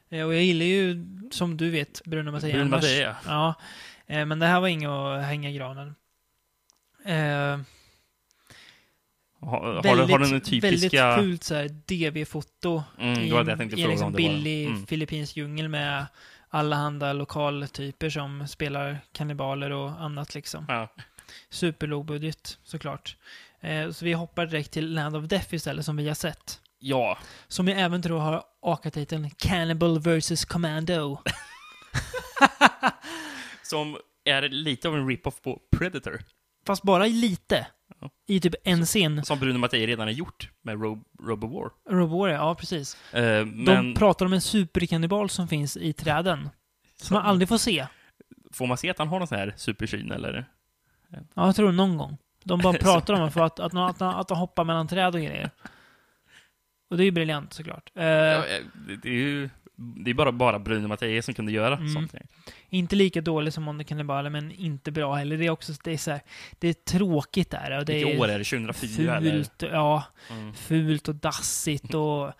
Eh, 0.09 0.25
Och 0.25 0.33
jag 0.33 0.43
gillar 0.43 0.65
ju, 0.65 1.05
som 1.31 1.57
du 1.57 1.69
vet, 1.69 2.01
Bruno 2.05 2.31
Mattei 2.31 2.53
Bruno. 2.53 2.69
Mattei, 2.69 2.99
ja. 3.01 3.15
Ja, 3.25 3.53
eh, 4.07 4.25
men 4.25 4.39
det 4.39 4.45
här 4.45 4.59
var 4.59 4.67
inget 4.67 4.89
att 4.89 5.23
hänga 5.23 5.49
i 5.49 5.53
granen. 5.53 5.95
Eh, 7.05 7.59
Har, 9.39 9.83
väldigt, 9.83 10.11
har 10.11 10.19
den 10.19 10.41
typiska... 10.41 11.05
väldigt 11.07 11.25
fult 11.25 11.43
så 11.43 11.55
här 11.55 11.67
DV-foto 11.69 12.83
Mm, 12.99 13.19
i, 13.21 13.29
tänkte 13.45 13.63
i 13.65 13.69
fråga 13.69 13.87
liksom 13.87 14.13
billig 14.13 14.67
Mm. 14.67 14.85
filippinsk 14.85 15.37
djungel 15.37 15.69
med 15.69 16.05
allehanda 16.53 17.13
lokaltyper 17.13 18.09
som 18.09 18.47
spelar 18.47 18.99
kannibaler 19.11 19.69
och 19.71 19.89
annat 19.89 20.35
liksom. 20.35 20.65
Ja. 20.67 20.87
Superlågbudget 21.49 22.57
såklart. 22.63 23.17
Eh, 23.61 23.89
så 23.91 24.05
vi 24.05 24.13
hoppar 24.13 24.45
direkt 24.45 24.71
till 24.71 24.93
Land 24.93 25.15
of 25.15 25.25
Death 25.25 25.53
istället 25.53 25.85
som 25.85 25.95
vi 25.97 26.07
har 26.07 26.15
sett. 26.15 26.59
ja. 26.79 27.17
Som 27.47 27.67
jag 27.67 27.79
även 27.79 28.01
tror 28.01 28.19
har 28.19 28.43
AKA-titeln 28.61 29.29
Cannibal 29.29 29.99
vs. 29.99 30.45
Commando. 30.45 31.21
Som 33.63 33.97
är 34.25 34.41
lite 34.49 34.87
av 34.87 34.95
en 34.95 35.07
rip-off 35.07 35.41
på 35.41 35.59
Predator. 35.77 36.21
Fast 36.67 36.83
bara 36.83 37.05
lite. 37.05 37.67
I 38.27 38.39
typ 38.39 38.53
en 38.63 38.85
scen. 38.85 39.25
Som 39.25 39.39
Bruno 39.39 39.57
Mattei 39.59 39.87
redan 39.87 40.07
har 40.07 40.13
gjort 40.13 40.49
med 40.61 40.81
Rob, 40.81 41.03
Robo 41.23 41.47
War. 41.47 41.71
Robo 41.89 42.27
ja 42.27 42.55
precis. 42.55 43.13
Eh, 43.13 43.21
De 43.21 43.45
men 43.45 43.93
pratar 43.93 44.25
om 44.25 44.33
en 44.33 44.41
superkannibal 44.41 45.29
som 45.29 45.47
finns 45.47 45.77
i 45.77 45.93
träden. 45.93 46.49
Som 47.01 47.13
man 47.13 47.25
aldrig 47.25 47.49
får 47.49 47.57
se. 47.57 47.87
får 48.51 48.67
man 48.67 48.77
se 48.77 48.89
att 48.89 48.97
han 48.97 49.07
har 49.07 49.19
någon 49.19 49.27
sån 49.27 49.37
här 49.37 49.53
supersyn 49.57 50.11
eller? 50.11 50.45
Ja, 51.09 51.45
jag 51.45 51.55
tror 51.55 51.71
någon 51.71 51.97
gång. 51.97 52.17
De 52.43 52.59
bara 52.59 52.73
pratar 52.79 53.13
om 53.13 53.31
för 53.31 53.41
att, 53.41 53.59
att, 53.59 53.73
att, 53.75 54.01
att, 54.01 54.27
de 54.27 54.37
hoppar 54.37 54.63
mellan 54.63 54.87
träd 54.87 55.15
och 55.15 55.21
grejer. 55.21 55.49
Och 56.89 56.97
det 56.97 57.03
är 57.03 57.05
ju 57.05 57.11
briljant 57.11 57.53
såklart. 57.53 57.91
Eh, 57.95 58.03
Ja, 58.05 58.45
eh, 58.45 58.61
det 59.03 59.09
är 59.09 59.13
ju 59.13 59.49
det 59.97 60.09
är 60.11 60.13
bara, 60.13 60.31
bara 60.31 60.59
Bruno 60.59 60.87
Mattei 60.87 61.21
som 61.21 61.33
kunde 61.33 61.51
göra 61.51 61.75
Mm. 61.77 61.89
sånt. 61.93 62.13
Inte 62.69 62.95
lika 62.95 63.21
dålig 63.21 63.53
som 63.53 63.63
Monte 63.63 63.83
Cannibale, 63.83 64.29
men 64.29 64.51
inte 64.51 64.91
bra 64.91 65.13
heller. 65.15 65.37
Det 65.37 65.45
är 65.45 65.49
också 65.49 65.73
det 65.83 65.91
är 65.93 65.97
så 65.97 66.11
här, 66.11 66.21
det 66.59 66.67
är 66.67 66.73
tråkigt 66.73 67.49
där. 67.51 67.77
Och 67.79 67.85
det 67.85 67.93
Vilket 67.93 68.13
är 68.15 68.19
år 68.19 68.27
är 68.27 68.37
det? 68.39 68.43
2004 68.45 69.17
eller? 69.17 69.31
fult, 69.31 69.61
ja, 69.71 70.03
Mm. 70.31 70.53
fult 70.53 71.07
och 71.07 71.15
dassigt 71.15 71.93
och 71.93 72.31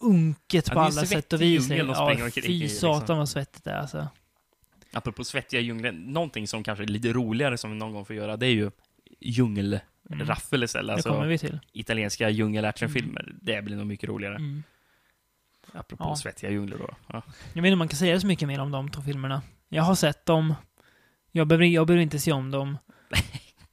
unket 0.00 0.68
Ja, 0.68 0.74
på 0.74 0.80
det 0.80 0.84
är 0.84 0.84
alla 0.84 0.90
svettig 0.92 1.08
sätt 1.18 1.32
och 1.32 1.42
vis. 1.42 1.68
djungel 1.70 1.86
de 1.86 1.92
Ja, 1.98 2.06
springer 2.10 2.28
i, 2.38 2.42
fy 2.42 2.58
liksom. 2.58 2.78
satan 3.00 3.18
vad 3.18 3.28
svettigt 3.28 3.64
det 3.64 3.70
är 3.70 3.78
alltså. 3.78 4.08
Apropå 4.92 5.24
svettiga 5.24 5.60
djungeln, 5.60 5.96
någonting 5.96 6.48
som 6.48 6.62
kanske 6.64 6.84
är 6.84 6.88
lite 6.88 7.12
roligare 7.12 7.58
som 7.58 7.70
vi 7.70 7.76
någon 7.76 7.92
gång 7.92 8.04
får 8.04 8.16
göra, 8.16 8.36
det 8.36 8.46
är 8.46 8.50
ju 8.54 8.70
djungelraffel 9.20 10.62
istället. 10.64 11.04
Det 11.04 11.10
Alltså 11.10 11.58
italienska 11.72 12.30
djungelactionfilmer. 12.30 13.32
Det 13.40 13.62
blir 13.62 13.76
nog 13.76 13.86
mycket 13.86 14.08
roligare. 14.08 14.36
Mm. 14.36 14.62
Apropå 15.72 16.04
Ja. 16.04 16.16
svettiga 16.16 16.50
djungler 16.50 16.78
då. 16.78 16.90
Ja. 17.06 17.22
Jag 17.52 17.62
vet 17.62 17.68
inte 17.68 17.72
om 17.72 17.78
man 17.78 17.88
kan 17.88 17.96
säga 17.98 18.20
så 18.20 18.26
mycket 18.26 18.48
mer 18.48 18.60
om 18.60 18.70
de 18.70 18.90
två 18.90 19.02
filmerna. 19.02 19.42
Jag 19.68 19.82
har 19.82 19.94
sett 19.94 20.26
dem. 20.26 20.54
Jag 21.32 21.46
behöver, 21.46 21.64
jag 21.66 21.86
behöver 21.86 22.02
inte 22.02 22.18
se 22.18 22.32
om 22.32 22.50
dem. 22.50 22.78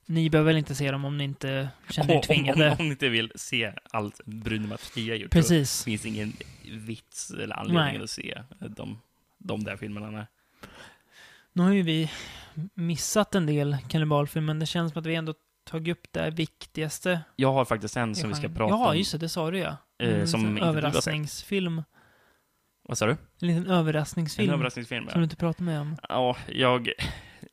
Ni 0.06 0.30
behöver 0.30 0.48
väl 0.50 0.58
inte 0.58 0.76
se 0.76 0.92
dem 0.92 1.06
om 1.06 1.18
ni 1.18 1.24
inte 1.24 1.70
känner 1.90 2.10
er 2.10 2.14
om, 2.14 2.18
om, 2.18 2.22
tvingade. 2.22 2.72
om 2.80 2.86
ni 2.86 2.92
inte 2.92 3.10
vill 3.10 3.32
se 3.36 3.74
allt 3.92 4.26
Bruno 4.26 4.68
Mattei 4.68 5.10
har 5.10 5.16
gjort, 5.16 5.32
Precis. 5.32 5.72
så 5.72 5.84
finns 5.84 6.02
det 6.02 6.08
ingen 6.10 6.34
vits 6.72 7.32
eller 7.32 7.56
anledning 7.56 7.94
Nej. 7.94 8.04
att 8.04 8.10
se 8.10 8.42
de, 8.60 9.00
de 9.38 9.64
där 9.64 9.78
filmerna. 9.78 10.12
Nej. 10.12 10.26
Nu 11.54 11.64
har 11.64 11.72
ju 11.72 11.82
vi 11.82 12.12
missat 12.74 13.36
en 13.36 13.46
del 13.46 13.78
kannibalfilmer, 13.90 14.46
men 14.48 14.60
det 14.60 14.66
känns 14.66 14.92
som 14.94 15.00
att 15.00 15.06
vi 15.06 15.16
ändå 15.16 15.34
tagit 15.70 15.98
upp 15.98 16.08
det 16.12 16.30
viktigaste. 16.32 17.22
Jag 17.36 17.54
har 17.54 17.66
faktiskt 17.66 17.98
en 17.98 18.16
som 18.16 18.30
vi 18.30 18.36
ska 18.36 18.50
prata 18.50 18.70
Ja, 18.74 18.90
om. 18.90 18.98
just 18.98 19.12
det, 19.12 19.18
det 19.18 19.30
sa 19.30 19.52
du 19.52 19.58
ja. 19.58 19.78
Eh, 20.00 20.10
Mm, 20.14 20.28
som 20.28 20.46
en 20.46 20.52
inte 20.52 20.66
överraskningsfilm. 20.66 21.84
Vad 22.84 22.98
sa 22.98 23.06
du? 23.06 23.12
En 23.12 23.48
liten 23.48 23.68
överraskningsfilm. 23.68 24.50
En 24.50 24.54
överraskningsfilm? 24.54 25.04
Som 25.04 25.12
Ja. 25.14 25.18
du 25.18 25.24
inte 25.24 25.36
pratade 25.36 25.64
med 25.64 25.82
om. 25.82 25.96
Ja, 26.10 26.36
jag... 26.48 26.90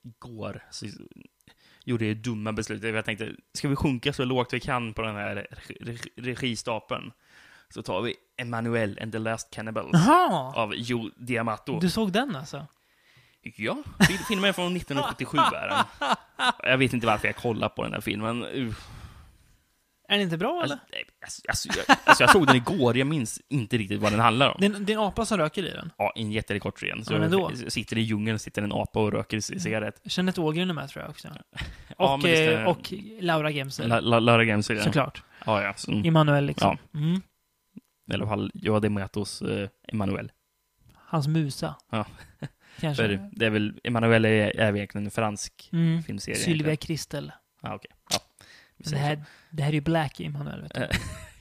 Igår 0.03 0.63
så 0.71 0.87
gjorde 1.85 2.07
jag 2.07 2.17
dumma 2.17 2.53
beslut. 2.53 2.83
Jag 2.83 3.05
tänkte, 3.05 3.33
ska 3.55 3.69
vi 3.69 3.77
sjunka 3.77 4.13
så 4.13 4.25
lågt 4.25 4.53
vi 4.53 4.61
kan 4.61 4.95
på 4.95 5.03
den 5.03 5.15
här 5.17 5.47
regi- 5.81 6.11
registapeln? 6.17 7.13
Så 7.69 7.83
tar 7.83 8.03
vi 8.03 8.15
Emanuel 8.37 8.99
and 9.03 9.13
the 9.13 9.19
Last 9.19 9.51
Cannibals 9.51 9.91
Jaha! 9.93 10.53
av 10.55 10.75
Joe 10.75 11.11
Diamato. 11.17 11.81
Du 11.81 11.91
såg 11.91 12.13
den 12.13 12.37
alltså? 12.37 12.67
Ja, 13.57 13.77
fil- 14.09 14.19
filmen 14.29 14.49
är 14.49 14.53
från 14.53 14.77
1977 14.77 15.39
är 15.39 15.69
den. 15.69 15.85
Jag 16.63 16.79
vet 16.79 16.93
inte 16.93 17.07
varför 17.07 17.29
jag 17.29 17.37
kollar 17.37 17.69
på 17.69 17.83
den 17.83 17.93
här 17.93 18.01
filmen. 18.01 18.45
Uh, 18.45 18.75
Är 20.09 20.13
den 20.15 20.21
inte 20.21 20.37
bra 20.39 20.63
eller? 20.65 20.75
Alltså, 20.75 20.79
nej, 20.93 21.05
alltså, 21.23 21.43
alltså, 21.49 21.69
jag, 21.89 21.97
alltså, 22.05 22.23
jag 22.23 22.31
såg 22.31 22.47
den 22.47 22.57
igår, 22.57 22.97
jag 22.97 23.07
minns 23.07 23.41
inte 23.49 23.77
riktigt 23.79 24.01
vad 24.01 24.13
den 24.13 24.21
handlar 24.21 24.49
om. 24.51 24.57
Det 24.61 24.67
är 24.67 24.75
en, 24.75 24.85
det 24.85 24.93
är 24.93 24.97
en 24.97 25.03
apa 25.03 25.25
som 25.27 25.39
röker 25.39 25.63
i 25.67 25.71
den. 25.71 25.93
Ja, 25.99 26.13
en 26.17 26.33
jättekort 26.33 26.77
scen. 26.77 27.05
Så 27.05 27.13
Ja, 27.13 27.19
men 27.19 27.31
då. 27.31 27.51
sitter 27.69 27.99
i 27.99 28.01
djungeln, 28.01 28.39
sitter 28.39 28.63
en 28.63 28.73
apa 28.73 29.01
och 29.01 29.13
röker 29.13 29.41
c- 29.41 29.61
cigarett. 29.61 30.01
Jeanette 30.05 30.41
Ågren 30.41 30.71
är 30.71 30.75
med 30.75 30.89
tror 30.89 31.03
jag 31.03 31.11
också. 31.11 31.29
Ja, 31.99 32.15
Och, 32.15 32.25
eh, 32.29 32.67
och 32.69 32.93
Laura 33.21 33.51
Gemser. 33.51 33.89
La- 33.89 34.01
La- 34.01 34.19
Lara 34.19 34.45
Games 34.45 34.71
är 34.71 34.75
det. 34.75 34.83
Såklart. 34.83 35.23
Ja, 35.47 35.63
ja. 35.63 35.75
Så, 35.77 35.93
Immanuel 35.93 36.45
liksom. 36.47 36.79
Mm. 36.95 37.21
I 38.11 38.15
alla 38.15 38.27
fall, 38.27 38.51
jag 38.55 38.75
hade 38.75 38.91
Matos 38.91 39.43
eh, 39.43 39.69
Emanuel. 39.93 40.33
Hans 40.95 41.29
musa. 41.29 41.75
Ja. 41.91 42.07
Kanske. 42.81 43.03
För 43.03 43.29
det 43.33 43.47
är 43.47 43.51
väl, 43.51 43.81
Emanuel 43.85 44.25
är, 44.25 44.61
är 44.61 44.77
egentligen 44.77 45.05
en 45.05 45.11
fransk 45.11 45.69
Mm. 45.73 46.03
filmserie. 46.03 46.37
Sylvia. 46.39 46.77
Kristel. 46.77 47.33
Ja, 47.63 47.75
okej. 47.75 47.91
Ja. 48.11 48.19
Men 48.77 48.93
det 48.93 48.99
här, 48.99 49.23
det 49.51 49.63
här 49.63 49.71
är 49.71 49.75
ju 49.75 49.81
Black 49.81 50.21
Immanuel, 50.21 50.63
vet 50.63 50.75
du. 50.75 50.81
Eh, 50.83 50.89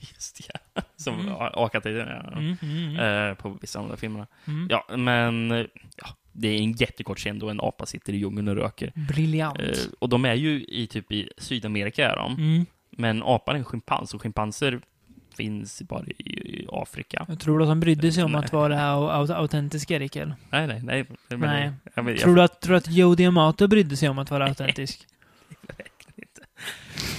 Just 0.00 0.48
ja. 0.74 0.82
Som 0.96 1.14
Mm. 1.14 1.26
mm. 1.26 1.38
Akat-tiden, 1.54 2.08
ja. 2.08 2.32
Mm, 2.38 2.56
mm. 2.62 3.28
Eh, 3.30 3.34
på 3.34 3.58
vissa 3.60 3.82
där 3.82 3.96
filmerna. 3.96 4.26
Mm. 4.46 4.66
Ja, 4.70 4.86
men 4.96 5.50
ja, 5.96 6.06
det 6.32 6.48
är 6.48 6.58
en 6.58 6.72
jättekort 6.72 7.18
scen 7.18 7.38
då 7.38 7.50
en 7.50 7.60
apa 7.60 7.86
sitter 7.86 8.12
i 8.12 8.16
djungeln 8.16 8.48
och 8.48 8.56
röker. 8.56 8.92
Briljant. 9.08 9.58
Eh, 9.60 9.68
och 9.98 10.08
de 10.08 10.24
är 10.24 10.34
ju 10.34 10.64
i 10.64 10.86
typ 10.86 11.12
i 11.12 11.30
Sydamerika 11.38 12.10
är 12.10 12.16
de. 12.16 12.34
Mm. 12.34 12.66
Men 12.90 13.22
apan 13.22 13.54
är 13.54 13.58
en 13.58 13.64
schimpans 13.64 14.14
och 14.14 14.22
schimpanser 14.22 14.80
finns 15.36 15.82
bara 15.82 16.04
i, 16.06 16.12
i 16.22 16.66
Afrika. 16.72 17.24
Jag 17.28 17.40
tror 17.40 17.58
du 17.58 17.64
att 17.64 17.68
han 17.68 17.80
brydde 17.80 18.12
sig 18.12 18.24
om 18.24 18.32
Nej. 18.32 18.44
att 18.44 18.52
vara 18.52 18.74
au- 18.76 19.10
au- 19.26 19.32
autentisk, 19.34 19.90
Erik? 19.90 20.16
eller? 20.16 20.34
Nej, 20.50 20.66
nej, 20.66 20.80
nej. 20.82 21.04
Men, 21.28 21.40
Nej. 21.40 21.72
Jag, 21.94 22.04
men, 22.04 22.16
Tror 22.16 22.34
du 22.36 22.42
att, 22.42 22.60
tror 22.60 22.76
att 22.76 22.88
Joe 22.90 23.14
Diamato 23.14 23.68
brydde 23.68 23.96
sig 23.96 24.08
om 24.08 24.18
att 24.18 24.30
vara 24.30 24.46
autentisk? 24.46 25.06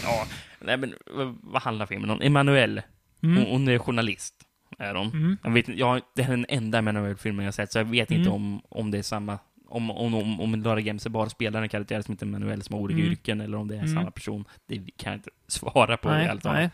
Ja, 0.03 0.26
nej 0.61 0.77
men 0.77 0.94
vad, 1.41 1.61
handlar 1.61 1.85
filmen 1.85 2.10
om? 2.10 2.22
Emanuel, 2.22 2.81
Mm. 3.23 3.38
hon, 3.38 3.45
hon 3.52 3.68
är 3.68 3.77
journalist. 3.80 4.34
Är 4.80 4.95
hon. 4.95 5.07
Mm. 5.07 5.38
Jag 5.44 5.52
vet, 5.52 5.68
inte- 5.69 5.80
jag, 5.80 6.02
det 6.15 6.23
här 6.23 6.34
är 6.34 6.38
den 6.38 6.45
enda 6.49 6.77
Emanuel-filmen 6.77 7.44
jag 7.45 7.48
har 7.48 7.52
sett, 7.53 7.72
så 7.72 7.80
jag 7.80 7.85
vet 7.85 8.11
inte 8.11 8.30
Mm. 8.30 8.34
om, 8.34 8.61
om 8.69 8.91
det 8.91 8.98
är 8.98 9.03
samma... 9.03 9.39
Om, 9.69 9.91
om, 9.91 10.14
om, 10.15 10.41
om 10.41 10.56
Lara 10.56 10.80
Gemser 10.80 11.10
bara 11.10 11.30
spelar 11.30 11.61
en 11.61 11.69
karaktär 11.69 12.02
som 12.02 12.14
heter 12.14 12.26
Emanuel 12.26 12.61
som 12.64 12.73
har 12.76 12.81
olika 12.81 12.99
Mm. 12.99 13.11
yrken, 13.11 13.41
eller 13.41 13.57
om 13.57 13.68
det 13.68 13.76
är 13.76 13.80
Mm. 13.80 13.94
samma 13.95 14.11
person. 14.11 14.45
Det 14.68 14.76
kan 14.98 15.11
jag 15.11 15.18
inte 15.18 15.30
svara 15.48 15.98
på 15.98 16.10
i 16.10 16.11
Nej, 16.11 16.27
allt 16.27 16.44
fall. 16.44 16.53
nej. 16.56 16.69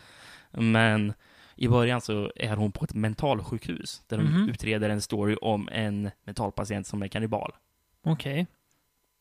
Men 0.52 1.14
i 1.55 1.67
början 1.67 2.01
så 2.01 2.31
är 2.35 2.55
hon 2.55 2.71
på 2.71 2.85
ett 2.85 2.93
mentalsjukhus, 2.93 4.01
där 4.07 4.17
de 4.17 4.23
Mhm. 4.23 4.49
utreder 4.49 4.89
en 4.89 5.01
story 5.01 5.35
om 5.41 5.69
en 5.71 6.11
mentalpatient 6.23 6.88
som 6.88 7.03
är 7.03 7.07
kannibal. 7.07 7.51
Okej. 8.03 8.47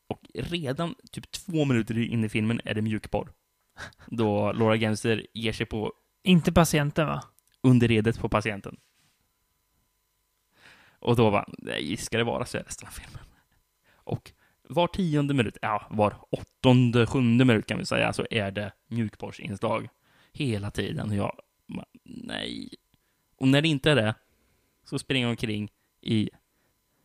Och 0.07 0.19
redan 0.33 0.95
typ 1.11 1.31
två 1.31 1.65
minuter 1.65 1.97
in 1.99 2.23
i 2.23 2.29
filmen 2.29 2.61
är 2.65 2.73
det 2.73 2.81
mjukporr. 2.81 3.29
Då 4.07 4.51
Laura 4.51 4.75
Gemser 4.75 5.25
ger 5.33 5.53
sig 5.53 5.65
på 5.65 5.93
Inte 6.23 6.51
patienten, 6.53 7.07
va? 7.07 7.23
underredet 7.61 8.19
på 8.19 8.29
patienten. 8.29 8.77
Och 10.99 11.15
då 11.15 11.29
var 11.29 11.45
nej, 11.57 11.97
ska 11.97 12.17
det 12.17 12.23
vara 12.23 12.45
så 12.45 12.57
här 12.57 12.63
resten 12.65 12.87
av 12.87 12.91
filmen? 12.91 13.23
Och 13.93 14.31
var 14.69 14.87
tionde 14.87 15.33
minut, 15.33 15.57
ja, 15.61 15.87
var 15.89 16.15
åttonde, 16.29 17.05
sjunde 17.05 17.45
minut 17.45 17.65
kan 17.67 17.77
vi 17.77 17.85
säga, 17.85 18.13
så 18.13 18.25
är 18.31 18.51
det 18.51 18.71
mjukporrsinslag. 18.87 19.89
Hela 20.33 20.71
tiden. 20.71 21.09
Och 21.09 21.15
jag, 21.15 21.39
nej. 22.03 22.69
Och 23.37 23.47
när 23.47 23.61
det 23.61 23.67
inte 23.67 23.91
är 23.91 23.95
det, 23.95 24.15
så 24.83 24.99
springer 24.99 25.25
de 25.27 25.29
omkring 25.31 25.71
i 26.01 26.29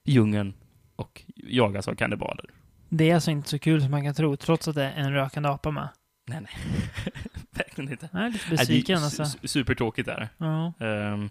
djungeln 0.05 0.55
och 0.97 1.23
jagas 1.37 1.89
av 1.89 1.95
kannibaler. 1.95 2.51
Det 2.89 3.11
är 3.11 3.15
alltså 3.15 3.31
inte 3.31 3.49
så 3.49 3.59
kul 3.59 3.81
som 3.83 3.91
man 3.91 4.05
kan 4.05 4.15
tro, 4.15 4.37
trots 4.37 4.69
att 4.69 4.75
det 4.75 4.85
är 4.85 4.93
en 4.97 5.13
rökande 5.13 5.49
apa 5.49 5.71
med. 5.71 5.89
Nej, 6.27 6.41
nej. 6.41 6.53
Verkligen 7.51 7.91
inte. 7.93 8.09
Jag 8.13 8.23
är 8.25 8.31
lite 8.31 8.45
Nej, 8.49 8.49
det 8.49 8.55
är 8.55 8.59
besviken 8.59 8.99
alltså. 9.05 9.23
su- 9.23 9.47
Supertråkigt 9.47 10.09
är 10.09 10.17
det. 10.21 10.29
Ja. 10.39 10.73
Um, 11.13 11.31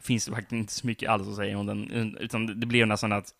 finns 0.00 0.26
det 0.26 0.32
faktiskt 0.32 0.52
inte 0.52 0.72
så 0.72 0.86
mycket 0.86 1.10
alls 1.10 1.28
att 1.28 1.36
säga 1.36 1.58
om 1.58 1.66
den, 1.66 1.90
utan 2.20 2.60
det 2.60 2.66
blir 2.66 2.86
nästan 2.86 3.12
att, 3.12 3.34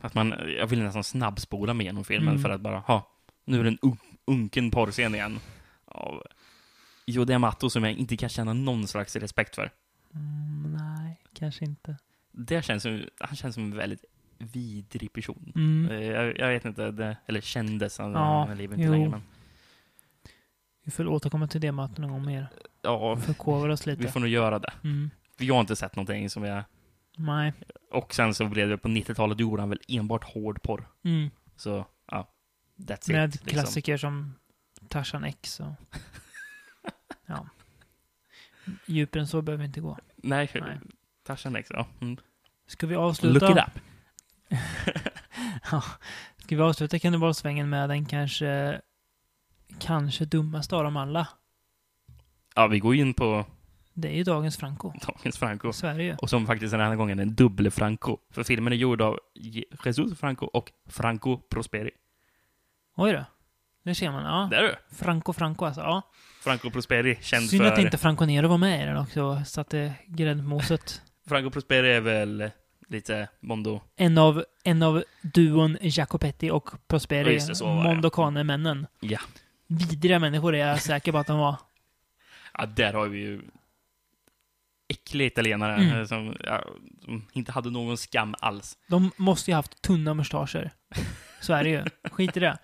att 0.00 0.14
man, 0.14 0.34
jag 0.58 0.66
vill 0.66 0.82
nästan 0.82 1.04
snabbspola 1.04 1.74
med 1.74 1.84
genom 1.84 2.04
filmen 2.04 2.28
Mm. 2.28 2.42
för 2.42 2.50
att 2.50 2.60
bara, 2.60 2.78
ha, 2.78 3.10
nu 3.44 3.60
är 3.60 3.64
det 3.64 3.68
en 3.70 3.78
un, 3.82 3.96
unken 4.24 4.70
porrscen 4.70 5.14
igen. 5.14 5.38
Av 5.84 6.22
Joe 7.12 7.24
D'Amato 7.24 7.68
som 7.68 7.84
jag 7.84 7.92
inte 7.92 8.16
kan 8.16 8.28
känna 8.28 8.52
någon 8.52 8.88
slags 8.88 9.16
respekt 9.16 9.54
för. 9.54 9.70
Mm, 10.14 10.72
nej, 10.78 11.20
kanske 11.32 11.64
inte. 11.64 11.96
Det 12.32 12.62
känns 12.64 12.82
som, 12.82 13.04
han 13.20 13.36
känns 13.36 13.54
som 13.54 13.64
en 13.64 13.76
väldigt 13.76 14.04
vidrig 14.38 15.12
person. 15.12 15.52
Mm. 15.54 15.90
Eh, 15.90 16.02
Jag, 16.06 16.38
jag 16.38 16.48
vet 16.48 16.64
inte, 16.64 16.90
det, 16.90 17.16
eller 17.26 17.40
kändes, 17.40 17.98
han, 17.98 18.12
Ja, 18.12 18.44
lever 18.54 18.74
inte 18.74 18.86
jo. 18.86 18.92
längre. 18.92 19.08
Men, 19.08 19.22
Vi 20.84 20.90
får 20.90 21.06
återkomma 21.06 21.48
till 21.48 21.60
det 21.60 21.72
maten 21.72 22.02
någon 22.02 22.10
gång 22.12 22.26
mer. 22.26 22.48
ja, 22.82 23.16
Förkovra 23.16 23.72
oss 23.72 23.86
vi 23.86 23.96
lite. 23.96 24.12
får 24.12 24.20
nog 24.20 24.28
göra 24.28 24.58
det. 24.58 24.72
Mm. 24.84 25.10
Jag 25.38 25.54
har 25.54 25.60
inte 25.60 25.76
sett 25.76 25.96
någonting 25.96 26.30
som 26.30 26.44
jag 26.44 26.62
Nej. 27.16 27.52
Och 27.90 28.14
sen 28.14 28.34
så 28.34 28.44
blev 28.48 28.68
det 28.68 28.78
på 28.78 28.88
90-talet 28.88 29.40
gjorde 29.40 29.62
han 29.62 29.68
väl 29.68 29.80
enbart 29.88 30.24
hårdporr. 30.24 30.88
Mm. 31.04 31.30
Så, 31.56 31.86
ja. 32.10 32.28
That's 32.76 33.12
Med 33.12 33.28
it. 33.28 33.34
Liksom. 33.34 33.48
klassiker 33.50 33.96
som 33.96 34.34
Tarzan 34.88 35.24
X 35.24 35.60
och... 35.60 35.66
ja. 37.28 37.48
Djupare 38.86 39.20
än 39.20 39.26
så 39.26 39.42
behöver 39.42 39.62
vi 39.62 39.66
inte 39.66 39.80
gå. 39.80 39.98
Nej, 40.16 40.50
Nej. 40.54 40.78
Tarzan 41.22 41.56
ja. 41.70 41.86
Mm. 42.00 42.16
Ska 42.66 42.86
vi 42.86 42.94
avsluta? 42.94 43.48
Look 43.48 43.58
it 43.58 43.64
up. 43.68 43.82
ja. 45.70 45.84
Ska 46.38 46.56
vi 46.56 46.62
avsluta 46.62 46.98
kannibalsvängen 46.98 47.68
med 47.70 47.88
den 47.88 48.04
kanske... 48.06 48.80
Kanske 49.78 50.24
dummaste 50.24 50.76
av 50.76 50.84
dem 50.84 50.96
alla. 50.96 51.28
Ja, 52.54 52.66
vi 52.66 52.78
går 52.78 52.94
in 52.94 53.14
på 53.14 53.46
Det 53.94 54.08
är 54.08 54.16
ju 54.16 54.24
dagens 54.24 54.56
Franco. 54.56 54.92
dagens 55.06 55.38
Franco. 55.38 55.72
Ju. 55.98 56.16
Och 56.16 56.30
som 56.30 56.46
faktiskt 56.46 56.70
den 56.70 56.80
här 56.80 56.96
gången 56.96 57.18
är 57.18 57.22
en 57.22 57.34
dubbel 57.34 57.70
Franco. 57.70 58.18
För 58.30 58.44
filmen 58.44 58.72
är 58.72 58.76
gjord 58.76 59.02
av 59.02 59.18
Je- 59.34 59.64
Jesus 59.84 60.18
Franco 60.18 60.46
och 60.46 60.72
Franco 60.86 61.36
Prosperi. 61.36 61.90
Oj 62.96 63.12
då. 63.12 63.24
Det 63.88 63.94
ser 63.94 64.10
man. 64.10 64.24
Ja. 64.24 64.48
Det 64.50 64.56
är 64.56 64.62
du. 64.62 64.96
Franco 64.96 65.32
Franco 65.32 65.64
alltså. 65.64 65.80
Ja. 65.80 66.02
Franco 66.40 66.70
Prosperi, 66.70 67.18
känd 67.22 67.50
Synd 67.50 67.62
för... 67.62 67.72
att 67.72 67.78
inte 67.78 67.98
Franco 67.98 68.24
Nero 68.24 68.48
var 68.48 68.58
med 68.58 68.82
i 68.82 68.86
den 68.86 68.96
också. 68.96 69.42
Satte 69.46 69.94
grädde 70.06 70.42
på 70.42 70.48
moset. 70.48 71.02
Franco 71.28 71.50
Prosperi 71.50 71.92
är 71.92 72.00
väl 72.00 72.50
lite 72.88 73.28
Mondo... 73.40 73.80
En 73.96 74.18
av, 74.18 74.44
en 74.64 74.82
av 74.82 75.04
duon 75.22 75.78
Jacopetti 75.80 76.50
och 76.50 76.68
Ja, 76.72 76.78
Prosperi, 76.88 77.38
det. 77.38 77.64
Mondocane-männen. 77.64 78.86
Ja. 79.00 79.18
Vidriga 79.66 80.18
människor 80.18 80.54
är 80.54 80.66
jag 80.68 80.82
säker 80.82 81.12
på 81.12 81.18
att 81.18 81.26
de 81.26 81.38
var. 81.38 81.56
Ja, 82.58 82.66
där 82.66 82.92
har 82.92 83.06
vi 83.08 83.18
ju 83.18 83.42
äckliga 84.88 85.26
italienare 85.26 85.74
Mm. 85.74 85.98
eh, 86.00 86.04
som, 86.06 86.36
ja, 86.44 86.64
som 87.04 87.26
inte 87.32 87.52
hade 87.52 87.70
någon 87.70 87.96
skam 87.96 88.34
alls. 88.40 88.76
De 88.88 89.10
måste 89.16 89.50
ju 89.50 89.54
haft 89.54 89.82
tunna 89.82 90.14
mustascher. 90.14 90.70
Så 91.40 91.52
är 91.52 91.64
det 91.64 91.70
ju. 91.70 91.84
Skit 92.10 92.36
i 92.36 92.40
det. 92.40 92.58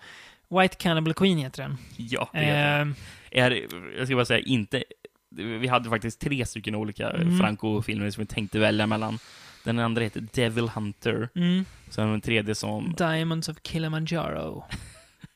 White 0.49 0.75
Cannibal 0.75 1.13
Queen 1.13 1.37
heter 1.37 1.63
den. 1.63 1.77
Ja, 1.97 2.29
det 2.33 2.39
är, 2.39 2.81
Eh, 2.81 3.43
är 3.43 3.67
Jag 3.97 4.07
ska 4.07 4.15
bara 4.15 4.25
säga, 4.25 4.39
inte... 4.39 4.83
Vi 5.29 5.67
hade 5.67 5.89
faktiskt 5.89 6.21
tre 6.21 6.45
stycken 6.45 6.75
olika 6.75 7.09
Mm. 7.09 7.39
Franco-filmer 7.39 8.09
som 8.11 8.21
vi 8.21 8.27
tänkte 8.27 8.59
välja 8.59 8.87
mellan. 8.87 9.19
Den 9.63 9.79
andra 9.79 10.03
heter 10.03 10.27
Devil 10.33 10.69
Hunter. 10.69 11.29
mm, 11.35 11.65
Sen 11.89 12.11
den 12.11 12.21
tredje 12.21 12.55
som... 12.55 12.93
Diamonds 12.97 13.49
of 13.49 13.57
Kilimanjaro. 13.63 14.65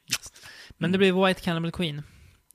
Men 0.77 0.91
det 0.91 0.98
blev 0.98 1.15
White 1.26 1.41
Cannibal 1.41 1.72
Queen. 1.72 2.03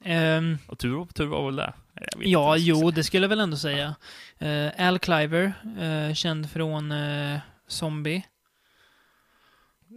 Ehm, 0.04 0.58
Och 0.66 0.78
tur, 0.78 1.06
tur 1.14 1.26
var 1.26 1.46
väl 1.46 1.56
det? 1.56 1.72
Ja, 2.18 2.56
jo, 2.56 2.90
det 2.90 3.04
skulle 3.04 3.24
jag 3.24 3.28
väl 3.28 3.40
ändå 3.40 3.56
säga. 3.56 3.94
Eh, 4.38 4.86
Al 4.88 4.98
Cliver, 4.98 5.52
eh, 5.80 6.14
känd 6.14 6.50
från 6.50 6.92
eh, 6.92 7.38
Zombie. 7.68 8.22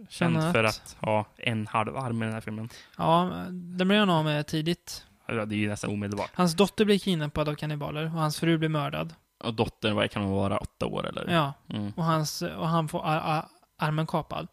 Känd 0.08 0.52
för 0.52 0.64
att 0.64 0.96
ha 1.00 1.26
en 1.36 1.66
halv 1.66 1.96
arm 1.96 2.22
i 2.22 2.24
den 2.26 2.34
här 2.34 2.40
filmen. 2.40 2.68
Ja, 2.98 3.30
den 3.50 3.88
blev 3.88 3.98
han 4.00 4.10
av 4.10 4.24
med 4.24 4.46
tidigt. 4.46 5.04
Ja, 5.26 5.44
det 5.44 5.54
är 5.54 5.58
ju 5.58 5.68
nästan 5.68 5.90
omedelbart. 5.90 6.30
Hans 6.34 6.54
dotter 6.56 6.84
blev 6.84 6.98
kidnappad 6.98 7.48
av 7.48 7.54
kannibaler 7.54 8.04
och 8.04 8.10
hans 8.10 8.40
fru 8.40 8.58
blev 8.58 8.70
mördad. 8.70 9.14
Och 9.38 9.54
dottern, 9.54 9.94
vad 9.96 10.10
kan 10.10 10.22
hon 10.22 10.32
vara, 10.32 10.58
åtta 10.58 10.86
år 10.86 11.06
eller? 11.08 11.32
Ja, 11.34 11.52
Mm. 11.68 11.92
och, 11.96 12.04
hans, 12.04 12.42
och 12.42 12.68
han 12.68 12.88
får 12.88 13.06
ar- 13.06 13.20
ar- 13.36 13.48
armen 13.76 14.06
kapad. 14.06 14.48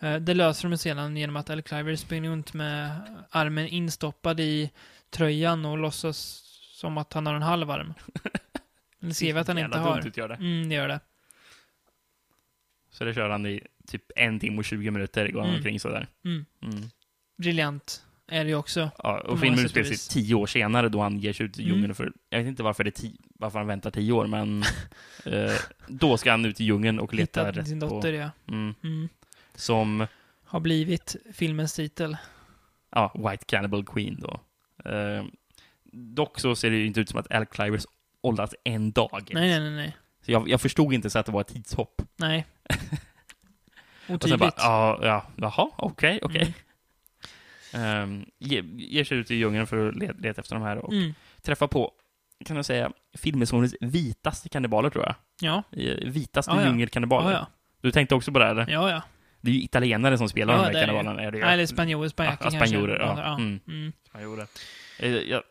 Eh, 0.00 0.14
det 0.16 0.34
löser 0.34 0.68
de 0.68 0.76
sedan 0.78 1.16
genom 1.16 1.36
att 1.36 1.50
Al 1.50 1.62
Cliver 1.62 1.96
springer 1.96 2.30
runt 2.30 2.52
med 2.54 2.90
armen 3.30 3.66
instoppad 3.68 4.40
i 4.40 4.70
tröjan 5.10 5.64
och 5.64 5.78
låtsas 5.78 6.42
som 6.72 6.98
att 6.98 7.12
han 7.12 7.26
har 7.26 7.34
en 7.34 7.42
halv 7.42 7.70
arm. 7.70 7.94
Eller 9.02 9.12
ser 9.12 9.32
vi 9.34 9.40
att 9.40 9.48
han 9.48 9.58
inte 9.58 9.78
har. 9.78 10.00
dumt 10.02 10.12
gör 10.16 10.28
det. 10.28 10.34
Mm, 10.34 10.68
det 10.68 10.74
gör 10.74 10.88
det. 10.88 11.00
Så 12.90 13.04
det 13.04 13.14
kör 13.14 13.30
han 13.30 13.46
i 13.46 13.60
typ 13.86 14.02
en 14.16 14.40
timme 14.40 14.58
och 14.58 14.64
20 14.64 14.90
minuter, 14.90 15.28
går 15.28 15.40
han 15.40 15.48
Mm. 15.48 15.56
omkring 15.58 15.80
sådär. 15.80 16.06
Mm. 16.24 16.44
Mm. 16.62 16.82
Briljant 17.38 18.02
är 18.28 18.44
det 18.44 18.50
ju 18.50 18.56
också. 18.56 18.90
Ja, 18.98 19.22
På 19.26 19.32
och 19.32 19.40
filmen 19.40 19.64
utspelar 19.64 19.86
sig 19.86 19.96
tio 20.22 20.34
år 20.34 20.46
senare 20.46 20.88
då 20.88 21.00
han 21.02 21.18
ger 21.18 21.32
sig 21.32 21.46
ut 21.46 21.58
i 21.58 21.62
Mm. 21.62 21.74
djungeln 21.74 21.94
för, 21.94 22.12
jag 22.30 22.38
vet 22.38 22.46
inte 22.48 22.62
varför, 22.62 22.84
det 22.84 22.90
tio, 22.90 23.16
varför 23.38 23.58
han 23.58 23.68
väntar 23.68 23.90
tio 23.90 24.12
år, 24.12 24.26
men 24.26 24.62
eh, 25.24 25.52
då 25.88 26.16
ska 26.16 26.30
han 26.30 26.44
ut 26.44 26.60
i 26.60 26.64
djungeln 26.64 26.98
och 27.00 27.14
leta 27.14 27.40
Hittat 27.40 27.56
rätt 27.56 27.68
sin 27.68 27.80
på, 27.80 27.86
dotter, 27.88 28.12
ja. 28.12 28.30
mm, 28.48 28.74
Mm. 28.82 29.08
som, 29.54 30.06
Har 30.44 30.60
blivit 30.60 31.16
filmens 31.34 31.74
titel. 31.74 32.16
ja, 32.90 33.12
White 33.30 33.44
Cannibal 33.44 33.84
Queen 33.84 34.20
då. 34.20 34.40
Eh, 34.90 35.24
dock 35.92 36.40
så 36.40 36.56
ser 36.56 36.70
det 36.70 36.76
ju 36.76 36.86
inte 36.86 37.00
ut 37.00 37.08
som 37.08 37.20
att 37.20 37.32
Al 37.32 37.46
Clivers 37.46 37.86
åldrats 38.22 38.54
en 38.64 38.92
dag. 38.92 39.30
Nej, 39.32 39.48
nej, 39.48 39.60
nej, 39.60 39.70
nej. 39.76 39.96
Så 40.22 40.32
jag, 40.32 40.48
jag 40.48 40.60
förstod 40.60 40.92
inte 40.94 41.10
så 41.10 41.18
att 41.18 41.26
det 41.26 41.32
var 41.32 41.40
ett 41.40 41.46
tidshopp. 41.48 42.02
Nej. 42.16 42.46
Och 44.08 44.22
sen 44.22 44.38
bara, 44.38 44.46
Otydligt. 44.48 44.54
ja, 44.58 44.98
ja, 45.02 45.26
jaha, 45.36 45.68
okej, 45.76 46.18
okej. 46.22 46.54
Mm. 47.72 47.86
Ehm, 48.02 48.24
ge, 48.38 48.62
ger 48.76 49.04
sig 49.04 49.18
ut 49.18 49.30
i 49.30 49.34
djungeln 49.34 49.66
för 49.66 49.88
att 49.88 49.96
leta, 49.96 50.14
leta 50.18 50.40
efter 50.40 50.54
de 50.54 50.62
här 50.64 50.78
och 50.78 50.92
Mm. 50.92 51.14
träffa 51.42 51.68
på, 51.68 51.92
kan 52.44 52.56
jag 52.56 52.64
säga, 52.64 52.92
filmhistoriens 53.14 53.74
vitaste 53.80 54.48
kannibaler 54.48 54.90
tror 54.90 55.04
jag. 55.04 55.14
Ja. 55.40 55.62
Vitaste 56.06 56.50
Ja, 56.52 56.60
ja. 56.60 56.66
djungelkannibaler. 56.66 57.30
Ja, 57.30 57.38
ja. 57.38 57.46
Du 57.80 57.90
tänkte 57.92 58.14
också 58.14 58.32
på 58.32 58.38
det 58.38 58.46
eller? 58.46 58.68
Ja, 58.70 58.90
ja. 58.90 59.02
Det 59.40 59.50
är 59.50 59.54
ju 59.54 59.62
italienare 59.62 60.18
som 60.18 60.28
spelar 60.28 60.54
Ja, 60.54 60.58
de 60.60 60.64
här 60.66 60.86
kannibalerna. 60.86 61.22
Är 61.22 61.30
det 61.30 61.38
ju. 61.38 61.44
Eller 61.44 61.66
spanjorer, 61.66 62.10
ja, 62.16 62.36
kanske. 62.40 62.50
spanjorer, 62.50 63.00
ja. 63.00 63.14
ja. 63.24 63.34
Mm. 63.34 63.60
Mm. 63.68 63.92
Spanjorer. 64.08 64.46
Eh, 64.98 65.10
ja. 65.10 65.42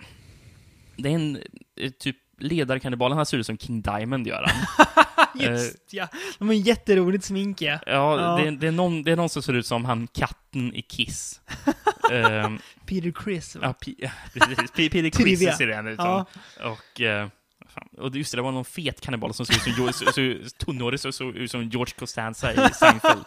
Det 0.98 1.10
är 1.10 1.14
en, 1.16 1.40
eh, 1.76 1.92
typ, 1.92 2.18
ledarkannibalen, 2.38 3.18
han 3.18 3.26
ser 3.26 3.38
ut 3.38 3.46
som 3.46 3.58
King 3.58 3.82
Diamond 3.82 4.28
gör 4.28 4.48
han. 4.48 4.86
Just 5.42 5.78
ja. 5.94 6.08
De 6.40 6.48
har 6.48 6.56
jätteroligt 6.56 7.24
smink 7.26 7.62
ja. 7.62 7.80
Ja, 7.86 8.20
Ja. 8.22 8.38
Det, 8.44 8.48
är, 8.48 8.52
det, 8.52 8.68
är 8.68 8.72
någon, 8.72 9.04
det 9.04 9.12
är 9.12 9.16
någon 9.16 9.30
som 9.30 9.42
ser 9.44 9.54
ut 9.54 9.66
som 9.68 9.86
han 9.86 10.08
katten 10.08 10.76
i 10.76 10.82
Kiss. 10.82 11.42
Ehm, 12.12 12.60
Peter 12.86 13.14
Chris. 13.24 13.56
Ja, 13.62 13.68
Va? 13.68 13.74
P- 13.74 13.96
ja, 13.98 14.10
precis. 14.34 14.72
P- 14.72 14.90
Peter 14.90 15.10
Trivia. 15.10 15.50
Quiz 15.50 15.58
ser 15.58 15.68
den 15.68 15.88
ut 15.88 15.96
som. 15.96 16.06
Ja. 16.06 16.26
Och, 16.72 17.02
eh, 17.02 17.28
fan. 17.68 17.88
och 17.98 18.16
just 18.16 18.32
det, 18.32 18.38
det 18.38 18.42
var 18.42 18.52
någon 18.52 18.66
fet 18.66 19.02
kannibal 19.02 19.34
som 19.34 19.46
såg 19.46 19.56
ut 19.56 19.62
som, 19.64 19.74
Jo- 19.78 19.92
så, 19.94 20.06
så, 20.06 20.50
tunnhårig, 20.66 21.00
så 21.00 21.12
såg 21.12 21.36
ut 21.36 21.52
som 21.52 21.70
George 21.70 21.94
Costanza 22.00 22.54
i 22.54 22.74
Seinfeld. 22.74 23.24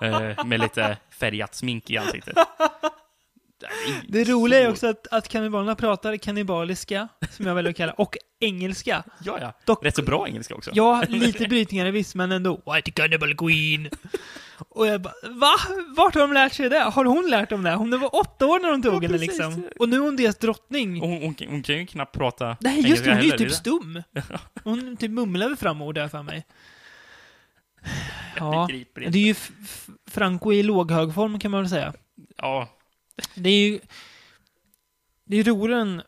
eh, 0.00 0.44
med 0.44 0.60
lite 0.60 0.96
färgat 1.10 1.54
smink 1.54 1.90
i 1.90 1.96
ansiktet. 1.96 2.36
Det 4.08 4.24
roliga 4.24 4.60
är 4.60 4.64
så- 4.64 4.70
också 4.70 4.86
att, 4.86 5.06
att 5.06 5.28
kannibalerna 5.28 5.74
pratar 5.74 6.16
kannibaliska, 6.16 7.08
som 7.30 7.46
jag 7.46 7.54
väljer 7.54 7.70
att 7.70 7.76
kalla, 7.76 7.92
och 7.92 8.16
engelska. 8.40 9.02
Ja, 9.24 9.38
ja. 9.40 9.52
Dock- 9.64 9.84
Rätt 9.84 9.96
så 9.96 10.02
bra 10.02 10.28
engelska 10.28 10.54
också. 10.54 10.70
Ja, 10.74 11.04
lite 11.08 11.48
brytningar 11.48 11.86
visst, 11.90 12.14
men 12.14 12.32
ändå. 12.32 12.60
White 12.74 12.90
Cannibal 12.90 13.34
Queen. 13.34 13.88
Och 14.68 14.86
jag 14.86 15.00
bara, 15.02 15.14
va? 15.30 15.52
Vart 15.96 16.14
har 16.14 16.20
de 16.20 16.32
lärt 16.32 16.52
sig 16.52 16.68
det? 16.68 16.78
Har 16.78 17.04
hon 17.04 17.30
lärt 17.30 17.50
dem 17.50 17.62
det? 17.62 17.74
Hon 17.74 18.00
var 18.00 18.16
åtta 18.20 18.46
år 18.46 18.60
när 18.60 18.70
de 18.70 18.82
tog 18.82 18.94
Ja, 19.04 19.08
henne 19.08 19.18
liksom. 19.18 19.68
Och 19.78 19.88
nu 19.88 19.96
är 19.96 20.00
hon 20.00 20.16
deras 20.16 20.36
drottning. 20.38 21.02
Och 21.02 21.08
hon, 21.08 21.22
hon, 21.22 21.34
kan- 21.34 21.48
hon 21.48 21.62
kan 21.62 21.76
ju 21.78 21.86
knappt 21.86 22.14
prata 22.16 22.56
Nej, 22.60 22.88
just 22.88 23.04
det, 23.04 23.10
hon 23.10 23.18
är 23.18 23.22
ju 23.24 23.30
typ 23.30 23.52
stum. 23.52 24.02
Hon 24.64 24.96
typ 24.96 25.10
mumlar 25.10 25.48
väl 25.48 25.56
fram 25.56 25.82
ord 25.82 25.94
där 25.94 26.08
för 26.08 26.22
mig. 26.22 26.44
Ja, 28.36 28.68
det 28.94 29.18
är 29.18 29.26
ju 29.26 29.34
Franco 30.10 30.52
i 30.52 30.62
låghög 30.62 31.14
form 31.14 31.38
kan 31.38 31.50
man 31.50 31.60
väl 31.62 31.70
säga. 31.70 31.92
Ja, 32.36 32.68
Det 33.34 33.50
är 33.50 33.68
ju... 33.68 33.80
Det 35.24 35.36
är 35.36 35.44
roligare 35.44 35.80
än 35.80 36.02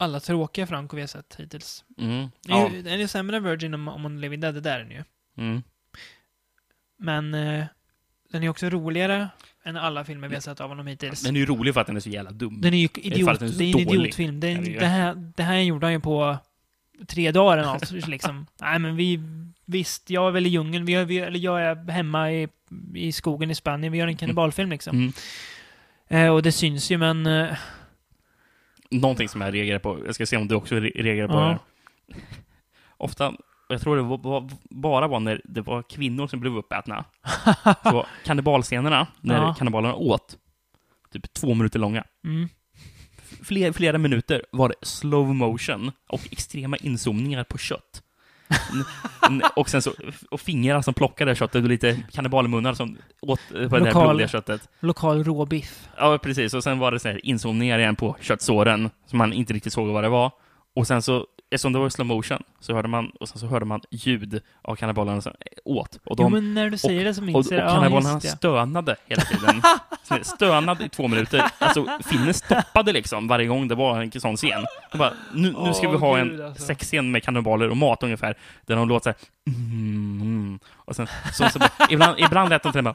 alla 0.00 0.20
tråkiga 0.20 0.66
Franco 0.66 0.96
vi 0.96 1.02
har 1.02 1.06
sett 1.06 1.34
hittills. 1.38 1.84
mm. 1.98 2.30
Det 2.42 2.52
är 2.52 2.56
ja. 2.56 2.70
ju, 2.72 2.82
den 2.82 3.00
är 3.00 3.06
sämre 3.06 3.36
än 3.36 3.44
Virgin 3.44 3.74
om, 3.74 3.88
om 3.88 4.02
man 4.02 4.20
lever 4.20 4.36
dead, 4.36 4.54
det 4.54 4.60
där 4.60 4.80
är 4.80 4.84
den 4.84 4.90
ju. 4.90 5.04
Mm. 5.36 5.62
Men 6.98 7.34
eh, 7.34 7.64
den 8.32 8.42
är 8.42 8.48
också 8.48 8.70
roligare 8.70 9.28
än 9.64 9.76
alla 9.76 10.04
filmer 10.04 10.28
vi 10.28 10.34
har 10.34 10.40
sett 10.40 10.60
av 10.60 10.68
honom 10.68 10.86
hittills. 10.86 11.22
Den 11.22 11.36
är 11.36 11.40
ju 11.40 11.46
rolig 11.46 11.74
för 11.74 11.80
att 11.80 11.86
den 11.86 11.96
är 11.96 12.00
så 12.00 12.08
jävla 12.08 12.30
dum. 12.30 12.60
Den 12.60 12.74
är 12.74 12.78
ju 12.78 12.88
idiot, 12.94 13.38
den 13.38 13.48
är 13.48 13.52
det 13.52 13.64
är 13.64 13.66
en 13.66 13.72
dålig. 13.72 14.00
idiotfilm. 14.00 14.40
Det, 14.40 14.52
Ja, 14.52 14.80
det 14.80 14.86
här, 14.86 15.32
det 15.36 15.42
här 15.42 15.56
gjorde 15.56 15.86
han 15.86 15.92
ju 15.92 16.00
på 16.00 16.38
tre 17.06 17.32
dagar 17.32 17.58
eller 17.58 17.72
något, 17.72 17.90
liksom. 18.08 18.46
Nej 18.60 18.78
men 18.78 18.96
vi, 18.96 19.20
visst, 19.64 20.10
jag 20.10 20.28
är 20.28 20.30
väl 20.30 20.46
i 20.46 20.48
djungeln, 20.48 20.84
vi, 20.84 21.04
vi, 21.04 21.18
eller 21.18 21.38
jag 21.38 21.62
är 21.62 21.90
hemma 21.90 22.32
i, 22.32 22.48
i 22.94 23.12
skogen 23.12 23.50
i 23.50 23.54
Spanien, 23.54 23.92
vi 23.92 23.98
gör 23.98 24.06
en 24.06 24.16
kannibalfilm 24.16 24.70
liksom. 24.70 24.96
Mm. 24.96 25.12
Eh, 26.10 26.28
och 26.28 26.42
det 26.42 26.52
syns 26.52 26.90
ju 26.90 26.98
men... 26.98 27.26
Eh, 27.26 27.56
Någonting 28.90 29.28
som 29.28 29.40
jag 29.40 29.54
reagerar 29.54 29.78
på, 29.78 29.98
jag 30.06 30.14
ska 30.14 30.26
se 30.26 30.36
om 30.36 30.48
du 30.48 30.54
också 30.54 30.74
re- 30.74 31.02
reagerar 31.02 31.28
på 31.28 31.34
Ja. 31.34 31.58
det. 32.08 32.16
Ofta, 32.96 33.32
jag 33.68 33.80
tror 33.80 33.96
det 33.96 34.02
var, 34.02 34.18
var, 34.18 34.50
bara 34.70 35.08
var 35.08 35.20
när 35.20 35.40
det 35.44 35.60
var 35.60 35.82
kvinnor 35.82 36.26
som 36.26 36.40
blev 36.40 36.56
uppätna. 36.56 37.04
Så 37.82 38.06
kannibalscenerna, 38.24 39.06
när 39.20 39.34
Ja. 39.36 39.54
kannibalerna 39.58 39.94
åt, 39.94 40.36
typ 41.12 41.32
två 41.32 41.54
minuter 41.54 41.78
långa. 41.78 42.04
mm. 42.24 42.48
Fler, 43.42 43.72
flera 43.72 43.98
minuter 43.98 44.42
var 44.52 44.68
det 44.68 44.74
slow 44.82 45.34
motion 45.34 45.92
och 46.08 46.20
extrema 46.30 46.76
inzoomningar 46.76 47.44
på 47.44 47.58
kött. 47.58 48.02
Och 49.56 49.68
sen 49.68 49.82
så, 49.82 49.92
och 50.30 50.40
fingrar 50.40 50.82
som 50.82 50.94
plockade 50.94 51.34
köttet 51.34 51.62
och 51.62 51.68
lite 51.68 52.02
kannibalmunnar 52.12 52.74
som 52.74 52.98
åt 53.22 53.40
eh, 53.54 53.68
på 53.68 53.78
det 53.78 53.84
där 53.84 53.92
Lokal- 53.92 54.08
blodiga 54.08 54.28
köttet. 54.28 54.68
Lokal 54.80 55.24
råbiff. 55.24 55.88
Ja, 55.96 56.18
precis. 56.22 56.54
Och 56.54 56.62
sen 56.64 56.78
var 56.78 56.92
det 56.92 56.98
så 56.98 57.08
här 57.08 57.26
inzoomningar 57.26 57.78
igen 57.78 57.96
på 57.96 58.16
köttsåren, 58.20 58.90
som 59.06 59.18
man 59.18 59.32
inte 59.32 59.52
riktigt 59.52 59.72
såg 59.72 59.88
vad 59.88 60.04
det 60.04 60.08
var. 60.08 60.30
Och 60.76 60.86
sen 60.86 61.02
så, 61.02 61.26
eftersom 61.50 61.72
det 61.72 61.78
var 61.78 61.86
i 61.86 61.90
slow 61.90 62.06
motion, 62.06 62.42
så 62.60 62.74
hörde 62.74 62.88
man, 62.88 63.10
och 63.20 63.28
sen 63.28 63.38
så 63.38 63.46
hörde 63.46 63.64
man 63.64 63.80
ljud 63.90 64.42
av 64.62 64.76
kannibalerna 64.76 65.20
som 65.20 65.32
åt. 65.64 65.96
Och 66.04 66.16
Jo 66.18 66.24
de, 66.24 66.32
men 66.32 66.54
när 66.54 66.70
du 66.70 66.78
säger 66.78 67.04
det 67.04 67.14
så 67.14 67.20
och, 67.20 67.26
minns 67.26 67.46
och 67.46 67.52
jag 67.52 67.60
det. 67.60 67.64
Ja, 67.64 67.74
kannibalerna 67.74 68.18
det. 68.18 68.28
stönade 68.28 68.96
hela 69.06 69.22
tiden. 69.22 69.62
Så 70.02 70.14
här, 70.14 70.22
stönade 70.22 70.84
i 70.84 70.88
två 70.88 71.08
minuter. 71.08 71.50
Alltså, 71.58 71.86
filmen 72.04 72.34
stoppade 72.34 72.92
liksom 72.92 73.28
varje 73.28 73.46
gång 73.46 73.68
det 73.68 73.74
var 73.74 74.00
en 74.00 74.20
sån 74.20 74.36
scen. 74.36 74.66
De 74.92 74.98
bara, 74.98 75.12
nu, 75.34 75.52
nu 75.52 75.74
ska 75.74 75.88
vi 75.88 75.96
Åh, 75.96 76.00
ha 76.00 76.16
gud, 76.16 76.40
en 76.40 76.46
alltså. 76.46 76.66
sexscen 76.66 77.10
med 77.10 77.22
kannibaler 77.22 77.70
och 77.70 77.76
mat 77.76 78.02
ungefär, 78.02 78.34
där 78.66 78.76
de 78.76 78.88
låter 78.88 79.12
såhär 79.12 79.16
mm, 79.46 80.20
mm. 80.20 80.58
Och 80.74 80.96
sen, 80.96 81.06
så, 81.32 81.48
så 81.48 81.58
bara, 81.58 81.70
ibland, 81.90 82.18
ibland 82.20 82.50
lät 82.50 82.62
de 82.62 82.72
till 82.72 82.78
och 82.78 82.84
med. 82.84 82.94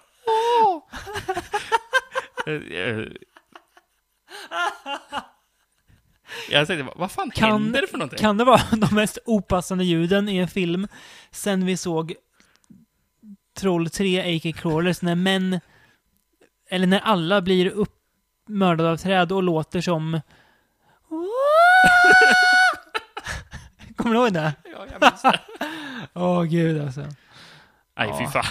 Jag 6.49 6.67
tänkte, 6.67 6.93
vad 6.95 7.11
fan 7.11 7.31
Kan- 7.31 7.51
händer 7.51 7.81
det 7.81 7.87
för 7.87 7.97
någonting? 7.97 8.19
Kan 8.19 8.37
det 8.37 8.43
vara 8.43 8.61
de 8.71 8.95
mest 8.95 9.17
opassande 9.25 9.83
ljuden 9.83 10.29
i 10.29 10.37
en 10.37 10.47
film 10.47 10.87
sen 11.31 11.65
vi 11.65 11.77
såg 11.77 12.13
Troll 13.57 13.89
3 13.89 14.37
A.K. 14.37 14.51
Crawlers 14.61 15.01
när 15.01 15.15
män, 15.15 15.59
eller 16.69 16.87
när 16.87 16.99
alla 16.99 17.41
blir 17.41 17.67
upp, 17.69 17.95
mördad 18.47 18.87
av 18.87 18.97
träd 18.97 19.31
och 19.31 19.43
låter 19.43 19.81
som... 19.81 20.21
Kommer 23.95 24.15
du 24.15 24.21
ihåg 24.21 24.33
det? 24.33 24.53
Ja, 24.63 24.85
jag 24.91 25.01
minns 25.11 25.21
det. 25.21 25.39
Åh 26.13 26.43
gud 26.43 26.81
alltså. 26.81 27.05
Nej, 27.97 28.13
fy 28.19 28.25
fan. 28.27 28.45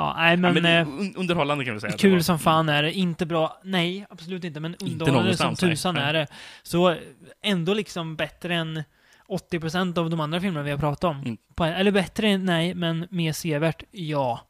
Ja, 0.00 0.14
nej 0.16 0.36
Men, 0.36 0.54
men... 0.54 0.62
men 0.62 0.82
eh, 0.82 0.88
un- 0.88 1.14
underhållande 1.16 1.64
kan 1.64 1.74
vi 1.74 1.80
säga. 1.80 1.96
Kul 1.98 2.24
som 2.24 2.38
fan 2.38 2.68
är 2.68 2.82
det. 2.82 2.92
Inte 2.92 3.26
bra. 3.26 3.60
Nej, 3.64 4.06
absolut 4.10 4.44
inte. 4.44 4.60
Men 4.60 4.74
underhållande 4.74 5.06
som 5.36 5.44
någonstans, 5.44 5.62
nej. 5.62 5.70
tusan 5.70 5.94
Nej. 5.94 6.04
är 6.04 6.12
det. 6.12 6.26
Så 6.62 6.96
ändå 7.42 7.74
liksom 7.74 8.16
bättre 8.16 8.54
än 8.54 8.82
80% 9.28 9.98
av 9.98 10.10
de 10.10 10.20
andra 10.20 10.40
filmerna 10.40 10.64
vi 10.64 10.70
har 10.70 10.78
pratat 10.78 11.04
om. 11.04 11.16
Mm. 11.20 11.36
På, 11.54 11.64
eller 11.64 11.90
bättre 11.90 12.28
än, 12.28 12.44
nej, 12.44 12.74
men 12.74 13.06
mer 13.10 13.32
sevärt, 13.32 13.82
ja. 13.90 14.40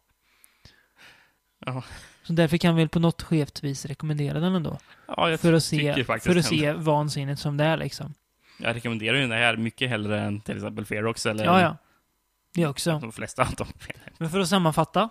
Ja. 1.66 1.82
Så 2.22 2.32
därför 2.32 2.56
kan 2.56 2.76
vi 2.76 2.88
på 2.88 2.98
något 2.98 3.22
skevt 3.22 3.62
vis 3.64 3.86
rekommendera 3.86 4.40
den 4.40 4.54
ändå. 4.54 4.78
Ja, 5.06 5.30
jag 5.30 5.40
För 5.40 5.52
att 5.52 5.64
se, 5.64 6.04
för 6.04 6.14
att 6.14 6.26
ändå. 6.26 6.42
se 6.42 6.72
vansinnigt 6.72 7.40
som 7.40 7.56
det 7.56 7.64
är 7.64 7.76
liksom. 7.76 8.14
Jag 8.58 8.76
rekommenderar 8.76 9.16
ju 9.16 9.22
den 9.22 9.30
här 9.32 9.56
mycket 9.56 9.88
hellre 9.88 10.20
än 10.20 10.40
till 10.40 10.56
exempel 10.56 10.84
Ferox 10.84 11.26
eller 11.26 11.44
Ja, 11.44 11.60
ja. 11.60 11.76
Det 12.54 12.66
också. 12.66 12.98
de 12.98 13.12
flesta 13.12 13.42
av 13.42 13.54
dem. 13.54 13.66
Men 14.18 14.30
för 14.30 14.40
att 14.40 14.48
sammanfatta. 14.48 15.08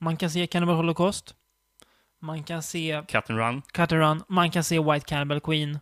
Man 0.00 0.16
kan 0.16 0.30
se 0.30 0.46
Cannibal 0.46 0.76
Holocaust. 0.76 1.34
Man 2.22 2.42
kan 2.44 2.62
se 2.62 3.02
Cut 3.08 3.30
and 3.30 3.38
Run. 3.38 3.62
Cut 3.62 3.92
and 3.92 4.00
Run. 4.00 4.22
Man 4.28 4.50
kan 4.50 4.64
se 4.64 4.78
White 4.80 5.06
Cannibal 5.06 5.40
Queen. 5.40 5.78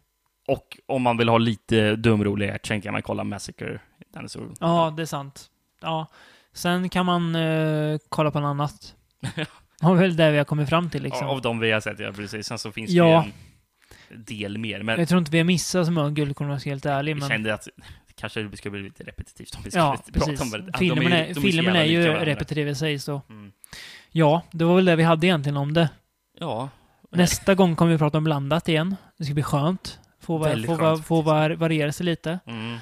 Och 0.49 0.79
om 0.87 1.03
man 1.03 1.17
vill 1.17 1.29
ha 1.29 1.39
lite 1.39 1.97
dumrolig 1.97 2.49
action 2.51 2.81
kan 2.81 2.93
man 2.93 3.03
kolla 3.03 3.25
Massacre. 3.25 3.81
Den 4.13 4.25
är 4.25 4.29
så... 4.29 4.55
Ja, 4.61 4.95
det 4.97 5.03
är 5.03 5.07
sant. 5.07 5.51
Ja. 5.81 6.07
Sen 6.53 6.89
kan 6.89 7.07
man 7.07 7.35
eh, 7.35 7.99
kolla 8.09 8.31
på 8.31 8.41
något 8.41 8.49
annat. 8.49 8.95
Det 9.81 9.87
var 9.89 9.95
väl 9.95 10.17
det 10.17 10.31
vi 10.31 10.39
har 10.39 10.45
kommit 10.45 10.69
fram 10.69 10.91
till 10.91 11.03
liksom. 11.03 11.27
Av 11.27 11.43
de 11.43 11.59
vi 11.61 11.71
har 11.73 11.81
sett, 11.81 11.99
ja 12.01 12.13
precis. 12.13 12.47
Sen 12.47 12.59
så 12.59 12.73
finns 12.73 12.91
Ja. 12.91 13.25
det 14.09 14.35
ju 14.35 14.45
en 14.45 14.51
del 14.53 14.59
mer. 14.59 14.83
Men 14.83 14.99
Jag 14.99 15.09
tror 15.09 15.19
inte 15.19 15.31
vi 15.31 15.39
har 15.39 15.45
missat 15.45 15.87
så 15.87 15.93
många 15.93 16.11
guldkorn 16.11 16.47
om 16.49 16.53
jag 16.53 16.61
ska 16.61 16.71
vara 16.71 16.75
helt 16.75 16.87
ärlig. 16.87 17.17
Men... 17.17 17.29
kände 17.29 17.55
att 17.55 17.69
det 18.07 18.13
kanske 18.15 18.57
skulle 18.57 18.71
bli 18.73 18.83
lite 18.83 19.05
repetitivt 19.05 19.55
om 19.57 19.63
vi 19.65 19.71
Ja, 19.75 19.97
skulle 19.97 20.13
prata 20.19 20.31
precis. 20.31 20.41
om 20.41 20.51
det. 20.51 20.59
Ja, 20.59 20.73
de 20.73 20.79
Filmen 20.79 21.13
är, 21.13 21.29
de 21.29 21.35
så 21.35 21.41
filmen 21.41 21.77
är 21.77 21.85
ju 21.85 22.03
repetitiv 22.15 22.69
i 22.69 22.75
sig, 22.75 22.99
så 22.99 23.23
Mm. 23.31 23.53
Ja, 24.13 24.43
det 24.51 24.65
var 24.65 24.77
väl 24.77 24.85
det 24.85 24.97
vi 24.97 25.03
hade 25.03 25.27
egentligen 25.27 25.57
om 25.57 25.73
det. 25.75 25.89
Ja. 26.39 26.69
Nästa 27.11 27.55
gång 27.55 27.77
kommer 27.77 27.93
vi 27.93 27.99
prata 27.99 28.19
om 28.19 28.25
blandat 28.25 28.69
igen. 28.69 28.97
Det 29.19 29.25
ska 29.25 29.35
bli 29.35 29.43
skönt. 29.43 29.99
Få, 30.21 30.39
va, 30.39 30.49
Väldigt 30.49 30.71
få, 30.71 30.77
skönt 30.77 30.99
va, 30.99 31.05
få 31.05 31.23
var, 31.23 31.51
variera 31.51 31.93
sig 31.93 32.07
lite. 32.07 32.39
Mm. 32.47 32.73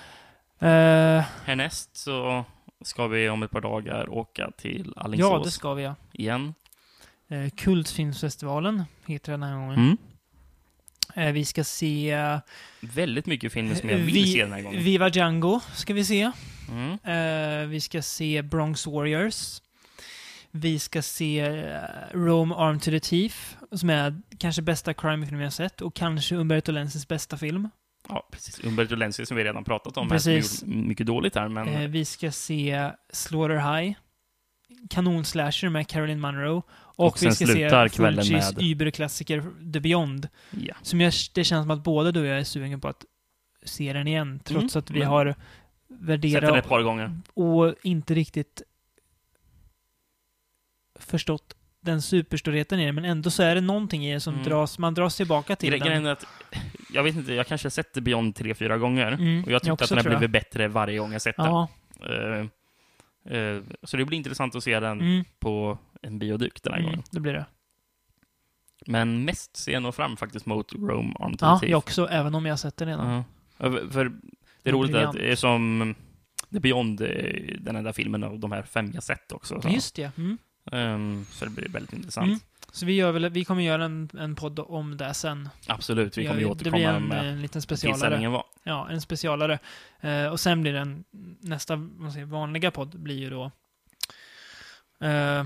Eh, 0.58 1.24
Härnäst 1.44 1.96
så 1.96 2.44
ska 2.84 3.06
vi 3.06 3.28
om 3.28 3.42
ett 3.42 3.50
par 3.50 3.60
dagar 3.60 4.08
åka 4.10 4.50
till 4.58 4.92
Alingsås 4.96 5.30
ja, 5.30 5.38
det 5.44 5.50
ska 5.50 5.74
vi 5.74 5.82
ja. 5.82 5.94
igen. 6.12 6.54
Uh, 7.32 7.48
Kultfilmsfestivalen 7.50 8.84
heter 9.06 9.32
den 9.32 9.42
här 9.42 9.54
gången. 9.54 9.78
Mm. 9.78 9.96
Eh, 11.14 11.32
vi 11.32 11.44
ska 11.44 11.64
se... 11.64 12.10
eh, 12.10 12.38
Väldigt 12.80 13.26
mycket 13.26 13.52
filmer 13.52 13.74
som 13.74 13.88
jag 13.88 13.96
vill 13.96 14.14
Vi- 14.14 14.32
se 14.32 14.42
den 14.42 14.52
här 14.52 14.62
gången. 14.62 14.82
Viva 14.84 15.08
Django 15.08 15.60
ska 15.74 15.94
vi 15.94 16.04
se. 16.04 16.30
Mm. 16.70 17.70
Vi 17.70 17.80
ska 17.80 18.02
se 18.02 18.42
Bronx 18.42 18.86
Warriors. 18.86 19.60
Vi 20.50 20.78
ska 20.78 21.02
se 21.02 21.40
eh, 21.40 21.80
Rome 22.12 22.54
Armed 22.54 22.82
to 22.82 22.90
the 22.90 23.00
Teeth, 23.00 23.36
som 23.72 23.90
är 23.90 24.20
kanske 24.38 24.62
bästa 24.62 24.94
crime-film 24.94 25.40
jag 25.40 25.52
sett, 25.52 25.80
och 25.80 25.94
kanske 25.94 26.34
Umberto 26.34 26.72
Lenzis 26.72 27.08
bästa 27.08 27.36
film. 27.36 27.68
Ja, 28.08 28.28
precis. 28.30 28.64
Umberto 28.64 28.94
Lenzi 28.94 29.26
som 29.26 29.36
vi 29.36 29.44
redan 29.44 29.64
pratat 29.64 29.96
om. 29.96 30.08
Precis. 30.08 30.62
Här, 30.62 30.68
mycket 30.68 31.06
dåligt 31.06 31.34
här, 31.34 31.48
men... 31.48 31.68
Eh, 31.68 31.88
vi 31.88 32.04
ska 32.04 32.30
se 32.30 32.90
Slaughter 33.12 33.76
High, 33.80 33.96
kanonslasher 34.90 35.68
med 35.68 35.88
Caroline 35.88 36.20
Munro. 36.20 36.62
Och, 36.72 37.06
Och 37.06 37.16
vi 37.22 37.32
ska 37.32 37.46
se 37.46 37.68
Fulcis 37.70 38.54
med- 38.56 38.62
überklassiker 38.62 39.44
The 39.72 39.80
Beyond. 39.80 40.28
ja. 40.50 40.74
Som 40.82 41.00
jag, 41.00 41.12
det 41.34 41.44
känns 41.44 41.64
som 41.64 41.70
att 41.70 41.84
både 41.84 42.12
du 42.12 42.20
och 42.20 42.26
jag 42.26 42.38
är 42.40 42.44
sugen 42.44 42.80
på 42.80 42.88
att 42.88 43.04
se 43.64 43.92
den 43.92 44.08
igen, 44.08 44.40
trots 44.44 44.76
Mm, 44.76 44.82
att 44.84 44.90
vi 44.90 45.02
har 45.02 45.26
Sett 45.26 45.36
den 45.88 46.06
värderat 46.06 46.56
ett 46.56 46.68
par 46.68 46.82
gånger. 46.82 47.20
och 47.34 47.74
inte 47.82 48.14
riktigt 48.14 48.62
förstått 51.00 51.56
den 51.82 52.02
superstorheten 52.02 52.80
i 52.80 52.86
det, 52.86 52.92
men 52.92 53.04
ändå 53.04 53.30
så 53.30 53.42
är 53.42 53.54
det 53.54 53.60
någonting 53.60 54.06
i 54.06 54.12
det 54.14 54.20
som 54.20 54.34
Mm. 54.34 54.46
dras, 54.46 54.78
man 54.78 54.94
dras 54.94 55.16
tillbaka 55.16 55.56
till 55.56 55.68
Gre- 55.72 55.78
den. 55.78 55.86
Grejen 55.88 56.06
är 56.06 56.10
att, 56.12 56.24
jag 56.92 57.02
vet 57.02 57.16
inte, 57.16 57.34
jag 57.34 57.46
kanske 57.46 57.66
har 57.66 57.70
sett 57.70 57.92
The 57.92 58.00
Beyond 58.00 58.34
tre, 58.34 58.54
fyra 58.54 58.78
gånger. 58.78 59.12
Mm, 59.12 59.44
och 59.44 59.50
jag 59.50 59.62
tyckte 59.62 59.68
jag 59.68 59.82
att 59.82 59.88
den 59.88 59.98
har 59.98 60.04
blivit 60.18 60.30
bättre 60.30 60.68
varje 60.68 60.98
gång 60.98 61.12
jag 61.12 61.22
sett 61.22 61.34
Ja, 61.38 61.68
den. 62.00 62.50
Eh, 63.30 63.36
eh, 63.38 63.62
så 63.82 63.96
det 63.96 64.04
blir 64.04 64.18
intressant 64.18 64.54
att 64.54 64.64
se 64.64 64.80
den 64.80 65.00
mm, 65.00 65.24
på 65.38 65.78
en 66.02 66.18
bioduk 66.18 66.62
den 66.62 66.72
här 66.72 66.80
mm, 66.80 66.90
gången. 66.90 67.04
det 67.10 67.20
blir 67.20 67.32
det. 67.32 67.46
Men 68.86 69.24
mest 69.24 69.56
ser 69.56 69.72
jag 69.72 69.82
nog 69.82 69.94
fram 69.94 70.16
faktiskt 70.16 70.46
mot 70.46 70.72
Rome 70.72 71.14
Armed 71.20 71.38
Ja, 71.40 71.60
jag 71.62 71.78
också, 71.78 72.06
även 72.08 72.34
om 72.34 72.46
jag 72.46 72.52
har 72.52 72.56
sett 72.56 72.76
den 72.76 72.88
redan. 72.88 73.08
Ja. 73.10 73.24
För- 73.70 73.88
För 73.90 74.12
det 74.62 74.70
är 74.70 74.72
roligt 74.72 74.96
att 74.96 75.12
det 75.12 75.32
är 75.32 75.36
som 75.36 75.94
The 76.52 76.60
Beyond, 76.60 77.00
är 77.00 77.56
den 77.60 77.76
enda 77.76 77.92
filmen 77.92 78.24
av 78.24 78.38
de 78.38 78.52
här 78.52 78.62
fem 78.62 78.90
jag 78.94 79.02
sett 79.02 79.32
också. 79.32 79.60
Så, 79.62 79.68
Just 79.68 79.94
det. 79.96 80.12
Mm. 80.18 80.38
Ehm, 80.72 81.26
så 81.30 81.44
det 81.44 81.50
blir 81.50 81.68
väldigt 81.68 81.92
intressant. 81.92 82.26
Mm. 82.26 82.40
Så 82.72 82.86
vi, 82.86 82.92
gör 82.92 83.12
väl, 83.12 83.28
vi 83.28 83.44
kommer 83.44 83.62
göra 83.62 83.84
en, 83.84 84.10
en 84.18 84.36
podd 84.36 84.58
om 84.58 84.96
det 84.96 85.14
sen. 85.14 85.48
Absolut, 85.66 86.18
vi 86.18 86.26
kommer 86.26 86.40
ju 86.40 86.46
Det 86.46 86.52
återkomma 86.52 86.76
blir 86.76 86.88
en, 86.88 87.04
med 87.04 87.28
en 87.32 87.42
liten 87.42 87.62
specialare. 87.62 88.28
var. 88.28 88.44
Ja, 88.62 88.90
en 88.90 89.00
specialare. 89.00 89.58
Eh, 90.00 90.26
och 90.26 90.40
sen 90.40 90.62
blir 90.62 90.72
den 90.72 91.04
nästa 91.40 91.76
vad 91.76 92.12
säger, 92.12 92.26
vanliga 92.26 92.70
podd 92.70 93.00
blir 93.00 93.18
ju 93.18 93.30
då 93.30 93.50
eh, 95.06 95.44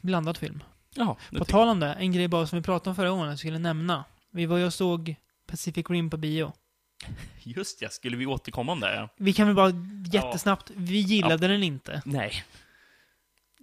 blandad 0.00 0.36
film. 0.36 0.62
Ja, 0.94 1.16
det 1.30 1.38
På 1.38 1.44
tal 1.44 1.68
om 1.68 1.80
det, 1.80 1.92
en 1.92 2.12
grej 2.12 2.28
bara 2.28 2.46
som 2.46 2.58
vi 2.58 2.62
pratade 2.62 2.90
om 2.90 2.96
förra 2.96 3.10
gången, 3.10 3.28
jag 3.28 3.38
skulle 3.38 3.58
nämna. 3.58 4.04
Vi 4.30 4.46
var 4.46 4.58
ju 4.58 4.64
och 4.64 4.74
såg 4.74 5.14
Pacific 5.46 5.90
Rim 5.90 6.10
på 6.10 6.16
bio. 6.16 6.52
Just 7.42 7.82
ja, 7.82 7.88
skulle 7.88 8.16
vi 8.16 8.26
återkomma 8.26 8.72
om 8.72 8.80
det? 8.80 8.94
Ja. 8.94 9.08
Vi 9.16 9.32
kan 9.32 9.46
väl 9.46 9.56
bara 9.56 9.72
jättesnabbt, 10.12 10.70
vi 10.74 10.98
gillade 10.98 11.48
den 11.48 11.62
inte. 11.62 12.02
Nej. 12.04 12.44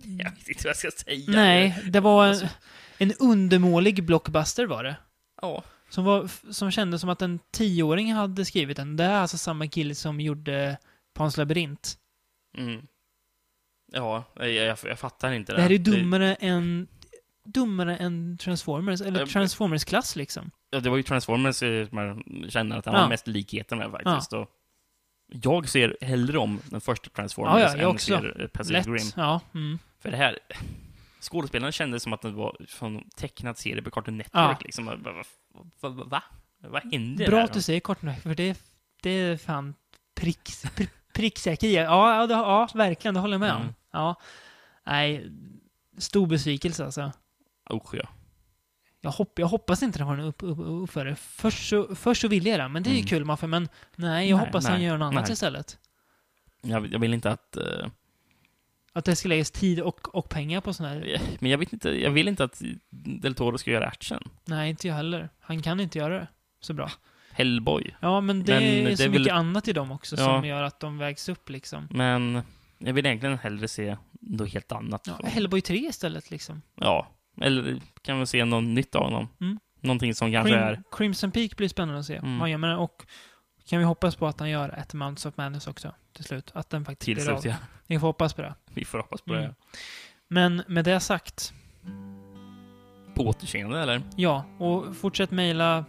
Jag 0.04 0.32
vet 0.32 0.48
inte 0.48 0.62
vad 0.64 0.70
jag 0.70 0.78
ska 0.78 0.92
säga. 0.92 1.24
Nej, 1.28 1.84
det 1.86 2.00
var 2.00 2.24
en, 2.24 2.30
Alltså- 2.30 2.48
en 2.98 3.14
undermålig 3.20 4.04
blockbuster 4.06 4.66
var 4.66 4.84
det. 4.84 4.96
Ja. 5.42 5.64
Som, 5.90 6.04
var, 6.06 6.30
som 6.54 6.72
kändes 6.72 7.02
som 7.02 7.10
att 7.10 7.22
en 7.22 7.40
tioåring 7.52 8.14
hade 8.14 8.46
skrivit 8.46 8.78
den. 8.78 8.96
Det 8.98 9.04
är 9.04 9.14
alltså 9.20 9.38
samma 9.38 9.68
kille 9.68 9.96
som 9.96 10.22
gjorde 10.22 10.78
Pans 11.14 11.38
labyrint. 11.38 11.98
Mm. 12.58 12.88
Ja, 13.94 14.24
jag, 14.36 14.52
jag, 14.52 14.78
jag 14.84 15.00
fattar 15.00 15.32
inte 15.32 15.52
det. 15.52 15.56
Det 15.56 15.62
här 15.62 15.72
är 15.72 15.78
dummare 15.78 16.36
än 16.36 16.88
dummare 17.46 17.98
än 17.98 18.38
Transformers, 18.38 19.02
eller 19.02 19.20
Jag- 19.20 19.30
Transformers-klass 19.30 20.16
liksom. 20.16 20.52
Ja, 20.70 20.80
det 20.80 20.90
var 20.90 20.98
ju 20.98 21.04
Transformers 21.04 21.64
eh, 21.64 21.88
man 21.92 22.24
känner 22.50 22.78
att 22.78 22.86
han 22.86 22.96
Ja. 22.96 23.02
har 23.02 23.10
mest 23.10 23.28
likheter 23.28 23.76
med 23.76 23.92
faktiskt. 23.92 24.34
Och 24.34 24.50
jag 25.28 25.70
ser 25.70 25.98
hellre 26.02 26.38
om 26.38 26.60
den 26.70 26.82
första 26.82 27.10
Transformers 27.10 27.54
Ja, 27.54 27.60
ja, 27.60 27.70
jag 27.72 27.80
än 27.80 27.86
också. 27.88 28.06
ser 28.08 28.48
Pacific 28.54 28.88
Lätt. 28.88 28.88
Rim. 28.88 29.12
Ja. 29.16 29.42
Mm. 29.54 29.80
För 30.00 30.12
det 30.12 30.18
här, 30.18 30.40
skådespelaren 31.22 31.72
kändes 31.72 32.04
som 32.04 32.14
att 32.14 32.22
det 32.22 32.32
var 32.32 32.58
från 32.68 33.10
tecknad 33.16 33.58
serie 33.58 33.82
på 33.82 33.92
Cartoon 33.92 34.18
Network. 34.18 34.58
Ja. 34.60 34.66
Liksom. 34.66 34.86
Va, 34.86 34.96
va, 34.96 35.24
va, 35.82 35.90
va, 35.90 36.04
va? 36.04 36.24
Vad 36.60 36.92
händer 36.92 37.26
Bra 37.28 37.38
här? 37.38 37.44
att 37.46 37.54
du 37.54 37.62
säger 37.62 37.80
kortnäck, 37.80 38.22
för 38.22 38.36
det, 38.36 38.60
det 39.02 39.10
är 39.10 39.38
fan 39.38 39.74
prick, 40.16 40.50
prick, 40.76 40.90
pricksäker. 41.14 41.68
Ja, 41.68 41.84
ja, 41.84 42.28
ja, 42.30 42.70
verkligen. 42.74 43.16
Det 43.16 43.20
håller 43.20 43.34
jag 43.34 43.40
med 43.40 43.54
om. 43.54 43.62
Mm. 43.62 43.74
Ja. 43.94 44.16
Nej, 44.86 45.32
stor 45.98 46.28
besvikelse 46.28 46.86
alltså. 46.86 47.12
Usch, 47.74 47.94
ja. 47.96 48.08
Jag, 49.08 49.12
hopp, 49.12 49.40
jag 49.40 49.48
hoppas 49.48 49.84
inte 49.84 49.98
den 50.00 50.08
har 50.08 50.14
en 50.18 50.20
upp, 50.24 50.44
upp, 50.44 50.58
uppförare. 50.60 51.16
Först 51.16 51.70
så, 51.70 51.96
först 51.96 52.22
så 52.22 52.28
vill 52.28 52.46
jag 52.46 52.60
det, 52.60 52.68
men 52.68 52.84
det 52.84 52.90
är 52.90 52.92
ju 52.92 52.98
Mm. 52.98 53.08
kul 53.08 53.26
Maffe, 53.26 53.48
men 53.48 53.70
nej, 53.96 54.30
jag 54.30 54.38
Nej, 54.38 54.46
hoppas 54.46 54.66
han 54.66 54.74
nej, 54.78 54.86
gör 54.88 54.98
något 54.98 55.06
annat 55.06 55.24
nej. 55.24 55.34
istället. 55.34 55.78
Jag, 56.62 56.94
jag 56.94 57.00
vill 57.00 57.14
inte 57.14 57.32
att... 57.32 57.58
eh, 57.58 57.88
Att 58.94 59.06
det 59.06 59.16
ska 59.16 59.30
läggas 59.30 59.52
tid 59.52 59.80
och, 59.82 60.16
och 60.16 60.30
pengar 60.30 60.62
på 60.62 60.74
sån 60.74 60.86
här. 60.86 61.22
men 61.40 61.52
jag 61.52 61.58
vet 61.58 61.74
inte, 61.74 61.90
jag 62.02 62.12
vill 62.12 62.28
inte 62.28 62.44
att 62.44 62.62
Del 62.90 63.36
Toro 63.36 63.58
ska 63.58 63.72
göra 63.72 63.88
action. 63.88 64.30
Nej, 64.46 64.70
inte 64.70 64.88
jag 64.88 64.96
heller. 64.96 65.30
Han 65.40 65.62
kan 65.62 65.80
inte 65.80 65.98
göra 65.98 66.14
det 66.14 66.28
så 66.60 66.74
bra. 66.74 66.92
Hellboy. 67.32 67.96
Ja, 68.00 68.22
men 68.22 68.44
det 68.44 68.54
Men 68.54 68.64
är 68.64 68.90
det 68.90 68.98
så 68.98 69.04
är 69.04 69.10
väl- 69.10 69.20
mycket 69.20 69.34
annat 69.34 69.68
i 69.68 69.74
dem 69.74 69.92
också 69.92 70.16
Ja. 70.16 70.26
som 70.26 70.46
gör 70.46 70.64
att 70.64 70.80
de 70.80 70.98
vägs 70.98 71.30
upp 71.30 71.50
liksom. 71.50 71.88
Men 71.92 72.42
jag 72.78 72.94
vill 72.94 73.06
egentligen 73.06 73.38
hellre 73.38 73.68
se 73.68 73.98
något 74.12 74.54
helt 74.54 74.72
annat. 74.72 75.08
Ja, 75.08 75.28
Hellboy 75.28 75.62
3 75.62 75.78
istället 75.78 76.32
liksom. 76.32 76.62
Ja, 76.76 77.08
eller 77.42 77.80
kan 78.02 78.20
vi 78.20 78.26
se 78.26 78.46
något 78.46 78.64
nytt 78.64 78.96
av 78.96 79.04
honom. 79.04 79.28
Mm. 79.42 79.60
Någonting 79.82 80.16
som 80.16 80.32
kanske 80.32 80.50
Crim, 80.54 80.64
är... 80.64 80.84
Crimson 80.92 81.32
Peak 81.32 81.58
blir 81.58 81.68
spännande 81.68 82.00
att 82.00 82.06
se. 82.06 82.16
Mm. 82.16 82.40
Vad 82.40 82.50
han 82.50 82.62
gör. 82.62 82.78
Och 82.78 83.06
kan 83.70 83.80
vi 83.80 83.86
hoppas 83.86 84.16
på 84.16 84.28
att 84.28 84.40
han 84.40 84.50
gör 84.50 84.70
ett 84.70 84.94
Mounts 84.94 85.26
of 85.26 85.38
Madness 85.38 85.68
också 85.68 85.94
till 86.14 86.24
slut. 86.24 86.52
Att 86.54 86.70
den 86.70 86.86
faktiskt 86.86 87.06
Till 87.06 87.22
slut, 87.26 87.46
ja. 87.46 87.56
Vi 87.88 88.00
får 88.00 88.08
hoppas 88.08 88.34
på 88.34 88.42
det. 88.42 88.56
Vi 88.74 88.86
får 88.86 88.98
hoppas 88.98 89.22
på 89.22 89.34
Mm. 89.34 89.44
det. 89.46 89.56
Men 90.28 90.64
med 90.68 90.86
det 90.86 91.00
sagt, 91.00 91.54
På 93.16 93.24
återseende, 93.28 93.80
eller? 93.82 94.02
ja. 94.16 94.46
Och 94.60 94.96
fortsätt 94.96 95.32
mejla. 95.32 95.86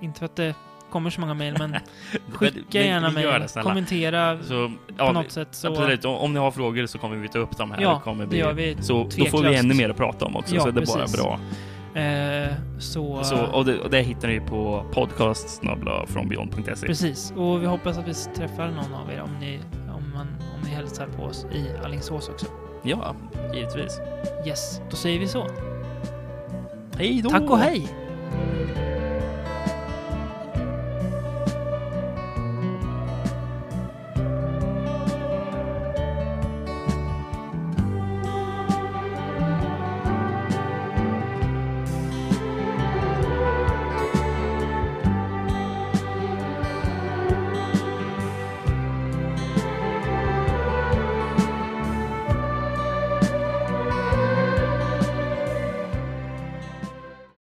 Inte 0.00 0.18
för 0.18 0.26
att 0.26 0.36
det 0.36 0.54
kommer 0.90 1.10
så 1.10 1.20
många 1.20 1.34
mejl, 1.34 1.56
men 1.58 1.76
skicka 2.32 2.82
gärna 2.82 3.10
mejl, 3.10 3.48
kommentera 3.62 4.42
så, 4.42 4.72
ja, 4.98 5.06
på 5.06 5.12
något 5.12 5.26
vi, 5.26 5.30
sätt. 5.30 5.48
Så. 5.50 5.68
Absolut, 5.68 6.04
om 6.04 6.32
ni 6.32 6.38
har 6.38 6.50
frågor 6.50 6.86
så 6.86 6.98
kommer 6.98 7.16
vi 7.16 7.28
ta 7.28 7.38
upp 7.38 7.56
dem 7.56 7.70
här. 7.70 7.82
Ja, 7.82 8.00
kommer 8.00 8.26
bli, 8.26 8.38
det 8.38 8.44
gör 8.44 8.52
vi. 8.52 8.76
Så, 8.80 9.08
då 9.18 9.24
får 9.24 9.42
vi 9.42 9.56
ännu 9.56 9.74
mer 9.74 9.90
att 9.90 9.96
prata 9.96 10.24
om 10.24 10.36
också, 10.36 10.54
ja, 10.54 10.60
så 10.60 10.68
är 10.68 10.72
det 10.72 10.80
precis. 10.80 11.16
bara 11.16 11.22
bra. 11.22 11.40
Eh, 12.02 12.52
så, 12.78 13.24
så, 13.24 13.44
och, 13.44 13.64
det, 13.64 13.78
och 13.78 13.90
det 13.90 14.00
hittar 14.00 14.28
ni 14.28 14.40
på 14.40 14.84
podcast 14.92 15.62
beyond.se. 16.28 16.86
Precis, 16.86 17.32
och 17.36 17.62
vi 17.62 17.66
hoppas 17.66 17.98
att 17.98 18.08
vi 18.08 18.14
träffar 18.14 18.70
någon 18.70 18.94
av 18.94 19.10
er 19.10 19.20
om 19.20 19.38
ni, 19.40 19.60
om 19.96 20.12
man, 20.14 20.26
om 20.56 20.60
ni 20.64 20.70
hälsar 20.70 21.06
på 21.06 21.22
oss 21.22 21.46
i 21.52 21.84
Allingsås 21.84 22.28
också. 22.28 22.46
Ja, 22.82 23.14
givetvis. 23.54 24.00
Yes, 24.46 24.80
då 24.90 24.96
säger 24.96 25.20
vi 25.20 25.28
så. 25.28 25.46
Hej 26.98 27.22
då! 27.22 27.30
Tack 27.30 27.50
och 27.50 27.58
hej! 27.58 27.88